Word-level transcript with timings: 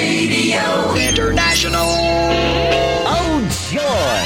Radio 0.00 0.94
International. 0.94 1.92
Oh, 3.12 3.36
joy. 3.68 4.20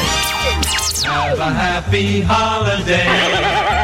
Have 1.10 1.38
a 1.40 1.50
happy 1.50 2.20
holiday. 2.22 3.10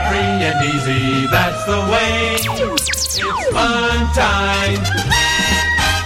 Free 0.09 0.39
and 0.49 0.59
easy, 0.71 1.27
that's 1.35 1.63
the 1.67 1.81
way. 1.91 2.39
It's 2.39 3.19
fun 3.51 3.99
time. 4.15 4.79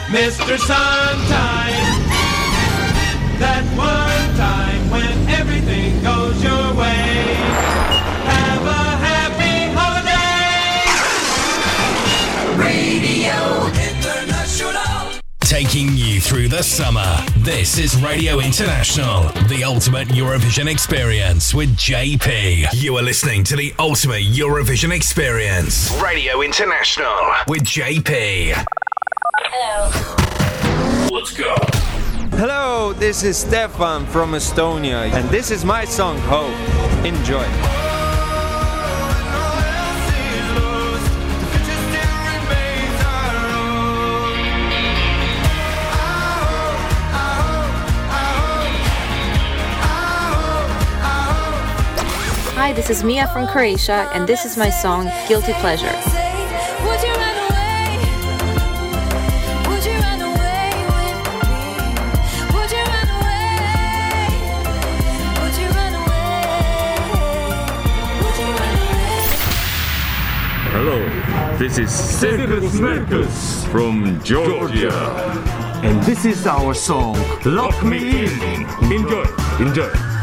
Mr. 0.09 0.57
Suntime. 0.71 1.89
That 3.43 3.65
one 3.77 4.29
time 4.41 4.83
when 4.91 5.13
everything 5.29 6.03
goes 6.03 6.43
your 6.43 6.67
way. 6.81 7.14
Taking 15.55 15.97
you 15.97 16.21
through 16.21 16.49
the 16.49 16.65
summer. 16.65 17.17
This 17.37 17.79
is 17.79 17.95
Radio 18.03 18.41
International, 18.41 19.23
the 19.47 19.63
ultimate 19.63 20.09
Eurovision 20.09 20.69
experience 20.69 21.55
with 21.55 21.77
JP. 21.77 22.67
You 22.75 22.97
are 22.97 23.03
listening 23.03 23.45
to 23.45 23.55
the 23.55 23.73
ultimate 23.79 24.25
Eurovision 24.25 24.93
experience. 24.93 25.97
Radio 26.03 26.41
International 26.41 27.15
with 27.47 27.63
JP. 27.63 28.67
Hello. 29.45 31.17
Let's 31.17 31.33
go. 31.33 31.55
Hello, 32.37 32.93
this 32.93 33.23
is 33.23 33.37
Stefan 33.37 34.07
from 34.07 34.33
Estonia, 34.33 35.09
and 35.13 35.29
this 35.31 35.53
is 35.53 35.65
my 35.65 35.85
song 35.85 36.19
Hope. 36.23 36.51
Enjoy. 37.07 37.84
Hi, 52.65 52.73
this 52.73 52.89
is 52.89 53.05
Mia 53.05 53.27
from 53.29 53.47
Croatia, 53.47 54.09
and 54.15 54.27
this 54.27 54.47
is 54.47 54.57
my 54.57 54.71
song 54.71 55.11
Guilty 55.29 55.53
Pleasure. 55.61 55.85
Would 55.85 57.03
you 57.05 57.13
run 57.13 57.37
away? 57.45 58.01
Would 59.69 59.85
you 59.85 59.93
run 60.01 60.21
away 60.33 60.73
with 60.97 61.29
me? 61.45 61.61
Would 62.57 62.71
you 62.73 62.85
run 62.89 63.09
away? 63.21 63.61
Would 65.45 65.57
you 65.61 65.69
run 65.77 65.93
away? 65.93 66.49
Would 68.25 68.37
you 68.41 68.49
run 68.57 68.75
away? 68.81 69.29
Hello, 70.73 70.99
this 71.59 71.77
is 71.77 71.91
Circus 71.93 72.81
Mercus 72.81 73.67
from 73.69 74.19
Georgia. 74.25 74.97
And 75.85 76.03
this 76.05 76.25
is 76.25 76.47
our 76.47 76.73
song, 76.73 77.19
Lock 77.45 77.85
Me 77.85 78.25
In. 78.25 78.65
Enjoy, 78.91 79.27
enjoy. 79.61 80.14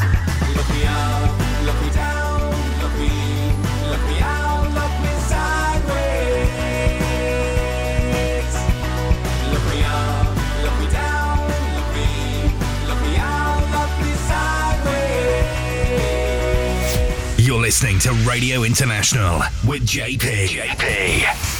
Listening 17.71 17.97
to 17.99 18.11
Radio 18.29 18.63
International 18.63 19.39
with 19.65 19.81
JP. 19.83 20.47
JP. 20.49 21.50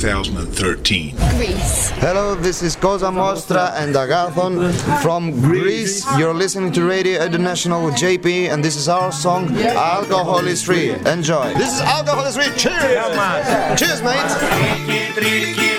2013. 0.00 1.14
Greece. 1.36 1.90
Hello, 2.00 2.34
this 2.34 2.62
is 2.62 2.74
Koza 2.74 3.12
Mostra 3.12 3.74
and 3.74 3.94
Agathon 3.94 4.72
from 5.02 5.30
Greece. 5.42 6.06
You're 6.16 6.32
listening 6.32 6.72
to 6.72 6.84
Radio 6.84 7.22
International 7.22 7.84
with 7.84 7.96
JP, 7.96 8.48
and 8.50 8.64
this 8.64 8.76
is 8.76 8.88
our 8.88 9.12
song 9.12 9.54
Alcohol 9.58 10.46
is 10.46 10.62
Free. 10.62 10.92
Enjoy. 11.04 11.52
This 11.52 11.74
is 11.74 11.80
Alcohol 11.82 12.24
is 12.24 12.34
Free. 12.34 12.50
Cheers! 12.56 13.78
Cheers, 13.78 14.02
mate! 14.02 14.30
Τρίκη, 15.14 15.70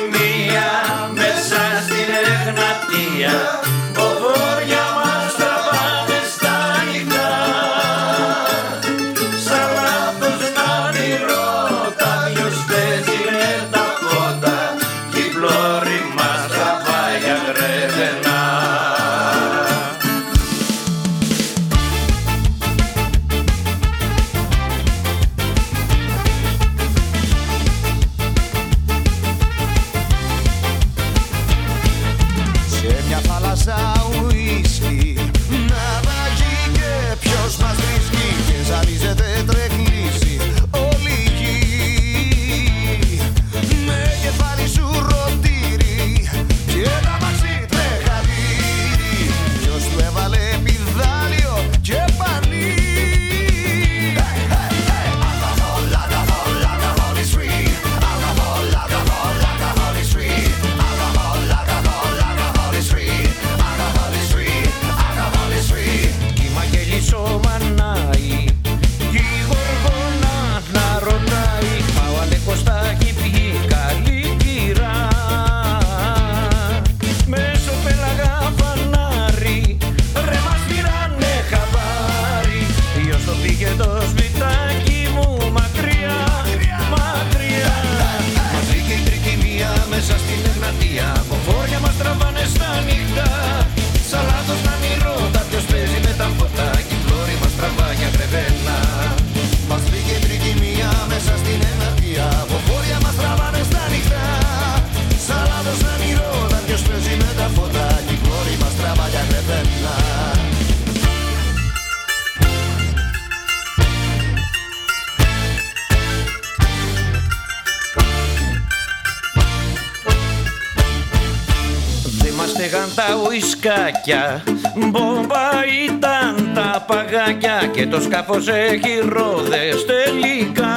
ουισκάκια 124.01 124.43
Μπόμπα 124.75 125.49
ήταν 125.85 126.51
τα 126.53 126.85
παγάκια 126.87 127.69
Και 127.73 127.87
το 127.87 128.01
σκάφος 128.01 128.47
έχει 128.47 128.99
ρόδες 129.09 129.85
τελικά 129.85 130.73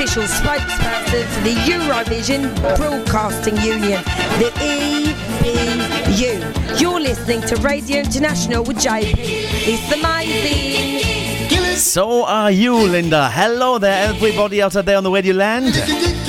official 0.00 0.22
spokesperson 0.22 1.26
for 1.26 1.40
the 1.40 1.54
Eurovision 1.66 2.54
Broadcasting 2.76 3.56
Union, 3.56 4.00
the 4.38 4.52
EBU. 4.62 6.38
You're 6.80 7.00
listening 7.00 7.40
to 7.40 7.56
Radio 7.56 7.98
International 7.98 8.62
with 8.62 8.76
JP. 8.76 9.16
It's 9.18 9.92
amazing. 9.92 11.76
So 11.78 12.24
are 12.26 12.52
you, 12.52 12.76
Linda. 12.76 13.28
Hello 13.28 13.78
there, 13.78 14.08
everybody 14.08 14.62
out 14.62 14.74
there 14.74 14.96
on 14.96 15.02
the 15.02 15.10
radio 15.10 15.34
land. 15.34 15.74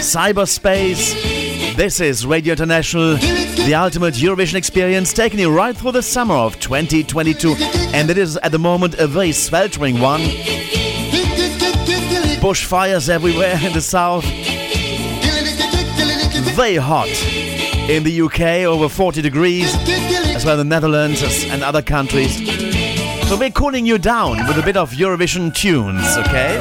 Cyberspace. 0.01 1.75
This 1.75 1.99
is 1.99 2.25
Radio 2.25 2.53
International, 2.53 3.17
the 3.17 3.75
ultimate 3.75 4.15
Eurovision 4.15 4.55
experience, 4.55 5.13
taking 5.13 5.39
you 5.39 5.55
right 5.55 5.77
through 5.77 5.91
the 5.91 6.01
summer 6.01 6.33
of 6.33 6.59
2022. 6.59 7.53
And 7.93 8.09
it 8.09 8.17
is 8.17 8.35
at 8.37 8.51
the 8.51 8.57
moment 8.57 8.95
a 8.95 9.05
very 9.05 9.31
sweltering 9.31 9.99
one. 9.99 10.21
Bushfires 12.39 13.09
everywhere 13.09 13.59
in 13.61 13.73
the 13.73 13.81
south. 13.81 14.23
Very 16.55 16.77
hot 16.77 17.09
in 17.89 18.03
the 18.03 18.21
UK, 18.21 18.65
over 18.65 18.87
40 18.87 19.21
degrees, 19.21 19.75
as 19.75 20.45
well 20.45 20.53
as 20.53 20.59
the 20.59 20.63
Netherlands 20.63 21.21
and 21.49 21.63
other 21.63 21.81
countries. 21.81 22.37
So 23.27 23.37
we're 23.37 23.51
cooling 23.51 23.85
you 23.85 23.97
down 23.97 24.47
with 24.47 24.57
a 24.57 24.61
bit 24.63 24.77
of 24.77 24.91
Eurovision 24.91 25.53
tunes, 25.53 26.17
okay? 26.17 26.55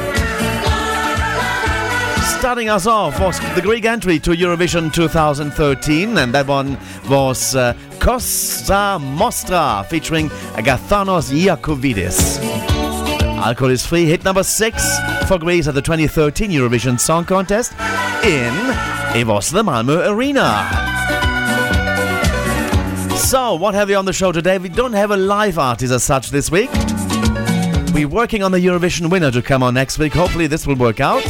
Starting 2.39 2.69
us 2.69 2.85
off 2.85 3.17
was 3.19 3.39
the 3.55 3.61
Greek 3.61 3.85
entry 3.85 4.19
to 4.19 4.31
Eurovision 4.31 4.93
2013, 4.93 6.17
and 6.17 6.33
that 6.33 6.47
one 6.47 6.77
was 7.09 7.55
uh, 7.55 7.73
Koza 7.99 8.99
Mostra 8.99 9.85
featuring 9.85 10.29
Agathonas 10.57 11.31
Iakovidis. 11.31 12.37
Alcohol 13.37 13.71
is 13.71 13.85
free, 13.85 14.03
hit 14.05 14.25
number 14.25 14.43
six 14.43 14.99
for 15.29 15.37
Greece 15.37 15.67
at 15.67 15.75
the 15.75 15.81
2013 15.81 16.49
Eurovision 16.49 16.99
Song 16.99 17.23
Contest 17.23 17.73
in 18.23 18.51
was 19.27 19.51
the 19.51 19.61
Malmö 19.61 20.09
Arena. 20.09 20.67
So, 23.15 23.53
what 23.53 23.75
have 23.75 23.89
we 23.89 23.93
on 23.93 24.05
the 24.05 24.13
show 24.13 24.31
today? 24.31 24.57
We 24.57 24.69
don't 24.69 24.93
have 24.93 25.11
a 25.11 25.17
live 25.17 25.59
artist 25.59 25.93
as 25.93 26.03
such 26.03 26.31
this 26.31 26.49
week. 26.49 26.71
We're 27.93 28.07
working 28.07 28.41
on 28.41 28.51
the 28.51 28.57
Eurovision 28.57 29.11
winner 29.11 29.29
to 29.29 29.43
come 29.43 29.61
on 29.61 29.75
next 29.75 29.99
week. 29.99 30.13
Hopefully, 30.13 30.47
this 30.47 30.65
will 30.65 30.77
work 30.77 30.99
out. 30.99 31.23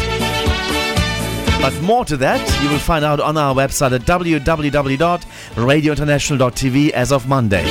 But 1.62 1.78
more 1.82 2.06
to 2.06 2.16
that, 2.16 2.40
you 2.64 2.70
will 2.70 2.80
find 2.80 3.04
out 3.04 3.20
on 3.20 3.36
our 3.36 3.54
website 3.54 3.92
at 3.92 4.04
www.radiointernational.tv 4.04 6.90
as 6.92 7.12
of 7.12 7.28
Monday. 7.28 7.66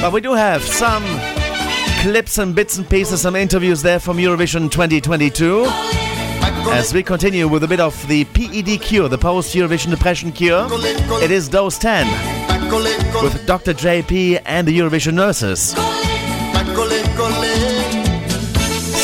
But 0.00 0.12
we 0.12 0.20
do 0.20 0.32
have 0.32 0.64
some 0.64 1.04
clips 2.02 2.38
and 2.38 2.52
bits 2.52 2.78
and 2.78 2.90
pieces, 2.90 3.20
some 3.20 3.36
interviews 3.36 3.80
there 3.80 4.00
from 4.00 4.16
Eurovision 4.16 4.68
2022. 4.68 5.64
As 6.72 6.92
we 6.92 7.00
continue 7.00 7.46
with 7.46 7.62
a 7.62 7.68
bit 7.68 7.78
of 7.78 7.94
the 8.08 8.24
PED 8.24 8.80
cure, 8.82 9.08
the 9.08 9.16
post 9.16 9.54
Eurovision 9.54 9.90
depression 9.90 10.32
cure, 10.32 10.66
it 11.22 11.30
is 11.30 11.48
Dose 11.48 11.78
10 11.78 12.04
with 13.22 13.46
Dr. 13.46 13.72
JP 13.72 14.42
and 14.46 14.66
the 14.66 14.76
Eurovision 14.76 15.14
nurses. 15.14 15.76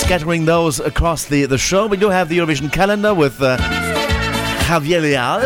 Scattering 0.01 0.45
those 0.45 0.81
across 0.81 1.27
the, 1.27 1.47
the 1.47 1.57
show, 1.57 1.87
we 1.87 1.97
do 1.97 2.09
have 2.09 2.29
the 2.29 2.39
Eurovision 2.39 2.73
calendar 2.73 3.15
with 3.15 3.41
uh, 3.41 3.59
Javier 4.67 5.01
Leal. 5.01 5.39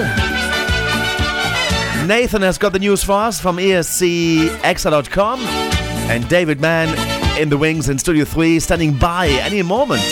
Nathan 2.06 2.40
has 2.40 2.56
got 2.56 2.72
the 2.72 2.78
news 2.78 3.04
for 3.04 3.12
us 3.12 3.38
from 3.42 3.60
E 3.60 3.72
ESCXtra.com. 3.72 5.40
And 6.10 6.28
David 6.28 6.60
Mann 6.60 7.11
in 7.38 7.48
the 7.48 7.58
wings 7.58 7.88
in 7.88 7.98
Studio 7.98 8.24
3, 8.24 8.60
standing 8.60 8.96
by 8.96 9.28
any 9.28 9.62
moment 9.62 10.02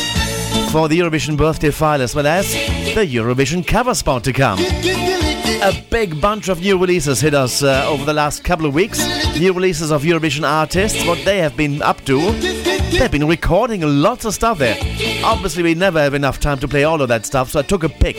for 0.70 0.88
the 0.88 0.98
Eurovision 0.98 1.36
birthday 1.36 1.70
file 1.70 2.00
as 2.00 2.14
well 2.14 2.26
as 2.26 2.52
the 2.52 3.06
Eurovision 3.06 3.66
cover 3.66 3.94
spot 3.94 4.24
to 4.24 4.32
come. 4.32 4.58
A 4.58 5.84
big 5.90 6.20
bunch 6.20 6.48
of 6.48 6.60
new 6.60 6.78
releases 6.78 7.20
hit 7.20 7.34
us 7.34 7.62
uh, 7.62 7.84
over 7.88 8.04
the 8.04 8.12
last 8.12 8.44
couple 8.44 8.66
of 8.66 8.74
weeks. 8.74 8.98
New 9.38 9.52
releases 9.52 9.90
of 9.90 10.02
Eurovision 10.02 10.48
artists, 10.48 11.06
what 11.06 11.22
they 11.24 11.38
have 11.38 11.56
been 11.56 11.82
up 11.82 12.04
to. 12.04 12.18
They've 12.90 13.10
been 13.10 13.28
recording 13.28 13.82
lots 13.82 14.24
of 14.24 14.34
stuff 14.34 14.58
there. 14.58 14.76
Obviously, 15.24 15.62
we 15.62 15.74
never 15.74 16.00
have 16.00 16.14
enough 16.14 16.40
time 16.40 16.58
to 16.60 16.68
play 16.68 16.84
all 16.84 17.02
of 17.02 17.08
that 17.08 17.26
stuff, 17.26 17.50
so 17.50 17.60
I 17.60 17.62
took 17.62 17.84
a 17.84 17.88
pick. 17.88 18.16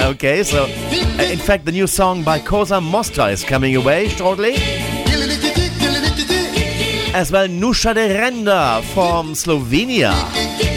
Okay, 0.00 0.42
so 0.42 0.64
uh, 0.64 1.22
in 1.22 1.38
fact, 1.38 1.64
the 1.64 1.72
new 1.72 1.86
song 1.86 2.22
by 2.22 2.38
Koza 2.38 2.80
Mostra 2.80 3.32
is 3.32 3.44
coming 3.44 3.76
away 3.76 4.08
shortly. 4.08 4.93
As 7.14 7.30
well, 7.30 7.46
Nusha 7.46 7.94
Derenda 7.94 8.82
from 8.92 9.34
Slovenia. 9.34 10.12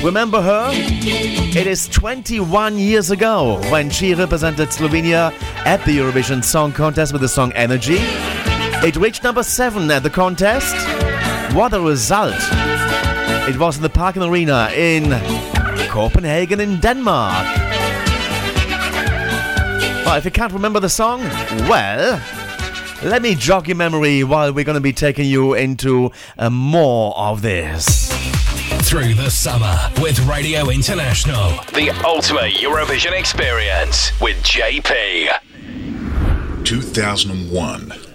Remember 0.04 0.40
her? 0.40 0.70
It 0.72 1.66
is 1.66 1.88
21 1.88 2.78
years 2.78 3.10
ago 3.10 3.60
when 3.72 3.90
she 3.90 4.14
represented 4.14 4.70
Slovenia 4.70 5.34
at 5.66 5.84
the 5.84 5.98
Eurovision 5.98 6.44
Song 6.44 6.72
Contest 6.72 7.12
with 7.12 7.22
the 7.22 7.28
song 7.28 7.52
Energy. 7.54 7.98
It 8.86 8.96
reached 8.98 9.24
number 9.24 9.42
7 9.42 9.90
at 9.90 10.04
the 10.04 10.12
contest. 10.12 10.76
What 11.56 11.74
a 11.74 11.82
result! 11.82 12.36
It 13.50 13.58
was 13.58 13.78
in 13.78 13.82
the 13.82 13.90
Parken 13.90 14.22
Arena 14.22 14.70
in 14.76 15.10
Copenhagen 15.90 16.60
in 16.60 16.80
Denmark. 16.80 17.48
Well, 20.06 20.16
if 20.18 20.24
you 20.24 20.32
can't 20.32 20.54
remember 20.54 20.80
the 20.80 20.90
song, 20.90 21.20
well, 21.68 22.22
let 23.04 23.22
me 23.22 23.36
jog 23.36 23.68
your 23.68 23.78
memory 23.78 24.24
while 24.24 24.52
we're 24.52 24.64
going 24.66 24.76
to 24.76 24.82
be 24.82 24.94
taking 24.94 25.26
you 25.26 25.54
into 25.54 26.12
uh, 26.38 26.50
more 26.50 27.18
of 27.18 27.42
this. 27.42 28.12
Through 28.84 29.14
the 29.16 29.30
summer 29.30 29.78
with 30.02 30.20
Radio 30.28 30.70
International. 30.70 31.50
The 31.74 31.90
ultimate 32.06 32.54
Eurovision 32.54 33.18
experience 33.18 34.12
with 34.20 34.38
JP. 34.44 35.30
2001. 36.64 38.07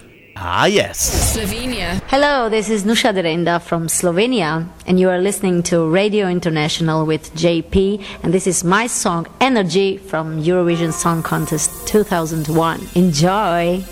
Ah, 0.45 0.67
yes. 0.67 0.99
Slovenia. 1.37 2.03
Hello, 2.09 2.49
this 2.49 2.69
is 2.69 2.83
Nusha 2.83 3.15
Derenda 3.15 3.63
from 3.63 3.87
Slovenia, 3.87 4.67
and 4.89 4.99
you 4.99 5.09
are 5.09 5.21
listening 5.21 5.63
to 5.63 5.89
Radio 5.89 6.27
International 6.27 7.07
with 7.07 7.33
JP, 7.37 8.03
and 8.25 8.35
this 8.35 8.49
is 8.49 8.65
my 8.65 8.89
song 8.89 9.29
Energy 9.41 9.99
from 9.99 10.43
Eurovision 10.43 10.93
Song 10.93 11.23
Contest 11.23 11.71
2001. 11.87 12.89
Enjoy! 12.97 13.85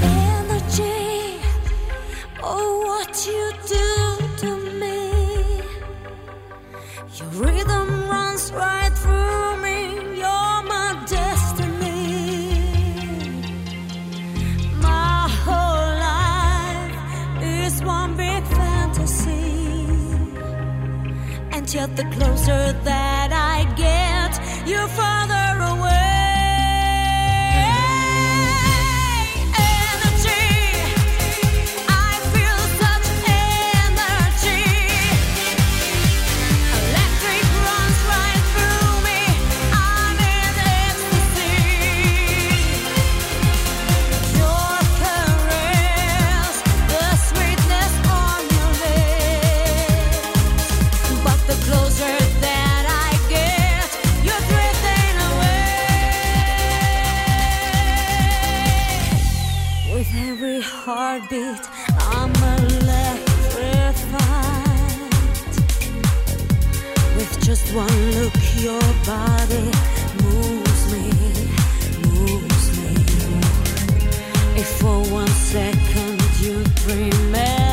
Energy, 0.00 1.36
oh, 2.42 2.86
what 2.88 3.12
you 3.28 3.52
do 3.68 4.16
to 4.38 4.56
me. 4.80 5.12
Your 7.16 7.28
rhythm 7.36 8.08
runs 8.08 8.50
right 8.52 8.89
Yet, 21.72 21.94
the 21.94 22.02
closer 22.02 22.72
that 22.72 23.30
I 23.32 23.62
get, 23.76 24.66
you're 24.66 24.88
farther 24.88 25.62
away. 25.72 26.09
heartbeat. 60.84 61.60
I'm 62.16 62.32
electrified. 62.64 63.10
With 67.16 67.32
just 67.42 67.74
one 67.74 67.98
look, 68.16 68.34
your 68.56 68.86
body 69.04 69.68
moves 70.22 70.82
me, 70.92 71.06
moves 72.08 72.66
me. 72.80 72.94
If 74.60 74.68
for 74.80 74.98
one 75.12 75.34
second 75.52 76.20
you 76.40 76.64
remember. 76.86 77.69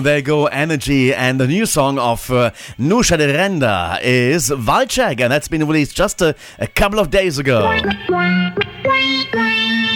Oh, 0.00 0.02
there 0.02 0.22
go 0.22 0.46
energy, 0.46 1.12
and 1.12 1.38
the 1.38 1.46
new 1.46 1.66
song 1.66 1.98
of 1.98 2.30
uh, 2.30 2.52
Nusha 2.78 3.18
Derenda 3.18 4.00
is 4.02 4.48
Valchek, 4.48 5.20
and 5.20 5.30
that's 5.30 5.46
been 5.46 5.66
released 5.66 5.94
just 5.94 6.22
a, 6.22 6.34
a 6.58 6.66
couple 6.66 6.98
of 6.98 7.10
days 7.10 7.38
ago. 7.38 7.70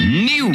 New. 0.04 0.52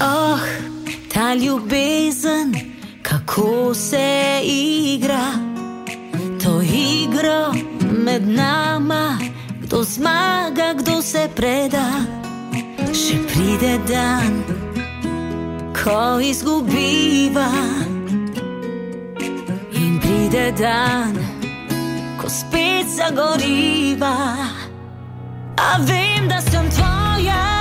Oh, 0.00 0.40
ta 1.08 1.34
ljubezen, 1.34 2.54
kako 3.02 3.74
se 3.74 4.42
igra, 4.44 5.32
to 6.40 6.62
igro 6.62 7.52
med 7.90 8.28
nama, 8.28 9.18
kdo 9.62 9.82
zmaga, 9.82 10.74
kdo 10.74 10.83
se 11.02 11.28
preda. 11.34 11.86
Še 12.94 13.16
pride 13.30 13.78
dan, 13.88 14.36
ko 15.74 16.20
izgubiva, 16.22 17.48
in 19.74 19.98
pride 20.02 20.52
dan, 20.58 21.18
ko 22.20 22.30
spet 22.30 22.86
zagoriva. 22.86 24.14
A 25.58 25.70
vem, 25.82 26.28
da 26.28 26.40
sem 26.40 26.70
tvoja, 26.70 27.53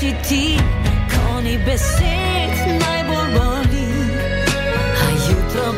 ti, 0.00 0.56
ko 1.12 1.40
ni 1.44 1.58
besed 1.60 2.56
najbolj 2.80 3.28
boli. 3.36 3.88
A 4.96 5.06
jutro 5.28 5.76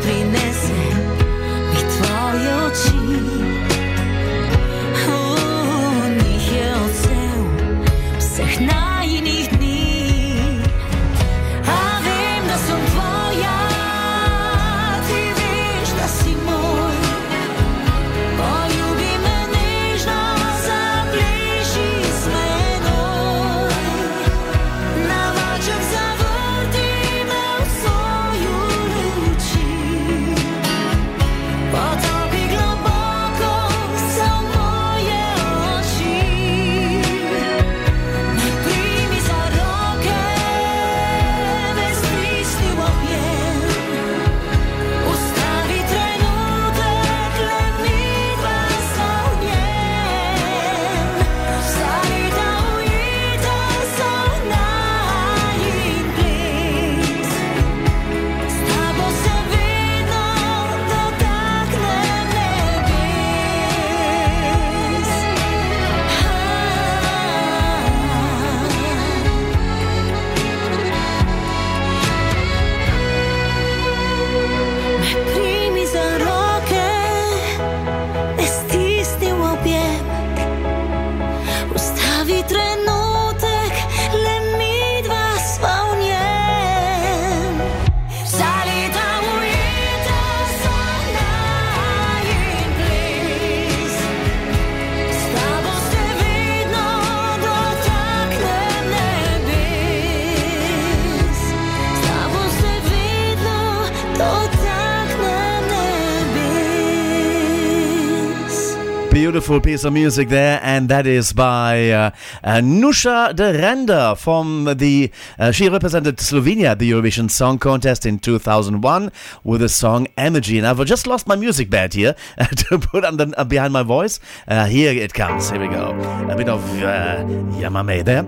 Beautiful 109.43 109.59
piece 109.59 109.83
of 109.83 109.91
music 109.91 110.29
there, 110.29 110.61
and 110.63 110.87
that 110.87 111.05
is 111.05 111.33
by 111.33 111.89
uh, 111.89 112.11
uh, 112.45 112.61
Nusha 112.61 113.33
Derenda 113.35 114.17
from 114.17 114.73
the. 114.77 115.11
Uh, 115.37 115.51
she 115.51 115.67
represented 115.67 116.15
Slovenia 116.15 116.67
at 116.67 116.79
the 116.79 116.89
Eurovision 116.89 117.29
Song 117.29 117.59
Contest 117.59 118.05
in 118.05 118.19
2001 118.19 119.11
with 119.43 119.59
the 119.59 119.67
song 119.67 120.07
Energy. 120.15 120.57
And 120.57 120.65
I've 120.65 120.81
just 120.85 121.07
lost 121.07 121.27
my 121.27 121.35
music 121.35 121.69
bed 121.69 121.93
here 121.93 122.15
to 122.55 122.79
put 122.79 123.03
under, 123.03 123.33
uh, 123.35 123.43
behind 123.43 123.73
my 123.73 123.83
voice. 123.83 124.21
Uh, 124.47 124.65
here 124.65 124.93
it 124.93 125.13
comes. 125.13 125.49
Here 125.49 125.59
we 125.59 125.67
go. 125.67 125.89
A 126.29 126.37
bit 126.37 126.47
of 126.47 126.61
Yamame 126.61 128.05
there. 128.05 128.23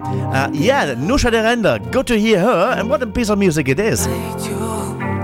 Yeah, 0.53 0.95
Nusha 0.95 1.31
Derenda. 1.31 1.79
Good 1.93 2.07
to 2.07 2.19
hear 2.19 2.41
her, 2.41 2.75
and 2.77 2.89
what 2.89 3.01
a 3.01 3.07
piece 3.07 3.29
of 3.29 3.39
music 3.39 3.69
it 3.69 3.79
is. 3.79 4.05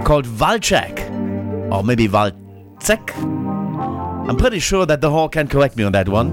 Called 0.06 0.26
Valchek. 0.26 1.70
Or 1.70 1.84
maybe 1.84 2.08
Valcek. 2.08 3.51
I'm 4.32 4.38
pretty 4.38 4.60
sure 4.60 4.86
that 4.86 5.02
the 5.02 5.10
hall 5.10 5.28
can 5.28 5.50
correct 5.50 5.76
me 5.76 5.84
on 5.84 5.92
that 5.92 6.08
one. 6.08 6.32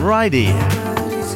Righty. 0.00 0.52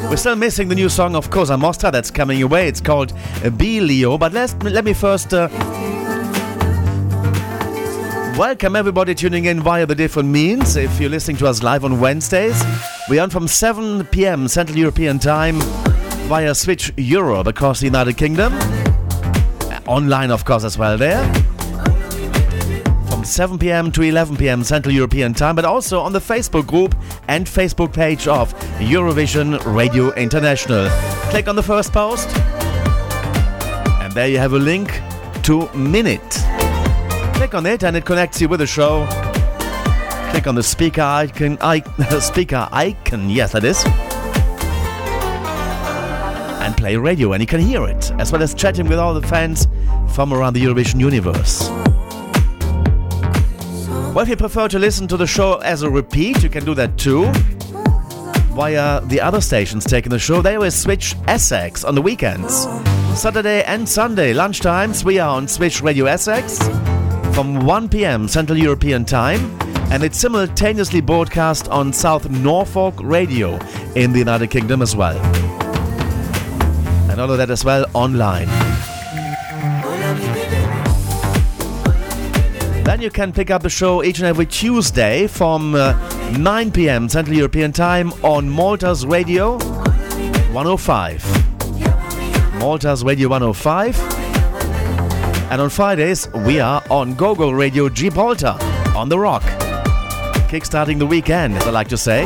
We're 0.07 0.17
still 0.17 0.37
missing 0.37 0.69
the 0.69 0.77
new 0.77 0.89
song 0.89 1.17
of 1.17 1.29
Koza 1.29 1.61
Mostra 1.61 1.91
that's 1.91 2.09
coming 2.09 2.39
your 2.39 2.47
way. 2.47 2.69
It's 2.69 2.81
called 2.81 3.13
Be 3.57 3.81
Leo. 3.81 4.17
But 4.17 4.33
let's, 4.33 4.55
let 4.63 4.85
me 4.85 4.93
first 4.93 5.35
uh, 5.35 5.49
welcome 8.39 8.77
everybody 8.77 9.13
tuning 9.13 9.47
in 9.47 9.59
via 9.59 9.87
the 9.87 9.97
different 9.97 10.29
means. 10.29 10.77
If 10.77 11.01
you're 11.01 11.11
listening 11.11 11.39
to 11.39 11.49
us 11.49 11.65
live 11.65 11.85
on 11.85 11.99
Wednesdays, 11.99 12.63
we 13.11 13.19
are 13.19 13.23
on 13.25 13.31
from 13.31 13.49
7 13.49 14.07
p.m. 14.07 14.47
Central 14.47 14.79
European 14.79 15.19
Time 15.19 15.59
via 16.29 16.55
Switch 16.55 16.93
Europe 16.97 17.49
across 17.49 17.81
the 17.81 17.87
United 17.87 18.17
Kingdom. 18.17 18.53
Online, 19.89 20.31
of 20.31 20.45
course, 20.45 20.63
as 20.63 20.79
well 20.79 20.97
there. 20.97 21.52
From 23.23 23.29
7 23.29 23.59
p.m. 23.61 23.93
to 23.93 24.03
11 24.03 24.37
p.m. 24.37 24.65
Central 24.65 24.93
European 24.93 25.33
Time, 25.33 25.55
but 25.55 25.65
also 25.65 26.01
on 26.01 26.13
the 26.13 26.19
Facebook 26.19 26.67
group 26.67 26.97
and 27.29 27.47
Facebook 27.47 27.93
page 27.93 28.27
of 28.27 28.53
Eurovision 28.81 29.65
Radio 29.65 30.11
International. 30.15 30.89
Click 31.31 31.47
on 31.47 31.55
the 31.55 31.63
first 31.63 31.93
post 31.93 32.29
And 34.03 34.13
there 34.13 34.27
you 34.27 34.39
have 34.39 34.55
a 34.55 34.59
link 34.59 35.01
to 35.45 35.73
Minute. 35.73 36.33
Click 37.37 37.55
on 37.55 37.65
it 37.65 37.85
and 37.85 37.97
it 37.97 38.05
connects 38.05 38.41
you 38.41 38.49
with 38.49 38.59
the 38.59 38.67
show. 38.67 39.07
Click 40.33 40.49
on 40.49 40.57
the 40.57 40.63
speaker 40.65 41.03
icon, 41.03 41.59
I, 41.61 41.79
speaker 42.19 42.69
icon, 42.73 43.31
yes 43.31 43.53
that 43.53 43.63
is. 43.63 43.85
And 46.61 46.77
play 46.77 46.97
radio 46.97 47.35
and 47.35 47.41
you 47.41 47.47
can 47.47 47.61
hear 47.61 47.87
it, 47.87 48.11
as 48.19 48.33
well 48.33 48.43
as 48.43 48.53
chatting 48.53 48.89
with 48.89 48.99
all 48.99 49.15
the 49.15 49.25
fans 49.29 49.69
from 50.13 50.35
around 50.35 50.55
the 50.55 50.65
Eurovision 50.65 50.99
universe. 50.99 51.71
Well, 54.15 54.25
if 54.25 54.29
you 54.29 54.37
prefer 54.37 54.69
to 54.69 54.79
listen 54.79 55.09
to 55.09 55.17
the 55.17 55.27
show 55.27 55.55
as 55.61 55.83
a 55.83 55.89
repeat, 55.89 56.43
you 56.43 56.51
can 56.51 56.67
do 56.67 56.75
that 56.75 56.99
too. 56.99 57.33
Via 58.55 59.01
the 59.07 59.19
other 59.19 59.41
stations 59.41 59.87
taking 59.87 60.11
the 60.11 60.19
show, 60.19 60.43
they 60.43 60.55
always 60.55 60.75
switch 60.75 61.17
Essex 61.29 61.83
on 61.83 61.95
the 61.95 62.03
weekends. 62.03 62.69
Saturday 63.19 63.65
and 63.65 63.89
Sunday 63.89 64.35
lunchtimes, 64.35 65.03
we 65.03 65.19
are 65.19 65.35
on 65.35 65.49
Switch 65.49 65.81
Radio 65.81 66.05
Essex 66.05 66.59
from 67.35 67.65
1 67.65 67.89
pm 67.89 68.29
Central 68.29 68.59
European 68.59 69.07
Time, 69.07 69.41
and 69.91 70.05
it's 70.05 70.19
simultaneously 70.19 71.01
broadcast 71.01 71.69
on 71.69 71.91
South 71.91 72.29
Norfolk 72.29 72.95
Radio 73.03 73.59
in 73.95 74.13
the 74.13 74.19
United 74.19 74.49
Kingdom 74.49 74.83
as 74.83 74.95
well. 74.95 75.17
And 77.11 77.19
all 77.19 77.31
of 77.31 77.39
that 77.39 77.49
as 77.49 77.65
well 77.65 77.87
online. 77.95 78.49
Then 82.85 83.01
you 83.01 83.11
can 83.11 83.33
pick 83.33 83.51
up 83.51 83.63
the 83.63 83.71
show 83.71 84.03
each 84.03 84.19
and 84.19 84.27
every 84.27 84.45
Tuesday 84.45 85.29
from 85.29 85.77
uh, 85.77 85.93
9 86.37 86.73
pm 86.73 87.09
Central 87.09 87.37
European 87.37 87.73
Time 87.73 88.13
on 88.25 88.49
Malta's 88.49 89.07
Radio 89.07 89.57
105. 90.53 92.59
Malta's 92.59 93.05
Radio 93.05 93.29
105. 93.29 93.99
And 95.51 95.61
on 95.61 95.71
Fridays, 95.71 96.29
we 96.33 96.59
are 96.59 96.83
on 96.91 97.15
Gogo 97.15 97.51
Radio 97.51 97.89
Gibraltar 97.89 98.57
on 98.97 99.09
the 99.09 99.19
Rock. 99.19 99.43
Kickstarting 100.51 100.99
the 100.99 101.07
weekend, 101.07 101.55
as 101.55 101.67
I 101.67 101.71
like 101.71 101.89
to 101.89 101.97
say. 101.97 102.25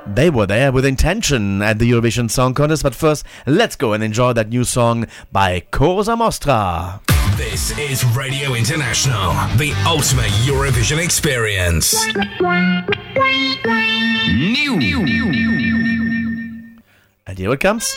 They 0.07 0.31
were 0.31 0.47
there 0.47 0.73
with 0.73 0.87
intention 0.87 1.61
at 1.61 1.79
the 1.79 1.91
Eurovision 1.91 2.31
Song 2.31 2.55
Contest, 2.55 2.83
but 2.83 2.95
first, 2.95 3.27
let's 3.47 3.77
go 3.77 3.93
and 3.93 4.03
enjoy 4.03 4.33
that 4.33 4.49
new 4.49 4.65
song 4.65 5.07
by 5.31 5.61
Koza 5.71 6.17
Mostra. 6.17 7.18
This 7.39 7.71
is 7.79 8.05
Radio 8.17 8.55
International, 8.55 9.31
the 9.59 9.73
ultimate 9.87 10.33
Eurovision 10.43 10.99
experience. 10.99 11.95
New. 14.27 14.81
And 17.29 17.39
here 17.39 17.53
it 17.53 17.61
comes. 17.61 17.95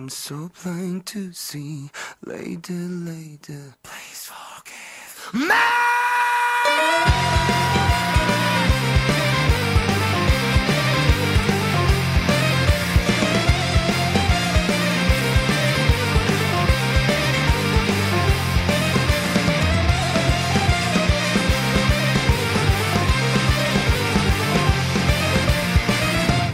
I'm 0.00 0.08
so 0.08 0.48
plain 0.54 1.02
to 1.02 1.30
see. 1.34 1.90
Lady, 2.24 2.72
lady, 2.72 3.58
please 3.82 4.30
forgive 4.32 5.34
me. 5.34 5.54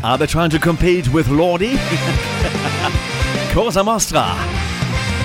Are 0.02 0.18
they 0.18 0.26
trying 0.26 0.50
to 0.50 0.59
compete 0.59 1.09
with 1.12 1.28
Lordi? 1.28 1.76
Koza 3.57 3.83
Mostra. 3.83 4.35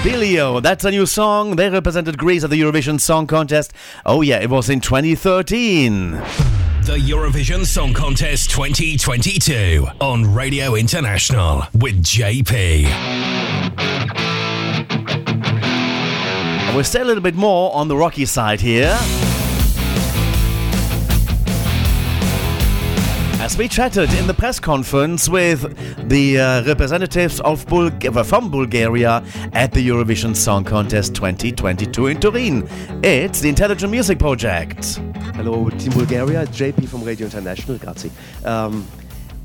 Bilio, 0.04 0.62
that's 0.62 0.86
a 0.86 0.90
new 0.90 1.06
song. 1.06 1.58
They 1.58 1.70
represented 1.70 2.18
Greece 2.18 2.46
at 2.46 2.50
the 2.50 2.62
Eurovision 2.62 2.98
Song 2.98 3.28
Contest. 3.28 3.74
Oh, 4.06 4.22
yeah, 4.22 4.40
it 4.40 4.50
was 4.50 4.70
in 4.70 4.80
2013. 4.80 6.12
The 6.12 6.98
Eurovision 6.98 7.66
Song 7.66 7.94
Contest 7.94 8.50
2022 8.52 9.86
on 10.00 10.34
Radio 10.34 10.76
International 10.76 11.64
with 11.74 12.02
JP. 12.02 12.86
We'll 16.74 16.86
stay 16.86 17.02
a 17.02 17.06
little 17.06 17.22
bit 17.22 17.36
more 17.36 17.76
on 17.76 17.90
the 17.90 17.98
rocky 17.98 18.24
side 18.24 18.62
here. 18.62 18.98
As 23.52 23.58
we 23.58 23.68
chatted 23.68 24.14
in 24.14 24.28
the 24.28 24.34
press 24.34 24.62
conference 24.62 25.28
with 25.28 25.60
the 26.08 26.40
uh, 26.40 26.64
representatives 26.64 27.42
of 27.42 27.68
Bul- 27.68 27.92
from 28.24 28.50
Bulgaria 28.50 29.22
at 29.52 29.74
the 29.74 29.86
Eurovision 29.86 30.34
Song 30.38 30.64
Contest 30.64 31.16
2022 31.16 32.08
in 32.08 32.18
Turin. 32.22 32.66
It's 33.04 33.42
the 33.42 33.50
Intelligent 33.50 33.92
Music 33.92 34.20
Project. 34.20 35.02
Hello, 35.36 35.70
Team 35.70 35.92
Bulgaria. 35.92 36.46
JP 36.46 36.88
from 36.88 37.04
Radio 37.04 37.26
International. 37.26 37.78
Grazie. 37.78 38.10
Um, 38.46 38.88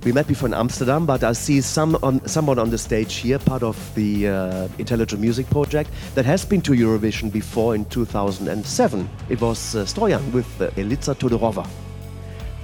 we 0.04 0.12
met 0.12 0.28
before 0.28 0.46
in 0.46 0.54
Amsterdam, 0.54 1.04
but 1.04 1.24
I 1.24 1.32
see 1.32 1.60
some 1.60 1.96
on, 2.04 2.24
someone 2.28 2.60
on 2.60 2.70
the 2.70 2.78
stage 2.78 3.12
here, 3.16 3.40
part 3.40 3.64
of 3.64 3.76
the 3.96 4.28
uh, 4.28 4.68
Intelligent 4.78 5.20
Music 5.20 5.50
Project, 5.50 5.90
that 6.14 6.24
has 6.24 6.44
been 6.44 6.60
to 6.60 6.74
Eurovision 6.74 7.32
before 7.32 7.74
in 7.74 7.84
2007. 7.86 9.10
It 9.30 9.40
was 9.40 9.74
uh, 9.74 9.84
Stoyan 9.84 10.32
with 10.32 10.62
uh, 10.62 10.70
Elitsa 10.76 11.16
Todorova. 11.16 11.66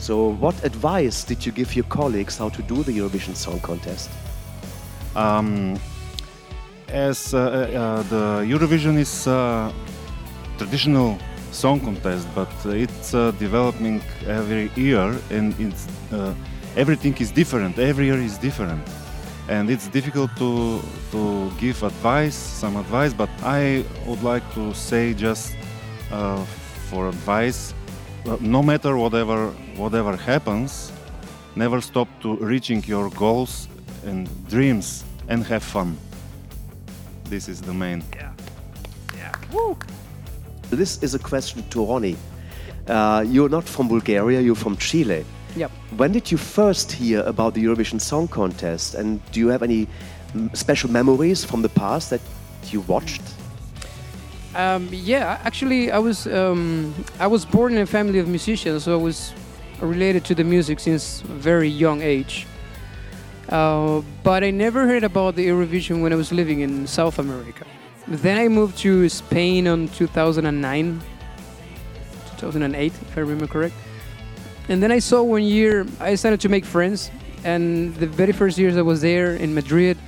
So, 0.03 0.31
what 0.41 0.65
advice 0.65 1.23
did 1.23 1.47
you 1.47 1.53
give 1.53 1.77
your 1.77 1.85
colleagues 1.85 2.37
how 2.37 2.49
to 2.49 2.63
do 2.63 2.83
the 2.83 2.91
Eurovision 2.91 3.37
Song 3.37 3.61
Contest? 3.61 4.11
Um, 5.15 5.79
as 6.89 7.33
uh, 7.33 7.39
uh, 7.39 8.03
the 8.11 8.43
Eurovision 8.53 8.99
is 8.99 9.29
a 9.29 9.73
traditional 10.59 11.19
song 11.53 11.79
contest, 11.79 12.27
but 12.35 12.51
it's 12.67 13.15
uh, 13.15 13.31
developing 13.39 14.03
every 14.27 14.73
year, 14.75 15.15
and 15.31 15.55
it's 15.61 15.87
uh, 16.13 16.35
everything 16.77 17.17
is 17.19 17.31
different. 17.31 17.79
Every 17.79 18.07
year 18.07 18.19
is 18.19 18.39
different, 18.39 18.83
and 19.49 19.71
it's 19.71 19.87
difficult 19.87 20.37
to 20.39 20.81
to 21.13 21.49
give 21.61 21.81
advice, 21.85 22.35
some 22.35 22.75
advice. 22.77 23.15
But 23.15 23.31
I 23.45 23.85
would 24.09 24.25
like 24.25 24.43
to 24.55 24.75
say 24.75 25.15
just 25.15 25.55
uh, 26.11 26.45
for 26.91 27.09
advice, 27.09 27.73
uh, 27.73 27.82
no 28.41 28.63
matter 28.63 28.97
whatever 28.97 29.51
whatever 29.77 30.17
happens, 30.17 30.93
never 31.57 31.81
stop 31.81 32.09
to 32.23 32.37
reaching 32.37 32.83
your 32.85 33.11
goals 33.11 33.69
and 34.05 34.29
dreams 34.49 35.05
and 35.29 35.45
have 35.45 35.63
fun. 35.63 35.97
This 37.25 37.49
is 37.49 37.61
the 37.61 37.75
main. 37.75 38.03
Yeah. 38.15 38.33
Yeah. 39.17 39.33
Woo. 39.53 39.77
This 40.71 41.03
is 41.03 41.15
a 41.15 41.19
question 41.19 41.63
to 41.71 41.85
Ronnie. 41.85 42.17
Uh, 42.87 43.25
you're 43.27 43.49
not 43.49 43.65
from 43.65 43.89
Bulgaria, 43.89 44.41
you're 44.41 44.63
from 44.67 44.77
Chile. 44.77 45.25
Yep. 45.57 45.71
When 45.97 46.13
did 46.13 46.31
you 46.31 46.39
first 46.39 46.91
hear 46.93 47.21
about 47.21 47.55
the 47.55 47.63
Eurovision 47.65 48.01
Song 48.01 48.27
Contest? 48.27 48.95
And 48.95 49.21
do 49.33 49.41
you 49.41 49.49
have 49.49 49.63
any 49.63 49.87
special 50.55 50.91
memories 50.91 51.45
from 51.45 51.63
the 51.63 51.69
past 51.69 52.11
that 52.11 52.21
you 52.71 52.81
watched? 52.83 53.23
Um, 54.55 54.89
yeah, 54.93 55.41
actually, 55.45 55.91
I 55.91 55.99
was 55.99 56.27
um, 56.27 56.95
I 57.19 57.27
was 57.27 57.47
born 57.47 57.73
in 57.73 57.81
a 57.83 57.87
family 57.87 58.19
of 58.19 58.29
musicians, 58.29 58.85
so 58.85 58.93
I 58.93 59.03
was 59.03 59.33
related 59.81 60.25
to 60.27 60.35
the 60.35 60.45
music 60.45 60.79
since 60.79 61.23
a 61.23 61.27
very 61.27 61.69
young 61.69 62.03
age. 62.03 62.47
Uh, 63.49 64.03
but 64.23 64.45
I 64.45 64.51
never 64.51 64.87
heard 64.87 65.05
about 65.05 65.37
the 65.37 65.47
Eurovision 65.49 66.03
when 66.03 66.13
I 66.13 66.17
was 66.17 66.33
living 66.33 66.61
in 66.61 66.87
South 66.87 67.19
America. 67.19 67.67
Then 68.07 68.39
I 68.39 68.49
moved 68.49 68.79
to 68.79 69.09
Spain 69.09 69.67
on 69.67 69.89
2009, 69.89 71.01
2008, 72.37 72.93
if 72.93 73.17
I 73.17 73.21
remember 73.21 73.47
correct. 73.47 73.75
And 74.69 74.83
then 74.83 74.93
I 74.93 74.99
saw 74.99 75.23
one 75.23 75.43
year 75.43 75.87
I 75.99 76.15
started 76.15 76.41
to 76.41 76.49
make 76.49 76.65
friends, 76.65 77.11
and 77.45 77.95
the 77.97 78.07
very 78.07 78.33
first 78.33 78.59
years 78.59 78.77
I 78.77 78.83
was 78.83 79.01
there 79.01 79.35
in 79.35 79.55
Madrid, 79.55 79.99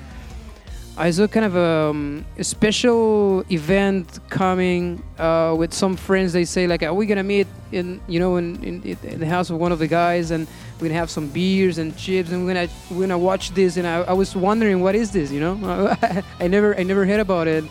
I 0.97 1.11
saw 1.11 1.27
kind 1.27 1.45
of 1.45 1.57
a, 1.57 1.91
um, 1.91 2.25
a 2.39 2.45
special 2.45 3.45
event 3.51 4.21
coming 4.31 5.03
uh, 5.19 5.55
with 5.59 5.75
some 5.75 5.97
friends. 5.97 6.33
They 6.33 6.45
say 6.45 6.69
like, 6.69 6.85
"Are 6.85 6.95
we 6.95 7.07
gonna 7.07 7.25
meet 7.25 7.49
in 7.73 8.01
you 8.07 8.21
know 8.21 8.37
in, 8.37 8.63
in, 8.63 8.97
in 9.03 9.19
the 9.19 9.27
house 9.27 9.51
of 9.51 9.59
one 9.59 9.73
of 9.73 9.81
the 9.81 9.89
guys 9.89 10.31
and 10.31 10.47
we're 10.79 10.89
gonna 10.89 11.01
have 11.01 11.11
some 11.11 11.27
beers 11.29 11.79
and 11.79 11.97
chips 11.97 12.31
and 12.31 12.47
we're 12.47 12.55
gonna 12.55 12.69
we're 12.93 13.01
gonna 13.01 13.19
watch 13.19 13.51
this?" 13.55 13.77
And 13.77 13.89
I, 13.89 14.03
I 14.03 14.13
was 14.13 14.37
wondering, 14.37 14.83
what 14.83 14.95
is 14.95 15.11
this? 15.11 15.33
You 15.33 15.41
know, 15.41 15.97
I 16.41 16.47
never 16.47 16.79
I 16.79 16.85
never 16.85 17.05
heard 17.05 17.21
about 17.21 17.49
it, 17.49 17.65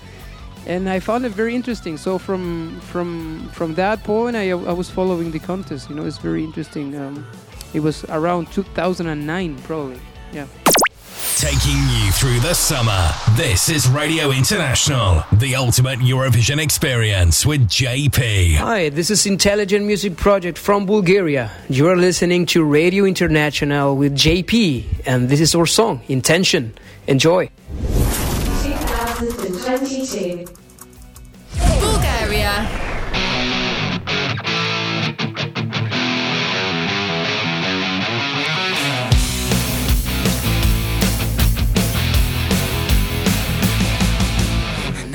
and 0.68 0.90
I 0.90 1.00
found 1.00 1.26
it 1.26 1.32
very 1.32 1.56
interesting. 1.56 1.96
So 1.96 2.18
from 2.18 2.82
from 2.82 3.48
from 3.54 3.74
that 3.76 4.04
point, 4.04 4.36
I, 4.36 4.50
I 4.50 4.74
was 4.74 4.90
following 4.90 5.32
the 5.32 5.40
contest. 5.40 5.90
You 5.90 5.96
know, 5.96 6.06
it's 6.06 6.18
very 6.18 6.44
interesting. 6.44 6.94
Um, 6.98 7.26
it 7.74 7.80
was 7.80 8.04
around 8.10 8.52
2009, 8.52 9.58
probably. 9.60 10.00
Yeah. 10.34 10.46
Taking 11.38 11.82
you 11.90 12.12
through 12.12 12.40
the 12.40 12.54
summer. 12.54 13.12
This 13.36 13.68
is 13.68 13.88
Radio 13.90 14.32
International, 14.32 15.24
the 15.34 15.56
ultimate 15.56 16.00
Eurovision 16.00 16.62
experience 16.62 17.46
with 17.46 17.68
JP. 17.68 18.56
Hi, 18.56 18.90
this 18.90 19.10
is 19.10 19.26
Intelligent 19.26 19.86
Music 19.86 20.16
Project 20.16 20.58
from 20.58 20.86
Bulgaria. 20.86 21.52
You 21.70 21.90
are 21.90 21.98
listening 21.98 22.46
to 22.48 22.64
Radio 22.64 23.06
International 23.06 23.96
with 23.98 24.16
JP, 24.16 24.86
and 25.06 25.28
this 25.28 25.40
is 25.42 25.56
our 25.56 25.66
song, 25.66 26.02
Intention. 26.08 26.76
Enjoy. 27.08 27.50
2022. 28.72 30.46
Bulgaria. 31.58 32.83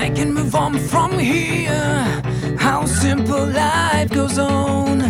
I 0.08 0.10
can 0.10 0.32
move 0.32 0.54
on 0.54 0.78
from 0.78 1.18
here. 1.18 2.22
How 2.58 2.86
simple 2.86 3.44
life 3.44 4.08
goes 4.08 4.38
on. 4.38 5.00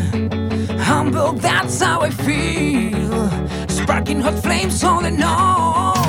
Humble, 0.91 1.35
that's 1.35 1.81
how 1.81 2.01
I 2.01 2.11
feel. 2.11 3.31
Sparking 3.69 4.21
hot 4.21 4.43
flames 4.43 4.83
on 4.83 5.05
and 5.05 5.23
on. 5.23 6.08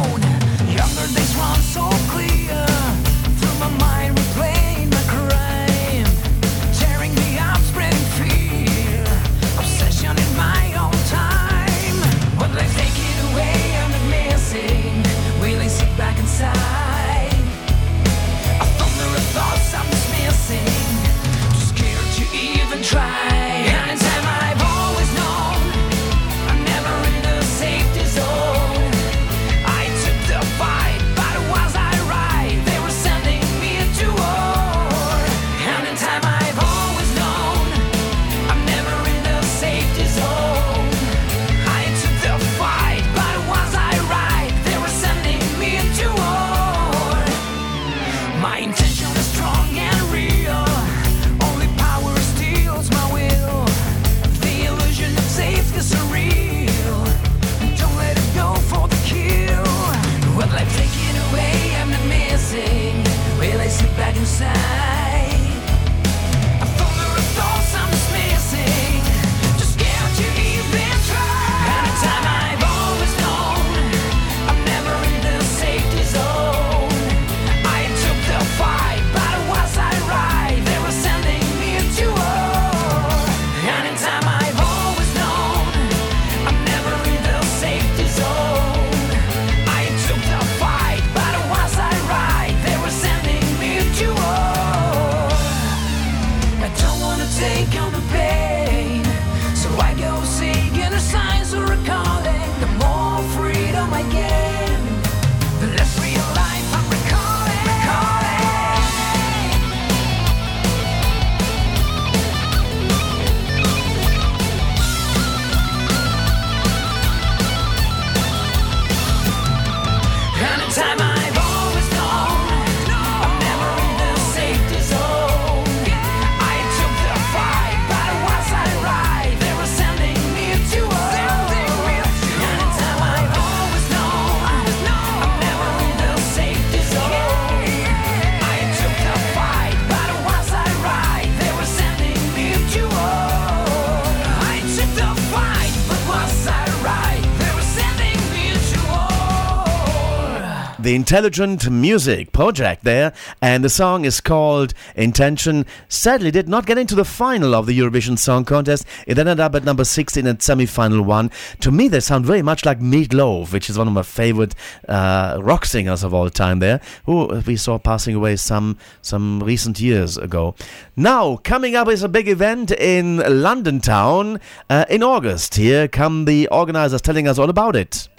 The 150.89 150.95
Intelligent 150.95 151.69
Music 151.69 152.31
project 152.31 152.83
there, 152.83 153.13
and 153.43 153.63
the 153.63 153.69
song 153.69 154.05
is 154.05 154.19
called 154.19 154.73
Intention. 154.95 155.67
Sadly, 155.87 156.31
did 156.31 156.49
not 156.49 156.65
get 156.65 156.79
into 156.79 156.95
the 156.95 157.05
final 157.05 157.53
of 157.53 157.67
the 157.67 157.77
Eurovision 157.77 158.17
Song 158.17 158.43
Contest. 158.43 158.87
It 159.05 159.19
ended 159.19 159.39
up 159.39 159.53
at 159.53 159.63
number 159.63 159.83
16 159.83 160.25
at 160.25 160.41
semi-final 160.41 161.03
one. 161.03 161.29
To 161.59 161.69
me, 161.69 161.89
they 161.89 161.99
sound 161.99 162.25
very 162.25 162.41
much 162.41 162.65
like 162.65 162.79
Meatloaf, 162.79 163.53
which 163.53 163.69
is 163.69 163.77
one 163.77 163.87
of 163.87 163.93
my 163.93 164.01
favorite 164.01 164.55
uh, 164.87 165.37
rock 165.39 165.65
singers 165.65 166.03
of 166.03 166.11
all 166.11 166.31
time. 166.31 166.57
There, 166.57 166.81
who 167.05 167.39
we 167.45 167.55
saw 167.55 167.77
passing 167.77 168.15
away 168.15 168.35
some 168.37 168.75
some 169.03 169.43
recent 169.43 169.79
years 169.79 170.17
ago. 170.17 170.55
Now, 170.95 171.35
coming 171.35 171.75
up 171.75 171.87
is 171.87 172.01
a 172.01 172.09
big 172.09 172.27
event 172.27 172.71
in 172.71 173.17
London 173.43 173.79
town 173.79 174.39
uh, 174.71 174.85
in 174.89 175.03
August. 175.03 175.53
Here 175.53 175.87
come 175.87 176.25
the 176.25 176.47
organizers 176.47 177.03
telling 177.03 177.27
us 177.27 177.37
all 177.37 177.51
about 177.51 177.75
it. 177.75 178.09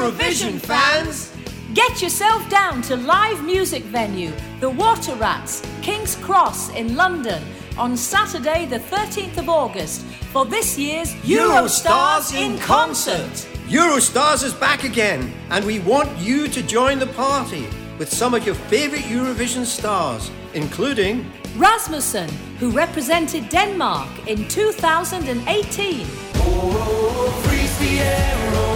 Eurovision 0.00 0.58
fans! 0.58 1.30
Get 1.74 2.00
yourself 2.00 2.48
down 2.48 2.80
to 2.82 2.96
live 2.96 3.44
music 3.44 3.82
venue, 3.82 4.32
the 4.58 4.70
Water 4.70 5.14
Rats, 5.16 5.60
King's 5.82 6.16
Cross 6.16 6.70
in 6.70 6.96
London, 6.96 7.42
on 7.76 7.98
Saturday, 7.98 8.64
the 8.64 8.78
13th 8.78 9.36
of 9.36 9.50
August, 9.50 10.00
for 10.32 10.46
this 10.46 10.78
year's 10.78 11.12
Eurostars 11.16 12.34
in 12.34 12.58
Concert. 12.60 13.30
Eurostars 13.68 14.42
is 14.42 14.54
back 14.54 14.84
again, 14.84 15.34
and 15.50 15.66
we 15.66 15.80
want 15.80 16.08
you 16.16 16.48
to 16.48 16.62
join 16.62 16.98
the 16.98 17.08
party 17.08 17.68
with 17.98 18.10
some 18.10 18.32
of 18.32 18.46
your 18.46 18.54
favourite 18.54 19.04
Eurovision 19.04 19.66
stars, 19.66 20.30
including 20.54 21.30
Rasmussen, 21.56 22.30
who 22.58 22.70
represented 22.70 23.50
Denmark 23.50 24.08
in 24.26 24.48
2018. 24.48 26.06
Freeze 26.06 27.78
the 27.78 27.98
arrow 28.00 28.69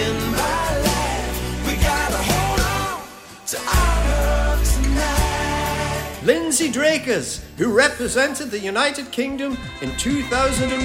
in 0.00 0.16
my 0.32 0.78
life. 0.80 1.66
We 1.66 1.74
gotta 1.76 2.16
hold 2.16 2.60
on 2.60 3.02
to 3.48 3.58
our 3.58 3.96
love 4.08 4.64
tonight. 4.76 6.20
Lindsay 6.24 6.72
Dracass, 6.72 7.42
who 7.58 7.70
represented 7.70 8.50
the 8.50 8.58
United 8.58 9.12
Kingdom 9.12 9.58
in 9.82 9.94
2001. 9.98 10.80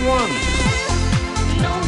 No 1.61 1.81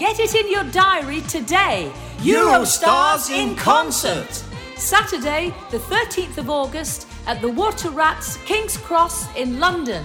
get 0.00 0.18
it 0.18 0.34
in 0.34 0.50
your 0.50 0.64
diary 0.72 1.20
today. 1.22 1.92
Eurostars 2.20 3.30
in 3.30 3.54
concert. 3.54 4.42
Saturday, 4.74 5.54
the 5.70 5.76
13th 5.76 6.38
of 6.38 6.48
August 6.48 7.06
at 7.26 7.42
the 7.42 7.52
Water 7.52 7.90
Rats 7.90 8.38
King's 8.46 8.78
Cross 8.78 9.36
in 9.36 9.60
London. 9.60 10.02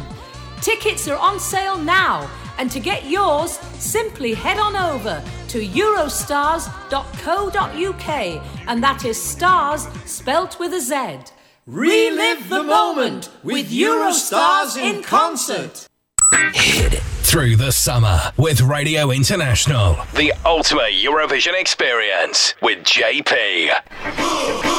Tickets 0.60 1.08
are 1.08 1.15
on 1.15 1.39
sale 1.39 1.77
now, 1.77 2.29
and 2.58 2.69
to 2.71 2.81
get 2.81 3.05
yours, 3.05 3.51
simply 3.79 4.34
head 4.34 4.60
on 4.60 4.75
over 4.75 5.23
to 5.47 5.65
eurostars.co.uk, 5.65 8.43
and 8.67 8.84
that 8.84 9.05
is 9.05 9.21
stars 9.21 9.88
spelt 10.05 10.60
with 10.60 10.73
a 10.73 10.81
Z. 10.81 11.19
Relive 11.65 12.49
the 12.49 12.63
moment 12.63 13.29
with 13.43 13.71
Eurostars 13.71 14.75
in 14.77 15.01
concert. 15.03 15.88
Through 17.25 17.55
the 17.55 17.71
summer 17.71 18.19
with 18.38 18.61
Radio 18.61 19.09
International. 19.09 19.97
The 20.13 20.31
ultimate 20.45 20.93
Eurovision 20.93 21.59
experience 21.59 22.53
with 22.61 22.83
JP. 22.83 23.71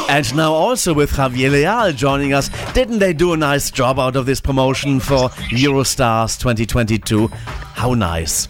And 0.09 0.35
now 0.35 0.52
also 0.52 0.94
with 0.94 1.11
Javier 1.11 1.50
Leal 1.50 1.92
joining 1.92 2.32
us. 2.32 2.48
Didn't 2.72 3.00
they 3.00 3.12
do 3.12 3.32
a 3.32 3.37
nice 3.37 3.70
job 3.72 3.98
out 3.98 4.14
of 4.14 4.26
this 4.26 4.40
promotion 4.40 5.00
for 5.00 5.28
Eurostars 5.50 6.38
2022? 6.38 7.26
How 7.26 7.94
nice. 7.94 8.48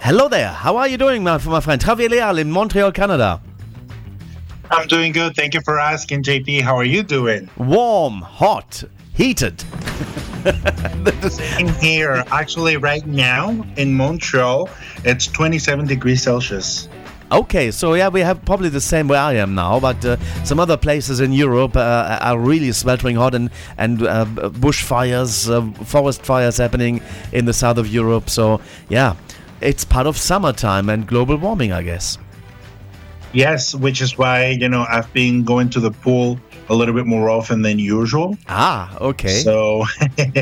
Hello 0.00 0.28
there. 0.28 0.48
How 0.48 0.76
are 0.76 0.88
you 0.88 0.98
doing, 0.98 1.22
my, 1.22 1.38
my 1.46 1.60
friend? 1.60 1.80
Javier 1.80 2.10
Leal 2.10 2.38
in 2.38 2.50
Montreal, 2.50 2.90
Canada. 2.90 3.40
I'm 4.70 4.88
doing 4.88 5.12
good. 5.12 5.36
Thank 5.36 5.54
you 5.54 5.60
for 5.62 5.78
asking, 5.78 6.24
JP. 6.24 6.62
How 6.62 6.74
are 6.74 6.84
you 6.84 7.04
doing? 7.04 7.48
Warm, 7.56 8.20
hot, 8.20 8.82
heated. 9.14 9.64
in 11.58 11.68
here, 11.80 12.24
actually, 12.30 12.76
right 12.76 13.06
now 13.06 13.64
in 13.76 13.94
Montreal, 13.94 14.68
it's 15.04 15.26
27 15.26 15.86
degrees 15.86 16.22
Celsius. 16.22 16.88
Okay, 17.32 17.70
so 17.70 17.94
yeah, 17.94 18.08
we 18.08 18.20
have 18.20 18.44
probably 18.44 18.70
the 18.70 18.80
same 18.80 19.06
where 19.06 19.20
I 19.20 19.34
am 19.34 19.54
now, 19.54 19.78
but 19.78 20.04
uh, 20.04 20.16
some 20.44 20.58
other 20.58 20.76
places 20.76 21.20
in 21.20 21.32
Europe 21.32 21.76
uh, 21.76 22.18
are 22.20 22.38
really 22.38 22.72
sweltering 22.72 23.14
hot 23.14 23.36
and 23.36 23.50
and 23.78 24.02
uh, 24.02 24.24
bushfires, 24.24 25.48
uh, 25.48 25.84
forest 25.84 26.24
fires 26.24 26.56
happening 26.56 27.00
in 27.32 27.44
the 27.44 27.52
south 27.52 27.78
of 27.78 27.86
Europe. 27.86 28.28
So 28.28 28.60
yeah, 28.88 29.14
it's 29.60 29.84
part 29.84 30.08
of 30.08 30.16
summertime 30.16 30.88
and 30.88 31.06
global 31.06 31.36
warming, 31.36 31.72
I 31.72 31.82
guess. 31.82 32.18
Yes, 33.32 33.76
which 33.76 34.00
is 34.00 34.18
why, 34.18 34.46
you 34.46 34.68
know, 34.68 34.84
I've 34.88 35.12
been 35.12 35.44
going 35.44 35.70
to 35.70 35.80
the 35.80 35.92
pool 35.92 36.40
a 36.70 36.74
little 36.74 36.94
bit 36.94 37.04
more 37.04 37.28
often 37.28 37.62
than 37.62 37.78
usual. 37.78 38.38
Ah, 38.48 38.96
okay. 39.00 39.42
So, 39.42 39.84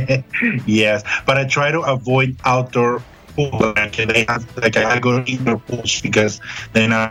yes, 0.66 1.02
but 1.24 1.38
I 1.38 1.44
try 1.48 1.72
to 1.72 1.80
avoid 1.80 2.36
outdoor 2.44 3.02
pool. 3.34 3.72
Like, 3.74 3.96
they 3.96 4.24
have, 4.28 4.44
like 4.56 4.76
I 4.76 5.00
go 5.00 5.18
to 5.18 5.30
indoor 5.30 5.58
pools 5.58 6.00
because 6.00 6.40
then 6.74 6.92
I. 6.92 7.10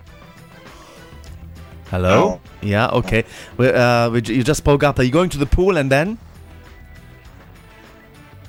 Hello. 1.89 2.39
Yeah. 2.61 2.87
Okay. 2.89 3.25
We, 3.57 3.69
uh, 3.69 4.09
we, 4.11 4.21
you 4.21 4.43
just 4.43 4.59
spoke 4.59 4.83
up. 4.83 4.99
Are 4.99 5.03
you 5.03 5.11
going 5.11 5.29
to 5.29 5.37
the 5.37 5.45
pool 5.45 5.77
and 5.77 5.91
then? 5.91 6.17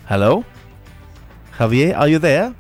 Hello. 0.07 0.45
Javier, 1.57 1.97
are 1.97 2.09
you 2.09 2.19
there? 2.19 2.55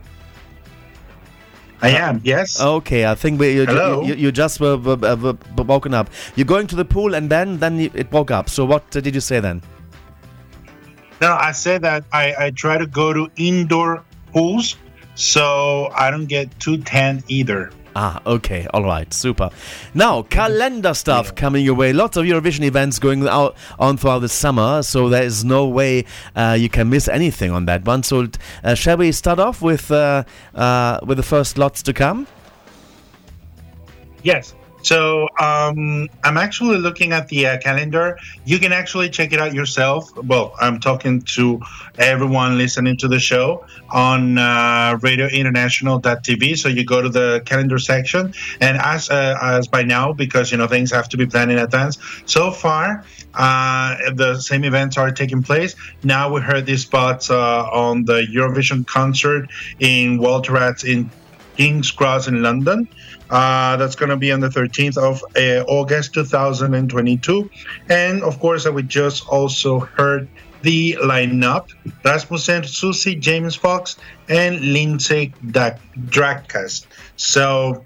I 1.80 1.90
am, 1.90 2.20
yes. 2.24 2.60
Okay, 2.60 3.06
I 3.06 3.14
think 3.14 3.38
we, 3.38 3.54
you, 3.54 3.64
Hello? 3.64 4.02
you, 4.02 4.14
you 4.14 4.32
just 4.32 4.60
were, 4.60 4.76
were, 4.76 4.96
were, 4.96 5.36
woken 5.56 5.94
up. 5.94 6.10
You're 6.34 6.46
going 6.46 6.66
to 6.66 6.76
the 6.76 6.84
pool 6.84 7.14
and 7.14 7.30
then 7.30 7.58
then 7.58 7.78
it 7.78 8.10
woke 8.10 8.30
up. 8.30 8.48
So 8.48 8.64
what 8.64 8.90
did 8.90 9.14
you 9.14 9.20
say 9.20 9.38
then? 9.38 9.62
No, 11.20 11.34
I 11.34 11.52
said 11.52 11.82
that 11.82 12.04
I, 12.12 12.34
I 12.38 12.50
try 12.50 12.78
to 12.78 12.86
go 12.86 13.12
to 13.12 13.30
indoor 13.36 14.04
pools 14.32 14.76
so 15.14 15.90
I 15.94 16.10
don't 16.10 16.26
get 16.26 16.58
too 16.60 16.78
tan 16.78 17.22
either. 17.28 17.70
Ah, 18.00 18.22
okay, 18.24 18.64
all 18.72 18.84
right, 18.84 19.12
super. 19.12 19.50
Now, 19.92 20.22
calendar 20.22 20.94
stuff 20.94 21.34
coming 21.34 21.64
your 21.64 21.74
way. 21.74 21.92
Lots 21.92 22.16
of 22.16 22.26
Eurovision 22.26 22.62
events 22.62 23.00
going 23.00 23.26
out 23.26 23.56
on 23.76 23.96
throughout 23.96 24.20
the 24.20 24.28
summer, 24.28 24.84
so 24.84 25.08
there 25.08 25.24
is 25.24 25.44
no 25.44 25.66
way 25.66 26.04
uh, 26.36 26.56
you 26.56 26.68
can 26.68 26.90
miss 26.90 27.08
anything 27.08 27.50
on 27.50 27.64
that 27.64 27.84
one. 27.84 28.04
So, 28.04 28.28
uh, 28.62 28.76
shall 28.76 28.98
we 28.98 29.10
start 29.10 29.40
off 29.40 29.62
with 29.62 29.90
uh, 29.90 30.22
uh, 30.54 31.00
with 31.02 31.16
the 31.16 31.24
first 31.24 31.58
lots 31.58 31.82
to 31.82 31.92
come? 31.92 32.28
Yes. 34.22 34.54
So 34.88 35.28
um, 35.38 36.08
I'm 36.24 36.38
actually 36.38 36.78
looking 36.78 37.12
at 37.12 37.28
the 37.28 37.46
uh, 37.46 37.58
calendar. 37.58 38.18
You 38.46 38.58
can 38.58 38.72
actually 38.72 39.10
check 39.10 39.34
it 39.34 39.38
out 39.38 39.52
yourself. 39.52 40.16
Well, 40.16 40.54
I'm 40.58 40.80
talking 40.80 41.20
to 41.36 41.60
everyone 41.98 42.56
listening 42.56 42.96
to 43.02 43.08
the 43.08 43.18
show 43.18 43.66
on 43.90 44.38
uh, 44.38 44.96
radiointernational.tv. 44.96 46.56
So 46.56 46.70
you 46.70 46.86
go 46.86 47.02
to 47.02 47.10
the 47.10 47.42
calendar 47.44 47.78
section, 47.78 48.32
and 48.62 48.78
as 48.78 49.10
uh, 49.10 49.36
as 49.42 49.68
by 49.68 49.82
now, 49.82 50.14
because 50.14 50.50
you 50.52 50.56
know 50.56 50.66
things 50.66 50.90
have 50.92 51.10
to 51.10 51.18
be 51.18 51.26
planned 51.26 51.52
in 51.52 51.58
advance. 51.58 51.98
So 52.24 52.50
far, 52.50 53.04
uh, 53.34 53.94
the 54.14 54.40
same 54.40 54.64
events 54.64 54.96
are 54.96 55.10
taking 55.10 55.42
place. 55.42 55.74
Now 56.02 56.32
we 56.32 56.40
heard 56.40 56.64
these 56.64 56.80
spots 56.80 57.30
uh, 57.30 57.64
on 57.84 58.06
the 58.06 58.26
Eurovision 58.34 58.86
concert 58.86 59.50
in 59.80 60.16
Water 60.16 60.52
Rats 60.54 60.82
in 60.84 61.10
King's 61.58 61.90
Cross 61.90 62.28
in 62.28 62.40
London. 62.40 62.88
Uh, 63.30 63.76
that's 63.76 63.94
going 63.94 64.08
to 64.08 64.16
be 64.16 64.32
on 64.32 64.40
the 64.40 64.48
13th 64.48 64.96
of 64.96 65.22
uh, 65.36 65.64
August 65.68 66.14
2022. 66.14 67.50
And 67.88 68.22
of 68.22 68.40
course, 68.40 68.66
uh, 68.66 68.72
we 68.72 68.82
just 68.82 69.26
also 69.28 69.80
heard 69.80 70.28
the 70.62 70.96
lineup 71.00 71.68
Rasmussen, 72.04 72.64
Susie, 72.64 73.14
James 73.14 73.54
Fox, 73.54 73.96
and 74.28 74.60
Lindsay 74.60 75.32
Dracass. 75.44 76.86
So 77.16 77.84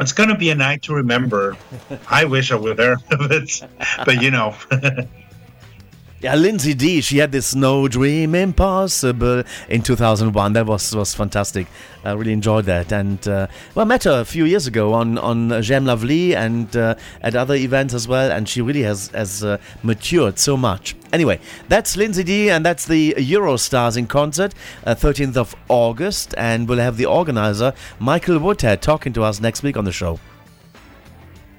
it's 0.00 0.12
going 0.12 0.28
to 0.28 0.36
be 0.36 0.50
a 0.50 0.54
night 0.54 0.82
to 0.82 0.94
remember. 0.94 1.56
I 2.08 2.24
wish 2.24 2.50
I 2.50 2.56
were 2.56 2.74
there, 2.74 2.96
but, 3.10 3.68
but 4.04 4.22
you 4.22 4.30
know. 4.30 4.54
Yeah, 6.24 6.36
Lindsay 6.36 6.72
D. 6.72 7.02
She 7.02 7.18
had 7.18 7.32
this 7.32 7.54
"No 7.54 7.86
Dream 7.86 8.34
Impossible" 8.34 9.42
in 9.68 9.82
2001. 9.82 10.54
That 10.54 10.64
was 10.64 10.96
was 10.96 11.14
fantastic. 11.14 11.66
I 12.02 12.12
really 12.12 12.32
enjoyed 12.32 12.64
that. 12.64 12.92
And 12.92 13.28
uh, 13.28 13.46
well, 13.74 13.84
I 13.84 13.86
met 13.86 14.04
her 14.04 14.20
a 14.20 14.24
few 14.24 14.46
years 14.46 14.66
ago 14.66 14.94
on 14.94 15.18
on 15.18 15.60
Jam 15.60 15.84
Lovely 15.84 16.34
and 16.34 16.74
uh, 16.74 16.94
at 17.20 17.36
other 17.36 17.54
events 17.54 17.92
as 17.92 18.08
well. 18.08 18.32
And 18.32 18.48
she 18.48 18.62
really 18.62 18.84
has 18.84 19.08
has 19.08 19.44
uh, 19.44 19.58
matured 19.82 20.38
so 20.38 20.56
much. 20.56 20.96
Anyway, 21.12 21.40
that's 21.68 21.94
Lindsay 21.94 22.24
D. 22.24 22.48
and 22.48 22.64
that's 22.64 22.86
the 22.86 23.12
Eurostars 23.18 23.98
in 23.98 24.06
concert, 24.06 24.54
uh, 24.86 24.94
13th 24.94 25.36
of 25.36 25.54
August. 25.68 26.34
And 26.38 26.66
we'll 26.66 26.78
have 26.78 26.96
the 26.96 27.04
organizer 27.04 27.74
Michael 27.98 28.38
Woodhead 28.38 28.80
talking 28.80 29.12
to 29.12 29.24
us 29.24 29.42
next 29.42 29.62
week 29.62 29.76
on 29.76 29.84
the 29.84 29.92
show. 29.92 30.18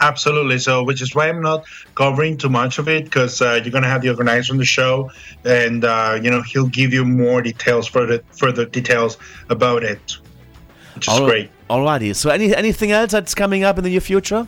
Absolutely. 0.05 0.59
So, 0.59 0.83
which 0.83 1.01
is 1.01 1.15
why 1.15 1.29
I'm 1.29 1.41
not 1.41 1.65
covering 1.95 2.37
too 2.37 2.49
much 2.49 2.77
of 2.77 2.87
it 2.87 3.05
because 3.05 3.41
uh, 3.41 3.59
you're 3.63 3.71
going 3.71 3.83
to 3.83 3.89
have 3.89 4.03
the 4.03 4.09
organizer 4.09 4.53
on 4.53 4.59
the 4.59 4.65
show, 4.65 5.09
and 5.43 5.83
uh, 5.83 6.19
you 6.21 6.29
know 6.29 6.43
he'll 6.43 6.67
give 6.67 6.93
you 6.93 7.03
more 7.03 7.41
details, 7.41 7.87
further 7.87 8.19
further 8.37 8.65
details 8.65 9.17
about 9.49 9.81
it, 9.83 10.17
which 10.93 11.07
is 11.07 11.13
All- 11.13 11.25
great. 11.25 11.49
Alrighty. 11.69 12.15
So, 12.15 12.29
any 12.29 12.55
anything 12.55 12.91
else 12.91 13.11
that's 13.11 13.33
coming 13.33 13.63
up 13.63 13.79
in 13.79 13.83
the 13.83 13.89
near 13.89 13.99
future? 13.99 14.47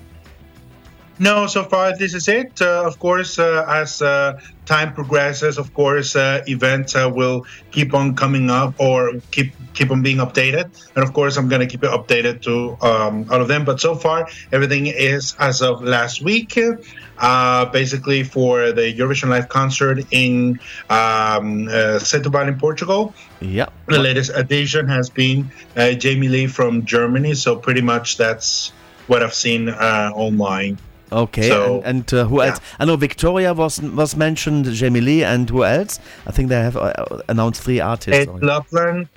No, 1.19 1.47
so 1.47 1.63
far 1.63 1.97
this 1.97 2.13
is 2.13 2.27
it. 2.27 2.61
Uh, 2.61 2.83
of 2.85 2.99
course, 2.99 3.39
uh, 3.39 3.65
as 3.67 4.01
uh, 4.01 4.39
time 4.65 4.93
progresses, 4.93 5.57
of 5.57 5.73
course, 5.73 6.15
uh, 6.15 6.43
events 6.47 6.95
uh, 6.95 7.09
will 7.11 7.45
keep 7.71 7.93
on 7.93 8.15
coming 8.15 8.49
up 8.49 8.75
or 8.79 9.13
keep 9.31 9.51
keep 9.73 9.89
on 9.89 10.01
being 10.03 10.17
updated. 10.17 10.69
And 10.95 11.03
of 11.03 11.13
course, 11.13 11.37
I'm 11.37 11.49
going 11.49 11.61
to 11.61 11.67
keep 11.67 11.83
it 11.83 11.89
updated 11.89 12.41
to 12.43 12.77
um, 12.85 13.25
all 13.31 13.41
of 13.41 13.47
them. 13.47 13.65
But 13.65 13.79
so 13.79 13.95
far, 13.95 14.27
everything 14.51 14.87
is 14.87 15.35
as 15.39 15.61
of 15.61 15.83
last 15.83 16.21
week. 16.21 16.57
Uh, 17.19 17.65
basically, 17.65 18.23
for 18.23 18.71
the 18.71 18.93
Eurovision 18.93 19.29
Live 19.29 19.49
concert 19.49 20.05
in 20.11 20.59
um, 20.89 21.67
uh, 21.67 21.97
Setúbal 21.97 22.47
in 22.47 22.59
Portugal. 22.59 23.15
Yeah. 23.41 23.69
The 23.87 23.97
latest 23.97 24.31
addition 24.35 24.87
has 24.87 25.09
been 25.09 25.49
uh, 25.75 25.93
Jamie 25.93 26.27
Lee 26.27 26.45
from 26.45 26.85
Germany. 26.85 27.33
So 27.33 27.55
pretty 27.55 27.81
much 27.81 28.17
that's 28.17 28.71
what 29.07 29.23
I've 29.23 29.33
seen 29.33 29.69
uh, 29.69 30.11
online. 30.13 30.77
Okay, 31.11 31.49
So, 31.49 31.77
and, 31.77 31.85
and 31.85 32.13
uh, 32.13 32.25
who 32.25 32.41
else? 32.41 32.59
I 32.79 32.85
know 32.85 32.95
Victoria 32.97 33.53
was 33.53 33.81
was 33.81 34.15
mentioned, 34.15 34.65
Jamie 34.65 35.01
Lee, 35.01 35.23
and 35.23 35.49
who 35.49 35.63
else? 35.63 35.99
I 36.25 36.31
think 36.31 36.49
they 36.49 36.55
have 36.61 36.75
uh, 36.75 36.93
announced 37.29 37.61
three 37.63 37.79
artists. 37.79 38.27
Ed 38.27 38.43
Lapland, 38.43 39.07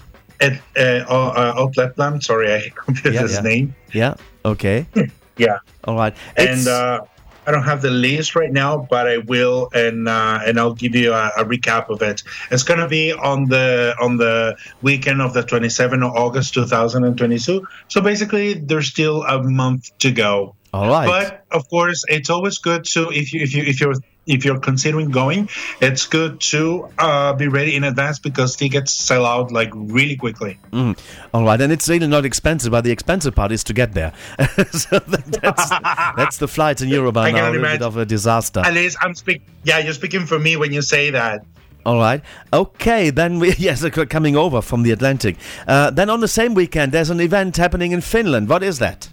Ed, 0.41 0.61
uh, 0.76 1.05
uh, 1.09 1.55
Odd 1.57 1.76
Lapland, 1.76 2.22
sorry, 2.22 2.53
I 2.55 2.68
confused 2.74 3.14
Yeah, 3.14 3.22
his 3.22 3.34
yeah. 3.34 3.41
name. 3.41 3.74
Yeah. 3.93 4.14
Okay. 4.45 4.86
Yeah. 5.36 5.61
All 5.84 5.97
right. 5.97 6.14
And 6.36 6.68
uh, 6.68 7.01
I 7.47 7.51
don't 7.51 7.62
have 7.62 7.80
the 7.80 7.91
list 7.91 8.36
right 8.36 8.53
now, 8.53 8.86
but 8.91 9.09
I 9.09 9.18
will, 9.18 9.70
and 9.72 10.07
uh, 10.07 10.41
and 10.45 10.61
I'll 10.61 10.74
give 10.74 10.95
you 10.95 11.14
a, 11.14 11.32
a 11.38 11.45
recap 11.47 11.88
of 11.88 12.03
it. 12.03 12.22
It's 12.51 12.62
gonna 12.62 12.86
be 12.86 13.12
on 13.12 13.47
the 13.47 13.95
on 13.99 14.18
the 14.18 14.55
weekend 14.82 15.22
of 15.22 15.32
the 15.32 15.43
27th 15.43 16.07
of 16.07 16.14
August 16.14 16.53
2022. 16.55 17.66
So 17.88 18.01
basically, 18.03 18.55
there's 18.55 18.88
still 18.88 19.22
a 19.22 19.43
month 19.43 19.97
to 20.01 20.12
go. 20.12 20.55
All 20.73 20.89
right. 20.89 21.07
But 21.07 21.45
of 21.51 21.68
course, 21.68 22.05
it's 22.09 22.31
always 22.31 22.59
good 22.59 22.85
to 22.85 23.11
if 23.11 23.33
you 23.33 23.43
if 23.43 23.55
you 23.55 23.62
if 23.64 23.81
you're 23.81 23.95
if 24.27 24.45
you're 24.45 24.61
considering 24.61 25.11
going, 25.11 25.49
it's 25.81 26.07
good 26.07 26.41
to 26.41 26.89
uh, 26.99 27.33
be 27.33 27.49
ready 27.49 27.75
in 27.75 27.83
advance 27.85 28.18
because 28.18 28.55
tickets 28.55 28.93
sell 28.93 29.27
out 29.27 29.51
like 29.51 29.71
really 29.75 30.14
quickly. 30.14 30.59
Mm. 30.73 30.97
All 31.35 31.45
right, 31.45 31.61
and 31.61 31.73
it's 31.73 31.89
really 31.89 32.07
not 32.07 32.25
expensive, 32.25 32.71
but 32.71 32.85
the 32.85 32.93
expensive 32.93 33.35
part 33.35 33.51
is 33.51 33.64
to 33.64 33.73
get 33.73 33.93
there. 33.95 34.12
so 34.71 34.99
that- 35.01 35.39
that's, 35.43 35.68
that's 36.16 36.37
the 36.37 36.47
flights 36.47 36.83
in 36.83 36.89
Europe 36.89 37.16
are 37.16 37.33
now 37.33 37.51
a 37.51 37.51
little 37.51 37.66
bit 37.66 37.83
of 37.83 37.97
a 37.97 38.05
disaster. 38.05 38.61
At 38.61 38.75
least 38.75 38.99
I'm 39.01 39.14
speak. 39.14 39.43
Yeah, 39.64 39.79
you're 39.79 39.95
speaking 39.95 40.27
for 40.27 40.39
me 40.39 40.57
when 40.57 40.73
you 40.73 40.83
say 40.83 41.11
that. 41.11 41.45
All 41.87 41.97
right. 41.97 42.23
Okay, 42.53 43.11
then 43.11 43.39
we 43.39 43.55
yes, 43.59 43.89
coming 43.89 44.37
over 44.37 44.61
from 44.62 44.83
the 44.83 44.93
Atlantic. 44.93 45.37
Uh, 45.66 45.91
then 45.91 46.11
on 46.11 46.21
the 46.21 46.29
same 46.29 46.55
weekend, 46.55 46.93
there's 46.93 47.11
an 47.11 47.21
event 47.21 47.57
happening 47.57 47.93
in 47.93 48.01
Finland. 48.01 48.49
What 48.49 48.62
is 48.62 48.79
that? 48.79 49.09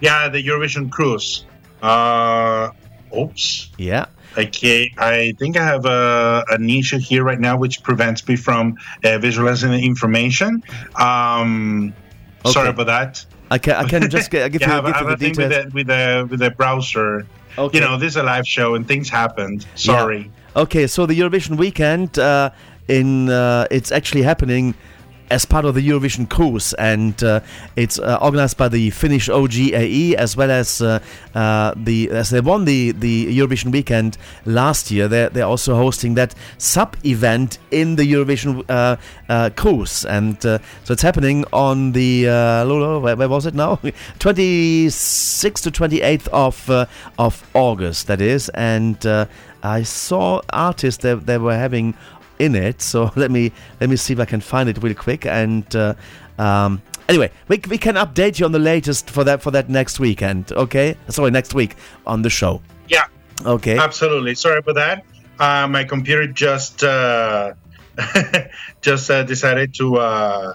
Yeah, 0.00 0.28
the 0.28 0.42
Eurovision 0.42 0.90
cruise. 0.90 1.44
Uh, 1.82 2.70
oops. 3.16 3.70
Yeah. 3.78 4.06
Okay, 4.38 4.92
I 4.96 5.34
think 5.38 5.56
I 5.56 5.64
have 5.64 5.84
a, 5.86 6.44
an 6.50 6.70
issue 6.70 6.98
here 6.98 7.24
right 7.24 7.40
now 7.40 7.56
which 7.56 7.82
prevents 7.82 8.26
me 8.28 8.36
from 8.36 8.76
uh, 9.04 9.18
visualizing 9.18 9.72
the 9.72 9.84
information. 9.84 10.62
Um, 10.94 11.92
Sorry 12.46 12.68
about 12.68 12.86
that. 12.86 13.26
I 13.50 13.58
can 13.58 13.74
I 13.74 13.84
can 13.88 14.08
just 14.08 14.30
get, 14.30 14.52
give 14.52 14.60
yeah, 14.60 14.78
I 14.80 14.86
you, 14.86 14.92
have, 14.92 14.94
give 14.94 14.94
I 14.94 15.00
you 15.00 15.06
the 15.06 15.12
a 15.12 15.16
thing 15.16 15.36
with 15.36 15.50
the, 15.50 15.70
with 15.74 15.86
the 15.88 16.26
with 16.30 16.40
the 16.40 16.50
browser. 16.52 17.26
Okay. 17.58 17.78
You 17.78 17.84
know, 17.84 17.98
this 17.98 18.12
is 18.12 18.16
a 18.16 18.22
live 18.22 18.46
show 18.46 18.76
and 18.76 18.86
things 18.86 19.08
happened. 19.08 19.66
Sorry. 19.74 20.30
Yeah. 20.54 20.62
Okay, 20.62 20.86
so 20.86 21.06
the 21.06 21.18
Eurovision 21.18 21.56
weekend 21.56 22.18
uh, 22.18 22.50
in 22.88 23.28
uh, 23.28 23.66
it's 23.70 23.90
actually 23.90 24.22
happening 24.22 24.74
as 25.30 25.44
part 25.44 25.64
of 25.64 25.74
the 25.74 25.88
Eurovision 25.88 26.28
cruise, 26.28 26.72
and 26.74 27.22
uh, 27.22 27.40
it's 27.76 27.98
uh, 27.98 28.18
organized 28.20 28.56
by 28.56 28.68
the 28.68 28.90
Finnish 28.90 29.28
OGAE 29.28 30.14
as 30.14 30.36
well 30.36 30.50
as 30.50 30.82
uh, 30.82 30.98
uh, 31.34 31.72
the 31.76 32.10
as 32.10 32.30
they 32.30 32.40
won 32.40 32.64
the 32.64 32.92
the 32.92 33.38
Eurovision 33.38 33.70
weekend 33.72 34.18
last 34.44 34.90
year. 34.90 35.08
They're 35.08 35.28
they're 35.28 35.46
also 35.46 35.76
hosting 35.76 36.14
that 36.14 36.34
sub 36.58 36.96
event 37.04 37.58
in 37.70 37.96
the 37.96 38.12
Eurovision 38.12 38.64
uh, 38.68 38.96
uh, 39.28 39.50
cruise, 39.56 40.04
and 40.04 40.40
so 40.42 40.58
it's 40.88 41.02
happening 41.02 41.44
on 41.52 41.92
the 41.92 42.24
where, 42.24 43.16
where 43.16 43.28
was 43.28 43.46
it 43.46 43.54
now? 43.54 43.76
26th 44.18 45.62
to 45.62 45.70
28th 45.70 46.28
of 46.28 46.88
of 47.18 47.50
August. 47.54 48.06
That 48.08 48.20
is, 48.20 48.48
and 48.50 49.28
I 49.62 49.82
saw 49.82 50.40
artists 50.52 51.02
that 51.02 51.26
they 51.26 51.38
were 51.38 51.56
having 51.56 51.94
in 52.40 52.54
it. 52.54 52.82
So 52.82 53.12
let 53.16 53.30
me 53.30 53.52
let 53.80 53.90
me 53.90 53.96
see 53.96 54.14
if 54.14 54.20
I 54.20 54.24
can 54.24 54.40
find 54.40 54.68
it 54.68 54.82
real 54.82 54.94
quick. 54.94 55.26
And 55.26 55.64
uh, 55.76 55.94
um, 56.38 56.82
anyway, 57.08 57.30
we, 57.48 57.60
we 57.68 57.78
can 57.78 57.94
update 57.94 58.40
you 58.40 58.46
on 58.46 58.52
the 58.52 58.58
latest 58.58 59.10
for 59.10 59.22
that 59.24 59.42
for 59.42 59.50
that 59.52 59.68
next 59.68 60.00
weekend. 60.00 60.52
Okay, 60.52 60.96
sorry, 61.08 61.30
next 61.30 61.54
week 61.54 61.76
on 62.06 62.22
the 62.22 62.30
show. 62.30 62.62
Yeah. 62.88 63.04
Okay. 63.44 63.78
Absolutely. 63.78 64.34
Sorry 64.34 64.58
about 64.58 64.74
that. 64.74 65.04
Uh, 65.38 65.66
my 65.66 65.84
computer 65.84 66.26
just 66.26 66.84
uh, 66.84 67.54
just 68.82 69.10
uh, 69.10 69.22
decided 69.22 69.72
to 69.74 69.96
uh, 69.96 70.52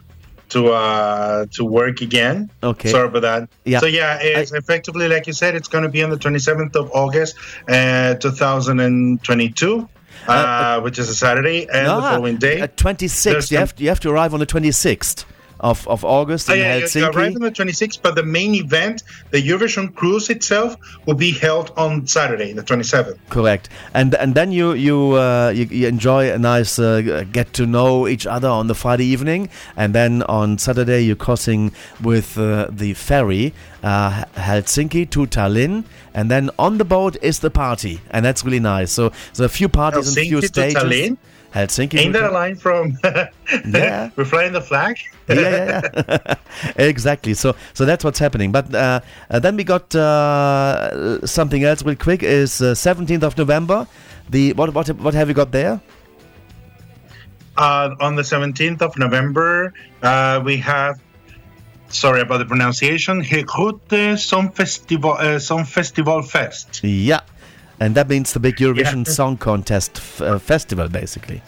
to 0.49 0.67
uh, 0.67 1.45
to 1.51 1.65
work 1.65 2.01
again. 2.01 2.49
Okay. 2.61 2.89
Sorry 2.89 3.07
about 3.07 3.21
that. 3.23 3.49
Yeah. 3.63 3.79
So 3.79 3.87
yeah, 3.87 4.19
it's 4.21 4.53
effectively 4.53 5.07
like 5.07 5.27
you 5.27 5.33
said, 5.33 5.55
it's 5.55 5.67
going 5.67 5.83
to 5.83 5.89
be 5.89 6.03
on 6.03 6.09
the 6.09 6.17
27th 6.17 6.75
of 6.75 6.91
August, 6.93 7.35
uh, 7.67 8.15
2022, 8.15 9.89
uh, 10.27 10.79
which 10.81 10.97
is 10.99 11.09
a 11.09 11.15
Saturday, 11.15 11.67
and 11.71 11.87
the 11.87 11.91
Ah, 11.91 12.11
following 12.11 12.37
day. 12.37 12.61
uh, 12.61 12.67
26th. 12.67 13.51
You 13.51 13.57
have, 13.57 13.73
you 13.77 13.89
have 13.89 13.99
to 14.01 14.09
arrive 14.09 14.33
on 14.33 14.39
the 14.39 14.45
26th 14.45 15.25
of, 15.71 15.87
of 15.87 16.05
August 16.05 16.49
in 16.49 16.57
yeah, 16.59 16.75
you- 16.75 16.81
you 16.81 16.87
Helsinki. 16.87 17.15
arrive 17.15 17.35
on 17.35 17.41
the 17.41 17.51
26th, 17.51 17.99
but 18.05 18.13
the 18.15 18.23
main 18.23 18.53
event, 18.55 19.03
the 19.31 19.41
Eurovision 19.51 19.85
cruise 19.99 20.29
itself, 20.29 20.77
will 21.05 21.15
be 21.27 21.31
held 21.31 21.71
on 21.75 22.05
Saturday, 22.07 22.53
the 22.53 22.61
27th. 22.63 23.17
Correct, 23.29 23.65
and 23.93 24.13
and 24.15 24.35
then 24.35 24.51
you 24.51 24.73
you 24.73 24.97
uh, 25.13 25.49
you, 25.57 25.65
you 25.79 25.87
enjoy 25.87 26.31
a 26.31 26.37
nice 26.37 26.73
uh, 26.79 27.23
get 27.31 27.47
to 27.53 27.65
know 27.65 28.07
each 28.07 28.25
other 28.35 28.47
on 28.59 28.67
the 28.67 28.75
Friday 28.75 29.05
evening, 29.15 29.49
and 29.75 29.93
then 29.99 30.21
on 30.39 30.57
Saturday 30.57 31.01
you're 31.07 31.23
crossing 31.27 31.71
with 32.01 32.37
uh, 32.37 32.67
the 32.81 32.93
ferry 32.93 33.53
uh, 33.83 34.23
Helsinki 34.35 35.09
to 35.09 35.25
Tallinn, 35.27 35.83
and 36.13 36.29
then 36.29 36.49
on 36.57 36.77
the 36.77 36.85
boat 36.85 37.17
is 37.21 37.39
the 37.39 37.49
party, 37.49 38.01
and 38.11 38.23
that's 38.25 38.43
really 38.45 38.59
nice. 38.59 38.91
So 38.91 39.09
there's 39.33 39.39
a 39.39 39.49
few 39.49 39.69
parties 39.69 40.07
and 40.07 40.15
Helsinki 40.17 40.29
few 40.29 40.41
to 40.41 40.47
stages. 40.47 40.83
Tallinn? 40.83 41.17
Helsinki. 41.55 41.97
Ain't 41.97 42.13
that 42.13 42.23
a 42.23 42.31
line 42.31 42.55
from 42.57 42.99
Yeah. 43.65 44.09
We're 44.17 44.25
Flying 44.25 44.51
the 44.51 44.61
Flag? 44.61 44.99
yeah, 45.29 45.35
yeah, 45.39 45.81
yeah. 45.95 46.35
exactly. 46.75 47.33
So, 47.33 47.55
so 47.73 47.85
that's 47.85 48.03
what's 48.03 48.19
happening. 48.19 48.51
But 48.51 48.75
uh, 48.75 48.99
uh, 49.29 49.39
then 49.39 49.55
we 49.55 49.63
got 49.63 49.95
uh, 49.95 51.25
something 51.25 51.63
else 51.63 51.83
real 51.83 51.95
quick. 51.95 52.23
Is 52.23 52.61
uh, 52.61 52.75
seventeenth 52.75 53.23
of 53.23 53.37
November. 53.37 53.87
The 54.29 54.53
what 54.53 54.73
what 54.73 54.89
what 54.99 55.13
have 55.13 55.29
you 55.29 55.33
got 55.33 55.51
there? 55.51 55.79
Uh, 57.57 57.95
on 58.01 58.17
the 58.17 58.21
17th 58.21 58.81
of 58.81 58.97
November, 58.97 59.73
uh, 60.03 60.41
we 60.43 60.57
have, 60.57 60.99
sorry 61.87 62.19
about 62.19 62.39
the 62.39 62.45
pronunciation, 62.45 63.23
Hekute 63.23 64.19
Som 64.19 64.51
Festival, 64.51 65.15
uh, 65.17 65.63
Festival 65.63 66.21
Fest. 66.21 66.81
Yeah, 66.83 67.21
and 67.79 67.95
that 67.95 68.07
means 68.09 68.33
the 68.33 68.39
big 68.39 68.55
Eurovision 68.57 69.05
Yeah. 69.05 69.13
Song 69.13 69.37
Contest 69.37 69.97
f- 69.97 70.21
uh, 70.21 70.39
festival, 70.39 70.87
basically. 70.89 71.41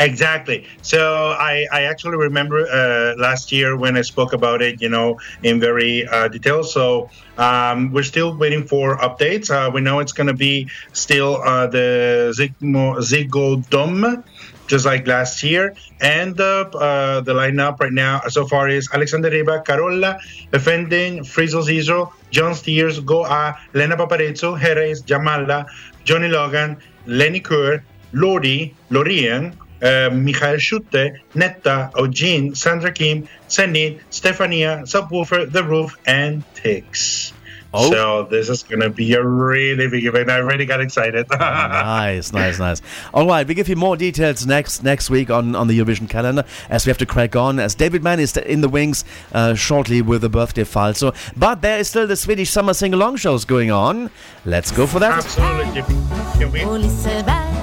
Exactly. 0.00 0.64
So 0.82 1.30
I, 1.30 1.66
I 1.72 1.82
actually 1.82 2.18
remember 2.18 2.68
uh, 2.68 3.16
last 3.20 3.50
year 3.50 3.76
when 3.76 3.96
I 3.96 4.02
spoke 4.02 4.32
about 4.32 4.62
it, 4.62 4.80
you 4.80 4.88
know, 4.88 5.18
in 5.42 5.58
very 5.58 6.06
uh, 6.06 6.28
detail. 6.28 6.62
So 6.62 7.10
um, 7.36 7.90
we're 7.92 8.04
still 8.04 8.36
waiting 8.36 8.64
for 8.64 8.96
updates. 8.98 9.50
Uh, 9.50 9.70
we 9.72 9.80
know 9.80 9.98
it's 9.98 10.12
going 10.12 10.28
to 10.28 10.34
be 10.34 10.68
still 10.92 11.42
uh, 11.42 11.66
the 11.66 12.32
Zigmo, 12.32 12.98
Ziggo 12.98 13.68
Dome, 13.70 14.22
just 14.68 14.86
like 14.86 15.08
last 15.08 15.42
year. 15.42 15.74
And 16.00 16.40
uh, 16.40 16.70
uh, 16.74 17.20
the 17.22 17.34
lineup 17.34 17.80
right 17.80 17.92
now 17.92 18.20
so 18.28 18.46
far 18.46 18.68
is 18.68 18.88
Alexander 18.92 19.30
Rybak, 19.32 19.64
Carola, 19.64 20.20
Efendi, 20.52 21.26
Frizzle 21.26 21.64
Sizzle, 21.64 22.12
John 22.30 22.54
Steers, 22.54 23.00
Go_A, 23.00 23.56
Lena 23.74 23.96
Paparizou, 23.96 24.58
Jerez, 24.58 25.02
Jamala, 25.02 25.66
Johnny 26.04 26.28
Logan, 26.28 26.76
Lenny 27.06 27.40
Kuhr, 27.40 27.82
Lordi, 28.12 28.74
Loreen, 28.90 29.54
uh, 29.82 30.10
Michael 30.14 30.58
Schulte, 30.58 31.20
Netta, 31.34 31.90
Eugene, 31.96 32.54
Sandra 32.54 32.92
Kim, 32.92 33.28
Senit, 33.48 34.00
Stefania, 34.10 34.82
Subwoofer, 34.82 35.50
The 35.50 35.62
Roop, 35.62 35.90
and 36.06 36.42
Tix. 36.54 37.32
Oh. 37.74 37.90
So 37.90 38.22
this 38.24 38.48
is 38.48 38.62
going 38.62 38.80
to 38.80 38.88
be 38.88 39.12
a 39.12 39.22
really 39.22 39.88
big 39.88 40.06
event. 40.06 40.30
I 40.30 40.38
really 40.38 40.64
got 40.64 40.80
excited. 40.80 41.26
nice, 41.30 42.32
nice, 42.32 42.58
nice. 42.58 42.80
All 43.12 43.26
right, 43.26 43.46
we 43.46 43.54
give 43.54 43.68
you 43.68 43.76
more 43.76 43.96
details 43.96 44.46
next 44.46 44.82
next 44.82 45.10
week 45.10 45.30
on, 45.30 45.54
on 45.54 45.68
the 45.68 45.78
Eurovision 45.78 46.08
calendar 46.08 46.44
as 46.70 46.86
we 46.86 46.90
have 46.90 46.98
to 46.98 47.06
crack 47.06 47.36
on. 47.36 47.58
As 47.58 47.74
David 47.74 48.02
Mann 48.02 48.20
is 48.20 48.36
in 48.36 48.62
the 48.62 48.68
wings 48.68 49.04
uh, 49.32 49.54
shortly 49.54 50.00
with 50.00 50.22
the 50.22 50.30
birthday 50.30 50.64
file. 50.64 50.94
So, 50.94 51.12
but 51.36 51.60
there 51.60 51.78
is 51.78 51.88
still 51.88 52.06
the 52.06 52.16
Swedish 52.16 52.50
summer 52.50 52.72
sing 52.72 52.94
along 52.94 53.16
shows 53.16 53.44
going 53.44 53.70
on. 53.70 54.10
Let's 54.46 54.70
go 54.70 54.86
for 54.86 54.98
that. 55.00 55.12
Absolutely. 55.12 55.82
Can 56.38 56.50
we? 56.52 56.64
På 56.64 56.76
Liseberg 56.76 57.58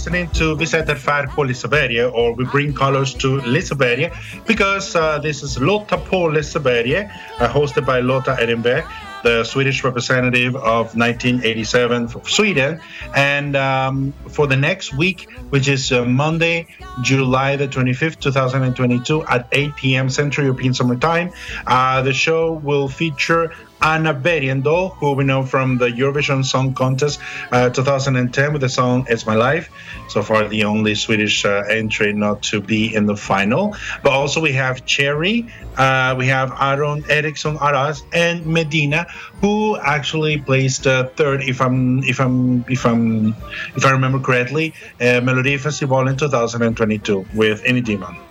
listening 0.00 0.28
to 0.28 0.54
Vi 0.54 0.66
sätter 0.66 0.94
färg 0.94 1.28
på 1.34 1.42
or 1.42 2.36
We 2.36 2.44
Bring 2.52 2.72
Colors 2.72 3.14
to 3.14 3.28
Liseberg 3.28 4.10
because 4.46 4.98
uh, 4.98 5.22
this 5.22 5.42
is 5.42 5.58
Lotta 5.58 5.98
på 5.98 6.28
Liseberg 6.28 7.08
uh, 7.40 7.46
hosted 7.46 7.84
by 7.84 8.00
Lotta 8.00 8.36
Engberg 8.36 8.84
the 9.22 9.44
Swedish 9.44 9.84
representative 9.84 10.56
of 10.56 10.96
1987 10.96 12.08
for 12.08 12.22
Sweden 12.24 12.80
and 13.14 13.56
um, 13.56 14.14
for 14.30 14.46
the 14.46 14.56
next 14.56 14.94
week 14.94 15.28
which 15.50 15.68
is 15.68 15.92
uh, 15.92 16.04
Monday 16.04 16.66
July 17.02 17.56
the 17.56 17.68
25th 17.68 18.20
2022 18.20 19.22
at 19.26 19.46
8 19.52 19.76
p.m. 19.76 20.08
Central 20.08 20.46
European 20.46 20.72
Summer 20.72 20.96
Time 20.96 21.30
uh, 21.66 22.00
the 22.00 22.12
show 22.12 22.52
will 22.52 22.88
feature 22.88 23.52
Anna 23.82 24.14
Bergendahl, 24.14 24.94
who 24.96 25.12
we 25.12 25.24
know 25.24 25.42
from 25.42 25.78
the 25.78 25.88
Eurovision 25.88 26.44
Song 26.44 26.74
Contest 26.74 27.20
uh, 27.50 27.70
2010 27.70 28.52
with 28.52 28.62
the 28.62 28.68
song 28.68 29.06
It's 29.08 29.26
My 29.26 29.34
Life. 29.34 29.70
So 30.08 30.22
far, 30.22 30.48
the 30.48 30.64
only 30.64 30.94
Swedish 30.94 31.44
uh, 31.44 31.62
entry 31.68 32.12
not 32.12 32.42
to 32.44 32.60
be 32.60 32.94
in 32.94 33.06
the 33.06 33.16
final. 33.16 33.76
But 34.02 34.12
also, 34.12 34.40
we 34.40 34.52
have 34.52 34.84
Cherry, 34.84 35.46
uh, 35.76 36.14
we 36.18 36.26
have 36.26 36.52
Aron 36.60 37.04
Eriksson 37.08 37.56
Aras, 37.58 38.02
and 38.12 38.44
Medina, 38.44 39.06
who 39.40 39.76
actually 39.78 40.38
placed 40.38 40.86
uh, 40.86 41.08
third, 41.16 41.42
if 41.42 41.60
I'm 41.60 42.02
if 42.04 42.20
I'm 42.20 42.64
if 42.68 42.84
I'm 42.84 43.34
if 43.76 43.84
I 43.84 43.90
remember 43.90 44.18
correctly, 44.18 44.74
uh, 45.00 45.20
Melody 45.20 45.56
Festival 45.56 46.06
in 46.08 46.16
2022 46.16 47.26
with 47.34 47.64
In 47.64 47.76
i 47.76 47.80
dimman. 47.80 48.29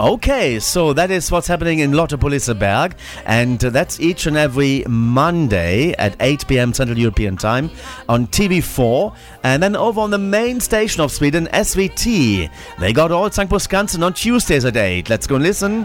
Okay, 0.00 0.60
so 0.60 0.92
that 0.92 1.10
is 1.10 1.28
what's 1.32 1.48
happening 1.48 1.80
in 1.80 1.90
Lotta 1.90 2.16
på 2.16 2.28
Liseberg, 2.28 2.92
and 3.26 3.64
uh, 3.64 3.70
that's 3.70 3.98
each 3.98 4.26
and 4.26 4.36
every 4.36 4.84
Monday 4.86 5.92
at 5.98 6.14
8 6.20 6.46
p.m. 6.46 6.72
Central 6.72 6.96
European 6.96 7.36
Time 7.36 7.68
on 8.08 8.28
TV4. 8.28 9.12
And 9.42 9.60
then 9.60 9.74
over 9.74 10.00
on 10.00 10.12
the 10.12 10.18
main 10.18 10.60
station 10.60 11.02
of 11.02 11.10
Sweden, 11.10 11.48
SVT, 11.52 12.48
they 12.78 12.92
got 12.92 13.10
all 13.10 13.28
St. 13.28 13.50
Skansen 13.50 14.04
on 14.04 14.12
Tuesdays 14.12 14.64
at 14.64 14.76
8. 14.76 15.10
Let's 15.10 15.26
go 15.26 15.34
and 15.34 15.42
listen. 15.42 15.84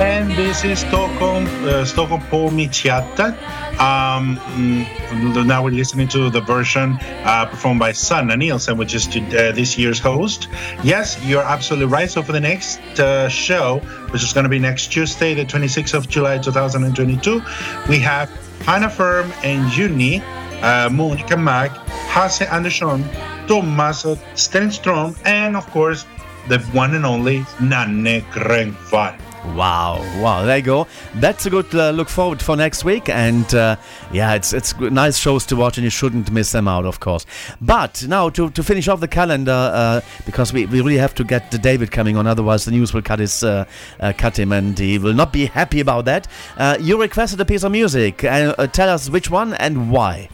And 0.00 0.30
this 0.36 0.64
is 0.64 0.78
Stockholm, 0.78 1.48
uh, 1.64 1.84
Stockholm 1.84 2.54
mitt 2.54 2.72
hjärta. 2.72 3.34
Um, 3.80 4.36
mm, 4.36 5.46
now 5.46 5.64
we're 5.64 5.70
listening 5.70 6.06
to 6.08 6.28
the 6.28 6.42
version 6.42 6.98
uh, 7.24 7.46
performed 7.46 7.80
by 7.80 7.92
Sanna 7.92 8.36
Nielsen, 8.36 8.76
which 8.76 8.94
is 8.94 9.06
to, 9.06 9.20
uh, 9.20 9.52
this 9.52 9.78
year's 9.78 9.98
host. 9.98 10.48
Yes, 10.84 11.18
you're 11.24 11.42
absolutely 11.42 11.86
right. 11.86 12.10
So 12.10 12.22
for 12.22 12.32
the 12.32 12.40
next 12.40 12.78
uh, 13.00 13.30
show, 13.30 13.78
which 14.10 14.22
is 14.22 14.34
going 14.34 14.44
to 14.44 14.50
be 14.50 14.58
next 14.58 14.88
Tuesday, 14.92 15.32
the 15.32 15.46
26th 15.46 15.94
of 15.94 16.10
July 16.10 16.36
2022, 16.36 17.40
we 17.88 17.98
have 18.00 18.28
Hanna 18.66 18.90
Ferm 18.90 19.32
and 19.42 19.64
Juni, 19.72 20.20
uh, 20.62 20.90
Monica 20.90 21.38
Mack, 21.38 21.70
Hasse 22.12 22.42
Andersson, 22.42 23.02
Thomas 23.46 24.04
Stenström, 24.34 25.16
and 25.24 25.56
of 25.56 25.66
course, 25.70 26.04
the 26.48 26.58
one 26.74 26.94
and 26.94 27.06
only 27.06 27.46
Nanne 27.60 28.20
Grönvall. 28.30 29.29
Wow, 29.42 30.00
wow, 30.22 30.44
there 30.44 30.58
you 30.58 30.62
go. 30.62 30.86
That's 31.14 31.46
a 31.46 31.50
good 31.50 31.74
uh, 31.74 31.90
look 31.90 32.10
forward 32.10 32.42
for 32.42 32.56
next 32.56 32.84
week, 32.84 33.08
and 33.08 33.52
uh, 33.54 33.76
yeah, 34.12 34.34
it's 34.34 34.52
it's 34.52 34.78
nice 34.78 35.16
shows 35.16 35.46
to 35.46 35.56
watch, 35.56 35.78
and 35.78 35.84
you 35.84 35.90
shouldn't 35.90 36.30
miss 36.30 36.52
them 36.52 36.68
out, 36.68 36.84
of 36.84 37.00
course. 37.00 37.24
But 37.58 38.04
now 38.06 38.28
to, 38.28 38.50
to 38.50 38.62
finish 38.62 38.86
off 38.86 39.00
the 39.00 39.08
calendar, 39.08 39.70
uh, 39.72 40.02
because 40.26 40.52
we, 40.52 40.66
we 40.66 40.82
really 40.82 40.98
have 40.98 41.14
to 41.14 41.24
get 41.24 41.50
David 41.62 41.90
coming 41.90 42.18
on, 42.18 42.26
otherwise 42.26 42.66
the 42.66 42.70
news 42.70 42.92
will 42.92 43.00
cut 43.00 43.18
his 43.18 43.42
uh, 43.42 43.64
uh, 43.98 44.12
cut 44.16 44.38
him, 44.38 44.52
and 44.52 44.78
he 44.78 44.98
will 44.98 45.14
not 45.14 45.32
be 45.32 45.46
happy 45.46 45.80
about 45.80 46.04
that. 46.04 46.28
Uh, 46.58 46.76
you 46.78 47.00
requested 47.00 47.40
a 47.40 47.44
piece 47.46 47.62
of 47.62 47.72
music, 47.72 48.22
uh, 48.22 48.66
tell 48.66 48.90
us 48.90 49.08
which 49.08 49.30
one 49.30 49.54
and 49.54 49.90
why. 49.90 50.28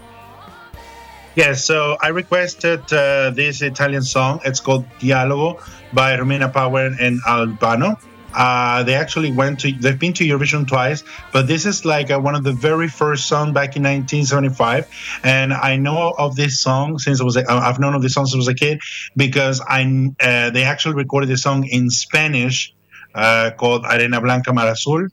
Yes, 1.36 1.64
so 1.64 1.96
I 2.02 2.08
requested 2.08 2.88
this 2.88 3.62
Italian 3.62 4.02
song. 4.02 4.40
It's 4.44 4.58
called 4.58 4.84
Dialogo 4.98 5.62
by 5.92 6.16
Romina 6.16 6.52
Power 6.52 6.90
and 7.00 7.20
Albano. 7.24 7.98
Uh, 8.36 8.82
they 8.82 8.94
actually 8.94 9.32
went 9.32 9.60
to, 9.60 9.72
they've 9.72 9.98
been 9.98 10.12
to 10.12 10.24
Eurovision 10.24 10.68
twice, 10.68 11.02
but 11.32 11.46
this 11.46 11.64
is 11.64 11.86
like 11.86 12.10
uh, 12.10 12.20
one 12.20 12.34
of 12.34 12.44
the 12.44 12.52
very 12.52 12.86
first 12.86 13.26
songs 13.26 13.54
back 13.54 13.76
in 13.76 13.82
1975. 13.82 14.86
And 15.24 15.54
I 15.54 15.76
know 15.76 16.14
of 16.16 16.36
this 16.36 16.60
song 16.60 16.98
since 16.98 17.20
I 17.20 17.24
was, 17.24 17.36
a, 17.36 17.50
I've 17.50 17.78
known 17.78 17.94
of 17.94 18.02
this 18.02 18.12
song 18.12 18.26
since 18.26 18.34
I 18.34 18.38
was 18.38 18.48
a 18.48 18.54
kid 18.54 18.80
because 19.16 19.62
I, 19.66 20.12
uh, 20.20 20.50
they 20.50 20.64
actually 20.64 20.96
recorded 20.96 21.30
this 21.30 21.42
song 21.42 21.64
in 21.64 21.88
Spanish 21.88 22.74
uh, 23.14 23.52
called 23.56 23.86
Arena 23.86 24.20
Blanca 24.20 24.52
Mar 24.52 24.68
Azul. 24.68 25.08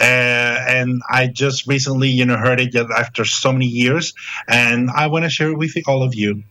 Uh, 0.00 0.02
and 0.02 1.02
I 1.10 1.26
just 1.26 1.66
recently, 1.66 2.08
you 2.08 2.24
know, 2.24 2.38
heard 2.38 2.58
it 2.58 2.74
after 2.74 3.26
so 3.26 3.52
many 3.52 3.66
years, 3.66 4.14
and 4.48 4.90
I 4.90 5.08
want 5.08 5.24
to 5.24 5.30
share 5.30 5.50
it 5.50 5.58
with 5.58 5.76
all 5.86 6.02
of 6.02 6.14
you. 6.14 6.44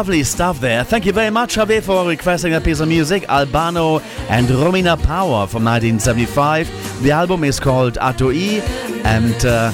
Lovely 0.00 0.24
stuff 0.24 0.60
there. 0.60 0.82
Thank 0.82 1.04
you 1.04 1.12
very 1.12 1.28
much, 1.28 1.56
Javier, 1.56 1.82
for 1.82 2.08
requesting 2.08 2.52
that 2.52 2.64
piece 2.64 2.80
of 2.80 2.88
music. 2.88 3.28
Albano 3.28 3.98
and 4.30 4.46
Romina 4.46 4.96
Power 4.96 5.46
from 5.46 5.62
1975. 5.62 7.02
The 7.02 7.10
album 7.10 7.44
is 7.44 7.60
called 7.60 7.98
Atto 7.98 8.30
I, 8.30 8.62
and 9.04 9.44
uh, 9.44 9.70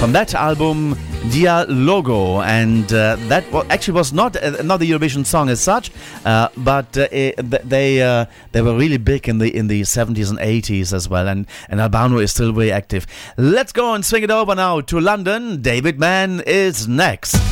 from 0.00 0.10
that 0.14 0.34
album, 0.34 0.96
Dialogo, 1.30 2.44
and 2.44 2.92
uh, 2.92 3.14
that 3.28 3.44
actually 3.70 3.94
was 3.94 4.12
not 4.12 4.34
uh, 4.34 4.64
not 4.64 4.80
the 4.80 4.90
Eurovision 4.90 5.24
song 5.24 5.48
as 5.48 5.60
such, 5.60 5.92
uh, 6.24 6.48
but 6.56 6.98
uh, 6.98 7.06
eh, 7.12 7.30
they 7.38 8.02
uh, 8.02 8.24
they 8.50 8.62
were 8.62 8.76
really 8.76 8.98
big 8.98 9.28
in 9.28 9.38
the 9.38 9.56
in 9.56 9.68
the 9.68 9.82
70s 9.82 10.28
and 10.28 10.40
80s 10.40 10.92
as 10.92 11.08
well, 11.08 11.28
and 11.28 11.46
and 11.68 11.80
Albano 11.80 12.18
is 12.18 12.32
still 12.32 12.50
very 12.50 12.72
active. 12.72 13.06
Let's 13.36 13.70
go 13.70 13.94
and 13.94 14.04
swing 14.04 14.24
it 14.24 14.30
over 14.32 14.56
now 14.56 14.80
to 14.80 14.98
London. 14.98 15.62
David 15.62 16.00
Mann 16.00 16.42
is 16.48 16.88
next. 16.88 17.51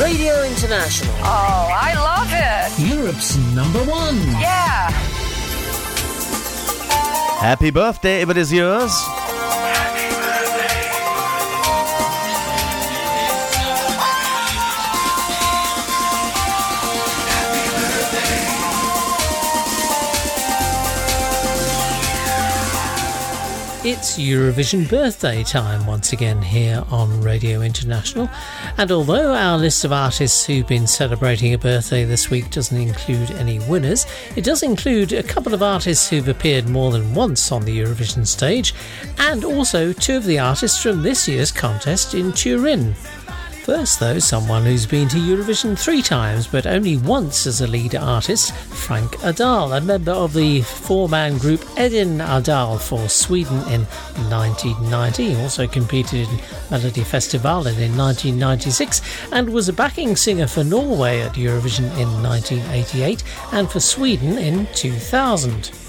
Radio 0.00 0.42
International. 0.44 1.14
Oh, 1.18 1.68
I 1.70 1.94
love 1.94 2.28
it. 2.32 2.96
Europe's 2.96 3.36
number 3.54 3.78
one. 3.80 4.16
Yeah. 4.40 4.90
Happy 7.40 7.70
birthday 7.70 8.22
if 8.22 8.30
it 8.30 8.36
is 8.36 8.52
yours. 8.52 8.92
It's 23.84 24.16
Eurovision 24.16 24.88
birthday 24.88 25.42
time 25.42 25.86
once 25.88 26.12
again 26.12 26.40
here 26.40 26.84
on 26.92 27.20
Radio 27.20 27.62
International. 27.62 28.30
And 28.78 28.92
although 28.92 29.34
our 29.34 29.58
list 29.58 29.84
of 29.84 29.92
artists 29.92 30.46
who've 30.46 30.68
been 30.68 30.86
celebrating 30.86 31.52
a 31.52 31.58
birthday 31.58 32.04
this 32.04 32.30
week 32.30 32.52
doesn't 32.52 32.80
include 32.80 33.32
any 33.32 33.58
winners, 33.58 34.06
it 34.36 34.44
does 34.44 34.62
include 34.62 35.12
a 35.12 35.24
couple 35.24 35.52
of 35.52 35.64
artists 35.64 36.08
who've 36.08 36.28
appeared 36.28 36.68
more 36.68 36.92
than 36.92 37.12
once 37.12 37.50
on 37.50 37.64
the 37.64 37.76
Eurovision 37.76 38.24
stage, 38.24 38.72
and 39.18 39.44
also 39.44 39.92
two 39.92 40.16
of 40.16 40.26
the 40.26 40.38
artists 40.38 40.80
from 40.80 41.02
this 41.02 41.26
year's 41.26 41.50
contest 41.50 42.14
in 42.14 42.32
Turin. 42.32 42.94
First, 43.62 44.00
though, 44.00 44.18
someone 44.18 44.64
who's 44.64 44.86
been 44.86 45.08
to 45.10 45.18
Eurovision 45.18 45.78
three 45.78 46.02
times 46.02 46.48
but 46.48 46.66
only 46.66 46.96
once 46.96 47.46
as 47.46 47.60
a 47.60 47.66
lead 47.68 47.94
artist, 47.94 48.52
Frank 48.52 49.12
Ådahl, 49.18 49.76
a 49.76 49.80
member 49.80 50.10
of 50.10 50.34
the 50.34 50.62
four 50.62 51.08
man 51.08 51.38
group 51.38 51.64
Edin-Ådahl 51.76 52.80
for 52.80 53.08
Sweden 53.08 53.58
in 53.72 53.84
1990. 54.28 55.34
He 55.34 55.40
also 55.40 55.68
competed 55.68 56.28
in 56.28 56.38
Melodifestivalen 56.70 57.78
in 57.78 57.96
1996 57.96 59.00
and 59.30 59.48
was 59.48 59.68
a 59.68 59.72
backing 59.72 60.16
singer 60.16 60.48
for 60.48 60.64
Norway 60.64 61.20
at 61.20 61.34
Eurovision 61.34 61.84
in 62.00 62.20
1988 62.20 63.22
and 63.52 63.70
for 63.70 63.78
Sweden 63.78 64.38
in 64.38 64.66
2000. 64.74 65.81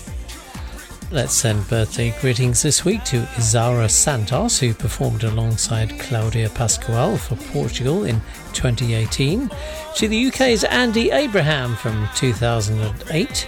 Let's 1.14 1.36
send 1.36 1.68
birthday 1.68 2.12
greetings 2.22 2.64
this 2.64 2.84
week 2.84 3.04
to 3.04 3.18
Isaura 3.36 3.88
Santos, 3.88 4.58
who 4.58 4.74
performed 4.74 5.24
alongside 5.24 6.00
Claudia 6.00 6.50
Pascoal 6.50 7.18
for 7.18 7.36
Portugal 7.52 8.06
in 8.06 8.20
2018, 8.54 9.52
to 9.98 10.08
the 10.08 10.26
UK's 10.26 10.64
Andy 10.64 11.12
Abraham 11.12 11.76
from 11.76 12.10
2008, 12.16 13.48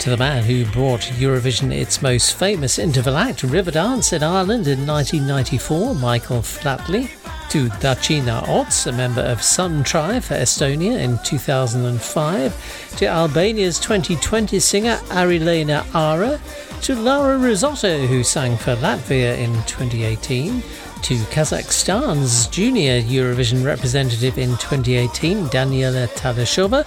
to 0.00 0.10
the 0.10 0.16
man 0.16 0.42
who 0.42 0.66
brought 0.72 1.02
Eurovision 1.02 1.72
its 1.72 2.02
most 2.02 2.36
famous 2.36 2.76
interval 2.76 3.16
act, 3.16 3.42
Riverdance, 3.42 4.12
in 4.12 4.24
Ireland 4.24 4.66
in 4.66 4.84
1994, 4.84 5.94
Michael 5.94 6.40
Flatley, 6.40 7.08
to 7.50 7.68
Dacina 7.78 8.42
Ots, 8.46 8.88
a 8.88 8.92
member 8.92 9.20
of 9.20 9.38
Suntribe 9.38 10.24
for 10.24 10.34
Estonia 10.34 10.98
in 10.98 11.20
2005, 11.22 12.96
to 12.96 13.06
Albania's 13.06 13.78
2020 13.78 14.58
singer 14.58 14.96
Arilena 15.10 15.86
Ara, 15.94 16.40
to 16.82 16.94
Laura 16.94 17.36
Rizzotto, 17.38 18.06
who 18.06 18.22
sang 18.22 18.56
for 18.56 18.76
Latvia 18.76 19.36
in 19.38 19.52
2018, 19.64 20.62
to 21.02 21.14
Kazakhstan's 21.30 22.46
junior 22.48 23.00
Eurovision 23.00 23.64
representative 23.64 24.38
in 24.38 24.50
2018, 24.56 25.46
Daneliya 25.46 26.08
Tuleshova, 26.08 26.84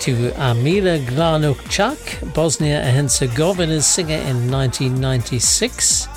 to 0.00 0.30
Amila 0.32 1.04
Glamočak, 1.06 2.34
Bosnia 2.34 2.80
and 2.80 2.96
Herzegovina's 2.96 3.86
singer 3.86 4.16
in 4.16 4.50
1996, 4.50 6.08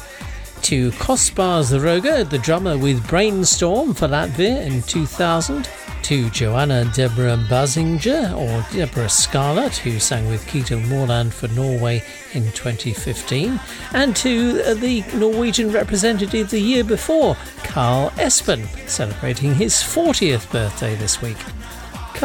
to 0.61 0.91
Kaspars 0.91 1.77
Roga, 1.79 2.27
the 2.29 2.39
drummer 2.39 2.77
with 2.77 3.07
Brainstorm 3.07 3.93
for 3.93 4.07
Latvia 4.07 4.65
in 4.65 4.81
2000, 4.83 5.69
to 6.05 6.29
Joanna 6.29 6.85
Deborah 6.93 7.35
Bazinger, 7.49 8.31
or 8.37 8.61
Debrah 8.69 9.09
Scarlett, 9.09 9.75
who 9.77 9.99
sang 9.99 10.29
with 10.29 10.45
Kjetil 10.45 10.83
Mørland 10.83 11.33
for 11.33 11.47
Norway 11.47 12.03
in 12.33 12.43
2015, 12.51 13.59
and 13.91 14.15
to 14.15 14.75
the 14.75 15.03
Norwegian 15.15 15.71
representative 15.71 16.51
the 16.51 16.59
year 16.59 16.83
before, 16.83 17.35
Carl 17.63 18.11
Espen, 18.17 18.67
celebrating 18.87 19.55
his 19.55 19.73
40th 19.73 20.51
birthday 20.51 20.93
this 20.93 21.23
week. 21.23 21.37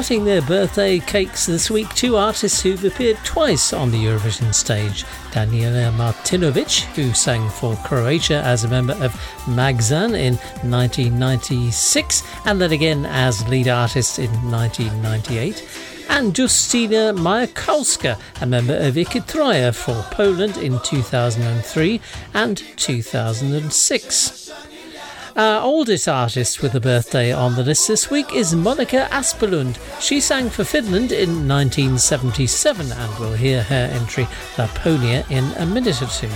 Cutting 0.00 0.24
their 0.24 0.40
birthday 0.40 0.98
cakes 0.98 1.44
this 1.44 1.70
week, 1.70 1.86
two 1.94 2.16
artists 2.16 2.62
who've 2.62 2.82
appeared 2.86 3.18
twice 3.18 3.74
on 3.74 3.90
the 3.90 4.02
Eurovision 4.02 4.54
stage. 4.54 5.04
Daniela 5.32 5.94
Martinovic, 5.94 6.84
who 6.94 7.12
sang 7.12 7.50
for 7.50 7.76
Croatia 7.84 8.40
as 8.42 8.64
a 8.64 8.68
member 8.68 8.94
of 8.94 9.14
Magazin 9.46 10.14
in 10.14 10.36
1996, 10.62 12.22
and 12.46 12.58
then 12.62 12.72
again 12.72 13.04
as 13.04 13.46
lead 13.48 13.68
artist 13.68 14.18
in 14.18 14.30
1998 14.50 15.68
and 16.08 16.32
Justyna 16.32 17.14
Majkowska, 17.14 18.18
a 18.40 18.46
member 18.46 18.76
of 18.76 18.96
Ich 18.96 19.08
Troje 19.26 19.74
for 19.74 20.02
Poland 20.10 20.56
in 20.56 20.80
2003 20.80 22.00
and 22.32 22.56
2006. 22.78 24.69
Our 25.40 25.62
oldest 25.62 26.06
artist 26.06 26.60
with 26.60 26.74
a 26.74 26.80
birthday 26.80 27.32
on 27.32 27.54
the 27.54 27.62
list 27.62 27.88
this 27.88 28.10
week 28.10 28.30
is 28.34 28.54
Monica 28.54 29.08
Aspelund. 29.10 29.78
She 29.98 30.20
sang 30.20 30.50
for 30.50 30.64
Finland 30.64 31.12
in 31.12 31.48
1977, 31.48 32.92
and 32.92 33.18
we'll 33.18 33.32
hear 33.32 33.62
her 33.62 33.88
entry 33.90 34.28
Laponia 34.58 35.24
in 35.30 35.44
a 35.52 35.64
minute 35.64 36.02
or 36.02 36.08
two. 36.08 36.28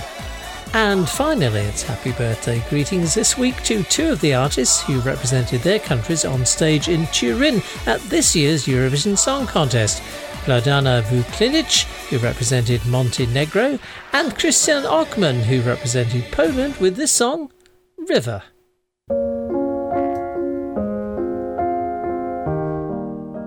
And 0.73 1.07
finally, 1.07 1.59
it's 1.59 1.83
happy 1.83 2.13
birthday 2.13 2.63
greetings 2.67 3.13
this 3.13 3.37
week 3.37 3.61
to 3.65 3.83
two 3.83 4.11
of 4.11 4.21
the 4.21 4.33
artists 4.33 4.81
who 4.81 4.99
represented 5.01 5.61
their 5.61 5.77
countries 5.77 6.25
on 6.25 6.43
stage 6.43 6.87
in 6.87 7.05
Turin 7.13 7.61
at 7.85 8.01
this 8.09 8.35
year's 8.35 8.65
Eurovision 8.65 9.15
Song 9.15 9.45
Contest. 9.45 10.01
Vladana 10.45 11.03
Vučinić, 11.03 11.83
who 12.09 12.17
represented 12.17 12.83
Montenegro, 12.87 13.77
and 14.13 14.33
Krystian 14.33 14.83
Ochman, 14.83 15.43
who 15.43 15.61
represented 15.61 16.23
Poland 16.31 16.75
with 16.77 16.95
this 16.95 17.11
song, 17.11 17.51
River. 17.99 18.41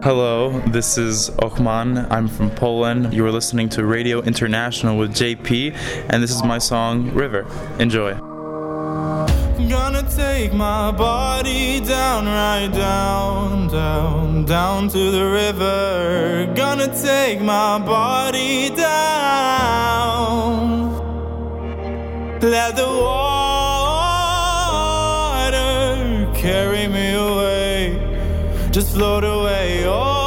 Hello, 0.09 0.56
this 0.61 0.96
is 0.96 1.28
Ochman. 1.44 2.06
I'm 2.11 2.28
from 2.28 2.48
Poland. 2.52 3.12
You 3.12 3.26
are 3.26 3.30
listening 3.30 3.68
to 3.68 3.84
Radio 3.84 4.22
International 4.22 4.96
with 4.96 5.12
JP, 5.12 5.74
and 6.09 6.22
this 6.22 6.30
is 6.30 6.42
my 6.42 6.56
song 6.56 7.11
River. 7.11 7.44
Enjoy. 7.78 8.14
Gonna 9.68 10.02
take 10.16 10.54
my 10.54 10.92
body 10.92 11.80
down, 11.80 12.24
right 12.24 12.70
down, 12.72 13.68
down, 13.68 14.46
down 14.46 14.88
to 14.88 15.11
the 15.11 15.26
river. 15.26 16.54
Gonna 16.56 16.88
take 17.02 17.42
my 17.42 17.78
body 17.78 18.70
down. 18.70 18.88
Let 22.40 22.76
the 22.76 22.88
water 22.88 23.12
carry 26.34 26.88
me 26.88 27.12
away. 27.12 27.17
Just 28.79 28.95
float 28.95 29.24
away. 29.24 29.85
Oh. 29.87 30.17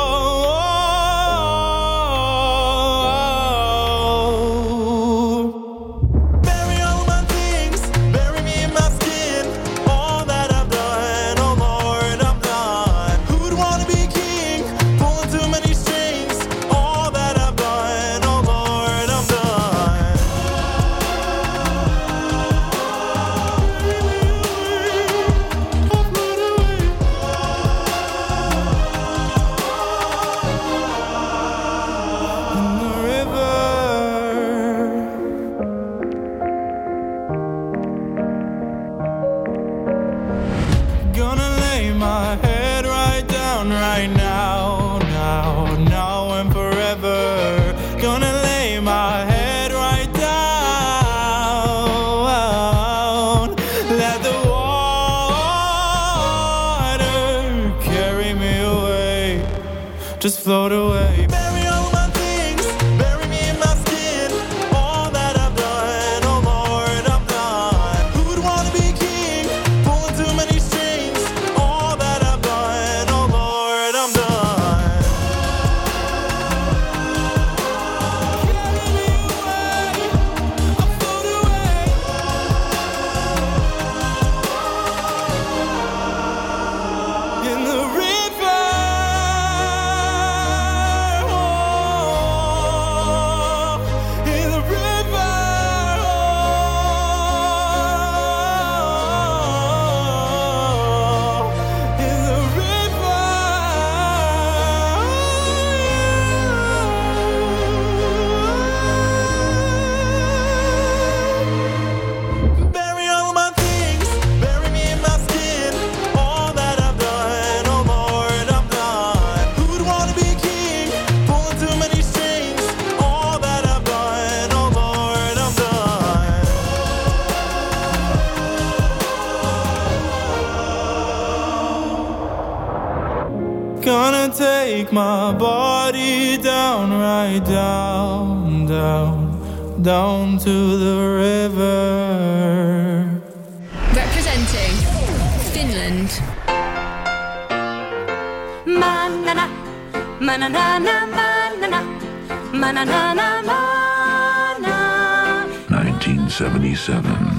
1977. 156.75 157.30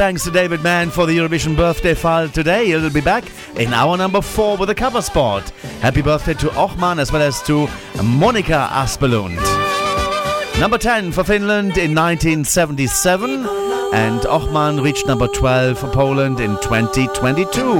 Thanks 0.00 0.24
to 0.24 0.30
David 0.30 0.62
Mann 0.62 0.88
for 0.88 1.04
the 1.04 1.18
Eurovision 1.18 1.54
birthday 1.54 1.92
file 1.92 2.30
today. 2.30 2.68
He'll 2.68 2.88
be 2.88 3.02
back 3.02 3.22
in 3.56 3.74
hour 3.74 3.98
number 3.98 4.22
four 4.22 4.56
with 4.56 4.70
a 4.70 4.74
cover 4.74 5.02
spot. 5.02 5.50
Happy 5.82 6.00
birthday 6.00 6.32
to 6.32 6.46
Ochman 6.52 6.98
as 6.98 7.12
well 7.12 7.20
as 7.20 7.42
to 7.42 7.68
Monica 8.02 8.66
Aspelund. 8.72 9.36
Number 10.58 10.78
10 10.78 11.12
for 11.12 11.22
Finland 11.22 11.76
in 11.76 11.94
1977, 11.94 13.46
and 13.92 14.20
Ochman 14.22 14.82
reached 14.82 15.06
number 15.06 15.28
12 15.28 15.78
for 15.78 15.90
Poland 15.90 16.40
in 16.40 16.52
2022. 16.62 17.74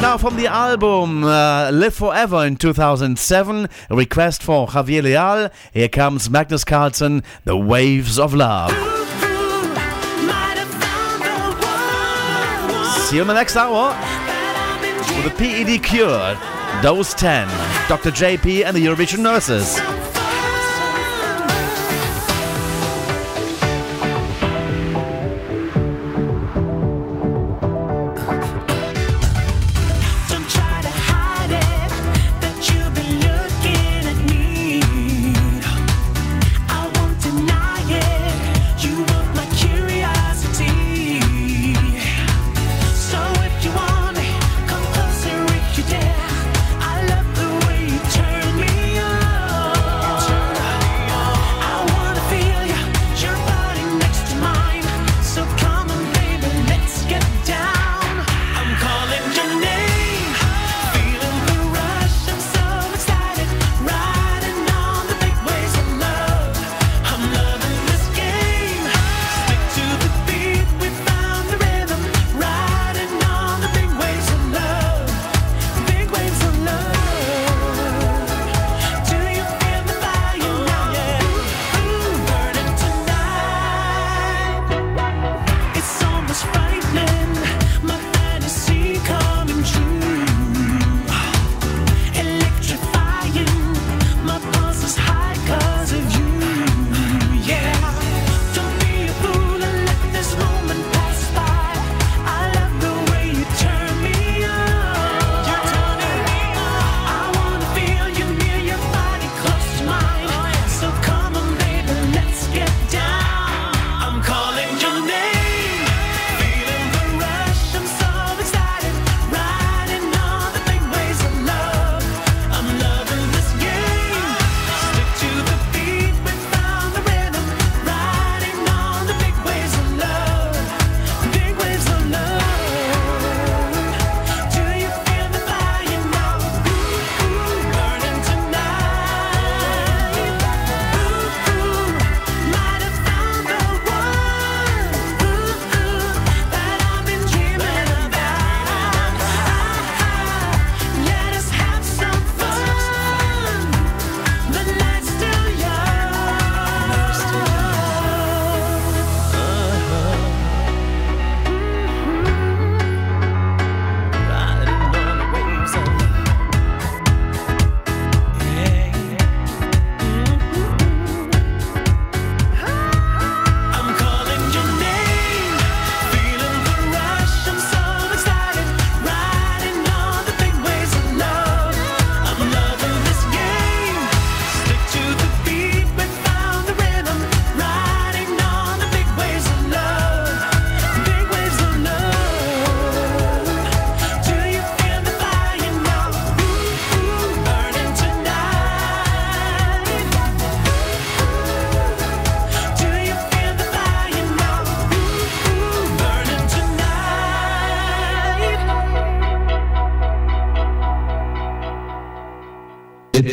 Now, 0.00 0.16
from 0.16 0.36
the 0.36 0.46
album 0.46 1.24
uh, 1.24 1.72
Live 1.72 1.96
Forever 1.96 2.46
in 2.46 2.54
2007, 2.54 3.68
a 3.90 3.96
request 3.96 4.40
for 4.40 4.68
Javier 4.68 5.02
Leal, 5.02 5.50
here 5.72 5.88
comes 5.88 6.30
Magnus 6.30 6.64
Carlsson, 6.64 7.24
The 7.42 7.56
Waves 7.56 8.20
of 8.20 8.34
Love. 8.34 8.93
See 13.14 13.18
you 13.18 13.22
in 13.22 13.28
the 13.28 13.34
next 13.34 13.54
hour 13.54 13.90
with 15.14 15.22
the 15.22 15.30
PED 15.38 15.84
Cure, 15.84 16.36
Dose 16.82 17.14
10, 17.14 17.46
Dr. 17.86 18.10
JP 18.10 18.64
and 18.64 18.76
the 18.76 18.84
Eurovision 18.84 19.20
Nurses. 19.20 19.93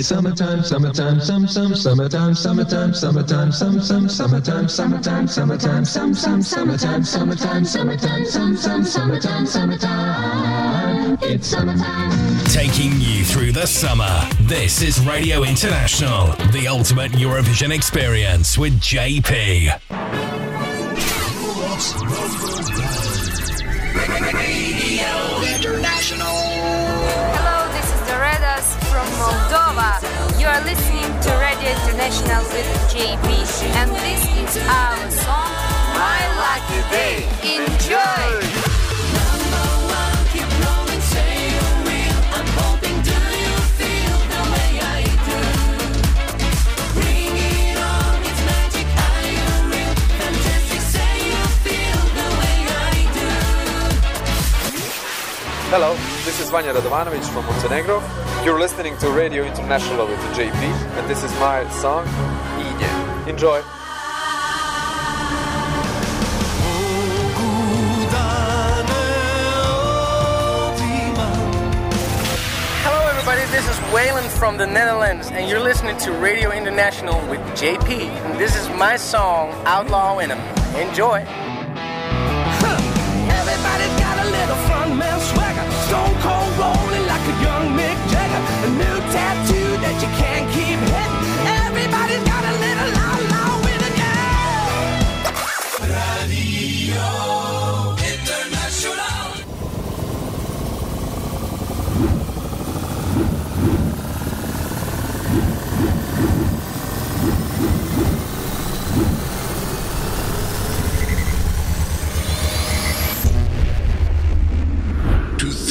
It's 0.01 0.07
summertime, 0.07 0.63
summertime, 0.63 1.21
some, 1.21 1.47
some, 1.47 1.75
summertime, 1.75 2.33
summertime, 2.33 2.91
summertime, 2.95 3.51
some, 3.51 3.79
some, 3.79 4.09
summertime, 4.09 4.67
summertime, 4.67 5.27
summertime, 5.27 5.85
some, 5.85 6.15
some, 6.15 6.41
summertime, 6.41 7.03
summertime, 7.03 7.63
summertime, 7.63 8.25
some, 8.25 8.57
some, 8.57 8.83
summertime, 8.83 9.45
summertime. 9.45 11.19
It's 11.21 11.45
summertime. 11.45 12.43
Taking 12.45 12.99
you 12.99 13.23
through 13.23 13.51
the 13.51 13.67
summer. 13.67 14.27
This 14.39 14.81
is 14.81 14.99
Radio 15.05 15.43
International, 15.43 16.33
the 16.51 16.67
ultimate 16.67 17.11
Eurovision 17.11 17.71
experience 17.71 18.57
with 18.57 18.79
JP. 18.79 19.69
Radio 24.33 25.55
International. 25.55 26.80
Moldova. 29.21 30.01
You 30.39 30.47
are 30.47 30.61
listening 30.65 31.05
to 31.21 31.29
Radio 31.37 31.69
International 31.69 32.41
with 32.49 32.65
JP, 32.89 33.27
and 33.77 33.91
this 34.01 34.23
is 34.41 34.57
our 34.65 34.97
song, 35.11 35.53
My 35.93 36.21
Lucky 36.41 36.81
Day. 36.89 37.29
Enjoy! 37.45 38.31
Hello, 55.73 55.95
this 56.25 56.41
is 56.41 56.49
Vanya 56.49 56.73
Radovanovic 56.73 57.23
from 57.31 57.45
Montenegro. 57.45 58.30
You're 58.43 58.59
listening 58.59 58.97
to 58.97 59.11
Radio 59.11 59.45
International 59.45 60.07
with 60.07 60.17
JP, 60.33 60.51
and 60.51 61.07
this 61.07 61.23
is 61.23 61.31
my 61.33 61.69
song, 61.69 62.07
Ine. 62.57 63.29
Enjoy! 63.29 63.61
Hello, 72.81 73.07
everybody. 73.09 73.41
This 73.51 73.69
is 73.69 73.75
Waylon 73.93 74.27
from 74.39 74.57
the 74.57 74.65
Netherlands, 74.65 75.29
and 75.29 75.47
you're 75.47 75.59
listening 75.59 75.95
to 75.97 76.11
Radio 76.13 76.51
International 76.51 77.21
with 77.29 77.41
JP. 77.51 77.91
And 77.91 78.39
this 78.39 78.55
is 78.55 78.67
my 78.69 78.97
song, 78.97 79.51
Outlaw 79.67 80.17
Venom. 80.17 80.39
Enjoy. 80.75 81.23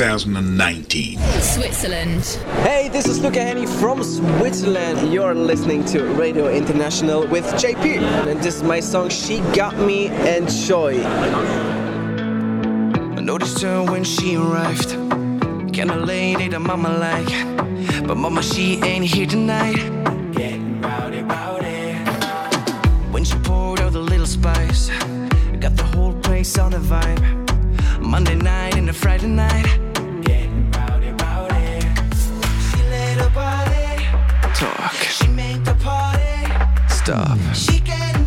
2019. 0.01 1.19
Switzerland. 1.43 2.25
Hey, 2.65 2.89
this 2.89 3.05
is 3.05 3.21
Luca 3.21 3.39
Hänni 3.39 3.69
from 3.69 4.03
Switzerland. 4.03 5.13
You're 5.13 5.35
listening 5.35 5.85
to 5.93 6.03
Radio 6.15 6.49
International 6.49 7.27
with 7.27 7.45
JP. 7.61 8.01
And 8.27 8.41
this 8.41 8.57
is 8.57 8.63
my 8.63 8.81
song, 8.81 9.11
She 9.11 9.41
Got 9.53 9.77
Me 9.77 10.07
and 10.07 10.49
Joy. 10.49 11.03
I 13.19 13.21
noticed 13.21 13.61
her 13.61 13.85
when 13.85 14.03
she 14.03 14.37
arrived. 14.37 14.89
Can 15.75 15.91
a 15.91 15.97
lady 15.97 16.49
that 16.49 16.61
mama 16.61 16.97
like. 16.97 18.07
But 18.07 18.17
mama, 18.17 18.43
she 18.43 18.81
ain't 18.83 19.05
here 19.05 19.27
tonight. 19.27 19.77
Getting 20.33 20.81
rowdy, 20.81 21.21
rowdy. 21.25 21.93
When 23.13 23.25
she 23.25 23.37
poured 23.41 23.81
out 23.81 23.93
the 23.93 24.01
little 24.01 24.25
spice, 24.25 24.89
got 25.61 25.77
the 25.77 25.85
whole 25.93 26.15
place 26.23 26.57
on 26.57 26.73
a 26.73 26.81
vibe. 26.81 27.21
Monday 28.01 28.37
night 28.37 28.77
and 28.77 28.89
a 28.89 28.95
Friday 28.95 29.29
night. 29.29 29.90
Stop. 37.11 37.39
She 37.55 37.81
getting. 37.81 38.27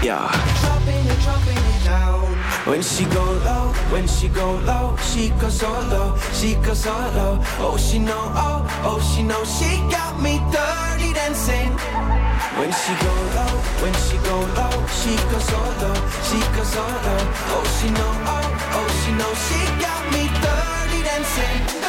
Yeah. 0.00 0.30
Dropping 0.62 1.04
it, 1.12 1.18
dropping 1.26 1.62
it 1.72 1.84
down. 1.84 2.22
When 2.70 2.82
she 2.82 3.04
go 3.06 3.24
low, 3.46 3.72
when 3.92 4.06
she 4.06 4.28
go 4.28 4.54
low, 4.70 4.96
she 5.10 5.30
goes 5.40 5.58
so 5.58 5.70
low, 5.92 6.16
she 6.38 6.54
goes 6.54 6.84
so 6.84 6.94
low. 7.16 7.34
Oh, 7.58 7.76
she 7.76 7.98
know, 7.98 8.24
oh, 8.46 8.62
oh, 8.88 9.00
she 9.10 9.22
know, 9.24 9.42
she 9.56 9.70
got 9.90 10.14
me 10.22 10.38
dirty 10.54 11.10
dancing. 11.12 11.72
When 12.58 12.70
she 12.80 12.92
go 13.06 13.14
low, 13.36 13.54
when 13.82 13.94
she 14.06 14.16
go 14.28 14.36
low, 14.58 14.76
she 15.00 15.12
goes 15.30 15.46
so 15.50 15.60
low, 15.82 15.98
she 16.28 16.38
goes 16.54 16.70
so 16.76 16.84
low. 17.06 17.22
Oh, 17.54 17.64
she 17.76 17.88
know, 17.98 18.12
oh, 18.34 18.78
oh, 18.78 18.88
she 19.00 19.10
know, 19.18 19.32
she 19.46 19.60
got 19.82 20.02
me 20.14 20.22
dirty 20.46 21.00
dancing. 21.08 21.87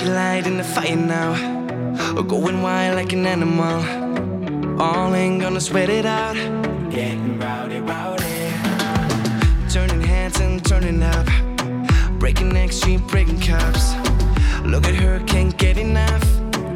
She 0.00 0.06
light 0.06 0.46
in 0.46 0.56
the 0.56 0.64
fire 0.64 0.96
now. 0.96 1.34
Going 2.22 2.62
wild 2.62 2.96
like 2.96 3.12
an 3.12 3.26
animal. 3.26 4.80
All 4.80 5.14
ain't 5.14 5.42
gonna 5.42 5.60
sweat 5.60 5.90
it 5.90 6.06
out. 6.06 6.36
Getting 6.90 7.38
rowdy, 7.38 7.80
rowdy. 7.80 8.50
Turning 9.68 10.00
hands 10.00 10.40
and 10.40 10.64
turning 10.64 11.02
up. 11.02 11.26
Breaking 12.18 12.56
extreme, 12.56 13.06
breaking 13.08 13.40
cups. 13.40 13.92
Look 14.64 14.86
at 14.86 14.94
her, 14.94 15.20
can't 15.26 15.54
get 15.58 15.76
enough. 15.76 16.24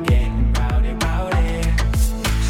Getting 0.05 0.53
rowdy, 0.53 0.93
rowdy. 0.93 1.63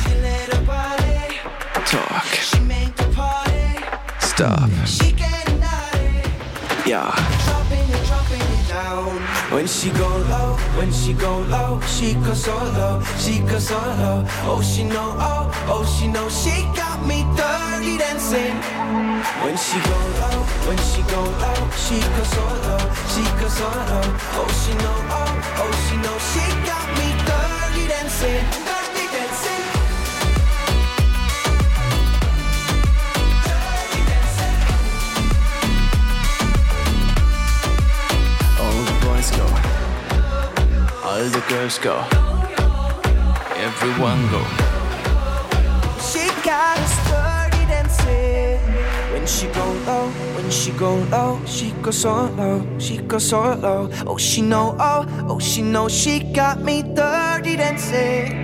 She 0.03 0.13
let 0.27 0.55
her 0.55 0.65
body 0.67 1.39
talk. 1.87 2.25
She 2.51 2.59
make 2.59 2.97
the 2.97 3.07
party 3.15 3.79
stop. 4.19 4.69
She 4.87 5.13
getting 5.13 5.61
naughty. 5.61 6.91
Yeah. 6.91 7.15
Dropping 7.45 7.89
it, 7.95 8.07
dropping 8.09 8.41
it 8.41 8.69
down. 8.69 9.34
When 9.51 9.67
she 9.67 9.91
go 9.91 10.09
low, 10.09 10.57
when 10.77 10.91
she 10.93 11.13
go 11.13 11.39
low, 11.43 11.81
she 11.87 12.15
goes 12.15 12.45
so 12.45 12.55
low, 12.57 13.01
she 13.19 13.39
goes 13.41 13.69
so 13.69 13.77
low. 13.77 14.25
Oh, 14.51 14.61
she 14.63 14.83
know, 14.85 15.15
oh, 15.19 15.51
oh, 15.69 15.85
she 15.87 16.09
know, 16.09 16.29
she 16.29 16.65
got 16.75 17.07
me 17.07 17.23
dirty 17.37 17.97
dancing. 17.99 18.57
When 19.45 19.57
she 19.57 19.79
go 19.79 19.99
low, 20.21 20.39
when 20.67 20.79
she 20.91 21.03
go 21.13 21.23
low, 21.23 21.61
she 21.85 22.01
goes 22.01 22.31
so 22.35 22.45
low, 22.67 22.85
she 23.13 23.23
goes 23.41 23.55
so 23.57 23.69
low. 23.69 24.07
Oh, 24.39 24.51
she 24.61 24.73
know, 24.83 24.99
oh, 25.19 25.33
oh, 25.63 25.73
she 25.87 25.97
know, 26.03 26.17
she 26.33 26.45
got 26.67 26.89
me 26.99 27.09
dirty 27.29 27.89
dancing. 27.89 28.84
All 41.15 41.29
the 41.31 41.45
girls 41.49 41.79
go. 41.79 41.95
Everyone 43.55 44.21
go. 44.35 44.43
She 46.03 46.27
got 46.43 46.77
us 46.77 46.97
dirty 47.07 47.65
dancing. 47.71 48.59
When 49.13 49.25
she 49.25 49.47
go 49.47 49.65
low, 49.87 50.09
when 50.35 50.51
she 50.51 50.73
go 50.73 50.97
low, 51.13 51.41
she 51.47 51.71
goes 51.83 51.99
so 51.99 52.27
low, 52.35 52.67
she 52.81 52.97
goes 52.97 53.29
so 53.29 53.55
low. 53.55 53.89
Oh, 54.09 54.19
she 54.19 54.43
know, 54.43 54.75
oh, 54.81 55.07
oh, 55.29 55.39
she 55.39 55.63
know, 55.63 55.87
she 55.87 56.19
got 56.19 56.61
me 56.63 56.83
dirty 56.83 57.55
dancing. 57.55 58.44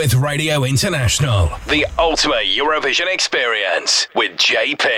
With 0.00 0.14
Radio 0.14 0.64
International. 0.64 1.50
The 1.68 1.84
ultimate 1.98 2.46
Eurovision 2.46 3.12
experience 3.12 4.08
with 4.14 4.30
JP. 4.38 4.88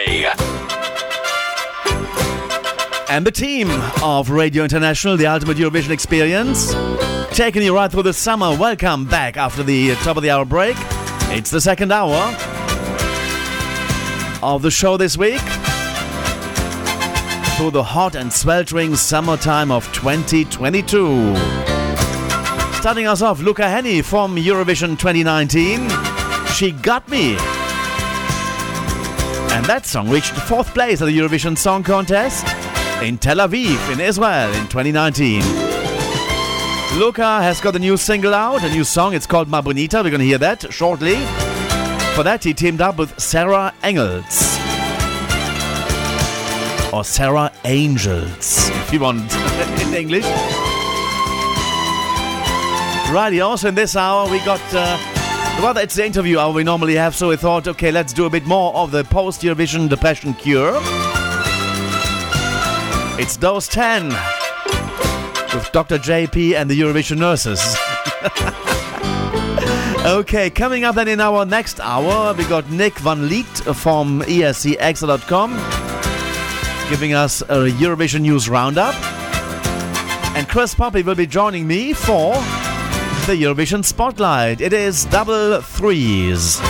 And 3.11 3.27
the 3.27 3.33
team 3.33 3.69
of 4.01 4.31
Radio 4.31 4.63
International, 4.63 5.17
the 5.17 5.27
Ultimate 5.27 5.57
Eurovision 5.57 5.91
Experience, 5.91 6.73
taking 7.37 7.63
you 7.63 7.75
right 7.75 7.91
through 7.91 8.05
the 8.05 8.13
summer. 8.13 8.57
Welcome 8.57 9.05
back 9.07 9.37
after 9.37 9.65
the 9.65 9.97
top 10.05 10.17
of 10.17 10.23
the 10.23 10.31
hour 10.31 10.45
break. 10.45 10.77
It's 11.33 11.51
the 11.51 11.61
second 11.61 11.91
hour 11.91 12.15
of 14.41 14.63
the 14.63 14.71
show 14.71 14.97
this 14.97 15.19
week. 15.19 15.41
Through 17.57 17.73
the 17.73 17.83
hot 17.83 18.15
and 18.15 18.33
sweltering 18.33 18.95
summertime 18.95 19.73
of 19.73 19.85
2022. 19.93 21.72
Starting 22.83 23.07
us 23.07 23.23
off, 23.23 23.41
Luca 23.41 23.63
Hänni 23.63 24.03
from 24.03 24.35
Eurovision 24.35 24.99
2019. 24.99 25.89
She 26.49 26.73
Got 26.73 27.09
Me. 27.09 27.37
And 29.55 29.65
that 29.67 29.87
song 29.87 30.11
reached 30.11 30.33
fourth 30.33 30.75
place 30.75 31.01
at 31.01 31.05
the 31.05 31.17
Eurovision 31.17 31.57
Song 31.57 31.85
Contest 31.85 32.45
in 33.01 33.19
Tel 33.19 33.37
Aviv, 33.37 33.93
in 33.93 34.01
Israel, 34.01 34.53
in 34.55 34.67
2019. 34.67 35.43
Luca 36.99 37.41
has 37.41 37.61
got 37.61 37.77
a 37.77 37.79
new 37.79 37.97
single 37.97 38.35
out, 38.35 38.65
a 38.65 38.69
new 38.69 38.83
song. 38.83 39.15
It's 39.15 39.27
called 39.27 39.47
Ma 39.47 39.63
Bonita. 39.63 39.99
We're 39.99 40.11
going 40.11 40.19
to 40.19 40.27
hear 40.27 40.39
that 40.39 40.73
shortly. 40.73 41.15
For 42.17 42.25
that, 42.25 42.43
he 42.43 42.53
teamed 42.53 42.81
up 42.81 42.97
with 42.97 43.17
Sarah 43.17 43.73
Engels. 43.85 44.59
Or 46.93 47.05
Sarah 47.05 47.53
Angels, 47.65 48.71
if 48.71 48.93
you 48.93 48.99
want 48.99 49.33
in 49.83 49.95
English. 49.95 50.72
Righty, 53.13 53.43
also 53.43 53.69
in 53.69 53.75
this 53.75 53.95
hour, 53.95 54.31
we 54.31 54.39
got. 54.39 54.61
Uh, 54.73 54.97
well, 55.63 55.77
it's 55.77 55.95
the 55.95 56.07
interview 56.07 56.39
hour 56.39 56.51
we 56.51 56.65
normally 56.65 56.95
have, 56.95 57.15
so 57.15 57.29
we 57.29 57.37
thought, 57.37 57.69
okay, 57.69 57.93
let's 57.93 58.15
do 58.15 58.25
a 58.25 58.31
bit 58.31 58.47
more 58.47 58.75
of 58.75 58.91
the 58.91 59.05
post 59.05 59.43
Eurovision 59.43 59.87
Depression 59.87 60.33
Cure. 60.33 60.73
It's 63.21 63.37
Dose 63.37 63.69
10 63.69 64.09
with 65.55 65.69
Dr. 65.73 65.99
JP 65.99 66.55
and 66.55 66.71
the 66.71 66.81
Eurovision 66.81 67.19
Nurses. 67.19 67.61
okay, 70.07 70.49
coming 70.49 70.85
up 70.85 70.95
then 70.95 71.09
in 71.09 71.21
our 71.21 71.45
next 71.45 71.81
hour, 71.81 72.33
we 72.33 72.45
got 72.45 72.71
Nick 72.71 72.99
Van 73.01 73.29
Lith 73.29 73.77
from 73.77 74.23
E 74.23 74.41
escXtra.com 74.41 75.51
giving 76.89 77.13
us 77.13 77.43
a 77.43 77.69
Eurovision 77.79 78.23
News 78.23 78.49
Roundup. 78.49 78.95
And 80.35 80.49
Chris 80.49 80.75
Poppe 80.75 81.03
will 81.03 81.15
be 81.15 81.27
joining 81.27 81.67
me 81.67 81.93
for 81.93 82.35
the 83.27 83.35
Eurovision 83.35 83.85
Spotlight. 83.85 84.61
It 84.61 84.73
is 84.73 85.05
double 85.05 85.61
threes. 85.61 86.61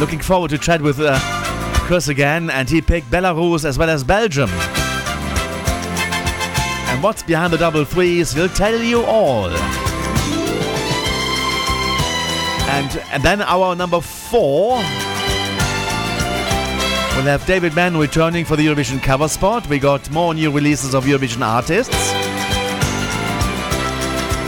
Looking 0.00 0.20
forward 0.20 0.50
to 0.50 0.58
chat 0.58 0.80
with 0.80 0.98
uh, 0.98 1.18
Chris 1.74 2.08
again, 2.08 2.48
and 2.48 2.70
he 2.70 2.80
picked 2.80 3.10
Belarus 3.10 3.66
as 3.66 3.76
well 3.76 3.90
as 3.90 4.02
Belgium. 4.02 4.48
And 6.88 7.02
what's 7.02 7.22
behind 7.22 7.52
the 7.52 7.58
double 7.58 7.84
threes, 7.84 8.34
we'll 8.34 8.48
tell 8.48 8.80
you 8.80 9.02
all. 9.04 9.50
And, 12.70 12.96
and 13.12 13.22
then 13.22 13.42
our 13.42 13.76
number 13.76 14.00
four. 14.00 14.76
We'll 17.14 17.26
have 17.26 17.44
David 17.46 17.74
Mann 17.74 17.96
returning 17.96 18.46
for 18.46 18.56
the 18.56 18.66
Eurovision 18.66 19.02
cover 19.02 19.28
spot. 19.28 19.68
We 19.68 19.78
got 19.78 20.10
more 20.10 20.32
new 20.32 20.50
releases 20.50 20.94
of 20.94 21.04
Eurovision 21.04 21.46
artists. 21.46 22.21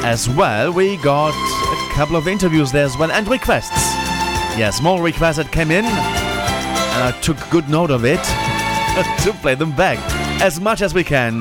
As 0.06 0.28
well, 0.28 0.70
we 0.70 0.98
got 0.98 1.30
a 1.30 1.94
couple 1.94 2.14
of 2.14 2.28
interviews 2.28 2.70
there 2.70 2.84
as 2.84 2.96
well 2.98 3.10
and 3.10 3.26
requests. 3.26 3.70
Yes, 4.56 4.82
more 4.82 5.02
requests 5.02 5.38
that 5.38 5.50
came 5.50 5.70
in, 5.70 5.84
and 5.86 5.94
I 5.94 7.18
took 7.22 7.38
good 7.50 7.68
note 7.70 7.90
of 7.90 8.04
it 8.04 8.18
to 9.24 9.32
play 9.40 9.54
them 9.54 9.74
back 9.74 9.98
as 10.42 10.60
much 10.60 10.82
as 10.82 10.92
we 10.92 11.04
can 11.04 11.38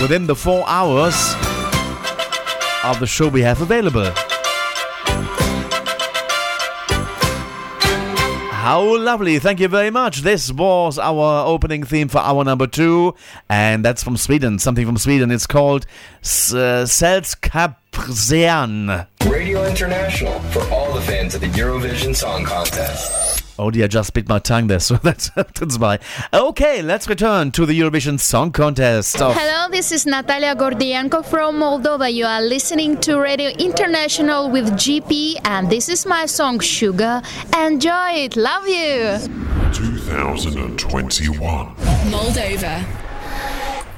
within 0.00 0.26
the 0.26 0.34
four 0.34 0.64
hours 0.66 1.14
of 2.82 2.98
the 2.98 3.06
show 3.06 3.28
we 3.28 3.42
have 3.42 3.60
available. 3.60 4.10
How 8.68 8.98
lovely. 8.98 9.38
Thank 9.38 9.60
you 9.60 9.68
very 9.68 9.90
much. 9.90 10.20
This 10.20 10.52
was 10.52 10.98
our 10.98 11.46
opening 11.46 11.84
theme 11.84 12.08
for 12.08 12.18
hour 12.18 12.44
number 12.44 12.66
two, 12.66 13.14
and 13.48 13.84
that's 13.84 14.02
from 14.02 14.16
Sweden. 14.16 14.58
Something 14.58 14.84
from 14.84 14.98
Sweden. 14.98 15.30
It's 15.30 15.46
called 15.46 15.86
uh, 16.52 16.84
Sällskapsrean. 17.92 19.06
Radio 19.26 19.64
International 19.66 20.38
for 20.50 20.62
all 20.72 20.92
the 20.92 21.00
fans 21.00 21.34
of 21.34 21.40
the 21.40 21.48
Eurovision 21.48 22.14
Song 22.14 22.44
Contest. 22.44 23.44
Oh 23.60 23.70
dear, 23.72 23.84
I 23.84 23.88
just 23.88 24.14
bit 24.14 24.28
my 24.28 24.38
tongue 24.38 24.68
there, 24.68 24.78
so 24.88 24.94
that's, 24.96 25.30
that's 25.30 25.78
why. 25.78 25.98
Okay, 26.32 26.80
let's 26.82 27.08
return 27.08 27.50
to 27.52 27.66
the 27.66 27.78
Eurovision 27.78 28.18
Song 28.20 28.52
Contest. 28.52 29.20
Of 29.20 29.34
Hello, 29.34 29.68
this 29.70 29.90
is 29.92 30.06
Natalia 30.06 30.54
Gordienko 30.54 31.24
from 31.24 31.58
Moldova. 31.58 32.12
You 32.12 32.24
are 32.26 32.40
listening 32.40 32.98
to 32.98 33.18
Radio 33.18 33.50
International 33.50 34.48
with 34.48 34.70
JP, 34.74 35.40
and 35.44 35.68
this 35.68 35.88
is 35.88 36.06
my 36.06 36.26
song 36.26 36.60
Sugar. 36.60 37.20
Enjoy 37.58 38.10
it. 38.12 38.36
Love 38.36 38.68
you. 38.68 39.18
2021. 39.72 41.74
Moldova. 42.10 42.84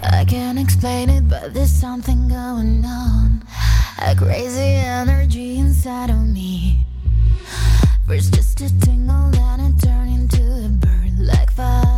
I 0.03 0.25
can't 0.25 0.59
explain 0.59 1.11
it, 1.11 1.29
but 1.29 1.53
there's 1.53 1.71
something 1.71 2.29
going 2.29 2.83
on. 2.87 3.30
A 3.99 4.15
crazy 4.17 4.75
energy 4.77 5.59
inside 5.59 6.11
of 6.11 6.27
me. 6.27 6.87
First, 8.07 8.35
just 8.35 8.61
a 8.61 8.81
tingle, 8.81 9.31
then 9.31 9.61
it 9.61 9.83
turned 9.83 10.11
into 10.11 10.43
a 10.43 10.69
burn 10.69 11.27
like 11.27 11.51
fire 11.53 11.90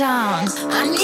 on. 0.00 0.48
I 0.72 0.86
need 0.90 1.03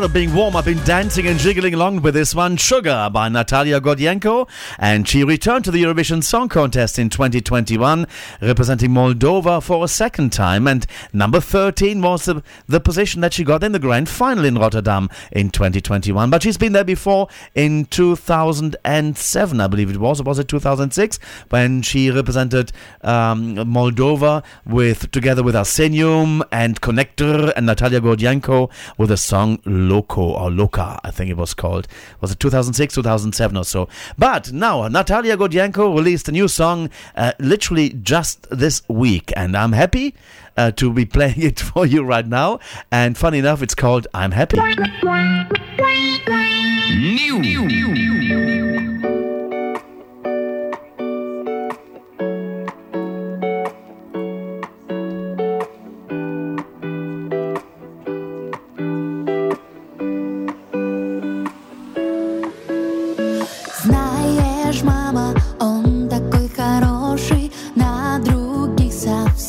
Despite 0.00 0.10
of 0.10 0.14
being 0.14 0.34
warm, 0.34 0.56
I've 0.56 0.64
been 0.64 0.82
dancing 0.84 1.26
and 1.26 1.38
jiggling 1.38 1.74
along 1.74 2.00
with 2.00 2.14
this 2.14 2.34
one, 2.34 2.56
Sugar 2.56 3.10
by 3.12 3.28
Natalia 3.28 3.82
Gordienko, 3.82 4.48
and 4.78 5.06
she 5.06 5.24
returned 5.24 5.66
to 5.66 5.70
the 5.70 5.82
Eurovision 5.82 6.24
Song 6.24 6.48
Contest 6.48 6.98
in 6.98 7.10
2021, 7.10 8.06
representing 8.40 8.92
Moldova 8.92 9.62
for 9.62 9.84
a 9.84 9.88
second 9.88 10.32
time, 10.32 10.66
and 10.66 10.86
number 11.12 11.38
13 11.38 12.00
was 12.00 12.24
the, 12.24 12.42
the 12.66 12.80
position 12.80 13.20
that 13.20 13.34
she 13.34 13.44
got 13.44 13.62
in 13.62 13.72
the 13.72 13.78
grand 13.78 14.08
final 14.08 14.46
in 14.46 14.56
Rotterdam 14.56 15.10
in 15.32 15.50
2021. 15.50 16.30
But 16.30 16.44
she's 16.44 16.56
been 16.56 16.72
there 16.72 16.82
before 16.82 17.28
in 17.54 17.84
2007, 17.84 19.60
I 19.60 19.66
believe 19.66 19.90
it 19.90 19.98
was, 19.98 20.20
or 20.20 20.24
was 20.24 20.38
it 20.38 20.48
2006, 20.48 21.18
when 21.50 21.82
she 21.82 22.10
represented 22.10 22.72
um, 23.02 23.54
Moldova 23.56 24.42
with 24.64 25.10
together 25.10 25.42
with 25.42 25.54
Arsenium 25.54 26.42
and 26.50 26.80
Connect-R 26.80 27.52
and 27.54 27.66
Natalia 27.66 28.00
Gordienko 28.00 28.70
with 28.96 29.10
a 29.10 29.18
song 29.18 29.58
Loco 29.90 30.22
or 30.22 30.50
Loca, 30.50 31.00
I 31.02 31.10
think 31.10 31.30
it 31.30 31.36
was 31.36 31.52
called. 31.54 31.88
Was 32.20 32.30
it 32.30 32.40
2006, 32.40 32.94
2007 32.94 33.56
or 33.56 33.64
so? 33.64 33.88
But 34.16 34.52
now, 34.52 34.86
Natalia 34.88 35.36
Gordienko 35.36 35.94
released 35.94 36.28
a 36.28 36.32
new 36.32 36.48
song 36.48 36.90
uh, 37.16 37.32
literally 37.38 37.90
just 37.90 38.46
this 38.50 38.82
week, 38.88 39.32
and 39.36 39.56
I'm 39.56 39.72
happy 39.72 40.14
uh, 40.56 40.70
to 40.72 40.92
be 40.92 41.04
playing 41.16 41.42
it 41.42 41.60
for 41.60 41.84
you 41.86 42.04
right 42.04 42.26
now. 42.26 42.60
And 42.90 43.18
funny 43.18 43.38
enough, 43.38 43.62
it's 43.62 43.74
called 43.74 44.06
I'm 44.14 44.30
Happy. 44.32 44.58
New. 46.92 47.38
New. 47.38 47.66
New. 47.66 49.19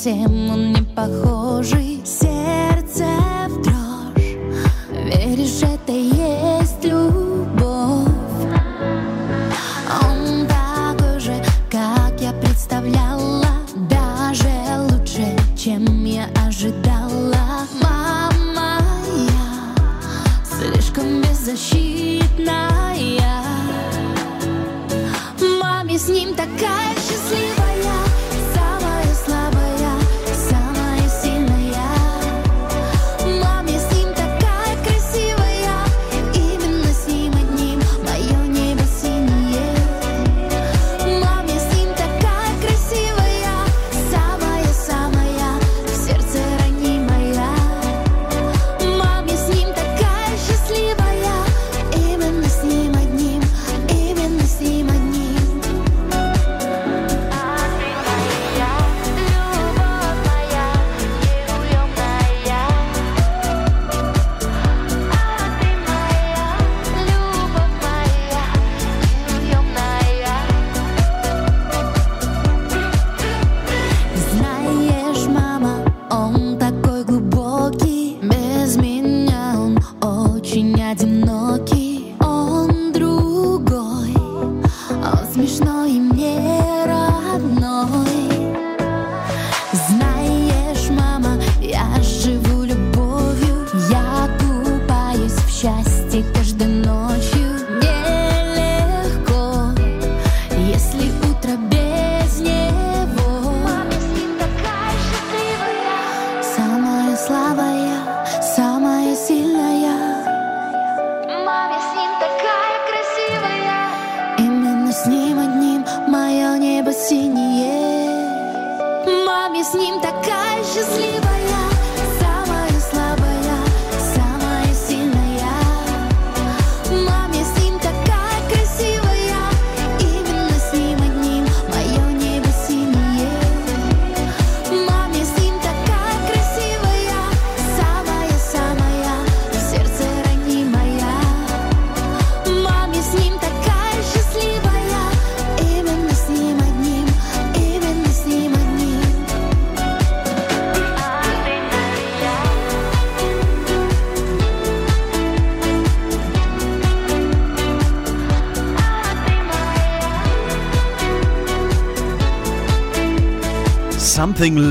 Совсем 0.01 0.49
он 0.49 0.73
не 0.73 0.81
похожий. 0.95 1.90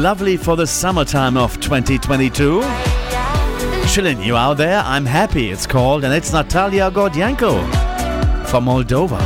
Lovely 0.01 0.39
for 0.39 0.57
the 0.57 0.67
summertime 0.67 1.37
of 1.37 1.61
2022. 1.61 2.63
Chilling 3.87 4.23
you 4.23 4.35
out 4.35 4.55
there, 4.57 4.79
I'm 4.79 5.05
happy 5.05 5.51
it's 5.51 5.67
called, 5.67 6.05
and 6.05 6.15
it's 6.15 6.33
Natalia 6.33 6.91
Gordienko 6.91 7.61
from 8.47 8.65
Moldova. 8.65 9.21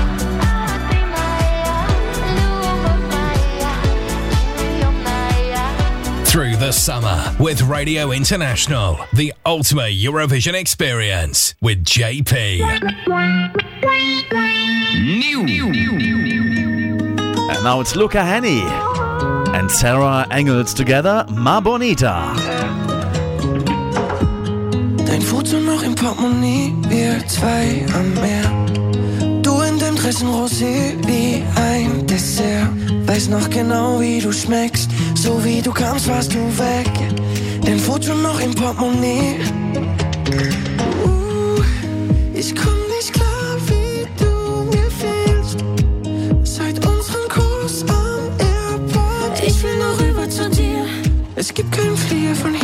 Through 6.26 6.56
the 6.56 6.72
summer 6.72 7.36
with 7.38 7.62
Radio 7.62 8.10
International, 8.10 8.98
the 9.12 9.32
ultimate 9.46 9.92
Eurovision 9.92 10.54
experience 10.54 11.54
with 11.60 11.84
JP. 11.84 12.58
New. 14.98 15.44
And 17.50 17.62
now 17.62 17.78
it's 17.78 17.94
Luca 17.94 18.18
Hänni 18.18 18.93
and 19.54 19.70
Sarah 19.70 20.26
Engels 20.30 20.74
together, 20.74 21.24
Ma 21.30 21.60
Bonita. 21.60 22.34
Dein 25.06 25.22
Foto 25.22 25.60
noch 25.60 25.82
im 25.82 25.94
Portemonnaie, 25.94 26.74
wir 26.88 27.24
zwei 27.28 27.86
am 27.94 28.12
Meer. 28.14 28.46
Du 29.42 29.60
in 29.60 29.78
dem 29.78 29.96
essen 29.96 30.28
Rosé 30.28 30.94
wie 31.06 31.44
ein 31.54 32.04
Dessert. 32.06 32.68
Weiß 33.06 33.28
noch 33.28 33.48
genau, 33.48 34.00
wie 34.00 34.20
du 34.20 34.32
schmeckst. 34.32 34.90
So 35.14 35.44
wie 35.44 35.62
du 35.62 35.72
kamst, 35.72 36.08
warst 36.08 36.34
du 36.34 36.42
weg. 36.58 36.90
Dein 37.64 37.78
Foto 37.78 38.14
noch 38.14 38.40
im 38.40 38.54
Portemonnaie. 38.54 39.38
Uh, 41.04 41.62
ich 42.34 42.54
komm 42.56 42.83
keinen 52.24 52.63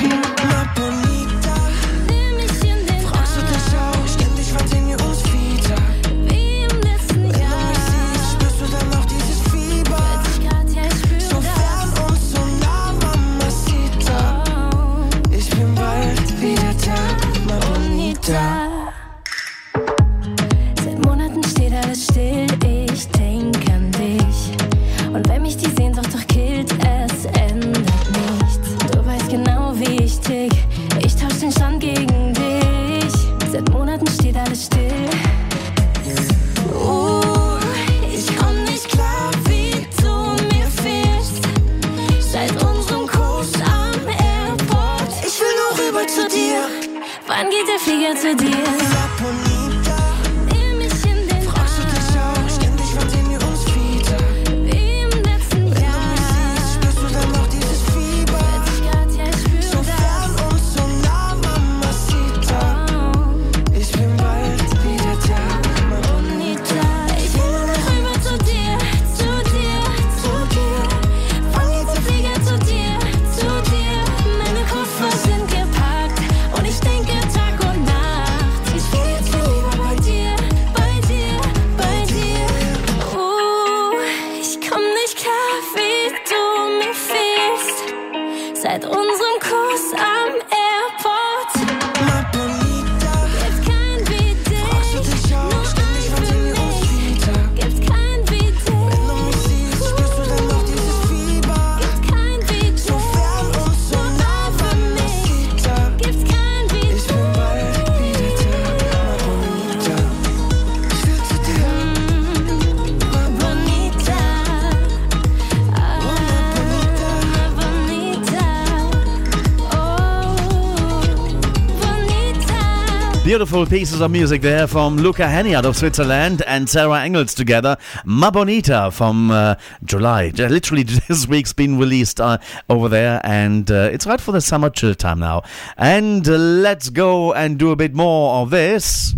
Beautiful 123.41 123.65
pieces 123.65 124.03
of 124.03 124.11
music 124.11 124.43
there 124.43 124.67
from 124.67 124.99
Luca 124.99 125.23
Hänni 125.23 125.55
out 125.55 125.65
of 125.65 125.75
Switzerland 125.75 126.43
and 126.47 126.69
Sarah 126.69 127.01
Engels 127.01 127.33
together. 127.33 127.79
Ma 128.05 128.31
Bonita 128.31 128.91
from 128.93 129.31
uh, 129.31 129.55
July. 129.83 130.29
Literally 130.37 130.83
this 131.09 131.27
week's 131.27 131.55
been 131.55 131.79
released 131.79 132.21
uh, 132.21 132.37
over 132.69 132.91
there 132.91 133.19
and 133.25 133.71
uh, 133.71 133.89
it's 133.91 134.07
right 134.07 134.21
for 134.21 134.33
the 134.33 134.43
summer 134.43 134.69
chill 134.69 134.95
time 134.95 135.21
now. 135.21 135.43
And 135.79 136.29
uh, 136.29 136.33
let's 136.33 136.91
go 136.91 137.33
and 137.33 137.59
do 137.59 137.71
a 137.71 137.77
bit 137.77 137.95
more 137.95 138.43
of 138.43 138.51
this. 138.51 139.15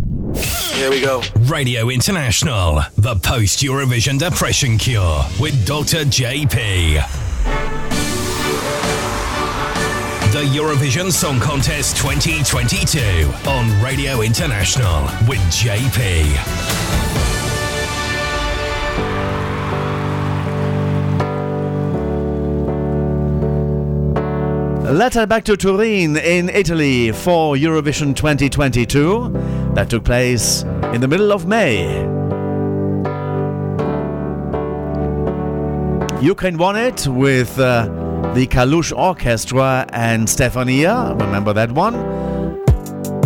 Here 0.74 0.88
we 0.88 1.00
go. 1.00 1.20
Radio 1.40 1.88
International, 1.88 2.82
the 2.96 3.16
post 3.16 3.58
Eurovision 3.58 4.20
depression 4.20 4.78
cure 4.78 5.24
with 5.40 5.66
Dr. 5.66 6.04
JP. 6.04 7.21
The 10.32 10.38
Eurovision 10.38 11.12
Song 11.12 11.38
Contest 11.40 11.94
2022 11.98 13.30
on 13.46 13.82
Radio 13.84 14.22
International 14.22 15.02
with 15.28 15.40
JP. 15.50 16.24
Let's 24.90 25.16
head 25.16 25.28
back 25.28 25.44
to 25.44 25.56
Turin 25.58 26.16
in 26.16 26.48
Italy 26.48 27.12
for 27.12 27.54
Eurovision 27.54 28.16
2022 28.16 29.28
that 29.74 29.90
took 29.90 30.02
place 30.02 30.62
in 30.94 31.02
the 31.02 31.08
middle 31.08 31.30
of 31.30 31.46
May. 31.46 32.00
Ukraine 36.22 36.56
won 36.56 36.76
it 36.76 37.06
with 37.06 37.58
uh, 37.58 38.01
the 38.34 38.46
Kalush 38.46 38.96
Orchestra 38.96 39.86
and 39.92 40.26
Stefania. 40.26 41.18
Remember 41.20 41.52
that 41.52 41.72
one? 41.72 41.94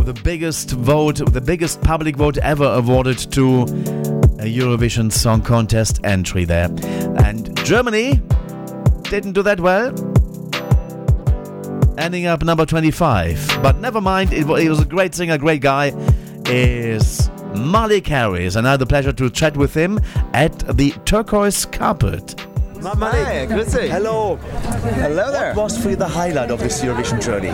The 0.05 0.18
biggest 0.23 0.70
vote, 0.70 1.20
the 1.32 1.40
biggest 1.40 1.81
public 1.82 2.16
vote 2.16 2.39
ever 2.39 2.64
awarded 2.64 3.18
to 3.32 3.62
a 3.62 4.48
Eurovision 4.48 5.12
Song 5.12 5.43
Contest 5.43 6.01
entry 6.05 6.44
there. 6.44 6.68
And 7.24 7.56
Germany 7.64 8.20
didn't 9.05 9.32
do 9.32 9.43
that 9.43 9.60
well 9.60 9.93
ending 11.98 12.27
up 12.27 12.43
number 12.44 12.66
25. 12.66 13.60
But 13.62 13.78
never 13.78 14.01
mind, 14.01 14.32
it, 14.32 14.47
wa- 14.47 14.56
he 14.56 14.68
was 14.68 14.81
a 14.81 14.85
great 14.85 15.14
singer, 15.14 15.39
great 15.39 15.60
guy. 15.60 15.93
Is 16.48 17.31
Malik 17.56 18.06
Harris, 18.06 18.55
and 18.56 18.68
I 18.68 18.73
had 18.73 18.81
the 18.81 18.86
pleasure 18.86 19.12
to 19.12 19.31
chat 19.31 19.56
with 19.56 19.74
him 19.74 19.98
at 20.32 20.59
the 20.77 20.93
Turquoise 21.05 21.64
Carpet. 21.66 22.45
Hi. 22.86 23.46
Hello. 23.46 24.36
Hello 24.36 25.32
there. 25.32 25.54
What 25.54 25.64
was 25.64 25.82
for 25.82 25.90
you 25.90 25.96
the 25.96 26.06
highlight 26.06 26.52
of 26.52 26.60
this 26.60 26.82
Eurovision 26.82 27.20
journey? 27.20 27.50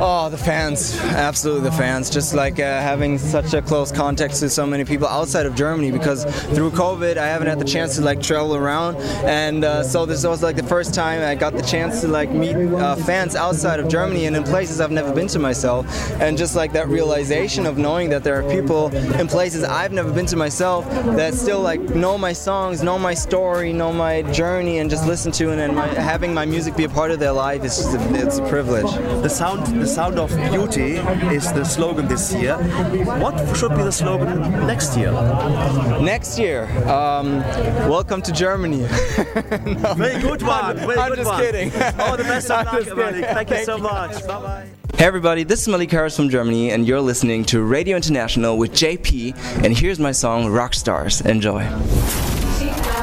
Oh, 0.00 0.30
the 0.30 0.38
fans, 0.38 0.98
absolutely 0.98 1.68
the 1.68 1.76
fans. 1.76 2.08
Just 2.08 2.32
like 2.32 2.58
uh, 2.58 2.80
having 2.80 3.18
such 3.18 3.52
a 3.52 3.60
close 3.60 3.92
contact 3.92 4.36
to 4.36 4.48
so 4.48 4.64
many 4.64 4.84
people 4.84 5.06
outside 5.06 5.44
of 5.44 5.54
Germany, 5.54 5.90
because 5.90 6.24
through 6.54 6.70
COVID, 6.70 7.18
I 7.18 7.26
haven't 7.26 7.48
had 7.48 7.58
the 7.58 7.66
chance 7.66 7.96
to 7.96 8.02
like 8.02 8.22
travel 8.22 8.56
around, 8.56 8.96
and 9.26 9.62
uh, 9.62 9.82
so 9.82 10.06
this 10.06 10.24
was 10.24 10.42
like 10.42 10.56
the 10.56 10.62
first 10.62 10.94
time 10.94 11.22
I 11.22 11.34
got 11.34 11.52
the 11.52 11.62
chance 11.62 12.00
to 12.00 12.08
like 12.08 12.30
meet 12.30 12.56
uh, 12.56 12.96
fans 12.96 13.36
outside 13.36 13.78
of 13.78 13.88
Germany 13.88 14.24
and 14.24 14.34
in 14.34 14.44
places 14.44 14.80
I've 14.80 14.90
never 14.90 15.12
been 15.12 15.28
to 15.28 15.38
myself, 15.38 15.86
and 16.18 16.38
just 16.38 16.56
like 16.56 16.72
that 16.72 16.88
realization 16.88 17.66
of 17.66 17.76
knowing 17.76 18.08
that 18.08 18.24
there 18.24 18.40
are 18.40 18.50
people 18.50 18.88
in 19.20 19.28
places 19.28 19.64
I've 19.64 19.92
never 19.92 20.10
been 20.10 20.26
to 20.26 20.36
myself 20.36 20.88
that 21.16 21.34
still 21.34 21.60
like 21.60 21.80
know 21.80 22.16
my 22.16 22.32
songs, 22.32 22.82
know 22.82 22.98
my 22.98 23.12
story, 23.12 23.74
know 23.74 23.92
my 23.92 24.22
journey, 24.32 24.78
and 24.78 24.90
just 24.90 25.06
listen 25.06 25.32
to 25.32 25.50
it, 25.52 25.58
and 25.58 25.74
my, 25.74 25.86
having 25.86 26.32
my 26.32 26.44
music 26.44 26.76
be 26.76 26.84
a 26.84 26.88
part 26.88 27.10
of 27.10 27.18
their 27.18 27.32
life 27.32 27.64
is 27.64 27.76
just 27.76 27.94
a, 27.94 28.14
it's 28.14 28.38
a 28.38 28.48
privilege. 28.48 28.90
The 29.22 29.28
sound, 29.28 29.66
the 29.80 29.86
sound 29.86 30.18
of 30.18 30.30
beauty 30.50 30.96
is 31.34 31.52
the 31.52 31.64
slogan 31.64 32.06
this 32.08 32.32
year. 32.32 32.56
What 33.20 33.56
should 33.56 33.70
be 33.70 33.82
the 33.82 33.92
slogan 33.92 34.40
next 34.66 34.96
year? 34.96 35.12
Next 36.00 36.38
year, 36.38 36.64
um, 36.88 37.40
welcome 37.88 38.22
to 38.22 38.32
Germany. 38.32 38.82
Very 39.96 40.20
good 40.20 40.42
one. 40.42 40.76
Very 40.76 40.98
I'm 40.98 41.08
good 41.10 41.16
just 41.18 41.30
one. 41.30 41.40
kidding. 41.42 41.72
All 42.00 42.16
the 42.16 42.24
best 42.24 42.50
of 42.50 42.66
luck. 42.66 42.96
Malik. 42.96 43.24
Thank 43.24 43.50
you 43.50 43.64
so 43.64 43.76
you. 43.76 43.82
much. 43.82 44.26
Bye 44.26 44.42
bye. 44.42 44.68
Hey 44.96 45.06
everybody, 45.06 45.44
this 45.44 45.62
is 45.62 45.68
Malik 45.68 45.90
Harris 45.90 46.14
from 46.14 46.28
Germany, 46.28 46.72
and 46.72 46.86
you're 46.86 47.00
listening 47.00 47.44
to 47.46 47.62
Radio 47.62 47.96
International 47.96 48.58
with 48.58 48.72
JP. 48.72 49.64
And 49.64 49.76
here's 49.76 49.98
my 49.98 50.12
song 50.12 50.48
Rock 50.48 50.74
Stars. 50.74 51.22
Enjoy. 51.22 51.66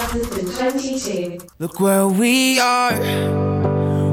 2022. 0.10 1.38
Look 1.60 1.80
where 1.80 2.08
we 2.08 2.60
are. 2.60 2.98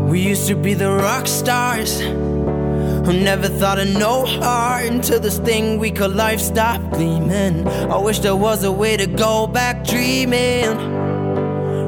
We 0.08 0.20
used 0.20 0.48
to 0.48 0.56
be 0.56 0.74
the 0.74 0.90
rock 0.90 1.28
stars. 1.28 2.00
Who 2.00 3.12
never 3.12 3.48
thought 3.48 3.78
of 3.78 3.88
no 3.88 4.24
heart 4.24 4.86
until 4.86 5.20
this 5.20 5.38
thing 5.38 5.78
we 5.78 5.92
call 5.92 6.08
life 6.08 6.40
stopped 6.40 6.94
gleaming. 6.94 7.68
I 7.68 7.98
wish 7.98 8.18
there 8.20 8.34
was 8.34 8.64
a 8.64 8.72
way 8.72 8.96
to 8.96 9.06
go 9.06 9.46
back 9.46 9.84
dreaming. 9.84 10.76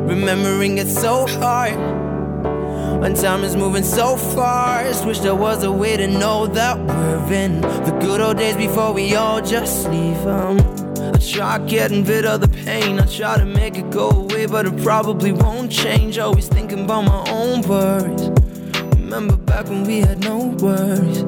Remembering 0.07 0.79
it's 0.79 0.95
so 0.95 1.27
hard. 1.27 1.77
When 3.01 3.15
time 3.15 3.43
is 3.43 3.57
moving 3.57 3.85
so 3.85 4.17
fast, 4.17 5.05
wish 5.05 5.19
there 5.19 5.35
was 5.35 5.65
a 5.65 5.73
way 5.73 5.97
to 5.97 6.07
know 6.07 6.47
that 6.47 6.79
we're 6.79 7.33
in 7.33 7.61
the 7.61 7.97
good 8.01 8.21
old 8.21 8.37
days 8.37 8.57
before 8.57 8.93
we 8.93 9.17
all 9.17 9.41
just 9.41 9.89
leave 9.89 10.27
'em. 10.27 10.86
Try 11.33 11.59
getting 11.67 12.05
rid 12.05 12.25
of 12.25 12.41
the 12.41 12.49
pain, 12.49 13.01
I 13.01 13.05
try 13.05 13.37
to 13.37 13.45
make 13.45 13.77
it 13.77 13.91
go 13.91 14.11
away, 14.11 14.47
but 14.47 14.65
it 14.65 14.83
probably 14.83 15.33
won't 15.33 15.73
change. 15.73 16.19
Always 16.19 16.47
thinking 16.47 16.85
about 16.85 17.03
my 17.03 17.29
own 17.31 17.63
worries. 17.63 18.31
Remember 18.97 19.37
back 19.37 19.67
when 19.69 19.85
we 19.85 20.01
had 20.01 20.21
no 20.21 20.47
worries. 20.47 21.25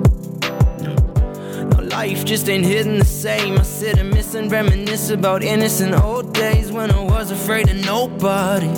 Now 1.70 1.82
life 1.82 2.24
just 2.24 2.48
ain't 2.48 2.64
hitting 2.64 2.98
the 2.98 3.04
same. 3.04 3.58
I 3.58 3.62
sit 3.62 3.98
and 3.98 4.10
miss 4.10 4.34
and 4.34 4.50
reminisce 4.50 5.10
about 5.10 5.42
innocent 5.42 5.94
old 5.94 6.32
days 6.32 6.70
when 6.70 6.92
I 6.92 7.02
was 7.02 7.32
afraid 7.32 7.68
of 7.68 7.84
nobody. 7.84 8.72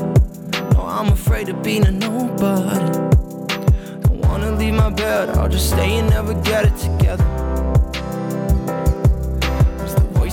No, 0.75 0.87
I'm 0.87 1.13
afraid 1.13 1.51
of 1.51 1.63
being 1.63 1.87
a 1.87 1.91
nobody. 1.91 2.93
Don't 4.01 4.21
wanna 4.27 4.53
leave 4.53 4.75
my 4.75 4.91
bed, 4.91 5.29
I'll 5.37 5.49
just 5.49 5.69
stay 5.69 5.99
and 5.99 6.09
never 6.11 6.35
get 6.43 6.65
it 6.65 6.77
together. 6.77 7.40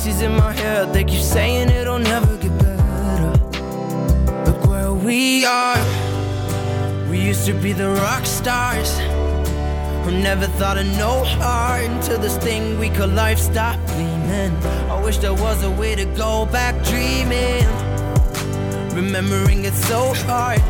Voices 0.08 0.22
in 0.22 0.32
my 0.36 0.54
head, 0.54 0.94
they 0.94 1.04
keep 1.04 1.22
saying 1.22 1.70
it'll 1.70 2.00
never 2.00 2.38
get 2.38 2.58
better. 2.60 3.32
Look 4.46 4.68
where 4.68 4.94
we 4.94 5.46
are. 5.46 5.78
We 7.10 7.20
used 7.20 7.46
to 7.46 7.54
be 7.54 7.74
the 7.74 7.90
rock 7.90 8.26
stars. 8.26 8.98
Who 10.04 10.12
never 10.12 10.48
thought 10.58 10.78
of 10.78 10.86
no 10.98 11.24
heart 11.24 11.84
until 11.84 12.20
this 12.20 12.38
thing 12.38 12.80
we 12.80 12.90
call 12.90 13.10
life 13.10 13.40
stopped 13.40 13.86
gleaming. 13.88 14.56
I 14.90 15.02
wish 15.04 15.18
there 15.18 15.34
was 15.34 15.64
a 15.64 15.72
way 15.72 15.96
to 15.96 16.06
go 16.06 16.46
back 16.46 16.76
dreaming. 16.86 17.68
Remembering 18.96 19.66
it's 19.66 19.86
so 19.88 20.14
hard. 20.26 20.62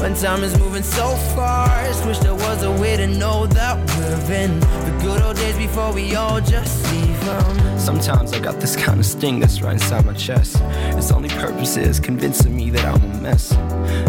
When 0.00 0.14
time 0.14 0.42
is 0.42 0.58
moving 0.58 0.82
so 0.82 1.14
fast, 1.36 2.06
wish 2.06 2.18
there 2.20 2.34
was 2.34 2.62
a 2.62 2.72
way 2.72 2.96
to 2.96 3.06
know 3.06 3.46
that 3.48 3.76
we're 3.98 4.34
in 4.34 4.58
the 4.58 4.98
good 5.02 5.20
old 5.20 5.36
days 5.36 5.58
before 5.58 5.92
we 5.92 6.14
all 6.14 6.40
just 6.40 6.90
leave 6.90 7.28
'em. 7.28 7.78
Sometimes 7.78 8.32
I 8.32 8.38
got 8.38 8.58
this 8.60 8.76
kind 8.76 8.98
of 8.98 9.04
sting 9.04 9.40
that's 9.40 9.60
right 9.60 9.74
inside 9.74 10.06
my 10.06 10.14
chest. 10.14 10.56
Its 10.96 11.12
only 11.12 11.28
purpose 11.28 11.76
is 11.76 12.00
convincing 12.00 12.56
me 12.56 12.70
that 12.70 12.84
I'm 12.86 13.02
a 13.10 13.20
mess. 13.20 13.52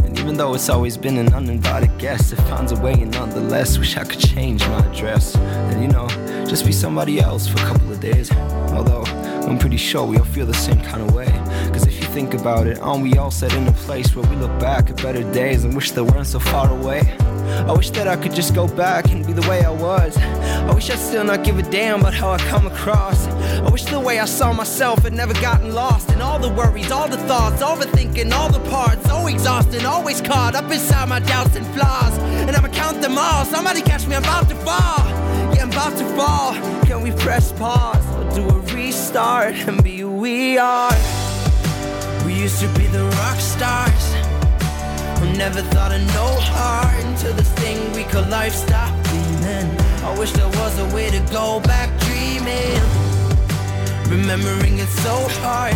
And 0.06 0.18
even 0.18 0.38
though 0.38 0.54
it's 0.54 0.70
always 0.70 0.96
been 0.96 1.18
an 1.18 1.34
uninvited 1.34 1.98
guest, 1.98 2.32
it 2.32 2.42
finds 2.50 2.72
a 2.72 2.78
way 2.78 2.94
and 2.94 3.12
nonetheless 3.12 3.78
wish 3.78 3.98
I 3.98 4.06
could 4.06 4.20
change 4.20 4.66
my 4.70 4.80
address. 4.80 5.36
And 5.36 5.82
you 5.82 5.90
know, 5.90 6.08
just 6.48 6.66
be 6.66 6.72
somebody 6.72 7.20
else 7.20 7.48
for 7.48 7.60
a 7.60 7.66
couple 7.66 7.92
of 7.92 8.00
days. 8.00 8.32
Although 8.72 9.04
I'm 9.48 9.58
pretty 9.58 9.78
sure 9.78 10.06
we 10.06 10.18
all 10.18 10.26
feel 10.26 10.46
the 10.46 10.54
same 10.54 10.80
kind 10.82 11.02
of 11.02 11.14
way. 11.14 11.31
Cause 11.73 11.88
if 11.88 11.95
you 11.99 12.07
think 12.07 12.34
about 12.34 12.68
it, 12.68 12.80
aren't 12.80 13.03
we 13.03 13.18
all 13.18 13.31
set 13.31 13.53
in 13.53 13.68
a 13.68 13.72
place 13.72 14.15
where 14.15 14.27
we 14.30 14.35
look 14.35 14.57
back 14.60 14.89
at 14.89 14.98
better 14.98 15.23
days 15.31 15.64
and 15.64 15.76
wish 15.76 15.91
they 15.91 16.02
weren't 16.02 16.27
so 16.27 16.39
far 16.39 16.69
away? 16.69 17.15
I 17.68 17.73
wish 17.73 17.89
that 17.91 18.07
I 18.07 18.15
could 18.15 18.34
just 18.34 18.56
go 18.56 18.68
back 18.68 19.11
and 19.11 19.26
be 19.26 19.34
the 19.34 19.48
way 19.49 19.64
I 19.64 19.69
was. 19.69 20.18
I 20.18 20.73
wish 20.73 20.89
I'd 20.89 20.99
still 20.99 21.23
not 21.23 21.43
give 21.43 21.60
a 21.60 21.64
damn 21.64 21.99
about 22.02 22.14
how 22.14 22.31
I 22.31 22.38
come 22.39 22.65
across. 22.68 23.27
I 23.27 23.69
wish 23.69 23.85
the 23.85 23.99
way 23.99 24.19
I 24.19 24.26
saw 24.26 24.53
myself 24.53 25.03
had 25.03 25.14
never 25.14 25.34
gotten 25.35 25.73
lost 25.73 26.11
in 26.11 26.22
all 26.22 26.39
the 26.39 26.49
worries, 26.49 26.91
all 26.91 27.07
the 27.07 27.18
thoughts, 27.18 27.61
overthinking, 27.61 28.31
all 28.31 28.52
the 28.52 28.60
parts. 28.69 29.06
So 29.07 29.27
exhausting, 29.27 29.85
always 29.85 30.22
caught 30.22 30.56
up 30.56 30.72
inside 30.72 31.10
my 31.10 31.19
doubts 31.19 31.56
and 31.56 31.65
flaws. 31.68 32.18
And 32.18 32.56
I'ma 32.56 32.69
count 32.69 33.02
them 33.02 33.18
all. 33.18 33.45
Somebody 33.45 33.81
catch 33.81 34.07
me, 34.07 34.15
I'm 34.15 34.23
about 34.23 34.49
to 34.49 34.56
fall. 34.56 35.06
Yeah, 35.53 35.64
I'm 35.64 35.72
about 35.72 35.98
to 35.98 36.06
fall. 36.15 36.53
Can 36.85 37.02
we 37.02 37.11
press 37.11 37.52
pause 37.52 38.06
or 38.15 38.35
do 38.35 38.49
a 38.49 38.60
restart 38.76 39.56
and 39.68 39.84
be 39.84 39.99
who 39.99 40.11
we 40.11 40.57
are? 40.57 41.20
Used 42.42 42.60
to 42.62 42.68
be 42.70 42.88
the 42.88 43.04
rock 43.04 43.40
stars. 43.40 44.06
Who 45.20 45.32
never 45.38 45.62
thought 45.62 45.92
of 45.94 46.02
no 46.08 46.28
heart 46.40 47.04
until 47.06 47.36
this 47.36 47.48
thing 47.62 47.78
we 47.94 48.04
call 48.04 48.26
life 48.30 48.56
stopped 48.56 48.98
gleaming. 49.10 49.70
I 50.04 50.16
wish 50.18 50.32
there 50.32 50.48
was 50.48 50.80
a 50.80 50.88
way 50.96 51.12
to 51.12 51.20
go 51.32 51.60
back 51.60 51.90
dreaming. 52.00 52.82
Remembering 54.10 54.80
it's 54.80 54.92
so 55.04 55.16
hard. 55.44 55.76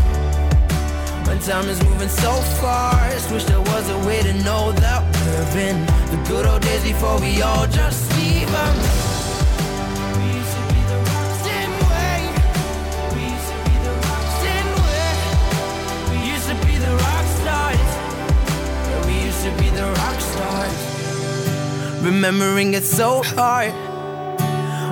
When 1.27 1.37
time 1.37 1.69
is 1.69 1.83
moving 1.83 2.09
so 2.09 2.31
fast, 2.59 3.31
wish 3.31 3.43
there 3.43 3.61
was 3.61 3.87
a 3.91 3.99
way 4.07 4.23
to 4.23 4.33
know 4.43 4.71
that 4.71 5.03
we're 5.53 5.59
in 5.69 5.85
the 6.09 6.17
good 6.27 6.47
old 6.47 6.63
days 6.63 6.81
before 6.81 7.21
we 7.21 7.43
all 7.43 7.67
just 7.67 8.11
leave 8.17 8.51
'em. 8.51 9.14
Rock. 19.93 20.15
Remembering 22.03 22.73
it's 22.75 22.89
so 22.89 23.23
hard. 23.23 23.73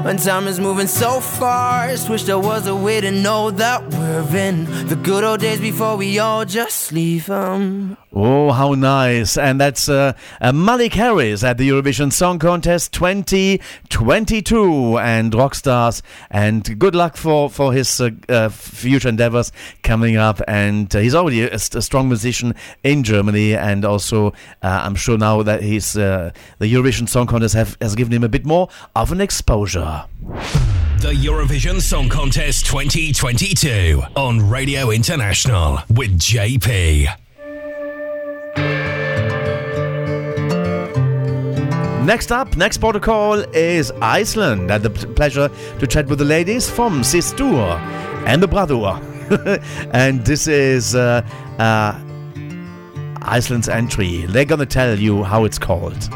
When 0.03 0.17
time 0.17 0.47
is 0.47 0.59
moving 0.59 0.87
so 0.87 1.21
fast, 1.21 2.09
wish 2.09 2.23
there 2.23 2.39
was 2.39 2.67
a 2.67 2.75
way 2.75 2.99
to 3.01 3.11
know 3.11 3.51
that 3.51 3.87
we're 3.89 4.35
in 4.35 4.65
the 4.87 4.95
good 4.95 5.23
old 5.23 5.39
days 5.39 5.59
before 5.61 5.95
we 5.95 6.19
all 6.19 6.43
just 6.43 6.91
leave 6.91 7.29
'em. 7.29 7.97
Oh, 8.15 8.51
how 8.51 8.75
nice. 8.75 9.37
And 9.37 9.59
that's 9.59 9.89
uh, 9.89 10.13
uh, 10.39 10.51
Malik 10.51 10.93
Harris 10.93 11.43
at 11.43 11.57
the 11.57 11.67
Eurovision 11.67 12.13
Song 12.13 12.37
Contest 12.37 12.93
2022 12.93 14.99
and 14.99 15.33
Rockstars. 15.33 16.03
And 16.29 16.77
good 16.77 16.93
luck 16.93 17.17
for, 17.17 17.49
for 17.49 17.73
his 17.73 17.99
uh, 17.99 18.11
uh, 18.29 18.49
future 18.49 19.09
endeavors 19.09 19.51
coming 19.81 20.15
up. 20.15 20.41
And 20.47 20.95
uh, 20.95 20.99
he's 20.99 21.15
already 21.15 21.41
a, 21.41 21.55
a 21.55 21.59
strong 21.59 22.07
musician 22.07 22.53
in 22.83 23.03
Germany. 23.03 23.55
And 23.55 23.83
also, 23.83 24.33
I'm 24.61 24.93
sure 24.93 25.17
now 25.17 25.41
that 25.41 25.63
he's 25.63 25.93
the 25.93 26.33
Eurovision 26.59 27.09
Song 27.09 27.25
Contest 27.25 27.55
have, 27.55 27.77
has 27.81 27.95
given 27.95 28.13
him 28.13 28.23
a 28.23 28.29
bit 28.29 28.45
more 28.45 28.69
of 28.95 29.11
an 29.11 29.21
exposure. 29.21 30.05
The 30.99 31.13
Eurovision 31.13 31.81
Song 31.81 32.09
Contest 32.09 32.67
2022 32.67 34.03
on 34.15 34.49
Radio 34.49 34.91
International 34.91 35.79
with 35.89 36.19
JP. 36.19 37.22
Next 42.03 42.33
up, 42.33 42.57
next 42.57 42.79
protocol 42.79 43.35
is 43.55 43.89
Iceland. 44.01 44.69
I 44.69 44.73
had 44.73 44.83
the 44.83 44.89
pleasure 44.89 45.49
to 45.79 45.87
chat 45.87 46.07
with 46.07 46.19
the 46.19 46.25
ladies 46.25 46.69
from 46.69 46.99
Systur 47.01 47.79
and 48.27 48.43
the 48.43 48.47
Bradur. 48.47 48.99
and 49.93 50.25
this 50.25 50.47
is 50.47 50.95
uh, 50.95 51.25
uh, 51.59 51.97
Iceland's 53.21 53.69
entry. 53.69 54.25
They're 54.25 54.43
gonna 54.43 54.65
tell 54.65 54.99
you 54.99 55.23
how 55.23 55.45
it's 55.45 55.57
called. 55.57 56.09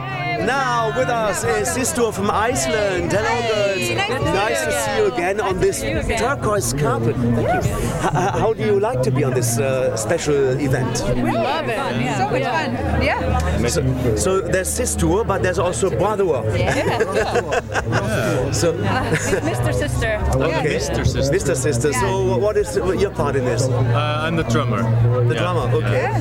Now 0.46 0.96
with 0.98 1.10
us 1.10 1.44
is 1.44 1.68
Systur 1.70 2.14
from 2.14 2.30
Iceland. 2.32 3.12
Hello, 3.12 3.42
girls. 3.48 3.90
Nice 4.26 4.64
to 4.66 4.72
see 4.72 4.98
you 4.98 5.06
again 5.14 5.40
on 5.42 5.60
this 5.60 5.82
turquoise 6.20 6.74
carpet. 6.74 7.16
Thank 7.16 7.66
you. 7.66 7.72
H- 7.72 8.06
h- 8.06 8.12
how 8.42 8.54
do 8.54 8.64
you 8.66 8.80
like 8.80 9.02
to 9.04 9.12
be 9.12 9.24
on 9.24 9.34
this 9.34 9.60
uh, 9.60 9.96
special 9.98 10.36
event? 10.60 11.04
We 11.16 11.32
love 11.32 11.68
it. 11.68 11.78
So 12.18 12.30
much 12.30 12.44
fun. 12.44 13.02
Yeah. 13.02 13.68
So, 13.68 13.82
so 14.16 14.42
there's 14.42 14.70
Systur, 14.70 15.26
but 15.28 15.42
there's 15.44 15.60
also 15.60 15.90
Bradur. 15.90 16.44
so, 18.54 18.74
Mr. 18.74 19.74
Sister. 19.74 20.22
okay. 20.36 20.78
Mr. 20.78 21.06
Sister. 21.06 21.34
Mr. 21.34 21.56
Sister. 21.56 21.94
So, 21.94 22.38
what 22.38 22.58
is 22.58 22.76
your 22.76 23.12
part 23.12 23.36
in 23.36 23.46
this? 23.46 23.68
Uh, 23.68 24.22
I'm 24.24 24.36
the 24.36 24.44
drummer. 24.44 24.82
The 25.28 25.36
drummer, 25.36 25.70
okay. 25.76 26.12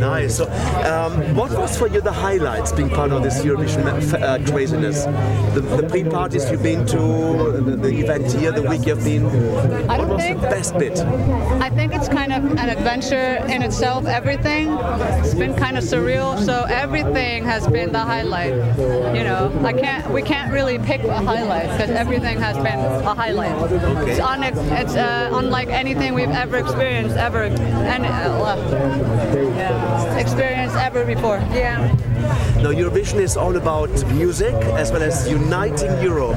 Nice. 0.00 0.36
So, 0.36 0.44
um, 0.90 1.34
what 1.36 1.50
was 1.52 1.76
for 1.76 1.86
you 1.88 2.00
the 2.00 2.12
highlights 2.12 2.72
being 2.72 2.90
part 2.90 3.12
of 3.12 3.22
this 3.22 3.44
Eurovision 3.66 4.22
uh, 4.22 4.50
craziness? 4.50 5.04
The, 5.54 5.60
the 5.60 5.88
pre-parties 5.88 6.50
you've 6.50 6.62
been 6.62 6.86
to, 6.86 7.60
the, 7.60 7.76
the 7.76 7.88
event 8.00 8.32
here, 8.32 8.52
the 8.52 8.62
week 8.62 8.86
you've 8.86 9.02
been. 9.04 9.26
I 9.90 9.98
What 9.98 10.08
was 10.08 10.22
think- 10.22 10.40
the 10.40 10.48
best 10.48 10.78
bit? 10.78 10.98
I 11.00 11.70
think 11.70 11.94
it's 11.94 12.08
kind 12.08 12.32
of 12.32 12.44
an 12.44 12.68
adventure 12.68 13.36
in 13.48 13.62
itself. 13.62 14.06
Everything. 14.06 14.68
It's 15.22 15.34
been 15.34 15.54
kind 15.54 15.76
of 15.78 15.84
surreal. 15.84 16.38
So 16.44 16.64
everything 16.68 17.44
has 17.44 17.66
been 17.66 17.92
the 17.92 17.98
highlight. 18.00 18.54
You 19.16 19.24
know, 19.24 19.52
I 19.64 19.72
can't. 19.72 20.10
We 20.10 20.22
can't 20.22 20.52
really 20.52 20.78
pick 20.78 21.02
a 21.02 21.14
highlight 21.22 21.70
because 21.70 21.90
everything 21.90 22.38
has 22.40 22.56
been 22.56 22.78
a 22.78 23.14
highlight. 23.14 23.56
It's, 24.08 24.20
un- 24.20 24.42
it's 24.44 24.94
uh, 24.94 25.30
unlike 25.32 25.68
anything 25.68 26.14
we've 26.14 26.28
ever 26.30 26.56
experienced 26.58 27.16
ever, 27.16 27.44
and 27.44 28.04
uh, 28.06 28.56
yeah, 29.56 30.16
experienced 30.18 30.76
ever 30.76 31.04
before. 31.04 31.38
Yeah. 31.52 31.94
Now, 32.62 32.72
Eurovision 32.72 33.20
is 33.20 33.36
all 33.36 33.56
about 33.56 33.90
music 34.14 34.54
as 34.80 34.90
well 34.92 35.02
as 35.02 35.28
uniting 35.28 35.90
Europe. 36.02 36.36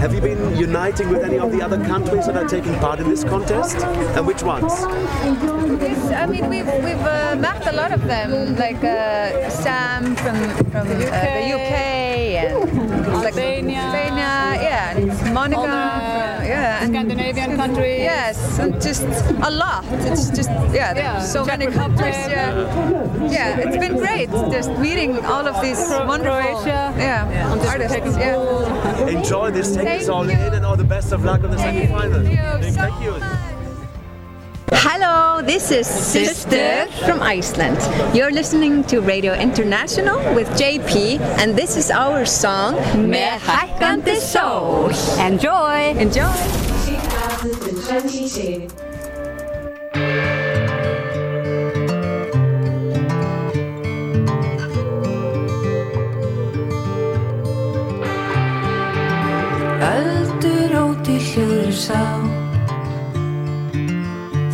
Have 0.00 0.14
you 0.14 0.20
been 0.20 0.56
uniting 0.56 1.08
with 1.10 1.22
any 1.22 1.38
of 1.38 1.52
the 1.52 1.62
other 1.62 1.78
countries 1.84 2.26
that 2.26 2.36
are 2.36 2.48
taking 2.48 2.74
part 2.78 3.00
in 3.00 3.08
this 3.08 3.24
contest? 3.24 3.76
And 4.16 4.26
which 4.26 4.42
ones? 4.42 4.72
I 6.12 6.26
mean, 6.26 6.48
we've, 6.48 6.66
we've 6.66 7.06
uh, 7.06 7.36
met 7.36 7.66
a 7.66 7.72
lot 7.72 7.92
of 7.92 8.02
them, 8.06 8.56
like 8.56 8.82
uh, 8.82 9.50
Sam 9.50 10.16
from, 10.16 10.36
from 10.70 10.86
uh, 10.86 10.94
the 10.94 11.52
UK 11.56 11.72
and 12.42 12.70
Albania. 13.10 13.80
Albania 13.80 15.32
Monica, 15.32 15.60
all 15.60 15.66
the 15.66 15.72
yeah, 15.72 15.96
and 15.96 16.01
Scandinavian 16.92 17.56
countries. 17.56 18.00
Yes, 18.04 18.58
and 18.58 18.74
just 18.82 19.02
a 19.42 19.50
lot. 19.50 19.84
It's 20.12 20.28
just 20.28 20.50
yeah, 20.76 20.92
there 20.92 21.04
Yeah, 21.08 21.16
are 21.16 21.26
so 21.26 21.40
Czech 21.46 21.58
many 21.58 21.66
Republic. 21.72 21.96
countries. 21.96 22.20
Yeah, 22.28 23.32
yeah, 23.32 23.64
it's 23.64 23.78
been 23.80 23.96
great 23.96 24.28
just 24.52 24.70
meeting 24.76 25.16
all 25.24 25.46
of 25.48 25.56
these 25.64 25.80
Cro- 25.88 26.06
wonderful 26.06 26.60
Croatia. 26.60 26.92
yeah, 26.98 27.30
Yeah, 27.32 27.50
on 27.52 27.58
this 27.58 27.68
artists. 27.72 28.16
Yeah. 28.18 29.08
Enjoy 29.08 29.50
this, 29.50 29.72
take 29.74 29.84
Thank 29.88 30.00
this 30.00 30.08
all 30.10 30.26
you. 30.26 30.32
in, 30.36 30.52
and 30.52 30.66
all 30.66 30.76
the 30.76 30.84
best 30.84 31.12
of 31.12 31.24
luck 31.24 31.42
on 31.44 31.50
the 31.50 31.58
semi-final. 31.58 32.22
you 32.28 32.36
Thank 32.76 33.00
you. 33.00 33.14
Hello, 34.84 35.40
this 35.42 35.70
is 35.70 35.86
Sister 35.86 36.86
from 37.06 37.22
Iceland. 37.22 37.78
You're 38.14 38.32
listening 38.32 38.84
to 38.84 39.00
Radio 39.00 39.32
International 39.32 40.18
with 40.34 40.48
JP, 40.60 41.20
and 41.40 41.56
this 41.56 41.76
is 41.76 41.90
our 41.90 42.24
song 42.26 42.74
Með 42.96 43.40
hækkandi 43.48 44.16
sól. 44.20 44.90
Enjoy! 45.20 45.94
Enjoy! 45.96 46.71
2022. 47.42 48.68
Öldur 59.82 60.76
óti 60.78 61.18
hljóður 61.18 61.74
sá. 61.74 62.04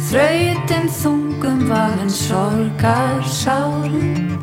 Þrautin 0.08 0.88
þungum 0.88 1.68
var 1.68 1.92
en 2.00 2.08
sorgar 2.08 3.20
sárum 3.28 4.40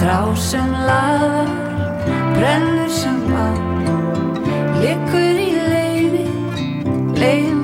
Þrá 0.00 0.18
sem 0.34 0.74
laðar, 0.88 1.52
brennur 2.34 2.90
sem 2.90 3.22
á 3.30 3.46
Liggur 4.82 5.44
í 5.46 5.52
leiði, 5.70 6.26
leindar 7.14 7.53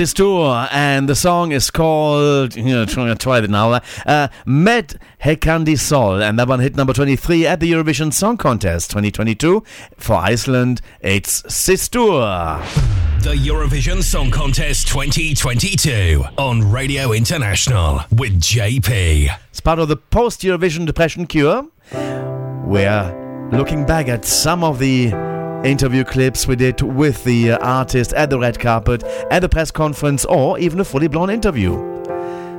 Systur, 0.00 0.66
and 0.72 1.10
the 1.10 1.14
song 1.14 1.52
is 1.52 1.70
called, 1.70 2.56
you 2.56 2.62
know, 2.62 2.86
trying 2.86 3.08
to 3.08 3.14
try 3.14 3.36
it 3.36 3.50
now, 3.50 3.82
uh, 4.06 4.28
Med 4.46 4.98
Hekandi 5.22 5.78
Sol, 5.78 6.22
and 6.22 6.38
that 6.38 6.48
one 6.48 6.58
hit 6.58 6.74
number 6.74 6.94
23 6.94 7.46
at 7.46 7.60
the 7.60 7.70
Eurovision 7.70 8.10
Song 8.10 8.38
Contest 8.38 8.88
2022. 8.92 9.62
For 9.98 10.14
Iceland, 10.14 10.80
it's 11.02 11.42
Systur. 11.42 12.62
The 13.20 13.34
Eurovision 13.34 14.02
Song 14.02 14.30
Contest 14.30 14.88
2022 14.88 16.24
on 16.38 16.72
Radio 16.72 17.12
International 17.12 18.00
with 18.10 18.40
JP. 18.40 19.28
It's 19.50 19.60
part 19.60 19.78
of 19.78 19.88
the 19.88 19.98
post 19.98 20.40
Eurovision 20.40 20.86
Depression 20.86 21.26
Cure. 21.26 21.68
We're 22.64 23.48
looking 23.52 23.84
back 23.84 24.08
at 24.08 24.24
some 24.24 24.64
of 24.64 24.78
the 24.78 25.12
interview 25.64 26.04
clips 26.04 26.46
we 26.46 26.56
did 26.56 26.80
with 26.80 27.22
the 27.24 27.52
uh, 27.52 27.58
artist 27.58 28.12
at 28.14 28.30
the 28.30 28.38
red 28.38 28.58
carpet, 28.58 29.02
at 29.30 29.40
the 29.40 29.48
press 29.48 29.70
conference, 29.70 30.24
or 30.24 30.58
even 30.58 30.80
a 30.80 30.84
fully 30.84 31.08
blown 31.08 31.30
interview. 31.30 31.76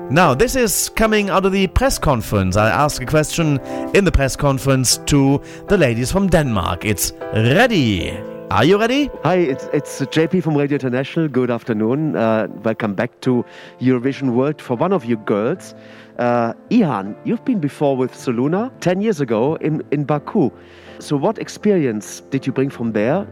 Now, 0.09 0.33
this 0.33 0.55
is 0.55 0.89
coming 0.89 1.29
out 1.29 1.45
of 1.45 1.53
the 1.53 1.67
press 1.67 1.97
conference. 1.97 2.57
I 2.57 2.69
asked 2.69 3.01
a 3.01 3.05
question 3.05 3.59
in 3.95 4.03
the 4.03 4.11
press 4.11 4.35
conference 4.35 4.97
to 5.05 5.41
the 5.67 5.77
ladies 5.77 6.11
from 6.11 6.27
Denmark. 6.27 6.83
It's 6.83 7.13
ready. 7.33 8.30
Are 8.51 8.65
you 8.65 8.77
ready? 8.77 9.09
Hi, 9.23 9.35
it's, 9.35 9.69
it's 9.71 10.01
JP 10.01 10.43
from 10.43 10.57
Radio 10.57 10.75
International. 10.75 11.29
Good 11.29 11.49
afternoon. 11.49 12.17
Uh, 12.17 12.49
welcome 12.63 12.93
back 12.93 13.21
to 13.21 13.45
Eurovision 13.79 14.33
World 14.33 14.61
for 14.61 14.75
one 14.75 14.91
of 14.91 15.05
you 15.05 15.15
girls. 15.15 15.73
Uh, 16.19 16.51
Ihan, 16.69 17.15
you've 17.23 17.45
been 17.45 17.61
before 17.61 17.95
with 17.95 18.11
Soluna 18.11 18.69
10 18.81 18.99
years 18.99 19.21
ago 19.21 19.55
in, 19.61 19.81
in 19.91 20.03
Baku. 20.03 20.51
So, 20.99 21.15
what 21.15 21.39
experience 21.39 22.19
did 22.29 22.45
you 22.45 22.51
bring 22.51 22.69
from 22.69 22.91
there 22.91 23.25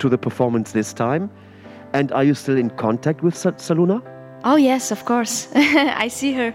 to 0.00 0.08
the 0.08 0.18
performance 0.18 0.72
this 0.72 0.92
time? 0.92 1.30
And 1.92 2.10
are 2.10 2.24
you 2.24 2.34
still 2.34 2.56
in 2.56 2.70
contact 2.70 3.22
with 3.22 3.36
Sa- 3.36 3.52
Soluna? 3.52 4.02
Oh 4.42 4.56
yes, 4.56 4.90
of 4.90 5.04
course. 5.04 5.46
I 5.54 6.08
see 6.08 6.32
her 6.32 6.52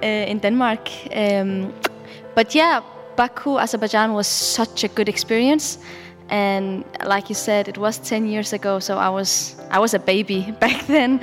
uh, 0.00 0.06
in 0.06 0.38
Denmark. 0.38 0.88
Um, 1.12 1.74
but 2.36 2.54
yeah, 2.54 2.82
Baku, 3.16 3.58
Azerbaijan 3.58 4.12
was 4.14 4.28
such 4.28 4.84
a 4.84 4.88
good 4.88 5.08
experience. 5.08 5.78
And 6.30 6.84
like 7.04 7.28
you 7.28 7.34
said, 7.34 7.68
it 7.68 7.78
was 7.78 7.98
10 7.98 8.26
years 8.26 8.52
ago, 8.52 8.78
so 8.80 8.98
I 8.98 9.08
was 9.08 9.56
I 9.70 9.78
was 9.78 9.94
a 9.94 9.98
baby 9.98 10.50
back 10.60 10.86
then. 10.86 11.20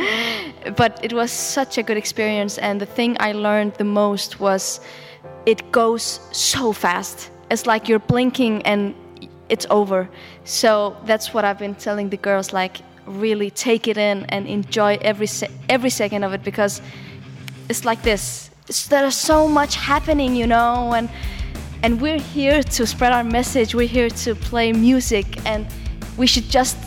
But 0.75 0.99
it 1.03 1.13
was 1.13 1.31
such 1.31 1.77
a 1.77 1.83
good 1.83 1.97
experience, 1.97 2.57
and 2.57 2.81
the 2.81 2.85
thing 2.87 3.17
I 3.19 3.33
learned 3.33 3.75
the 3.75 3.83
most 3.83 4.39
was 4.39 4.79
it 5.45 5.71
goes 5.71 6.19
so 6.31 6.73
fast. 6.73 7.29
It's 7.51 7.65
like 7.65 7.87
you're 7.87 7.99
blinking 8.07 8.63
and 8.63 8.95
it's 9.49 9.67
over. 9.69 10.09
So 10.43 10.97
that's 11.05 11.33
what 11.33 11.45
I've 11.45 11.59
been 11.59 11.75
telling 11.75 12.09
the 12.09 12.17
girls. 12.17 12.51
Like 12.51 12.81
really 13.05 13.51
take 13.51 13.87
it 13.87 13.97
in 13.97 14.25
and 14.29 14.47
enjoy 14.47 14.97
every 15.01 15.27
se- 15.27 15.51
every 15.69 15.91
second 15.91 16.23
of 16.23 16.33
it 16.33 16.43
because 16.43 16.81
it's 17.69 17.85
like 17.85 18.01
this. 18.01 18.49
There's 18.89 19.15
so 19.15 19.47
much 19.47 19.75
happening, 19.75 20.35
you 20.35 20.47
know, 20.47 20.93
and 20.93 21.09
and 21.83 22.01
we're 22.01 22.19
here 22.19 22.63
to 22.63 22.85
spread 22.85 23.11
our 23.11 23.23
message. 23.23 23.75
We're 23.75 23.87
here 23.87 24.09
to 24.09 24.35
play 24.35 24.73
music, 24.73 25.25
and 25.45 25.67
we 26.17 26.27
should 26.27 26.49
just 26.49 26.77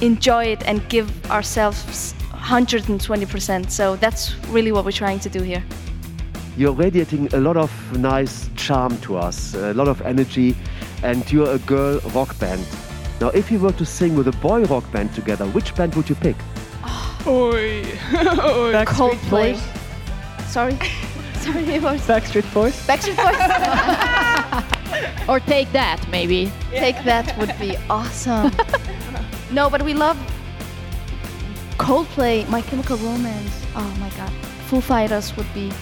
enjoy 0.00 0.44
it 0.44 0.66
and 0.66 0.86
give 0.88 1.08
ourselves 1.30 2.14
120%. 2.30 3.70
So 3.70 3.96
that's 3.96 4.34
really 4.46 4.72
what 4.72 4.84
we're 4.84 4.92
trying 4.92 5.20
to 5.20 5.28
do 5.28 5.42
here. 5.42 5.62
You're 6.56 6.72
radiating 6.72 7.32
a 7.34 7.38
lot 7.38 7.56
of 7.56 7.70
nice 7.98 8.50
charm 8.56 8.98
to 9.02 9.16
us, 9.16 9.54
a 9.54 9.72
lot 9.74 9.88
of 9.88 10.02
energy, 10.02 10.54
and 11.02 11.30
you're 11.32 11.50
a 11.50 11.58
girl 11.60 12.00
rock 12.14 12.38
band. 12.38 12.66
Now, 13.20 13.28
if 13.28 13.50
you 13.50 13.58
were 13.58 13.72
to 13.72 13.86
sing 13.86 14.16
with 14.16 14.28
a 14.28 14.36
boy 14.38 14.64
rock 14.64 14.90
band 14.92 15.14
together, 15.14 15.46
which 15.46 15.74
band 15.74 15.94
would 15.94 16.08
you 16.08 16.16
pick? 16.16 16.36
Oi. 17.26 17.82
Backstreet 18.72 18.86
Coldplay. 18.86 19.52
Boys. 19.52 20.50
Sorry. 20.50 20.78
Sorry, 21.42 21.64
it 21.74 21.82
was 21.82 22.00
Backstreet 22.06 22.54
Boys. 22.54 22.86
Backstreet 22.86 23.16
Boys. 23.16 23.36
or 25.28 25.40
take 25.40 25.72
that, 25.72 25.98
maybe. 26.08 26.52
Take 26.70 27.02
that 27.04 27.36
would 27.36 27.52
be 27.58 27.76
awesome. 27.90 28.52
no, 29.50 29.68
but 29.68 29.82
we 29.82 29.92
love 29.92 30.16
Coldplay, 31.78 32.48
My 32.48 32.62
Chemical 32.62 32.96
Romance. 32.98 33.66
Oh 33.74 33.96
my 33.98 34.08
god. 34.10 34.30
Foo 34.68 34.80
Fighters 34.80 35.36
would 35.36 35.52
be 35.52 35.72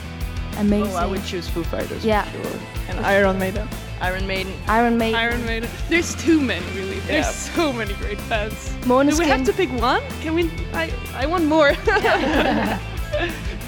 amazing. 0.57 0.95
Oh, 0.95 0.97
I 0.97 1.05
would 1.05 1.23
choose 1.25 1.47
Foo 1.47 1.63
Fighters. 1.63 2.07
Yeah. 2.07 2.23
For 2.23 2.43
sure. 2.43 2.61
And 2.89 3.01
Iron 3.05 3.39
Maiden. 3.39 3.69
Iron 4.01 4.27
Maiden. 4.27 4.55
Iron 4.67 4.97
Maiden. 4.97 5.15
Iron 5.15 5.45
Maiden. 5.45 5.69
There's 5.91 6.15
too 6.15 6.41
many, 6.41 6.65
really. 6.75 7.01
There's 7.01 7.29
so 7.29 7.71
many 7.71 7.93
great 7.95 8.17
bands. 8.31 8.71
Måneskin. 8.85 9.11
Do 9.11 9.19
we 9.19 9.27
have 9.27 9.45
to 9.45 9.53
pick 9.53 9.71
one? 9.73 10.03
Can 10.23 10.35
we? 10.35 10.51
I 10.73 10.91
I 11.13 11.27
want 11.27 11.45
more. 11.45 11.73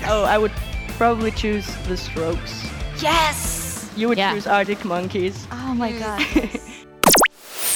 oh, 0.08 0.24
I 0.24 0.38
would 0.38 0.52
probably 0.98 1.30
choose 1.30 1.66
The 1.88 1.96
Strokes. 1.96 2.66
Yes. 3.00 3.90
You 3.96 4.08
would 4.08 4.18
Yeah. 4.18 4.32
choose 4.34 4.46
Arctic 4.46 4.84
Monkeys. 4.84 5.46
Oh 5.52 5.74
my 5.74 5.92
god. 5.92 6.20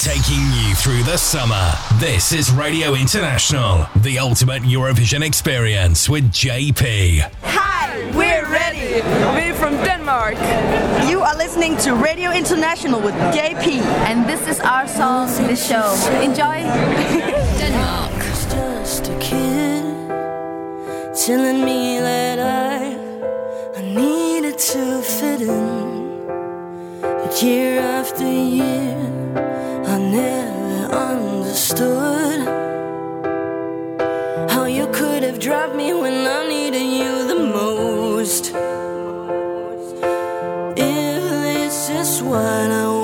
Taking 0.01 0.44
you 0.55 0.74
through 0.76 1.02
the 1.02 1.16
summer. 1.18 1.72
This 1.98 2.32
is 2.32 2.51
Radio 2.52 2.94
International, 2.94 3.86
the 3.97 4.18
ultimate 4.20 4.62
Eurovision 4.62 5.22
experience 5.24 6.09
with 6.09 6.30
JP. 6.30 7.24
Hi, 7.43 8.10
we're 8.14 8.47
ready. 8.48 9.02
We're 9.34 9.55
from 9.55 9.74
Denmark. 9.82 10.36
You 11.10 11.22
are 11.22 11.36
listening 11.36 11.76
to 11.78 11.94
Radio 11.97 12.30
International 12.30 13.01
with 13.01 13.14
JP. 13.34 13.80
And 14.06 14.28
this 14.28 14.47
is 14.47 14.60
our 14.60 14.86
song, 14.86 15.26
the 15.48 15.56
show. 15.56 15.90
Enjoy. 16.22 16.62
Denmark. 17.59 18.12
just 18.48 19.09
a 19.09 19.18
kid 19.18 19.82
telling 21.26 21.64
me 21.64 21.98
that 21.98 22.38
I 22.38 22.76
I 22.76 22.76
needed 23.97 24.59
to 24.59 25.01
fit 25.02 25.40
in. 25.40 26.27
But 27.01 27.43
year 27.43 27.81
after 27.81 28.24
year, 28.24 28.97
I 29.86 29.98
never 29.98 30.94
understood 31.10 32.40
how 34.51 34.66
you 34.66 34.86
could 34.89 35.23
have 35.23 35.39
dropped 35.39 35.74
me 35.74 35.94
when 35.94 36.27
I 36.27 36.47
needed 36.47 36.86
you 37.01 37.27
the 37.32 37.40
most. 37.59 38.52
If 40.77 41.23
this 41.47 41.89
is 41.89 42.23
what 42.23 42.70
I 42.85 42.95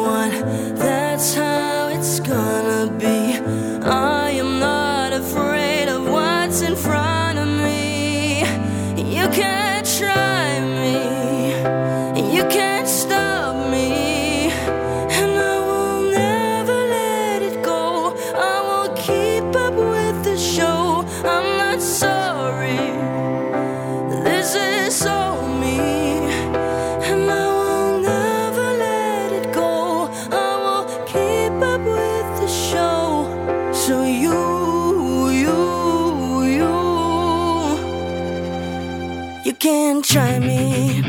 try 40.12 40.39
me. 40.39 41.01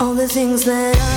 All 0.00 0.14
the 0.14 0.26
things 0.26 0.64
that 0.64 0.96
I, 0.96 1.13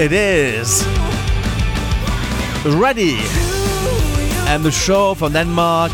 It 0.00 0.12
is 0.12 0.86
ready. 2.64 3.16
And 4.48 4.62
the 4.64 4.70
show 4.70 5.14
from 5.14 5.32
Denmark. 5.32 5.90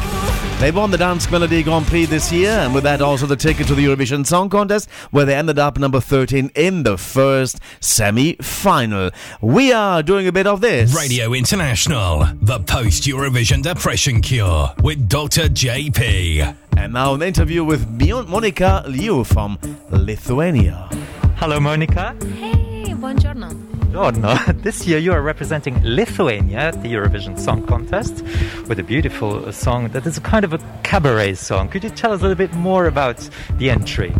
They 0.60 0.70
won 0.70 0.90
the 0.90 0.96
Dansk 0.98 1.28
Melodi 1.28 1.64
Grand 1.64 1.86
Prix 1.86 2.04
this 2.04 2.30
year, 2.30 2.50
and 2.50 2.72
with 2.74 2.84
that, 2.84 3.00
also 3.02 3.26
the 3.26 3.34
ticket 3.36 3.66
to 3.66 3.74
the 3.74 3.84
Eurovision 3.84 4.24
Song 4.26 4.48
Contest, 4.48 4.88
where 5.10 5.24
they 5.24 5.34
ended 5.34 5.58
up 5.58 5.78
number 5.78 6.00
13 6.00 6.50
in 6.54 6.84
the 6.84 6.96
first 6.96 7.58
semi 7.80 8.34
final. 8.40 9.10
We 9.40 9.72
are 9.72 10.02
doing 10.02 10.28
a 10.28 10.32
bit 10.32 10.46
of 10.46 10.60
this. 10.60 10.94
Radio 10.94 11.32
International, 11.32 12.28
the 12.40 12.60
post 12.60 13.02
Eurovision 13.04 13.62
depression 13.62 14.20
cure 14.20 14.72
with 14.82 15.08
Dr. 15.08 15.48
JP. 15.48 16.54
And 16.76 16.92
now 16.92 17.14
an 17.14 17.22
interview 17.22 17.64
with 17.64 17.86
Mion- 17.98 18.26
Monika 18.26 18.86
Liu 18.86 19.24
from 19.24 19.58
Lithuania. 19.90 20.88
Hello, 21.36 21.58
Monika. 21.58 22.14
Hey, 22.36 22.94
buongiorno. 22.94 23.63
Giorno. 23.94 24.36
This 24.54 24.88
year 24.88 24.98
you 24.98 25.12
are 25.12 25.22
representing 25.22 25.80
Lithuania 25.84 26.58
at 26.58 26.82
the 26.82 26.92
Eurovision 26.92 27.38
Song 27.38 27.64
Contest 27.64 28.24
with 28.66 28.80
a 28.80 28.82
beautiful 28.82 29.52
song 29.52 29.88
that 29.90 30.04
is 30.04 30.18
a 30.18 30.20
kind 30.20 30.44
of 30.44 30.52
a 30.52 30.58
cabaret 30.82 31.34
song. 31.34 31.68
Could 31.68 31.84
you 31.84 31.90
tell 31.90 32.10
us 32.10 32.18
a 32.18 32.22
little 32.22 32.36
bit 32.36 32.52
more 32.54 32.86
about 32.86 33.30
the 33.58 33.70
entry? 33.70 34.12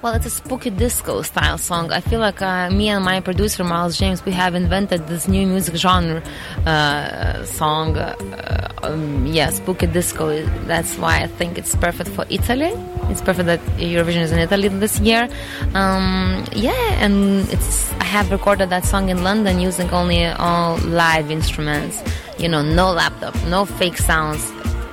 Well, 0.00 0.14
it's 0.14 0.26
a 0.26 0.30
spooky 0.30 0.70
disco 0.70 1.22
style 1.22 1.58
song. 1.58 1.90
I 1.90 2.00
feel 2.00 2.20
like 2.20 2.40
uh, 2.40 2.70
me 2.70 2.88
and 2.88 3.04
my 3.04 3.18
producer 3.18 3.64
Miles 3.64 3.98
James, 3.98 4.24
we 4.24 4.30
have 4.30 4.54
invented 4.54 5.08
this 5.08 5.26
new 5.26 5.44
music 5.44 5.74
genre 5.74 6.22
uh, 6.66 7.44
song. 7.44 7.96
Uh, 7.98 8.14
um, 8.84 9.26
yeah, 9.26 9.50
spooky 9.50 9.88
disco. 9.88 10.40
That's 10.66 10.96
why 10.98 11.22
I 11.22 11.26
think 11.26 11.58
it's 11.58 11.74
perfect 11.74 12.10
for 12.10 12.24
Italy. 12.30 12.70
It's 13.10 13.20
perfect 13.20 13.46
that 13.46 13.60
Eurovision 13.78 14.22
is 14.22 14.30
in 14.30 14.38
Italy 14.38 14.68
this 14.68 15.00
year. 15.00 15.28
Um, 15.74 16.44
yeah, 16.52 17.02
and 17.02 17.48
it's 17.50 17.92
I 17.94 18.04
have 18.04 18.30
recorded 18.30 18.70
that 18.70 18.84
song 18.84 19.08
in 19.08 19.24
London 19.24 19.58
using 19.58 19.90
only 19.90 20.26
all 20.26 20.76
live 20.78 21.28
instruments. 21.28 22.00
You 22.38 22.48
know, 22.48 22.62
no 22.62 22.92
laptop, 22.92 23.34
no 23.46 23.64
fake 23.64 23.98
sounds 23.98 24.48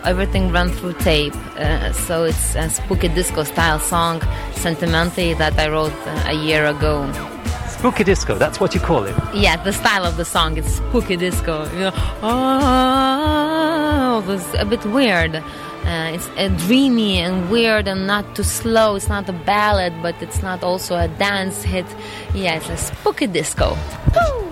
everything 0.06 0.52
run 0.52 0.70
through 0.70 0.94
tape. 0.94 1.36
Uh, 1.58 1.92
so 1.92 2.24
it's 2.24 2.56
a 2.56 2.70
spooky 2.70 3.08
disco 3.10 3.44
style 3.44 3.80
song, 3.80 4.22
Sentimentai, 4.54 5.34
that 5.36 5.58
I 5.60 5.70
wrote 5.70 5.94
uh, 6.06 6.24
a 6.28 6.34
year 6.34 6.66
ago. 6.66 7.12
Spooky 7.68 8.04
disco, 8.04 8.36
that's 8.36 8.60
what 8.60 8.74
you 8.74 8.82
call 8.82 9.04
it. 9.04 9.16
Yeah, 9.34 9.62
the 9.64 9.74
style 9.74 10.06
of 10.06 10.18
the 10.18 10.26
song 10.26 10.58
is 10.58 10.66
spooky 10.76 11.18
disco. 11.18 11.66
You 11.74 11.80
know, 11.80 11.92
oh, 12.24 14.24
it's 14.28 14.54
a 14.58 14.66
bit 14.66 14.84
weird. 14.86 15.44
Uh, 15.86 16.16
it's 16.16 16.28
uh, 16.30 16.48
dreamy 16.66 17.20
and 17.20 17.52
weird 17.52 17.88
and 17.88 18.08
not 18.08 18.36
too 18.36 18.44
slow. 18.44 18.96
It's 18.96 19.08
not 19.08 19.30
a 19.30 19.34
ballad, 19.34 19.94
but 20.02 20.16
it's 20.22 20.42
not 20.42 20.64
also 20.64 20.98
a 20.98 21.08
dance 21.08 21.62
hit. 21.64 21.86
Yeah, 22.34 22.56
it's 22.56 22.70
a 22.70 22.78
spooky 22.78 23.28
disco. 23.28 23.78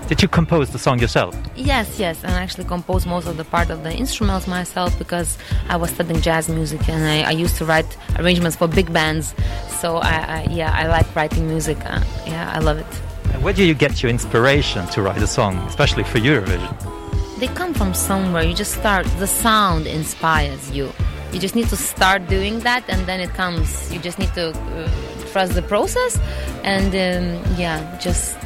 Did 0.06 0.20
you 0.20 0.28
compose 0.28 0.70
the 0.70 0.78
song 0.78 0.98
yourself? 0.98 1.34
Yes, 1.56 1.98
yes, 1.98 2.22
and 2.22 2.32
I 2.32 2.42
actually 2.42 2.66
composed 2.66 3.06
most 3.06 3.26
of 3.26 3.38
the 3.38 3.44
part 3.44 3.70
of 3.70 3.82
the 3.82 3.92
instruments 3.92 4.46
myself 4.46 4.96
because 4.98 5.38
I 5.68 5.76
was 5.76 5.90
studying 5.90 6.20
jazz 6.20 6.48
music 6.48 6.88
and 6.90 7.02
I, 7.04 7.22
I 7.22 7.30
used 7.30 7.56
to 7.56 7.64
write 7.64 7.96
arrangements 8.18 8.54
for 8.54 8.68
big 8.68 8.92
bands. 8.92 9.34
So 9.80 9.96
I, 9.96 10.16
I 10.16 10.46
yeah, 10.50 10.70
I 10.72 10.86
like 10.88 11.16
writing 11.16 11.48
music. 11.48 11.78
Uh, 11.84 12.02
yeah, 12.26 12.52
I 12.54 12.58
love 12.58 12.78
it. 12.78 12.94
Where 13.42 13.54
do 13.54 13.64
you 13.64 13.74
get 13.74 14.02
your 14.02 14.10
inspiration 14.10 14.86
to 14.88 15.02
write 15.02 15.22
a 15.22 15.26
song, 15.26 15.56
especially 15.66 16.04
for 16.04 16.18
Eurovision? 16.18 17.40
They 17.40 17.48
come 17.48 17.74
from 17.74 17.94
somewhere. 17.94 18.44
You 18.44 18.54
just 18.54 18.74
start. 18.74 19.06
The 19.18 19.26
sound 19.26 19.86
inspires 19.86 20.70
you. 20.70 20.92
You 21.34 21.40
just 21.40 21.56
need 21.56 21.68
to 21.68 21.76
start 21.76 22.28
doing 22.28 22.60
that, 22.60 22.84
and 22.88 23.04
then 23.06 23.18
it 23.18 23.34
comes. 23.34 23.92
You 23.92 23.98
just 23.98 24.20
need 24.20 24.32
to 24.34 24.50
uh, 24.50 24.88
trust 25.32 25.54
the 25.54 25.62
process, 25.62 26.16
and 26.62 26.94
um, 26.94 27.58
yeah, 27.58 27.98
just 27.98 28.36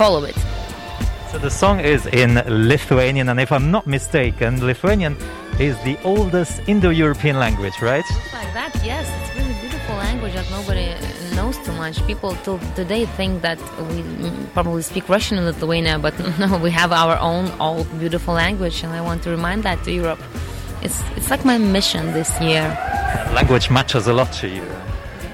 follow 0.00 0.24
it. 0.24 0.36
So 1.30 1.36
the 1.36 1.50
song 1.50 1.80
is 1.80 2.06
in 2.06 2.36
Lithuanian, 2.46 3.28
and 3.28 3.38
if 3.38 3.52
I'm 3.52 3.70
not 3.70 3.86
mistaken, 3.86 4.64
Lithuanian 4.64 5.14
is 5.60 5.76
the 5.82 5.98
oldest 6.04 6.66
Indo-European 6.66 7.38
language, 7.38 7.82
right? 7.82 8.04
Like 8.32 8.54
that, 8.54 8.72
yes, 8.82 9.04
it's 9.20 9.36
really 9.36 9.60
beautiful 9.60 9.96
language 9.96 10.32
that 10.32 10.50
nobody 10.50 10.94
knows 11.36 11.58
too 11.66 11.72
much. 11.72 12.04
People 12.06 12.32
till 12.44 12.58
today 12.76 13.04
think 13.04 13.42
that 13.42 13.58
we 13.90 14.02
probably 14.54 14.80
speak 14.80 15.06
Russian 15.10 15.36
in 15.36 15.44
Lithuania, 15.44 15.98
but 15.98 16.14
no, 16.38 16.56
we 16.56 16.70
have 16.70 16.92
our 16.92 17.18
own 17.18 17.50
old 17.60 17.86
beautiful 17.98 18.32
language, 18.32 18.82
and 18.82 18.94
I 18.94 19.02
want 19.02 19.22
to 19.24 19.30
remind 19.30 19.64
that 19.64 19.84
to 19.84 19.92
Europe. 19.92 20.20
It's 20.82 21.02
it's 21.16 21.30
like 21.30 21.44
my 21.44 21.58
mission 21.58 22.12
this 22.12 22.40
year. 22.40 22.62
Language 23.32 23.70
matters 23.70 24.06
a 24.06 24.12
lot 24.12 24.32
to 24.34 24.48
you. 24.48 24.64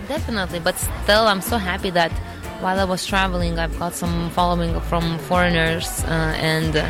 Definitely, 0.09 0.61
but 0.61 0.77
still, 0.79 1.27
I'm 1.27 1.41
so 1.41 1.57
happy 1.59 1.91
that 1.91 2.13
while 2.61 2.79
I 2.79 2.85
was 2.85 3.05
traveling, 3.07 3.59
I've 3.59 3.79
got 3.79 3.95
some 3.95 4.31
following 4.31 4.81
from 4.83 5.19
foreigners, 5.19 6.05
uh, 6.05 6.35
and 6.39 6.77
uh, 6.77 6.89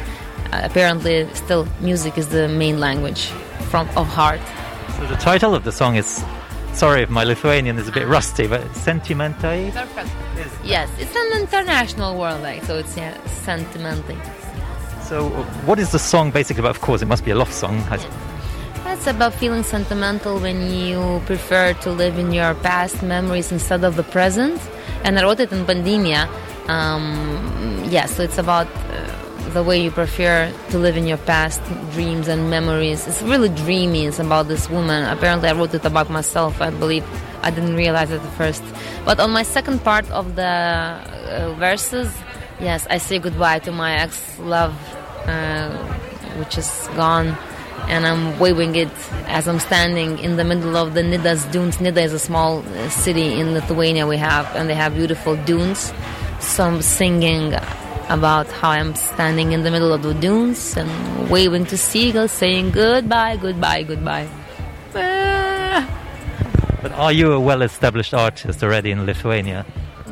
apparently, 0.53 1.29
still, 1.35 1.67
music 1.81 2.19
is 2.19 2.29
the 2.29 2.49
main 2.49 2.81
language 2.81 3.27
from 3.71 3.89
of 3.97 4.07
heart. 4.07 4.41
So 4.99 5.07
the 5.07 5.17
title 5.17 5.55
of 5.55 5.65
the 5.65 5.73
song 5.73 5.97
is, 5.97 6.25
sorry 6.73 7.03
if 7.03 7.11
my 7.11 7.25
Lithuanian 7.25 7.79
is 7.79 7.89
a 7.89 7.93
bit 7.93 8.07
rusty, 8.07 8.47
but 8.47 8.63
Sentimentai. 8.75 9.73
Perfect. 9.73 10.11
Yes, 10.65 10.89
it's 10.99 11.15
an 11.17 11.41
international 11.41 12.19
word, 12.19 12.41
like 12.43 12.63
so. 12.65 12.79
It's 12.79 12.97
yeah, 12.97 13.17
sentimental. 13.27 14.17
So 15.03 15.29
what 15.67 15.79
is 15.79 15.91
the 15.93 15.99
song 15.99 16.31
basically 16.31 16.61
about? 16.61 16.77
Of 16.77 16.81
course, 16.81 17.03
it 17.03 17.07
must 17.09 17.25
be 17.25 17.31
a 17.31 17.35
love 17.37 17.53
song. 17.53 17.79
I- 17.91 18.34
It's 18.95 19.09
about 19.09 19.35
feeling 19.35 19.65
sentimental 19.65 20.39
when 20.39 20.71
you 20.71 21.21
prefer 21.27 21.73
to 21.83 21.91
live 21.91 22.17
in 22.17 22.33
your 22.33 22.55
past 22.55 23.03
memories 23.03 23.51
instead 23.51 23.83
of 23.83 23.97
the 23.97 24.05
present. 24.05 24.63
And 25.03 25.19
I 25.19 25.25
wrote 25.25 25.41
it 25.41 25.51
in 25.51 25.67
Bandinia. 25.67 26.29
Um, 26.69 27.85
yeah, 27.91 28.07
so 28.07 28.23
it's 28.23 28.39
about 28.39 28.69
uh, 28.69 29.51
the 29.51 29.65
way 29.65 29.83
you 29.83 29.91
prefer 29.91 30.51
to 30.71 30.79
live 30.79 30.97
in 30.97 31.09
your 31.09 31.19
past 31.19 31.61
dreams 31.91 32.29
and 32.29 32.49
memories. 32.49 33.09
It's 33.09 33.21
really 33.21 33.49
dreamy. 33.49 34.07
It's 34.07 34.21
about 34.21 34.47
this 34.47 34.71
woman. 34.71 35.03
Apparently, 35.03 35.49
I 35.49 35.55
wrote 35.55 35.75
it 35.75 35.85
about 35.85 36.09
myself. 36.09 36.63
I 36.63 36.71
believe 36.71 37.05
I 37.43 37.51
didn't 37.51 37.75
realize 37.75 38.13
it 38.13 38.23
at 38.23 38.33
first. 38.35 38.63
But 39.05 39.19
on 39.19 39.33
my 39.33 39.43
second 39.43 39.83
part 39.83 40.09
of 40.13 40.37
the 40.37 40.47
uh, 40.47 41.55
verses, 41.59 42.15
yes, 42.61 42.87
I 42.89 42.99
say 42.99 43.19
goodbye 43.19 43.59
to 43.59 43.73
my 43.73 43.97
ex-love, 43.97 44.73
uh, 45.27 45.77
which 46.39 46.57
is 46.57 46.89
gone 46.95 47.37
and 47.89 48.07
I'm 48.07 48.39
waving 48.39 48.77
it 48.77 48.91
as 49.27 49.47
I'm 49.49 49.59
standing 49.59 50.19
in 50.19 50.37
the 50.37 50.45
middle 50.45 50.77
of 50.77 50.95
the 50.95 51.03
Nidas 51.03 51.51
dunes. 51.51 51.79
Nida 51.79 52.03
is 52.03 52.13
a 52.13 52.19
small 52.19 52.59
uh, 52.61 52.89
city 52.89 53.39
in 53.41 53.55
Lithuania 53.55 54.07
we 54.07 54.17
have, 54.17 54.47
and 54.57 54.69
they 54.69 54.75
have 54.75 54.95
beautiful 54.95 55.37
dunes. 55.45 55.93
So 56.41 56.65
I'm 56.65 56.83
singing 56.83 57.55
about 58.09 58.47
how 58.49 58.71
I'm 58.71 58.95
standing 58.95 59.53
in 59.53 59.63
the 59.63 59.71
middle 59.71 59.93
of 59.93 60.03
the 60.03 60.15
dunes 60.15 60.77
and 60.77 61.31
waving 61.31 61.67
to 61.67 61.79
seagulls, 61.79 62.33
saying 62.33 62.71
goodbye, 62.71 63.37
goodbye, 63.37 63.83
goodbye. 63.83 64.29
Ah. 64.95 65.89
But 66.83 66.93
are 66.93 67.13
you 67.13 67.33
a 67.33 67.41
well-established 67.41 68.13
artist 68.13 68.63
already 68.63 68.91
in 68.91 69.07
Lithuania? 69.07 69.65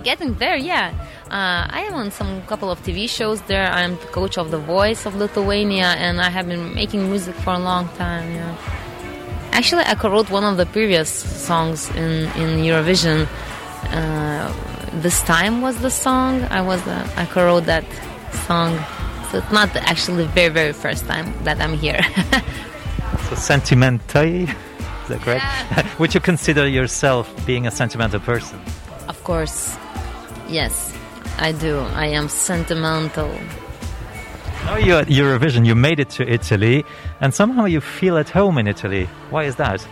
Getting 0.03 0.35
there, 0.35 0.57
yeah. 0.57 0.93
Uh, 1.31 1.67
I 1.71 1.85
am 1.87 1.95
on 1.95 2.11
some 2.11 2.43
couple 2.43 2.71
of 2.71 2.83
TV 2.83 3.09
shows 3.09 3.41
there. 3.43 3.67
I'm 3.67 3.97
the 3.97 4.07
coach 4.07 4.37
of 4.37 4.51
The 4.51 4.59
Voice 4.59 5.07
of 5.07 5.15
Lithuania, 5.15 5.95
and 5.97 6.21
I 6.21 6.29
have 6.29 6.49
been 6.49 6.75
making 6.75 7.09
music 7.09 7.35
for 7.37 7.53
a 7.53 7.59
long 7.59 7.89
time. 7.97 8.35
Yeah. 8.35 8.57
Actually, 9.53 9.85
I 9.85 9.95
co-wrote 9.95 10.31
one 10.31 10.45
of 10.45 10.57
the 10.57 10.67
previous 10.67 11.09
songs 11.09 11.89
in 11.91 12.27
in 12.41 12.65
Eurovision. 12.69 13.29
Uh, 13.91 14.53
this 15.01 15.23
time 15.23 15.63
was 15.63 15.81
the 15.81 15.91
song 15.91 16.43
I 16.51 16.61
was 16.61 16.81
uh, 16.87 17.09
I 17.17 17.25
co-wrote 17.27 17.67
that 17.67 17.85
song, 18.47 18.79
so 19.31 19.39
it's 19.39 19.53
not 19.53 19.75
actually 19.77 20.25
the 20.25 20.33
very 20.33 20.49
very 20.49 20.73
first 20.73 21.07
time 21.07 21.33
that 21.45 21.61
I'm 21.61 21.75
here. 21.79 22.01
So 23.29 23.37
sentimental, 23.37 24.25
is 24.25 25.09
that 25.09 25.21
correct? 25.21 25.45
Would 25.99 26.15
you 26.15 26.21
consider 26.21 26.67
yourself 26.69 27.25
being 27.47 27.67
a 27.67 27.71
sentimental 27.71 28.21
person? 28.21 28.59
Of 29.23 29.27
course, 29.27 29.77
yes, 30.49 30.93
I 31.39 31.53
do. 31.53 31.79
I 31.95 32.07
am 32.07 32.29
sentimental. 32.29 33.31
Now 34.67 34.77
you're 34.77 34.99
at 34.99 35.07
Eurovision, 35.07 35.65
you 35.65 35.77
made 35.77 36.01
it 36.01 36.11
to 36.19 36.29
Italy, 36.29 36.85
and 37.21 37.33
somehow 37.33 37.67
you 37.67 37.81
feel 37.81 38.19
at 38.19 38.29
home 38.31 38.59
in 38.59 38.67
Italy. 38.67 39.05
Why 39.31 39.45
is 39.45 39.55
that? 39.57 39.87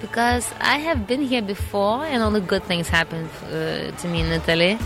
because 0.00 0.50
I 0.60 0.78
have 0.78 1.06
been 1.06 1.20
here 1.20 1.42
before 1.42 2.04
and 2.04 2.22
only 2.22 2.40
good 2.40 2.64
things 2.64 2.88
happened 2.88 3.28
uh, 3.44 3.90
to 3.90 4.08
me 4.08 4.20
in 4.22 4.32
Italy. 4.32 4.78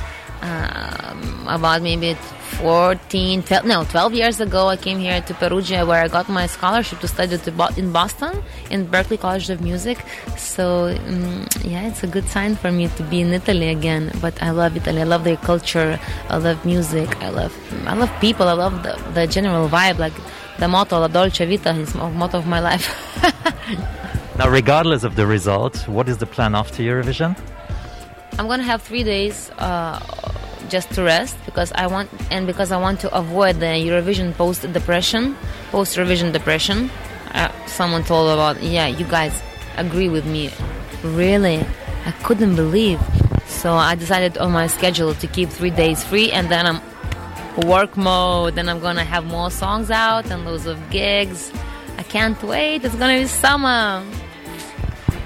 Um, 0.43 1.47
about 1.49 1.83
maybe 1.83 2.15
14, 2.15 3.43
12, 3.43 3.65
no, 3.65 3.85
12 3.85 4.15
years 4.15 4.41
ago, 4.41 4.69
I 4.69 4.77
came 4.77 4.99
here 4.99 5.21
to 5.21 5.35
Perugia 5.35 5.85
where 5.87 6.03
I 6.03 6.09
got 6.09 6.29
my 6.29 6.47
scholarship 6.47 7.01
to 7.01 7.09
study 7.09 7.39
in 7.77 7.93
Boston 7.93 8.43
in 8.71 8.87
Berklee 8.87 9.19
College 9.19 9.51
of 9.51 9.61
Music. 9.61 9.99
So, 10.37 10.97
um, 11.07 11.47
yeah, 11.63 11.89
it's 11.89 12.03
a 12.03 12.07
good 12.07 12.29
sign 12.29 12.57
for 12.57 12.71
me 12.71 12.89
to 12.89 13.03
be 13.05 13.21
in 13.21 13.33
Italy 13.33 13.69
again. 13.69 14.13
But 14.21 14.41
I 14.43 14.51
love 14.51 14.77
Italy. 14.77 15.01
I 15.01 15.05
love 15.05 15.25
their 15.25 15.37
culture. 15.37 15.99
I 16.29 16.37
love 16.37 16.65
music. 16.65 17.23
I 17.23 17.31
love, 17.31 17.55
I 17.87 17.95
love 17.95 18.11
people. 18.21 18.49
I 18.49 18.53
love 18.53 18.83
the, 18.83 19.01
the 19.15 19.27
general 19.27 19.69
vibe. 19.69 19.99
Like 19.99 20.15
the 20.59 20.69
motto, 20.69 20.99
La 21.01 21.09
Dolce 21.09 21.47
Vita, 21.47 21.71
is 21.71 21.95
motto 21.95 22.39
of 22.39 22.47
my 22.47 22.61
life. 22.61 22.87
Now, 24.37 24.49
regardless 24.49 25.05
of 25.05 25.15
the 25.15 25.29
result, 25.29 25.87
what 25.87 26.09
is 26.09 26.19
the 26.19 26.27
plan 26.27 26.57
after 26.57 26.83
Eurovision? 26.83 27.39
I'm 28.39 28.49
gonna 28.49 28.65
have 28.65 28.83
three 28.83 29.05
days 29.05 29.51
uh, 29.59 30.01
just 30.69 30.91
to 30.95 31.03
rest 31.03 31.37
because 31.45 31.71
I 31.73 31.87
want 31.87 32.11
and 32.31 32.47
because 32.47 32.73
I 32.73 32.77
want 32.79 32.99
to 33.01 33.15
avoid 33.15 33.61
the 33.61 33.67
Eurovision 33.67 34.35
post 34.35 34.63
depression, 34.73 35.37
post 35.71 35.97
Eurovision 35.97 36.33
depression. 36.33 36.91
Uh, 37.33 37.51
someone 37.67 38.03
told 38.03 38.31
about 38.31 38.61
yeah, 38.63 38.87
you 38.87 39.05
guys 39.05 39.41
agree 39.77 40.09
with 40.09 40.27
me. 40.27 40.51
Really, 41.05 41.65
I 42.07 42.11
couldn't 42.25 42.57
believe. 42.57 43.01
So 43.47 43.75
I 43.75 43.95
decided 43.95 44.37
on 44.39 44.51
my 44.51 44.67
schedule 44.67 45.15
to 45.15 45.27
keep 45.29 45.49
three 45.49 45.71
days 45.71 46.03
free, 46.03 46.33
and 46.33 46.49
then 46.51 46.67
I'm 46.67 46.81
work 47.69 47.97
mode. 47.97 48.57
Then 48.57 48.69
I'm 48.69 48.81
gonna 48.81 49.05
have 49.05 49.25
more 49.25 49.51
songs 49.51 49.91
out 49.91 50.27
and 50.31 50.45
loads 50.45 50.67
of 50.67 50.79
gigs. 50.91 51.53
I 51.99 52.03
can't 52.03 52.43
wait. 52.43 52.85
It's 52.85 52.97
gonna 52.97 53.21
be 53.21 53.27
summer. 53.27 54.05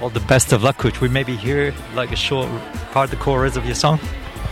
All 0.00 0.10
the 0.10 0.20
best 0.20 0.52
of 0.52 0.62
luck, 0.62 0.78
coach. 0.78 1.00
We 1.00 1.08
maybe 1.08 1.34
hear 1.34 1.74
like 1.94 2.12
a 2.12 2.16
short 2.16 2.48
part, 2.92 3.12
of 3.12 3.18
the 3.18 3.24
chorus 3.24 3.56
of 3.56 3.66
your 3.66 3.74
song. 3.74 3.98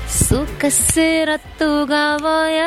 Suka 0.09 0.71
sira 0.71 1.39
tu 1.59 1.87
galvoje 1.87 2.67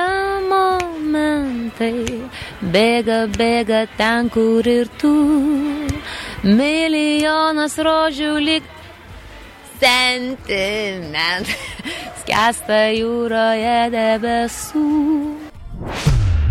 momentai, 0.52 2.30
bėga, 2.62 3.28
bėga 3.32 3.88
ten, 3.98 4.30
kur 4.30 4.68
ir 4.68 4.88
tu. 4.98 5.14
Milijonas 6.44 7.76
rožių 7.80 8.34
lyg 8.44 8.64
sentiment. 9.80 11.48
Skęsta 12.22 12.82
jūroje 12.96 13.80
debesų. 13.96 14.88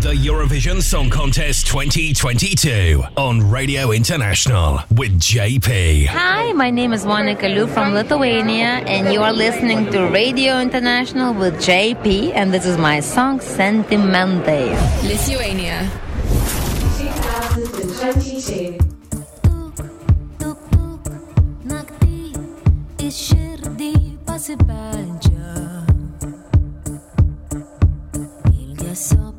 The 0.00 0.14
Eurovision 0.14 0.80
Song 0.80 1.10
Contest 1.10 1.66
2022 1.66 3.02
on 3.16 3.50
Radio 3.50 3.90
International 3.90 4.78
with 4.94 5.18
JP. 5.18 6.06
Hi, 6.06 6.52
my 6.52 6.70
name 6.70 6.92
is 6.92 7.04
Monika 7.04 7.52
Liu 7.52 7.66
from 7.66 7.94
Lithuania, 7.94 8.78
and 8.86 9.12
you 9.12 9.22
are 9.22 9.32
listening 9.32 9.90
to 9.90 10.06
Radio 10.10 10.60
International 10.60 11.34
with 11.34 11.54
JP, 11.56 12.32
and 12.34 12.54
this 12.54 12.64
is 12.64 12.78
my 12.78 13.00
song 13.00 13.40
Sentimentai. 13.40 14.70
Lithuania. 15.02 15.90
2022. 17.56 18.78
į 23.78 24.18
pasibeldžia. 24.26 25.52
Ilgesio 28.52 29.37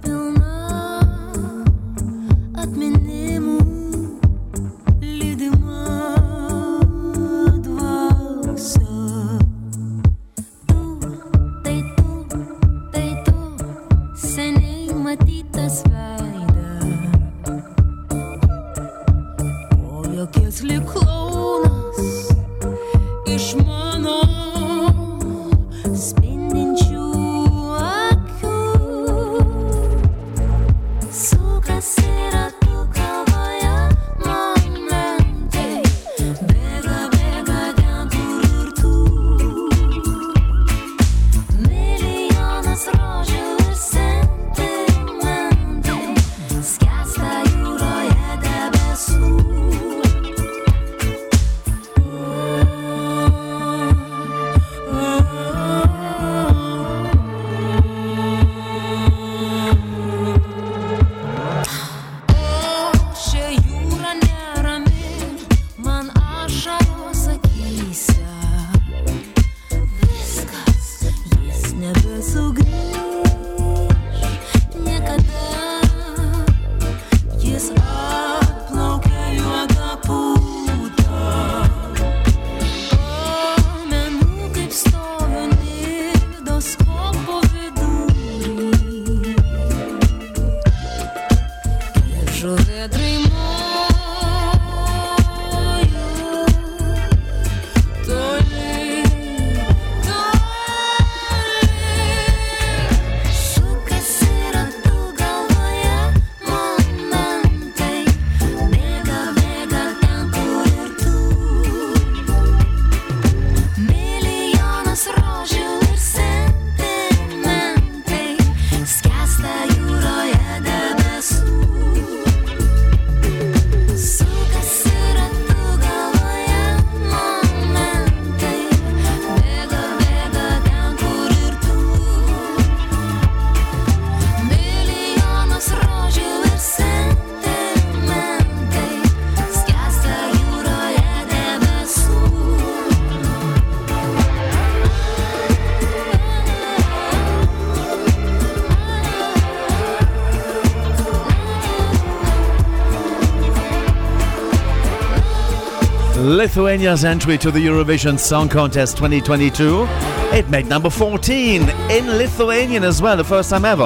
Lithuania's 156.40 157.04
entry 157.04 157.38
to 157.38 157.52
the 157.52 157.60
Eurovision 157.60 158.18
Song 158.18 158.48
Contest 158.48 158.96
2022. 158.96 159.84
It 160.32 160.48
made 160.48 160.68
number 160.68 160.90
14 160.90 161.68
in 161.92 162.08
Lithuanian 162.18 162.86
as 162.86 163.02
well, 163.02 163.18
the 163.18 163.26
first 163.26 163.50
time 163.50 163.66
ever. 163.66 163.84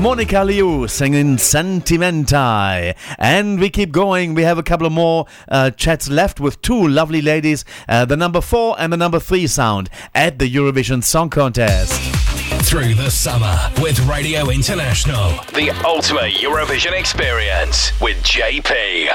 Monika 0.00 0.46
Liu 0.46 0.86
singing 0.86 1.36
Sentimentai. 1.36 2.94
And 3.18 3.58
we 3.58 3.70
keep 3.70 3.90
going. 3.90 4.34
We 4.34 4.42
have 4.42 4.56
a 4.56 4.62
couple 4.62 4.86
of 4.86 4.92
more 4.92 5.26
uh, 5.48 5.72
chats 5.72 6.08
left 6.08 6.38
with 6.38 6.62
two 6.62 6.86
lovely 6.86 7.20
ladies, 7.20 7.64
uh, 7.88 8.04
the 8.04 8.16
number 8.16 8.40
four 8.40 8.76
and 8.78 8.92
the 8.92 8.96
number 8.96 9.18
three 9.18 9.48
sound 9.48 9.90
at 10.14 10.38
the 10.38 10.48
Eurovision 10.48 11.02
Song 11.02 11.28
Contest. 11.28 12.00
Through 12.62 12.94
the 12.94 13.10
summer 13.10 13.58
with 13.82 13.98
Radio 14.06 14.50
International. 14.50 15.30
The 15.54 15.70
ultimate 15.84 16.34
Eurovision 16.34 16.96
experience 16.96 18.00
with 18.00 18.16
JP. 18.18 19.08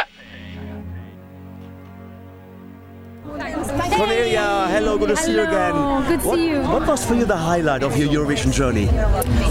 Cornelia, 3.69 4.67
hello, 4.69 4.97
good 4.97 5.09
to 5.09 5.17
see 5.17 5.33
you 5.33 5.41
again. 5.41 5.73
Good 6.07 6.21
to 6.21 6.27
what, 6.27 6.35
see 6.35 6.49
you. 6.49 6.61
What 6.61 6.87
was 6.87 7.05
for 7.05 7.15
you 7.15 7.25
the 7.25 7.37
highlight 7.37 7.83
of 7.83 7.97
your 7.97 8.09
Eurovision 8.09 8.51
journey? 8.51 8.89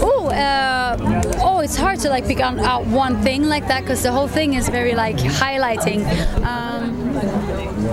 Oh, 0.01 0.29
uh, 0.29 0.97
oh, 1.39 1.59
it's 1.59 1.75
hard 1.75 1.99
to 1.99 2.09
like 2.09 2.25
pick 2.25 2.41
on 2.41 2.59
out 2.59 2.85
one 2.85 3.21
thing 3.21 3.43
like 3.43 3.67
that 3.67 3.81
because 3.81 4.03
the 4.03 4.11
whole 4.11 4.27
thing 4.27 4.55
is 4.55 4.67
very 4.69 4.93
like 4.93 5.17
highlighting. 5.17 6.05
Um, 6.43 7.09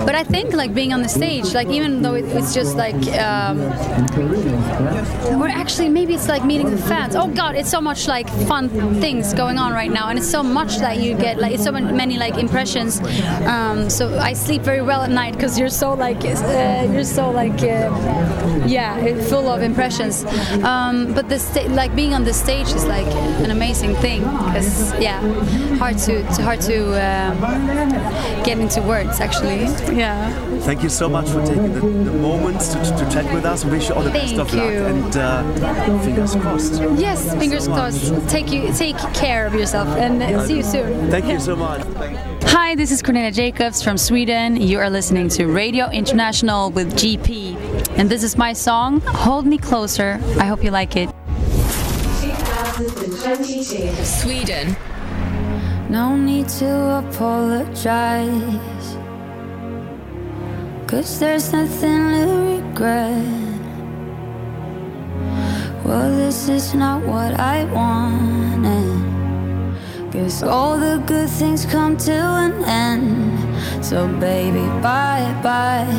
but 0.04 0.14
I 0.14 0.24
think 0.24 0.52
like 0.52 0.74
being 0.74 0.92
on 0.92 1.02
the 1.02 1.08
stage, 1.08 1.54
like 1.54 1.68
even 1.68 2.02
though 2.02 2.14
it, 2.14 2.24
it's 2.26 2.54
just 2.54 2.76
like, 2.76 2.94
um, 3.18 3.60
or 5.40 5.48
actually 5.48 5.88
maybe 5.88 6.14
it's 6.14 6.28
like 6.28 6.44
meeting 6.44 6.70
the 6.70 6.78
fans. 6.78 7.14
Oh 7.14 7.28
God, 7.28 7.54
it's 7.54 7.70
so 7.70 7.80
much 7.80 8.08
like 8.08 8.28
fun 8.46 8.68
things 9.00 9.34
going 9.34 9.58
on 9.58 9.72
right 9.72 9.90
now, 9.90 10.08
and 10.08 10.18
it's 10.18 10.28
so 10.30 10.42
much 10.42 10.78
that 10.78 10.98
you 10.98 11.16
get 11.16 11.38
like 11.38 11.52
it's 11.52 11.64
so 11.64 11.72
many 11.72 12.18
like 12.18 12.36
impressions. 12.36 13.00
Um, 13.46 13.88
so 13.90 14.18
I 14.18 14.32
sleep 14.32 14.62
very 14.62 14.82
well 14.82 15.02
at 15.02 15.10
night 15.10 15.34
because 15.34 15.58
you're 15.58 15.68
so 15.68 15.94
like 15.94 16.24
uh, 16.24 16.88
you're 16.92 17.04
so 17.04 17.30
like 17.30 17.62
uh, 17.62 17.90
yeah 18.66 18.96
full 19.28 19.48
of 19.48 19.62
impressions. 19.62 20.24
Um, 20.62 21.12
but 21.14 21.28
the 21.28 21.38
sta- 21.38 21.68
like 21.68 21.94
being 21.94 22.14
on 22.14 22.24
the 22.24 22.34
stage 22.34 22.68
is 22.68 22.84
like 22.84 23.06
an 23.44 23.50
amazing 23.50 23.94
thing 23.96 24.20
because 24.20 24.92
yeah, 25.00 25.20
hard 25.78 25.98
to, 25.98 26.22
to 26.34 26.42
hard 26.42 26.60
to 26.62 26.76
um, 26.94 27.38
get 28.44 28.58
into 28.58 28.82
words 28.82 29.20
actually. 29.20 29.66
Yeah. 29.92 30.58
Thank 30.60 30.82
you 30.82 30.88
so 30.88 31.08
much 31.08 31.28
for 31.28 31.44
taking 31.44 31.72
the, 31.72 31.80
the 31.80 32.12
moments 32.12 32.68
to, 32.68 32.78
to, 32.78 33.10
chat 33.10 33.32
with 33.32 33.44
us. 33.44 33.64
Wish 33.64 33.88
you 33.88 33.94
all 33.94 34.02
the 34.02 34.10
best 34.10 34.34
Thank 34.34 34.48
of 34.48 34.54
luck 34.54 34.72
and 34.72 35.16
uh, 35.16 35.42
fingers 36.04 36.34
crossed. 36.36 36.82
Yes, 36.98 37.34
fingers 37.34 37.66
crossed. 37.66 38.28
Take 38.28 38.50
you 38.50 38.72
take 38.72 38.98
care 39.14 39.46
of 39.46 39.54
yourself 39.54 39.88
and 39.88 40.22
uh, 40.22 40.46
see 40.46 40.56
you 40.58 40.62
soon. 40.62 41.10
Thank 41.10 41.26
you 41.26 41.40
so 41.40 41.56
much. 41.56 41.82
Hi, 42.48 42.74
this 42.74 42.90
is 42.90 43.02
Cornelia 43.02 43.30
Jakobs 43.30 43.82
from 43.82 43.96
Sweden. 43.98 44.56
You 44.56 44.78
are 44.78 44.90
listening 44.90 45.28
to 45.30 45.46
Radio 45.46 45.88
International 45.90 46.70
with 46.70 46.94
JP. 46.94 47.56
And 47.98 48.10
this 48.10 48.22
is 48.22 48.36
my 48.36 48.52
song, 48.52 49.00
Hold 49.02 49.46
Me 49.46 49.58
Closer. 49.58 50.18
I 50.38 50.46
hope 50.46 50.64
you 50.64 50.70
like 50.70 50.96
it. 50.96 51.08
2022. 52.76 54.04
Sweden. 54.04 54.76
No 55.88 56.16
need 56.16 56.48
to 56.48 56.98
apologize. 56.98 58.95
Cause 60.86 61.18
there's 61.18 61.52
nothing 61.52 62.12
to 62.12 62.62
regret. 62.62 63.26
Well, 65.84 66.16
this 66.16 66.48
is 66.48 66.74
not 66.74 67.04
what 67.04 67.34
I 67.40 67.64
wanted. 67.64 69.02
Guess 70.12 70.44
all 70.44 70.78
the 70.78 71.02
good 71.04 71.28
things 71.28 71.66
come 71.66 71.96
to 71.96 72.12
an 72.12 72.62
end. 72.62 73.84
So, 73.84 74.06
baby, 74.20 74.64
bye 74.80 75.34
bye. 75.42 75.90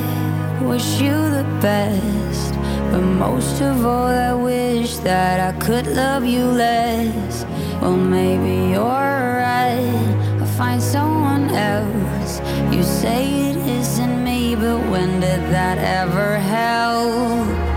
Wish 0.62 1.02
you 1.02 1.12
the 1.12 1.44
best. 1.62 2.54
But 2.90 3.02
most 3.02 3.62
of 3.62 3.86
all, 3.86 4.08
I 4.08 4.34
wish 4.34 4.96
that 5.00 5.54
I 5.54 5.60
could 5.60 5.88
love 5.88 6.24
you 6.24 6.46
less. 6.46 7.46
Well, 7.82 7.98
maybe 7.98 8.72
you're 8.72 8.84
right. 8.84 10.16
I'll 10.40 10.48
find 10.56 10.82
someone 10.82 11.50
else. 11.50 12.40
You 12.72 12.84
say 12.84 13.52
it 13.52 13.58
me, 13.78 13.84
but 14.68 14.90
when 14.90 15.22
did 15.22 15.42
that 15.54 15.78
ever 15.78 16.38
help? 16.38 17.77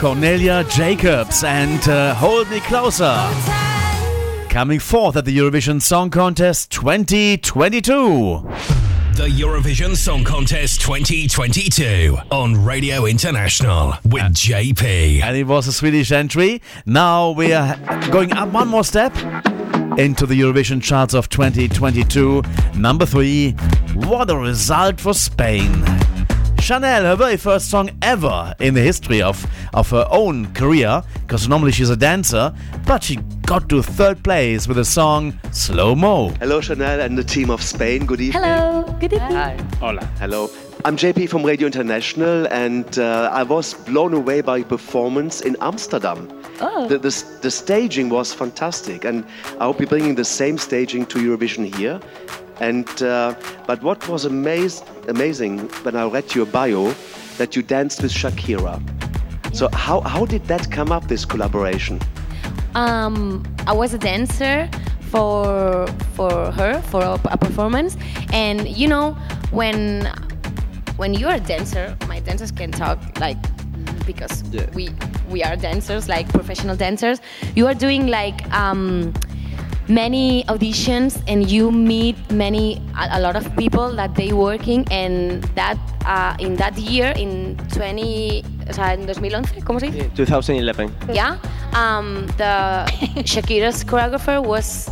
Cornelia 0.00 0.64
Jakobs 0.64 1.44
and 1.44 1.86
uh, 1.86 2.14
Hold 2.14 2.48
Me 2.48 2.58
Closer. 2.60 3.30
Coming 4.48 4.78
fourth 4.78 5.14
at 5.14 5.26
the 5.26 5.36
Eurovision 5.36 5.82
Song 5.82 6.08
Contest 6.08 6.70
2022. 6.70 8.40
The 9.12 9.28
Eurovision 9.28 9.94
Song 9.94 10.24
Contest 10.24 10.80
2022 10.80 12.16
on 12.30 12.64
Radio 12.64 13.04
International 13.04 13.92
with 14.06 14.22
JP. 14.22 15.20
And 15.22 15.36
it 15.36 15.44
was 15.44 15.66
a 15.66 15.72
Swedish 15.72 16.10
entry. 16.12 16.62
Now 16.86 17.32
we 17.32 17.52
are 17.52 17.76
going 18.10 18.32
up 18.32 18.48
one 18.54 18.68
more 18.68 18.84
step 18.84 19.14
into 19.98 20.24
the 20.24 20.40
Eurovision 20.40 20.82
charts 20.82 21.12
of 21.12 21.28
2022. 21.28 22.42
Number 22.74 23.04
three. 23.04 23.50
What 23.96 24.30
a 24.30 24.36
result 24.38 24.98
for 24.98 25.12
Spain. 25.12 25.99
Chanel, 26.70 27.02
her 27.02 27.16
very 27.16 27.36
first 27.36 27.68
song 27.68 27.90
ever 28.00 28.54
in 28.60 28.74
the 28.74 28.80
history 28.80 29.20
of, 29.20 29.44
of 29.74 29.90
her 29.90 30.06
own 30.08 30.54
career, 30.54 31.02
because 31.22 31.48
normally 31.48 31.72
she's 31.72 31.90
a 31.90 31.96
dancer, 31.96 32.54
but 32.86 33.02
she 33.02 33.16
got 33.44 33.68
to 33.70 33.82
third 33.82 34.22
place 34.22 34.68
with 34.68 34.76
the 34.76 34.84
song 34.84 35.36
Slow 35.50 35.96
Mo. 35.96 36.28
Hello, 36.38 36.60
Chanel 36.60 37.00
and 37.00 37.18
the 37.18 37.24
team 37.24 37.50
of 37.50 37.60
Spain. 37.60 38.06
Good 38.06 38.20
evening. 38.20 38.44
Hello, 38.44 38.84
good 39.00 39.12
evening. 39.12 39.32
Hi. 39.32 39.56
Hola. 39.80 40.06
Hello. 40.20 40.48
I'm 40.84 40.96
JP 40.96 41.28
from 41.30 41.42
Radio 41.42 41.66
International, 41.66 42.46
and 42.52 43.00
uh, 43.00 43.30
I 43.32 43.42
was 43.42 43.74
blown 43.74 44.14
away 44.14 44.40
by 44.40 44.58
your 44.58 44.66
performance 44.68 45.40
in 45.40 45.56
Amsterdam. 45.60 46.28
Oh. 46.60 46.86
The, 46.86 46.98
the, 46.98 47.24
the 47.42 47.50
staging 47.50 48.10
was 48.10 48.32
fantastic, 48.32 49.04
and 49.04 49.26
I 49.58 49.64
hope 49.64 49.80
you're 49.80 49.88
bringing 49.88 50.14
the 50.14 50.24
same 50.24 50.56
staging 50.56 51.06
to 51.06 51.18
Eurovision 51.18 51.74
here. 51.74 52.00
And 52.60 52.88
uh, 53.02 53.34
but 53.66 53.82
what 53.82 54.06
was 54.08 54.26
amaz- 54.26 54.82
amazing 55.08 55.60
when 55.84 55.96
I 55.96 56.06
read 56.06 56.34
your 56.34 56.46
bio 56.46 56.94
that 57.38 57.56
you 57.56 57.62
danced 57.62 58.02
with 58.02 58.12
Shakira. 58.12 58.80
So 59.54 59.68
how, 59.72 60.02
how 60.02 60.26
did 60.26 60.44
that 60.44 60.70
come 60.70 60.92
up? 60.92 61.08
This 61.08 61.24
collaboration? 61.24 61.98
Um, 62.74 63.42
I 63.66 63.72
was 63.72 63.94
a 63.94 63.98
dancer 63.98 64.68
for 65.10 65.86
for 66.14 66.52
her 66.52 66.80
for 66.82 67.02
a, 67.02 67.20
a 67.24 67.38
performance, 67.38 67.96
and 68.32 68.68
you 68.68 68.86
know 68.86 69.12
when 69.50 70.06
when 70.96 71.14
you're 71.14 71.32
a 71.32 71.40
dancer, 71.40 71.96
my 72.08 72.20
dancers 72.20 72.52
can 72.52 72.70
talk 72.70 72.98
like 73.18 73.38
because 74.06 74.44
we 74.74 74.90
we 75.30 75.42
are 75.42 75.56
dancers, 75.56 76.08
like 76.08 76.28
professional 76.28 76.76
dancers. 76.76 77.20
You 77.56 77.66
are 77.66 77.74
doing 77.74 78.06
like 78.06 78.38
um, 78.52 79.12
many 79.90 80.44
auditions, 80.44 81.20
and 81.26 81.50
you 81.50 81.70
meet 81.70 82.16
many 82.30 82.80
a, 82.96 83.18
a 83.18 83.20
lot 83.20 83.36
of 83.36 83.44
people 83.56 83.92
that 83.96 84.14
they 84.14 84.32
working, 84.32 84.86
and 84.90 85.42
that 85.54 85.76
uh, 86.06 86.36
in 86.38 86.56
that 86.56 86.78
year 86.78 87.12
in 87.16 87.56
20 87.74 88.44
o 88.70 88.72
sea, 88.72 88.92
en 88.94 89.04
2011, 89.06 89.62
¿cómo 89.62 89.80
se 89.80 89.90
dice? 89.90 90.10
2011. 90.14 90.90
Yeah. 91.12 91.38
Um, 91.74 92.26
the 92.36 92.86
Shakira's 93.24 93.84
choreographer 93.84 94.40
was 94.42 94.88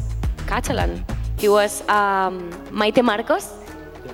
Catalan. 0.47 1.05
He 1.39 1.49
was 1.49 1.89
um, 1.89 2.51
Maite 2.73 3.03
Marcos 3.03 3.53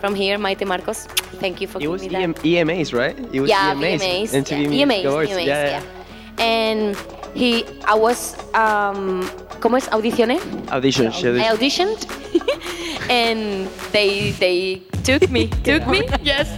from 0.00 0.14
here. 0.14 0.38
Maite 0.38 0.66
Marcos. 0.66 1.06
Thank 1.40 1.60
you 1.60 1.66
for 1.66 1.78
It 1.78 1.82
giving 1.82 1.92
was 1.92 2.02
me 2.02 2.08
that. 2.08 2.22
EM, 2.22 2.34
EMAs, 2.34 2.92
right? 2.92 3.18
It 3.32 3.40
was 3.40 3.48
yeah, 3.48 3.74
EMAs. 3.74 4.00
VMAs. 4.00 4.44
MTV 4.44 4.50
yeah. 4.50 4.68
Music 4.68 4.88
VMAs, 4.88 5.04
Awards. 5.06 5.30
VMAs, 5.30 5.46
yeah, 5.46 5.80
yeah. 5.80 6.44
And 6.44 6.96
he, 7.34 7.64
I 7.84 7.94
was, 7.94 8.36
um, 8.54 9.30
¿cómo 9.64 9.78
es? 9.78 9.88
Audicioné. 9.90 10.38
Audition. 10.70 11.06
I 11.06 11.48
auditioned. 11.48 11.96
auditioned, 12.04 13.08
and 13.10 13.66
they 13.92 14.32
they 14.32 14.82
took 15.04 15.30
me, 15.30 15.48
took 15.64 15.86
me. 15.86 16.06
Yes. 16.22 16.48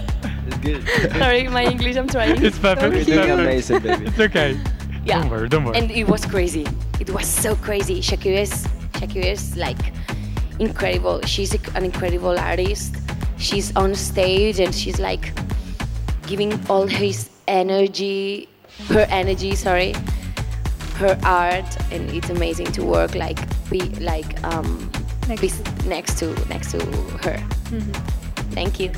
It's 0.47 0.57
good. 0.59 1.13
Sorry, 1.13 1.47
my 1.47 1.65
English. 1.65 1.97
I'm 1.97 2.09
trying. 2.09 2.43
It's 2.45 2.59
perfect. 2.59 2.83
You're 2.83 2.95
It's 2.95 3.07
doing 3.07 3.29
perfect. 3.29 3.49
amazing, 3.49 3.79
baby. 3.81 4.07
It's 4.07 4.19
okay. 4.19 4.59
Yeah. 5.05 5.21
Don't 5.21 5.31
worry. 5.31 5.49
Don't 5.49 5.65
worry. 5.65 5.79
And 5.79 5.91
it 5.93 6.09
was 6.09 6.27
crazy. 6.27 6.67
It 6.99 7.11
was 7.11 7.27
so 7.29 7.55
crazy. 7.55 8.01
Shakira 8.03 8.43
is 8.43 8.67
Shakira 8.99 9.31
is 9.39 9.57
like 9.57 9.79
incredible. 10.59 11.21
She's 11.23 11.55
an 11.55 11.85
incredible 11.85 12.37
artist, 12.37 12.97
she's 13.39 13.71
on 13.77 13.95
stage 13.95 14.59
and 14.59 14.75
she's 14.75 14.99
like 14.99 15.31
giving 16.27 16.59
all 16.69 16.89
his 16.89 17.31
energy, 17.47 18.49
her 18.89 19.07
energy, 19.11 19.55
sorry, 19.55 19.95
her 20.97 21.19
art, 21.25 21.77
and 21.93 22.11
it's 22.11 22.31
amazing 22.31 22.73
to 22.73 22.85
work 22.85 23.15
like 23.15 23.39
be 23.71 23.81
like 24.01 24.43
um 24.45 24.91
next, 25.29 25.63
next 25.87 26.19
to 26.19 26.35
next 26.49 26.73
to 26.73 26.79
her. 27.25 27.39
Thank 28.53 28.81
you. 28.81 28.91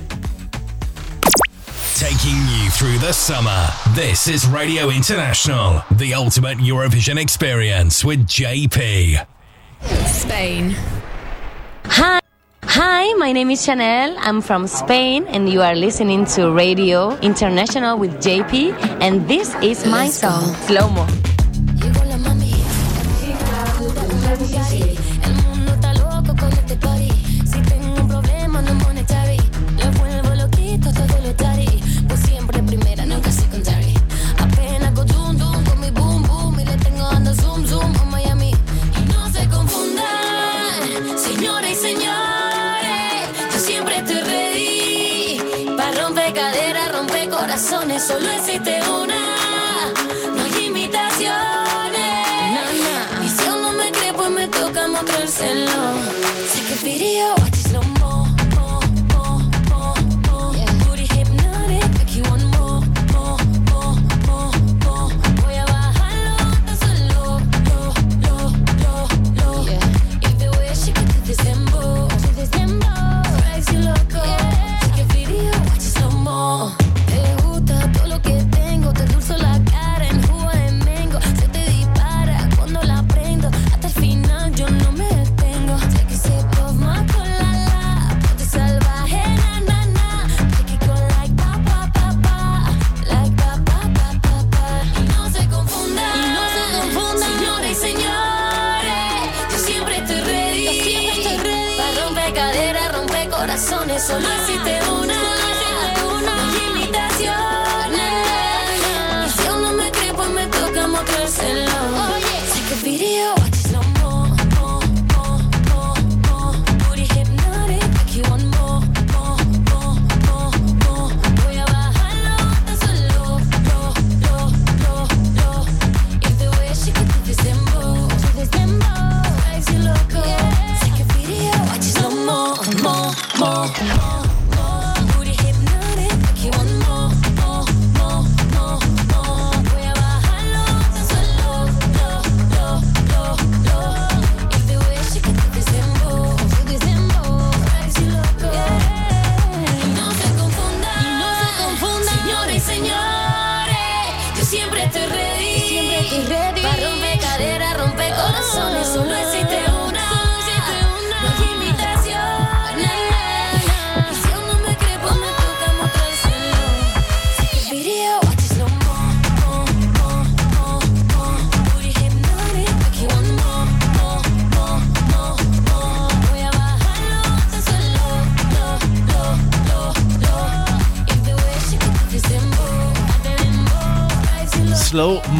Taking 1.96 2.38
you 2.54 2.70
through 2.70 2.98
the 2.98 3.12
summer. 3.12 3.66
This 3.94 4.28
is 4.28 4.46
Radio 4.46 4.88
International, 4.88 5.82
the 5.96 6.14
ultimate 6.14 6.58
Eurovision 6.58 7.20
experience 7.20 8.04
with 8.04 8.20
JP. 8.26 9.26
Spain. 10.06 10.76
Hi. 11.86 12.20
Hi, 12.62 13.12
my 13.14 13.32
name 13.32 13.50
is 13.50 13.64
Chanel. 13.64 14.14
I'm 14.20 14.40
from 14.40 14.68
Spain, 14.68 15.26
and 15.26 15.48
you 15.48 15.62
are 15.62 15.74
listening 15.74 16.24
to 16.36 16.52
Radio 16.52 17.16
International 17.18 17.98
with 17.98 18.22
JP, 18.22 18.78
and 19.00 19.26
this 19.26 19.52
is 19.56 19.84
my 19.86 20.08
song, 20.08 20.54
Slow 20.66 20.88
Mo. 20.90 21.06
Video, 56.82 57.34
watch 57.38 57.48
it 57.48 57.68
slow 57.68 57.97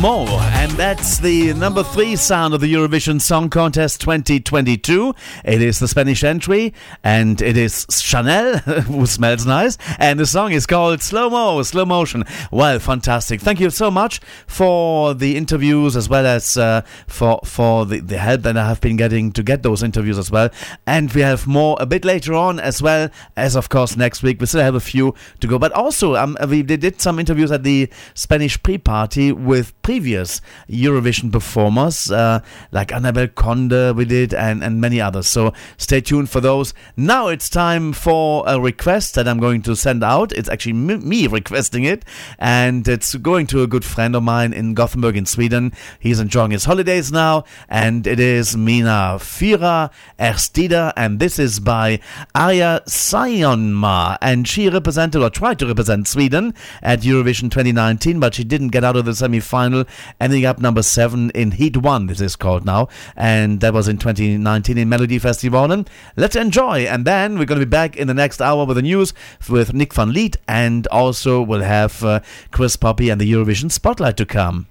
Slow 0.01 0.27
Mo, 0.27 0.39
and 0.39 0.48
that's 0.89 1.19
the 1.19 1.52
number 1.52 1.82
three 1.82 2.16
sound 2.16 2.55
of 2.55 2.62
the 2.62 2.73
Eurovision 2.73 3.20
Song 3.20 3.51
Contest 3.51 4.01
2022. 4.01 5.15
It 5.44 5.60
is 5.60 5.81
the 5.81 5.86
Spanish 5.86 6.24
entry, 6.24 6.73
and 7.05 7.43
it 7.43 7.59
is 7.59 7.85
Chanel, 7.90 8.56
who 8.59 9.05
smells 9.05 9.44
nice, 9.44 9.77
and 9.98 10.19
the 10.19 10.24
song 10.24 10.52
is 10.52 10.65
called 10.65 11.02
Slow 11.02 11.28
Mo, 11.28 11.62
Slow 11.62 11.85
Motion. 11.85 12.24
Well, 12.51 12.78
fantastic. 12.78 13.43
Thank 13.43 13.60
you 13.60 13.69
so 13.69 13.90
much 13.90 14.20
for 14.47 15.12
the 15.12 15.36
interviews 15.36 15.94
as 15.94 16.09
well 16.09 16.24
as 16.24 16.56
uh, 16.56 16.81
for 17.06 17.40
for 17.44 17.85
the, 17.85 18.01
the 18.01 18.16
help 18.16 18.40
that 18.43 18.56
I 18.56 18.66
have 18.66 18.81
been 18.81 18.97
getting 18.97 19.31
to 19.32 19.43
get 19.43 19.62
those 19.62 19.82
interviews 19.82 20.16
as 20.16 20.31
well. 20.31 20.48
And 20.86 21.12
we 21.12 21.20
have 21.20 21.47
more 21.47 21.77
a 21.81 21.85
bit 21.85 22.06
later 22.06 22.32
on 22.32 22.59
as 22.59 22.81
well 22.81 23.10
as, 23.36 23.56
of 23.56 23.69
course, 23.69 23.94
next 23.94 24.23
week. 24.23 24.40
We 24.40 24.47
still 24.47 24.62
have 24.62 24.74
a 24.74 24.81
few 24.81 25.15
to 25.40 25.47
go, 25.47 25.59
but 25.59 25.73
also 25.73 26.16
um, 26.16 26.39
we 26.48 26.62
did 26.62 26.98
some 26.98 27.19
interviews 27.19 27.52
at 27.52 27.62
the 27.62 27.90
Spanish 28.15 28.62
pre-party 28.62 29.32
with 29.32 29.74
previous 29.82 30.40
Eurovision 30.83 31.33
performers 31.33 32.11
uh, 32.11 32.41
like 32.73 32.89
Anabel 32.89 33.35
Conde 33.35 33.97
we 33.97 34.05
did 34.05 34.35
and, 34.35 34.63
and 34.63 34.81
many 34.81 35.01
others. 35.01 35.27
So 35.27 35.53
stay 35.77 36.01
tuned 36.01 36.31
for 36.31 36.41
those. 36.41 36.75
Now 36.97 37.29
it's 37.29 37.49
time 37.49 37.93
for 37.93 38.45
a 38.47 38.61
request 38.61 39.15
that 39.15 39.27
I'm 39.29 39.39
going 39.39 39.63
to 39.63 39.77
send 39.77 40.05
out. 40.05 40.33
It's 40.33 40.49
actually 40.49 40.75
me 40.75 41.27
requesting 41.27 41.85
it 41.85 42.05
and 42.39 42.87
it's 42.87 43.15
going 43.17 43.47
to 43.49 43.63
a 43.63 43.67
good 43.67 43.85
friend 43.85 44.15
of 44.15 44.23
mine 44.23 44.53
in 44.53 44.75
Gothenburg 44.75 45.17
in 45.17 45.27
Sweden. 45.27 45.73
He's 45.99 46.21
enjoying 46.21 46.51
his 46.53 46.65
holidays 46.65 47.11
now 47.13 47.45
and 47.69 48.07
it 48.07 48.21
is 48.21 48.57
Mina 48.57 49.19
fyra 49.19 49.91
årstider 50.19 50.93
and 50.97 51.19
this 51.19 51.39
is 51.39 51.61
by 51.61 52.01
Arja 52.35 52.85
Saijonmaa 52.85 54.19
and 54.21 54.47
she 54.47 54.69
represented 54.69 55.23
or 55.23 55.31
tried 55.31 55.59
to 55.59 55.67
represent 55.67 56.07
Sweden 56.09 56.55
at 56.83 57.01
Eurovision 57.01 57.51
2019 57.51 58.21
but 58.21 58.35
she 58.35 58.45
didn't 58.45 58.69
get 58.69 58.85
out 58.85 58.97
of 58.97 59.05
the 59.05 59.15
semi-final 59.15 59.85
ending 60.21 60.45
up 60.45 60.59
number 60.69 60.82
7 60.82 61.31
in 61.31 61.53
Heat 61.53 61.78
1 61.78 62.09
this 62.09 62.20
is 62.20 62.36
called 62.36 62.66
now 62.66 62.89
and 63.16 63.61
that 63.61 63.73
was 63.73 63.89
in 63.89 63.97
2019 63.97 64.77
in 64.77 64.86
Melody 64.86 65.19
Festival. 65.19 65.73
And 65.73 65.89
let's 66.15 66.36
enjoy 66.36 66.81
and 66.81 67.07
then 67.07 67.39
we're 67.39 67.47
going 67.47 67.59
to 67.59 67.65
be 67.65 67.70
back 67.70 67.97
in 67.97 68.07
the 68.07 68.12
next 68.12 68.43
hour 68.43 68.66
with 68.66 68.77
the 68.77 68.82
news 68.82 69.15
with 69.49 69.73
Nick 69.73 69.95
van 69.95 70.12
Lith 70.12 70.36
and 70.47 70.86
also 70.89 71.40
we'll 71.40 71.62
have 71.62 72.05
uh, 72.05 72.20
Chris 72.51 72.77
Poppe 72.77 73.09
and 73.09 73.19
the 73.19 73.32
Eurovision 73.32 73.73
Spotlight 73.73 74.19
to 74.19 74.27
come 74.27 74.66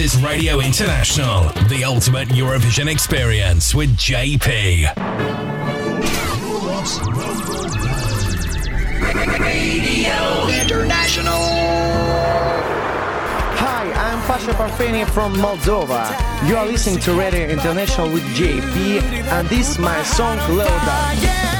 is 0.00 0.16
Radio 0.22 0.60
International, 0.60 1.42
the 1.68 1.84
ultimate 1.84 2.28
Eurovision 2.28 2.90
experience 2.90 3.74
with 3.74 3.94
JP. 3.98 4.88
Radio 9.38 10.16
International. 10.62 11.42
Hi, 13.60 13.92
I'm 13.92 14.22
Pasha 14.22 14.52
Parfeni 14.52 15.06
from 15.10 15.34
Moldova. 15.34 16.16
You 16.48 16.56
are 16.56 16.64
listening 16.64 17.00
to 17.00 17.12
Radio 17.12 17.48
International 17.48 18.10
with 18.10 18.22
JP, 18.34 19.02
and 19.02 19.48
this 19.50 19.72
is 19.72 19.78
my 19.78 20.02
song 20.02 20.38
Lăutar. 20.38 21.14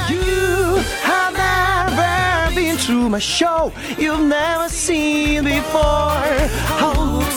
You 0.09 0.77
have 1.03 1.33
never 1.37 2.55
been 2.55 2.77
to 2.77 3.07
my 3.07 3.19
show, 3.19 3.71
you've 3.99 4.21
never 4.21 4.67
seen 4.67 5.43
before. 5.43 6.25
Oh. 6.83 7.30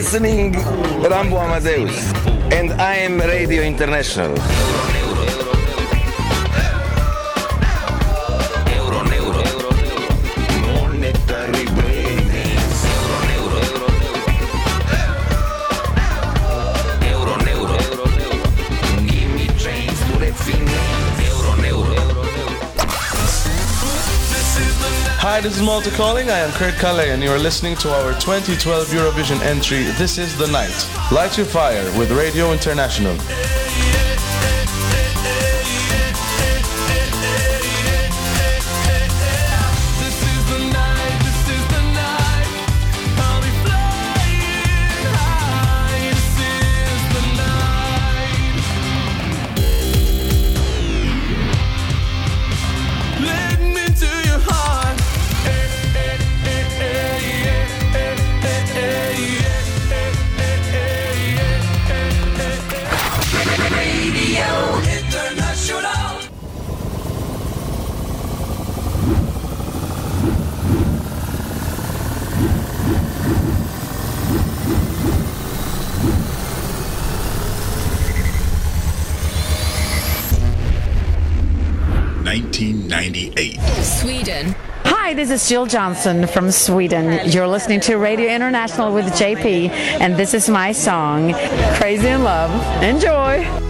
listening 0.00 0.52
Rambo 1.02 1.36
Amadeus 1.36 2.10
and 2.56 2.72
I 2.80 2.94
am 2.94 3.20
Radio 3.20 3.62
International. 3.62 4.34
Hi, 25.40 25.44
this 25.44 25.56
is 25.56 25.62
Malta 25.62 25.90
calling. 25.92 26.28
I 26.28 26.40
am 26.40 26.50
Kurt 26.52 26.74
Calleja, 26.74 27.14
and 27.14 27.22
you 27.22 27.30
are 27.30 27.38
listening 27.38 27.74
to 27.76 27.90
our 27.90 28.12
2012 28.12 28.88
Eurovision 28.88 29.40
entry, 29.40 29.84
This 29.96 30.18
is 30.18 30.36
the 30.36 30.46
Night. 30.46 30.86
Light 31.10 31.38
Your 31.38 31.46
Fire 31.46 31.82
with 31.98 32.10
Radio 32.10 32.52
International. 32.52 33.16
This 85.30 85.44
is 85.44 85.48
Jill 85.48 85.66
Johnson 85.66 86.26
from 86.26 86.50
Sweden. 86.50 87.30
You're 87.30 87.46
listening 87.46 87.78
to 87.82 87.98
Radio 87.98 88.34
International 88.34 88.92
with 88.92 89.04
JP, 89.12 89.70
and 90.00 90.16
this 90.16 90.34
is 90.34 90.50
my 90.50 90.72
song, 90.72 91.34
Crazy 91.76 92.08
in 92.08 92.24
Love. 92.24 92.50
Enjoy! 92.82 93.69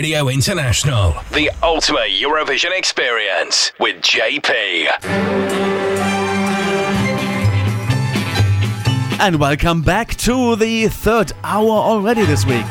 Radio 0.00 0.30
International, 0.30 1.14
the 1.34 1.50
ultimate 1.62 2.08
Eurovision 2.08 2.74
experience 2.74 3.70
with 3.78 3.96
JP. 3.96 4.86
And 9.20 9.38
welcome 9.38 9.82
back 9.82 10.14
to 10.14 10.56
the 10.56 10.88
third 10.88 11.32
hour 11.44 11.68
already 11.68 12.24
this 12.24 12.46
week. 12.46 12.64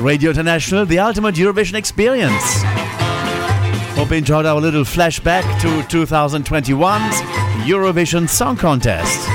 Radio 0.00 0.30
International, 0.30 0.84
the 0.84 0.98
ultimate 0.98 1.36
Eurovision 1.36 1.74
experience. 1.74 2.42
Hope 3.94 4.10
you 4.10 4.16
enjoyed 4.16 4.44
our 4.44 4.60
little 4.60 4.82
flashback 4.82 5.44
to 5.60 5.68
2021's 5.96 7.20
Eurovision 7.70 8.28
Song 8.28 8.56
Contest. 8.56 9.28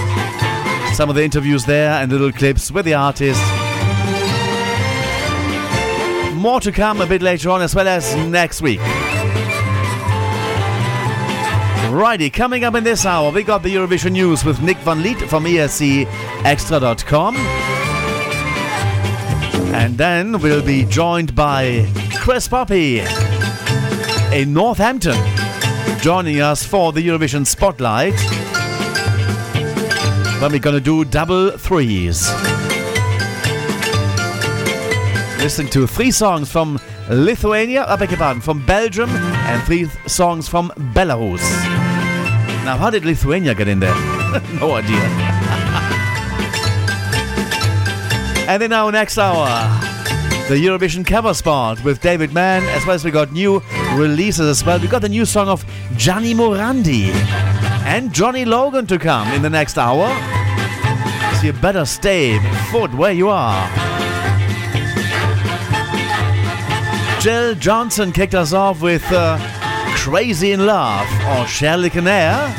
Some 0.94 1.10
of 1.10 1.16
the 1.16 1.24
interviews 1.24 1.64
there 1.64 1.92
and 1.92 2.12
little 2.12 2.34
clips 2.34 2.70
with 2.70 2.84
the 2.84 2.96
artists. 2.96 3.57
More 6.48 6.62
to 6.62 6.72
come 6.72 7.02
a 7.02 7.06
bit 7.06 7.22
later 7.22 7.50
on, 7.50 7.62
as 7.62 7.76
well 7.76 7.90
as 7.90 8.16
next 8.16 8.62
week. 8.62 8.80
Righty, 11.92 12.30
coming 12.30 12.64
up 12.64 12.74
in 12.74 12.86
this 12.86 13.06
hour, 13.06 13.34
we 13.34 13.44
got 13.44 13.64
the 13.64 13.76
Eurovision 13.76 14.14
news 14.14 14.46
with 14.46 14.62
Nick 14.62 14.78
Van 14.78 15.04
Lith 15.04 15.30
from 15.30 15.44
escXtra.com. 15.44 17.36
And 19.76 19.98
then 19.98 20.40
we'll 20.40 20.66
be 20.66 20.86
joined 20.86 21.36
by 21.36 21.86
Chris 22.16 22.48
Poppe 22.48 23.02
in 24.32 24.54
Northampton, 24.54 25.18
joining 26.00 26.40
us 26.40 26.66
for 26.66 26.94
the 26.94 27.06
Eurovision 27.06 27.46
Spotlight. 27.46 28.16
Then 30.40 30.54
we're 30.54 30.60
gonna 30.60 30.80
do 30.80 31.04
double 31.04 31.52
threes. 31.58 32.32
Listening 35.40 35.70
to 35.70 35.88
three 35.88 36.12
songs 36.12 36.52
from 36.52 36.80
Lithuania, 37.10 37.86
I 37.86 37.96
beg 37.96 38.10
your 38.10 38.18
pardon, 38.18 38.42
from 38.42 38.66
Belgium, 38.66 39.10
and 39.10 39.64
three 39.64 39.86
th- 39.86 40.08
songs 40.08 40.50
from 40.50 40.72
Belarus. 40.94 41.42
Now, 42.66 42.76
how 42.76 42.90
did 42.90 43.06
Lithuania 43.06 43.56
get 43.56 43.68
in 43.68 43.80
there? 43.80 43.94
no 44.60 44.74
idea. 44.74 44.98
and 48.50 48.64
in 48.64 48.74
our 48.74 48.92
next 48.92 49.18
hour, 49.18 49.48
the 50.50 50.56
Eurovision 50.56 51.06
cover 51.06 51.34
spot 51.34 51.82
with 51.84 52.02
David 52.02 52.34
Mann, 52.34 52.64
as 52.64 52.86
well 52.86 52.96
as 52.96 53.06
we 53.06 53.12
got 53.12 53.32
new 53.32 53.62
releases 53.94 54.48
as 54.48 54.66
well. 54.66 54.80
We 54.80 54.88
got 54.88 55.02
the 55.02 55.10
new 55.10 55.26
song 55.26 55.50
of 55.50 55.64
Gianni 55.96 56.34
Morandi 56.34 57.10
and 57.86 58.12
Johnny 58.12 58.44
Logan 58.44 58.88
to 58.88 58.98
come 58.98 59.28
in 59.34 59.44
the 59.44 59.50
next 59.50 59.78
hour. 59.78 60.08
So 61.38 61.46
you 61.46 61.54
better 61.54 61.86
stay 61.86 62.40
put 62.72 62.94
where 62.96 63.14
you 63.14 63.30
are. 63.30 63.87
Jill 67.28 67.56
Johnson 67.56 68.14
kicked 68.14 68.36
us 68.36 68.54
off 68.54 68.82
with 68.82 69.04
uh, 69.12 69.38
Crazy 69.98 70.54
in 70.54 70.66
Love 70.66 71.06
or 71.28 71.44
Kärleken 71.44 72.08
är. 72.08 72.56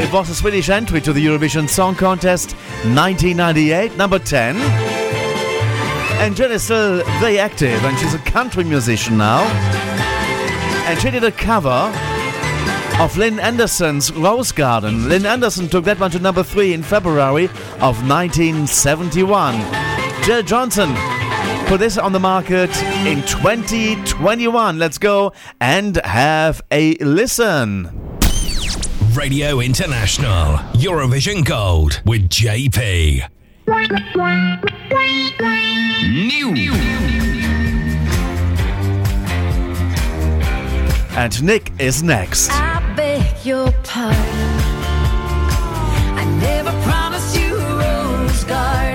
It 0.00 0.12
was 0.12 0.30
a 0.30 0.36
Swedish 0.36 0.68
entry 0.68 1.00
to 1.00 1.12
the 1.12 1.26
Eurovision 1.26 1.68
Song 1.68 1.96
Contest 1.96 2.52
1998, 2.94 3.96
number 3.96 4.20
10. 4.20 4.54
And 6.22 6.36
Jill 6.36 6.52
is 6.52 6.62
still 6.62 7.02
very 7.18 7.40
active 7.40 7.84
and 7.84 7.98
she's 7.98 8.14
a 8.14 8.20
country 8.20 8.62
musician 8.62 9.18
now. 9.18 9.42
And 10.86 10.96
she 11.00 11.10
did 11.10 11.24
a 11.24 11.32
cover 11.32 11.92
of 13.00 13.16
Lynn 13.16 13.40
Anderson's 13.40 14.12
Rose 14.12 14.52
Garden. 14.52 15.08
Lynn 15.08 15.26
Anderson 15.26 15.68
took 15.68 15.84
that 15.86 15.98
one 15.98 16.12
to 16.12 16.20
number 16.20 16.44
3 16.44 16.72
in 16.72 16.84
February 16.84 17.46
of 17.80 18.08
1971. 18.08 19.56
Jill 20.22 20.42
Johnson 20.44 20.94
put 21.68 21.80
this 21.80 21.98
on 21.98 22.12
the 22.12 22.18
market 22.18 22.74
in 23.04 23.20
2021. 23.26 24.78
Let's 24.78 24.96
go 24.96 25.34
and 25.60 25.96
have 26.02 26.62
a 26.70 26.94
listen. 26.94 27.90
Radio 29.12 29.60
International, 29.60 30.56
Eurovision 30.72 31.44
Gold 31.44 32.00
with 32.06 32.30
JP. 32.30 33.28
New. 36.08 36.72
And 41.18 41.42
Nick 41.42 41.72
is 41.78 42.02
next. 42.02 42.50
I 42.50 42.94
beg 42.96 43.44
your 43.44 43.70
pardon. 43.84 44.16
I 46.16 46.38
never 46.40 46.70
promised 46.82 47.38
you 47.38 47.58
a 47.58 47.76
rose 47.76 48.44
garden 48.44 48.87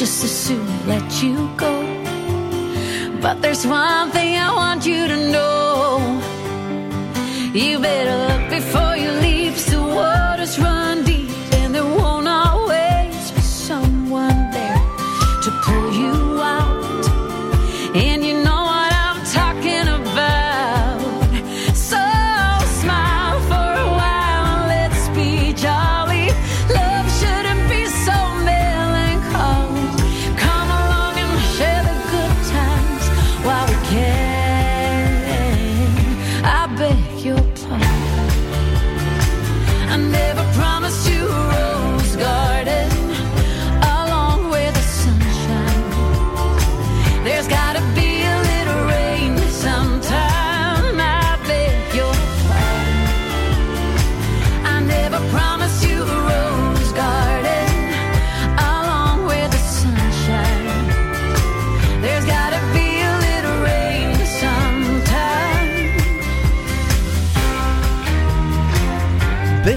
just 0.00 0.24
as 0.24 0.34
soon 0.46 0.66
let 0.88 1.22
you 1.22 1.36
go. 1.58 1.74
But 3.20 3.42
there's 3.42 3.66
one 3.66 4.10
thing 4.10 4.38
I 4.38 4.50
want 4.50 4.86
you 4.86 5.06
to 5.06 5.16
know. 5.30 6.00
You 7.52 7.78
better 7.80 8.16
look 8.28 8.48
before 8.48 8.89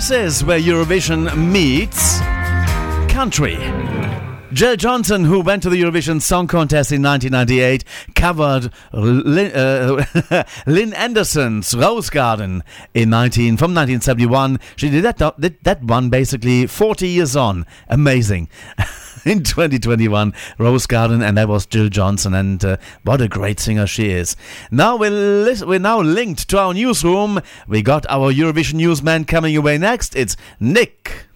This 0.03 0.11
is 0.11 0.43
where 0.43 0.59
Eurovision 0.59 1.33
meets 1.37 2.19
country. 3.09 3.55
Jill 4.51 4.75
Johnson, 4.75 5.23
who 5.23 5.39
went 5.39 5.63
to 5.63 5.69
the 5.69 5.81
Eurovision 5.81 6.21
Song 6.21 6.45
Contest 6.45 6.91
in 6.91 7.01
1998, 7.01 7.85
covered 8.13 8.73
Lynn, 8.91 9.53
uh, 9.55 10.43
Lynn 10.67 10.91
Anderson's 10.91 11.73
Rose 11.73 12.09
Garden 12.09 12.65
in 12.93 13.11
19 13.11 13.55
from 13.55 13.73
1971. 13.73 14.59
She 14.75 14.89
did 14.89 15.05
that 15.05 15.39
did 15.39 15.63
that 15.63 15.81
one 15.81 16.09
basically 16.09 16.67
40 16.67 17.07
years 17.07 17.37
on. 17.37 17.65
Amazing. 17.87 18.49
in 19.25 19.43
2021, 19.43 20.33
Rose 20.57 20.85
Garden, 20.85 21.21
and 21.21 21.37
that 21.37 21.47
was 21.47 21.65
Jill 21.65 21.89
Johnson, 21.89 22.33
and 22.33 22.63
uh, 22.63 22.77
what 23.03 23.21
a 23.21 23.27
great 23.27 23.59
singer 23.59 23.87
she 23.87 24.09
is. 24.09 24.35
Now 24.69 24.97
we're, 24.97 25.11
lis- 25.11 25.63
we're 25.63 25.79
now 25.79 26.01
linked 26.01 26.49
to 26.49 26.59
our 26.59 26.73
newsroom. 26.73 27.39
We 27.67 27.81
got 27.81 28.05
our 28.09 28.33
Eurovision 28.33 28.75
newsman 28.75 29.25
coming 29.25 29.55
away 29.55 29.77
next. 29.77 30.15
It's 30.15 30.35
Nick. 30.59 31.27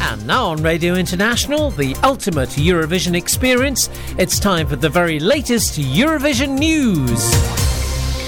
And 0.00 0.26
now 0.26 0.46
on 0.46 0.62
Radio 0.62 0.94
International, 0.94 1.70
the 1.70 1.96
ultimate 2.04 2.50
Eurovision 2.50 3.16
experience, 3.16 3.90
it's 4.18 4.38
time 4.38 4.68
for 4.68 4.76
the 4.76 4.88
very 4.88 5.18
latest 5.18 5.80
Eurovision 5.80 6.58
news. 6.58 7.77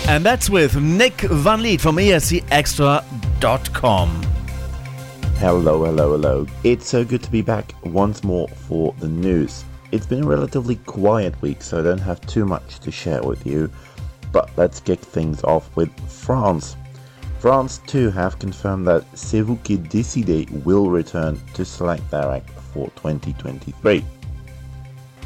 And 0.08 0.24
that's 0.24 0.50
with 0.50 0.76
Nick 0.76 1.20
Van 1.20 1.62
Lith 1.62 1.82
from 1.82 1.96
escXtra.com. 1.96 4.22
Hello, 5.36 5.84
hello, 5.84 6.12
hello. 6.12 6.46
It's 6.64 6.88
so 6.88 7.04
good 7.04 7.22
to 7.22 7.30
be 7.30 7.42
back 7.42 7.74
once 7.84 8.24
more 8.24 8.48
for 8.48 8.94
the 8.98 9.08
news. 9.08 9.64
It's 9.92 10.06
been 10.06 10.24
a 10.24 10.26
relatively 10.26 10.76
quiet 10.76 11.40
week, 11.40 11.62
so 11.62 11.80
I 11.80 11.82
don't 11.82 11.98
have 11.98 12.20
too 12.22 12.44
much 12.44 12.80
to 12.80 12.90
share 12.90 13.22
with 13.22 13.46
you. 13.46 13.70
But 14.32 14.50
let's 14.56 14.80
kick 14.80 15.00
things 15.00 15.42
off 15.44 15.74
with 15.76 15.90
France. 16.10 16.76
France 17.38 17.80
too 17.86 18.10
have 18.10 18.38
confirmed 18.38 18.86
that 18.86 19.04
C'est 19.16 19.40
vous 19.40 19.58
will 20.64 20.90
return 20.90 21.40
to 21.54 21.64
select 21.64 22.10
their 22.10 22.30
act 22.30 22.50
for 22.50 22.88
2023. 22.96 24.04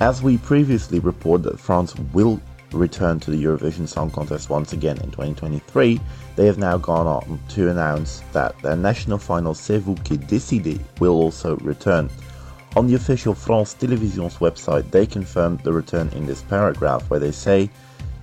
As 0.01 0.23
we 0.23 0.39
previously 0.39 1.01
reported 1.01 1.59
France 1.59 1.95
will 2.13 2.41
return 2.75 3.21
to 3.21 3.31
the 3.31 3.45
Eurovision 3.45 3.89
Song 3.89 4.11
Contest 4.11 4.51
once 4.51 4.73
again 4.73 4.99
in 4.99 5.11
2023, 5.11 6.01
they 6.37 6.47
have 6.47 6.59
now 6.59 6.77
gone 6.77 7.07
on 7.07 7.41
to 7.51 7.71
announce 7.71 8.23
that 8.33 8.59
their 8.63 8.77
national 8.77 9.19
final 9.19 9.55
C'est 9.55 9.79
vous 9.79 9.95
qui 10.05 10.17
décidez 10.19 10.81
will 11.01 11.15
also 11.15 11.57
return. 11.57 12.11
On 12.77 12.87
the 12.87 12.95
official 12.95 13.35
France 13.35 13.75
Télévisions 13.75 14.39
website, 14.39 14.91
they 14.91 15.07
confirmed 15.07 15.61
the 15.61 15.73
return 15.73 16.09
in 16.17 16.27
this 16.27 16.43
paragraph 16.43 17.09
where 17.09 17.21
they 17.21 17.33
say 17.33 17.71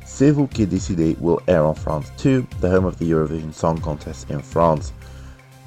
C'est 0.05 0.31
vous 0.31 0.47
qui 0.47 0.65
décidez 0.65 1.17
will 1.19 1.41
air 1.47 1.65
on 1.65 1.73
France 1.73 2.11
2, 2.17 2.45
the 2.59 2.69
home 2.69 2.85
of 2.85 2.97
the 2.99 3.09
Eurovision 3.09 3.53
Song 3.53 3.79
Contest 3.79 4.29
in 4.29 4.39
France. 4.41 4.91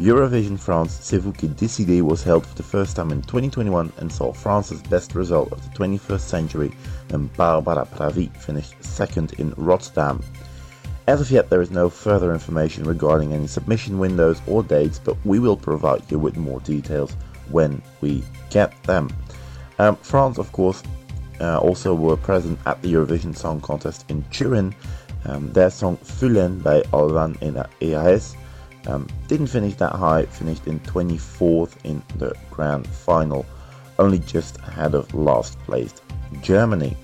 Eurovision 0.01 0.59
France 0.59 0.99
C'est 1.01 1.19
vous 1.19 1.33
qui 1.33 1.47
décidez 1.49 2.03
was 2.03 2.23
held 2.23 2.45
for 2.45 2.57
the 2.57 2.63
first 2.63 2.97
time 2.97 3.13
in 3.13 3.23
2021 3.23 3.93
and 3.99 4.11
saw 4.11 4.33
France's 4.33 4.83
best 4.83 5.15
result 5.15 5.53
of 5.53 5.63
the 5.63 5.79
21st 5.79 6.21
century 6.21 6.73
and 7.11 7.33
Barbara 7.35 7.87
Pravi 7.95 8.35
finished 8.37 8.75
second 8.83 9.33
in 9.35 9.53
Rotterdam. 9.57 10.23
As 11.07 11.21
of 11.21 11.31
yet, 11.31 11.51
there 11.51 11.61
is 11.61 11.71
no 11.71 11.91
further 11.91 12.33
information 12.33 12.85
regarding 12.85 13.33
any 13.33 13.47
submission 13.47 13.99
windows 13.99 14.41
or 14.47 14.63
dates, 14.63 14.99
but 14.99 15.17
we 15.25 15.39
will 15.39 15.57
provide 15.57 16.03
you 16.11 16.19
with 16.19 16.37
more 16.37 16.61
details 16.61 17.15
when 17.51 17.83
we 18.01 18.25
get 18.51 18.83
them. 18.85 19.11
Um, 19.79 19.97
France, 19.97 20.39
of 20.39 20.51
course, 20.53 20.83
uh, 21.41 21.59
also 21.59 21.95
were 21.95 22.17
present 22.17 22.59
at 22.65 22.81
the 22.81 22.93
Eurovision 22.93 23.37
Song 23.37 23.61
Contest 23.61 24.07
in 24.09 24.23
Turin. 24.31 24.75
Um, 25.27 25.53
their 25.53 25.71
song 25.71 25.97
Fulenn 25.99 26.61
by 26.61 26.83
Alvan 26.93 27.37
in 27.41 27.57
Ahez 27.83 28.37
um, 28.87 29.07
didn't 29.29 29.49
finish 29.49 29.75
that 29.77 29.93
high, 29.93 30.27
finished 30.27 30.67
in 30.67 30.81
24th 30.81 31.77
in 31.85 32.03
the 32.19 32.35
grand 32.51 32.87
final, 32.87 33.45
only 33.99 34.19
just 34.19 34.59
ahead 34.59 34.95
of 34.95 35.13
last 35.15 35.59
placed 35.61 36.03
Germany. 36.45 36.95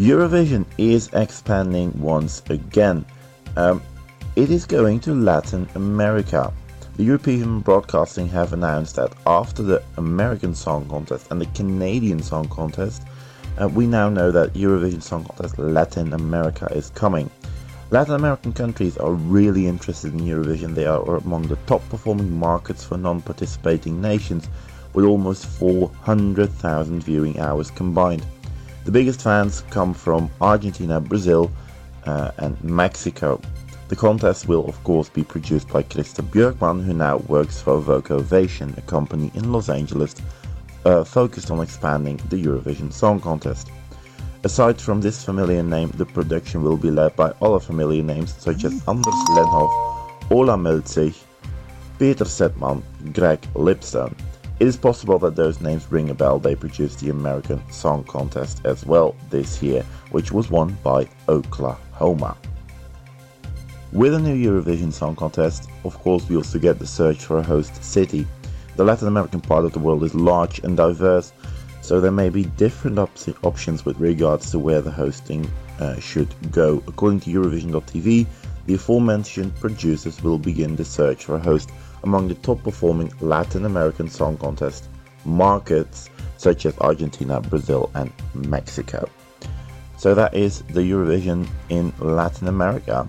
Eurovision 0.00 0.66
is 0.78 1.08
expanding 1.12 1.92
once 2.00 2.42
again. 2.50 3.06
Um, 3.56 3.80
it 4.34 4.50
is 4.50 4.66
going 4.66 4.98
to 5.00 5.14
Latin 5.14 5.68
America. 5.76 6.52
The 6.96 7.04
European 7.04 7.60
Broadcasting 7.60 8.28
have 8.30 8.52
announced 8.52 8.96
that 8.96 9.12
after 9.28 9.62
the 9.62 9.80
American 9.96 10.56
Song 10.56 10.88
Contest 10.88 11.28
and 11.30 11.40
the 11.40 11.46
Canadian 11.46 12.20
Song 12.20 12.48
Contest, 12.48 13.04
uh, 13.60 13.68
we 13.68 13.86
now 13.86 14.08
know 14.08 14.32
that 14.32 14.54
Eurovision 14.54 15.00
Song 15.00 15.22
Contest 15.24 15.56
Latin 15.56 16.12
America 16.12 16.66
is 16.74 16.90
coming. 16.90 17.30
Latin 17.90 18.14
American 18.14 18.52
countries 18.52 18.98
are 18.98 19.12
really 19.12 19.68
interested 19.68 20.12
in 20.12 20.20
Eurovision. 20.20 20.74
They 20.74 20.86
are 20.86 21.16
among 21.18 21.46
the 21.46 21.56
top 21.66 21.88
performing 21.90 22.36
markets 22.36 22.84
for 22.84 22.98
non 22.98 23.22
participating 23.22 24.00
nations, 24.02 24.48
with 24.94 25.04
almost 25.04 25.46
400,000 25.46 27.02
viewing 27.02 27.38
hours 27.38 27.70
combined. 27.70 28.24
The 28.84 28.92
biggest 28.92 29.22
fans 29.22 29.62
come 29.70 29.92
from 29.92 30.30
Argentina, 30.40 31.00
Brazil, 31.00 31.50
uh, 32.04 32.30
and 32.38 32.62
Mexico. 32.64 33.40
The 33.88 33.96
contest 33.96 34.48
will, 34.48 34.66
of 34.66 34.82
course, 34.84 35.08
be 35.08 35.24
produced 35.24 35.68
by 35.68 35.82
Christer 35.82 36.22
Björkman, 36.22 36.84
who 36.84 36.92
now 36.92 37.18
works 37.28 37.60
for 37.60 37.80
Voxovation, 37.80 38.76
a 38.76 38.82
company 38.82 39.30
in 39.34 39.52
Los 39.52 39.68
Angeles 39.68 40.14
uh, 40.84 41.04
focused 41.04 41.50
on 41.50 41.60
expanding 41.60 42.16
the 42.28 42.42
Eurovision 42.42 42.92
Song 42.92 43.20
Contest. 43.20 43.70
Aside 44.44 44.80
from 44.80 45.00
this 45.00 45.24
familiar 45.24 45.62
name, 45.62 45.90
the 45.96 46.06
production 46.06 46.62
will 46.62 46.76
be 46.76 46.90
led 46.90 47.16
by 47.16 47.32
other 47.42 47.58
familiar 47.58 48.02
names 48.02 48.34
such 48.38 48.64
as 48.64 48.72
Anders 48.86 49.20
Lenhoff, 49.30 50.30
Ola 50.30 50.56
Melzig, 50.56 51.16
Peter 51.98 52.24
Settman, 52.24 52.82
Greg 53.12 53.40
Lipstone. 53.54 54.14
It 54.60 54.66
is 54.66 54.76
possible 54.76 55.20
that 55.20 55.36
those 55.36 55.60
names 55.60 55.90
ring 55.90 56.10
a 56.10 56.14
bell. 56.14 56.40
They 56.40 56.56
produced 56.56 56.98
the 56.98 57.10
American 57.10 57.62
Song 57.70 58.02
Contest 58.04 58.60
as 58.64 58.84
well 58.84 59.14
this 59.30 59.62
year, 59.62 59.84
which 60.10 60.32
was 60.32 60.50
won 60.50 60.76
by 60.82 61.08
Oklahoma. 61.28 62.36
With 63.92 64.14
a 64.14 64.18
new 64.18 64.34
Eurovision 64.34 64.92
Song 64.92 65.14
Contest, 65.14 65.70
of 65.84 65.96
course, 66.00 66.28
we 66.28 66.36
also 66.36 66.58
get 66.58 66.80
the 66.80 66.86
search 66.88 67.24
for 67.24 67.38
a 67.38 67.42
host 67.42 67.84
city. 67.84 68.26
The 68.74 68.84
Latin 68.84 69.06
American 69.06 69.40
part 69.40 69.64
of 69.64 69.72
the 69.72 69.78
world 69.78 70.02
is 70.02 70.14
large 70.14 70.58
and 70.58 70.76
diverse, 70.76 71.32
so 71.80 72.00
there 72.00 72.10
may 72.10 72.28
be 72.28 72.44
different 72.44 72.98
op- 72.98 73.44
options 73.44 73.84
with 73.84 74.00
regards 74.00 74.50
to 74.50 74.58
where 74.58 74.80
the 74.80 74.90
hosting 74.90 75.48
uh, 75.78 76.00
should 76.00 76.34
go. 76.50 76.82
According 76.88 77.20
to 77.20 77.30
Eurovision.tv, 77.30 78.26
the 78.66 78.74
aforementioned 78.74 79.54
producers 79.60 80.20
will 80.20 80.38
begin 80.38 80.74
the 80.74 80.84
search 80.84 81.24
for 81.24 81.36
a 81.36 81.40
host 81.40 81.70
among 82.02 82.28
the 82.28 82.34
top 82.36 82.62
performing 82.62 83.12
Latin 83.20 83.64
American 83.64 84.08
Song 84.08 84.36
Contest 84.36 84.88
markets 85.24 86.10
such 86.36 86.66
as 86.66 86.76
Argentina, 86.78 87.40
Brazil, 87.40 87.90
and 87.94 88.12
Mexico. 88.34 89.08
So 89.96 90.14
that 90.14 90.34
is 90.34 90.62
the 90.62 90.80
Eurovision 90.80 91.48
in 91.68 91.92
Latin 91.98 92.46
America. 92.46 93.08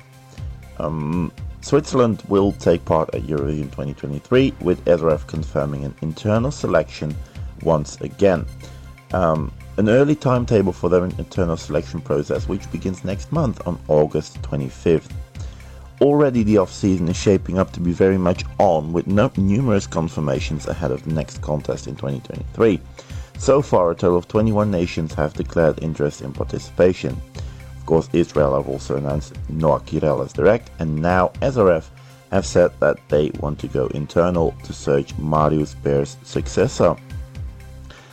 Um, 0.79 1.31
Switzerland 1.61 2.23
will 2.27 2.53
take 2.53 2.83
part 2.85 3.13
at 3.13 3.23
Eurovision 3.23 3.65
2023, 3.65 4.53
with 4.61 4.83
SRF 4.85 5.27
confirming 5.27 5.85
an 5.85 5.93
internal 6.01 6.51
selection 6.51 7.15
once 7.61 7.99
again. 8.01 8.45
Um, 9.13 9.51
an 9.77 9.89
early 9.89 10.15
timetable 10.15 10.73
for 10.73 10.89
their 10.89 11.05
internal 11.05 11.57
selection 11.57 12.01
process, 12.01 12.47
which 12.47 12.69
begins 12.71 13.03
next 13.03 13.31
month 13.31 13.65
on 13.67 13.79
August 13.87 14.41
25th. 14.41 15.11
Already, 16.01 16.43
the 16.43 16.57
off 16.57 16.71
season 16.71 17.09
is 17.09 17.17
shaping 17.17 17.59
up 17.59 17.73
to 17.73 17.81
be 17.81 17.91
very 17.91 18.17
much 18.17 18.45
on, 18.57 18.93
with 18.93 19.05
no- 19.05 19.31
numerous 19.35 19.85
confirmations 19.85 20.65
ahead 20.65 20.91
of 20.91 21.03
the 21.03 21.13
next 21.13 21.41
contest 21.41 21.87
in 21.87 21.95
2023. 21.95 22.79
So 23.37 23.61
far, 23.61 23.91
a 23.91 23.95
total 23.95 24.17
of 24.17 24.27
21 24.29 24.71
nations 24.71 25.13
have 25.15 25.33
declared 25.33 25.83
interest 25.83 26.21
in 26.21 26.31
participation. 26.31 27.21
Of 27.77 27.85
course, 27.85 28.07
Israel 28.13 28.55
have 28.55 28.69
also 28.69 28.95
announced 28.95 29.33
Noa 29.49 29.81
Kirel 29.81 30.23
as 30.23 30.31
direct, 30.31 30.71
and 30.79 30.95
now 30.95 31.33
SRF 31.41 31.85
have 32.31 32.45
said 32.45 32.71
that 32.79 32.97
they 33.09 33.31
want 33.41 33.59
to 33.59 33.67
go 33.67 33.87
internal 33.87 34.55
to 34.63 34.71
search 34.71 35.17
Marius 35.17 35.75
Bear's 35.75 36.15
successor. 36.23 36.95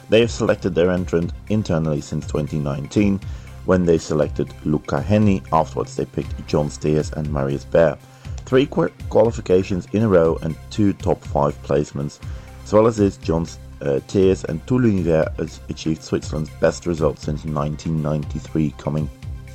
They 0.08 0.20
have 0.20 0.30
selected 0.30 0.74
their 0.74 0.90
entrant 0.90 1.32
internally 1.50 2.00
since 2.00 2.26
2019, 2.26 3.20
when 3.66 3.84
they 3.84 3.98
selected 3.98 4.52
Luca 4.64 5.00
Hänni. 5.00 5.42
Afterwards, 5.52 5.94
they 5.94 6.06
picked 6.06 6.36
Gjon's 6.46 6.78
Tears 6.78 7.12
and 7.12 7.30
Marius 7.30 7.64
Bear. 7.64 7.98
Three 8.46 8.66
qu- 8.66 8.92
qualifications 9.10 9.86
in 9.92 10.02
a 10.02 10.08
row 10.08 10.38
and 10.42 10.56
two 10.70 10.92
top 10.94 11.22
five 11.22 11.60
placements. 11.62 12.18
As 12.64 12.72
well 12.72 12.86
as 12.86 12.96
this, 12.96 13.16
John 13.16 13.46
uh, 13.82 14.00
Tears 14.08 14.44
and 14.44 14.60
has 14.68 15.60
achieved 15.68 16.02
Switzerland's 16.02 16.50
best 16.60 16.86
result 16.86 17.18
since 17.18 17.44
1993, 17.44 18.74
coming 18.78 19.10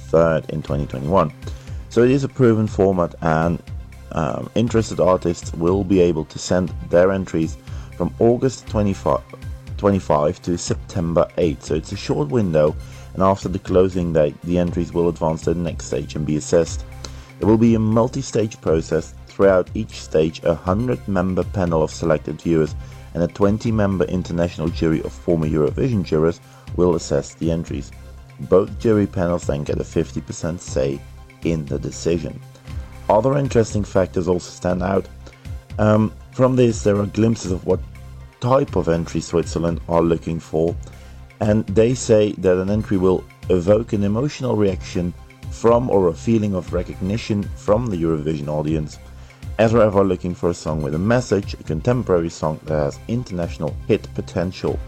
third 0.07 0.49
in 0.49 0.61
2021. 0.61 1.33
So 1.89 2.03
it 2.03 2.11
is 2.11 2.23
a 2.23 2.29
proven 2.29 2.67
format, 2.67 3.15
and 3.21 3.61
um, 4.11 4.49
interested 4.55 4.99
artists 4.99 5.53
will 5.53 5.83
be 5.83 6.01
able 6.01 6.25
to 6.25 6.39
send 6.39 6.69
their 6.89 7.11
entries 7.11 7.57
from 7.97 8.13
August 8.19 8.67
25, 8.67 9.21
25 9.77 10.41
to 10.43 10.57
September 10.57 11.27
8. 11.38 11.63
So 11.63 11.75
it's 11.75 11.91
a 11.91 11.97
short 11.97 12.29
window, 12.29 12.75
and 13.13 13.23
after 13.23 13.49
the 13.49 13.59
closing 13.59 14.13
date, 14.13 14.35
the 14.43 14.57
entries 14.57 14.93
will 14.93 15.09
advance 15.09 15.41
to 15.43 15.53
the 15.53 15.59
next 15.59 15.85
stage 15.88 16.15
and 16.15 16.25
be 16.25 16.38
assessed. 16.38 16.85
It 17.39 17.45
will 17.45 17.57
be 17.57 17.75
a 17.75 17.79
multi 17.79 18.21
stage 18.21 18.59
process. 18.61 19.13
Throughout 19.27 19.69
each 19.73 20.01
stage, 20.01 20.41
a 20.43 20.53
100 20.53 21.07
member 21.07 21.43
panel 21.43 21.81
of 21.81 21.91
selected 21.91 22.41
viewers 22.41 22.75
and 23.13 23.23
a 23.23 23.27
20 23.27 23.71
member 23.71 24.05
international 24.05 24.69
jury 24.69 25.01
of 25.03 25.11
former 25.11 25.47
Eurovision 25.47 26.03
jurors 26.03 26.39
will 26.75 26.95
assess 26.95 27.33
the 27.33 27.51
entries. 27.51 27.91
Both 28.41 28.79
jury 28.79 29.07
panels 29.07 29.47
then 29.47 29.63
get 29.63 29.79
a 29.79 29.83
50% 29.83 30.59
say 30.59 30.99
in 31.43 31.65
the 31.65 31.79
decision. 31.79 32.39
Other 33.09 33.38
interesting 33.38 33.83
factors 33.83 34.27
also 34.27 34.49
stand 34.49 34.83
out. 34.83 35.07
Um, 35.79 36.13
from 36.31 36.55
this, 36.55 36.83
there 36.83 36.97
are 36.97 37.05
glimpses 37.07 37.51
of 37.51 37.65
what 37.65 37.79
type 38.39 38.75
of 38.75 38.89
entry 38.89 39.21
Switzerland 39.21 39.81
are 39.88 40.01
looking 40.01 40.39
for, 40.39 40.75
and 41.41 41.65
they 41.65 41.95
say 41.95 42.34
that 42.34 42.57
an 42.57 42.69
entry 42.69 42.97
will 42.97 43.23
evoke 43.49 43.93
an 43.93 44.03
emotional 44.03 44.55
reaction 44.55 45.11
from 45.49 45.89
or 45.89 46.07
a 46.07 46.13
feeling 46.13 46.53
of 46.53 46.72
recognition 46.72 47.41
from 47.57 47.88
the 47.88 47.97
Eurovision 47.97 48.47
audience. 48.47 48.99
As 49.57 49.73
we're 49.73 49.89
looking 50.03 50.35
for 50.35 50.49
a 50.49 50.53
song 50.53 50.84
with 50.84 50.93
a 50.93 50.99
message, 50.99 51.55
a 51.55 51.63
contemporary 51.63 52.30
song 52.30 52.59
that 52.65 52.76
has 52.76 52.99
international 53.07 53.76
hit 53.88 54.07
potential. 54.13 54.80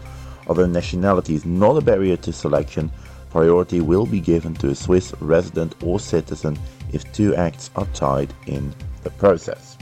Although 0.46 0.66
nationality 0.66 1.34
is 1.34 1.44
not 1.44 1.76
a 1.76 1.80
barrier 1.80 2.16
to 2.18 2.32
selection, 2.32 2.90
priority 3.30 3.80
will 3.80 4.06
be 4.06 4.20
given 4.20 4.54
to 4.54 4.70
a 4.70 4.74
Swiss 4.74 5.12
resident 5.20 5.74
or 5.82 5.98
citizen 5.98 6.56
if 6.92 7.10
two 7.12 7.34
acts 7.34 7.70
are 7.74 7.86
tied 7.86 8.32
in 8.46 8.72
the 9.02 9.10
process. 9.10 9.76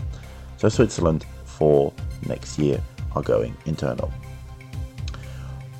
So 0.56 0.70
Switzerland 0.70 1.26
for 1.44 1.92
next 2.26 2.58
year 2.58 2.82
are 3.14 3.22
going 3.22 3.54
internal. 3.66 4.10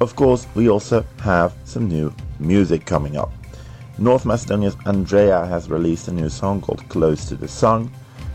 Of 0.03 0.17
course, 0.17 0.49
we 0.57 0.69
also 0.69 1.07
have 1.21 1.55
some 1.63 1.87
new 1.87 2.13
music 2.41 2.85
coming 2.85 3.17
up. 3.17 3.31
North 3.99 4.27
Macedonia's 4.27 4.77
Andrea 4.85 5.47
has 5.47 5.71
released 5.71 6.09
a 6.09 6.13
new 6.13 6.29
song 6.29 6.61
called 6.61 6.89
Close 6.89 7.25
to 7.27 7.37
the 7.37 7.47
Sun. 7.47 7.89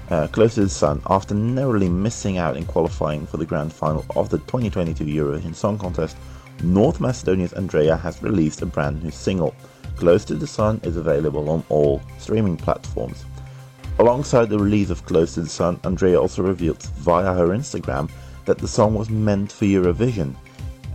Uh, 0.09 0.27
Close 0.27 0.55
to 0.55 0.61
the 0.61 0.69
Sun, 0.69 1.01
after 1.09 1.35
narrowly 1.35 1.89
missing 1.89 2.37
out 2.37 2.55
in 2.55 2.63
qualifying 2.63 3.27
for 3.27 3.35
the 3.35 3.45
grand 3.45 3.73
final 3.73 4.05
of 4.15 4.29
the 4.29 4.37
2022 4.37 5.03
Eurovision 5.03 5.53
Song 5.53 5.77
Contest, 5.77 6.15
North 6.63 7.01
Macedonia's 7.01 7.51
Andrea 7.51 7.97
has 7.97 8.23
released 8.23 8.61
a 8.61 8.65
brand 8.65 9.03
new 9.03 9.11
single. 9.11 9.53
Close 9.97 10.23
to 10.23 10.35
the 10.35 10.47
Sun 10.47 10.79
is 10.83 10.95
available 10.95 11.49
on 11.49 11.65
all 11.67 12.01
streaming 12.17 12.55
platforms. 12.55 13.25
Alongside 13.99 14.47
the 14.47 14.57
release 14.57 14.89
of 14.89 15.05
Close 15.05 15.33
to 15.33 15.41
the 15.41 15.49
Sun, 15.49 15.81
Andrea 15.83 16.17
also 16.17 16.43
revealed 16.43 16.81
via 16.81 17.33
her 17.33 17.49
Instagram 17.49 18.09
that 18.45 18.57
the 18.57 18.69
song 18.69 18.95
was 18.95 19.09
meant 19.09 19.51
for 19.51 19.65
Eurovision. 19.65 20.33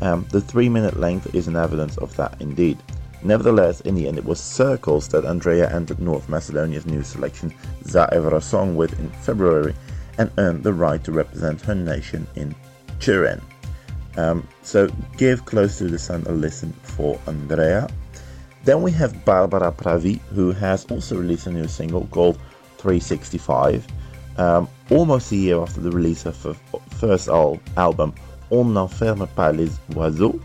Um, 0.02 0.26
the 0.30 0.40
three 0.40 0.68
minute 0.68 0.98
length 0.98 1.32
is 1.32 1.46
an 1.46 1.54
evidence 1.54 1.96
of 1.98 2.14
that 2.16 2.40
indeed. 2.40 2.76
Nevertheless, 3.22 3.82
in 3.82 3.94
the 3.94 4.08
end, 4.08 4.18
it 4.18 4.24
was 4.24 4.40
Circles 4.40 5.06
that 5.08 5.24
Andrea 5.24 5.72
entered 5.72 6.00
North 6.00 6.28
Macedonia's 6.28 6.86
new 6.86 7.04
selection 7.04 7.54
Za 7.84 8.08
Evrosong 8.12 8.74
with 8.74 8.98
in 8.98 9.08
February, 9.10 9.76
and 10.18 10.28
earned 10.38 10.64
the 10.64 10.72
right 10.72 11.02
to 11.04 11.12
represent 11.12 11.60
her 11.60 11.76
nation 11.76 12.26
in 12.34 12.52
Turin. 12.98 13.40
Um, 14.16 14.46
so 14.62 14.88
give 15.18 15.44
Close 15.44 15.78
to 15.78 15.84
the 15.84 16.00
Sun 16.00 16.24
a 16.26 16.32
listen 16.32 16.72
for 16.82 17.20
Andrea. 17.28 17.88
Then 18.64 18.82
we 18.82 18.90
have 18.92 19.24
Barbara 19.24 19.70
Pravi, 19.70 20.18
who 20.34 20.50
has 20.50 20.84
also 20.86 21.16
released 21.16 21.46
a 21.46 21.52
new 21.52 21.68
single 21.68 22.06
called 22.08 22.38
365. 22.78 23.86
Um, 24.36 24.68
almost 24.90 25.30
a 25.30 25.36
year 25.36 25.60
after 25.60 25.80
the 25.80 25.92
release 25.92 26.26
of 26.26 26.42
her 26.42 26.54
first 26.98 27.28
al- 27.28 27.60
album, 27.76 28.14
On 28.54 28.66
n'enferme 28.66 29.26
pas 29.34 29.50
les 29.50 29.70
oiseaux, 29.96 30.38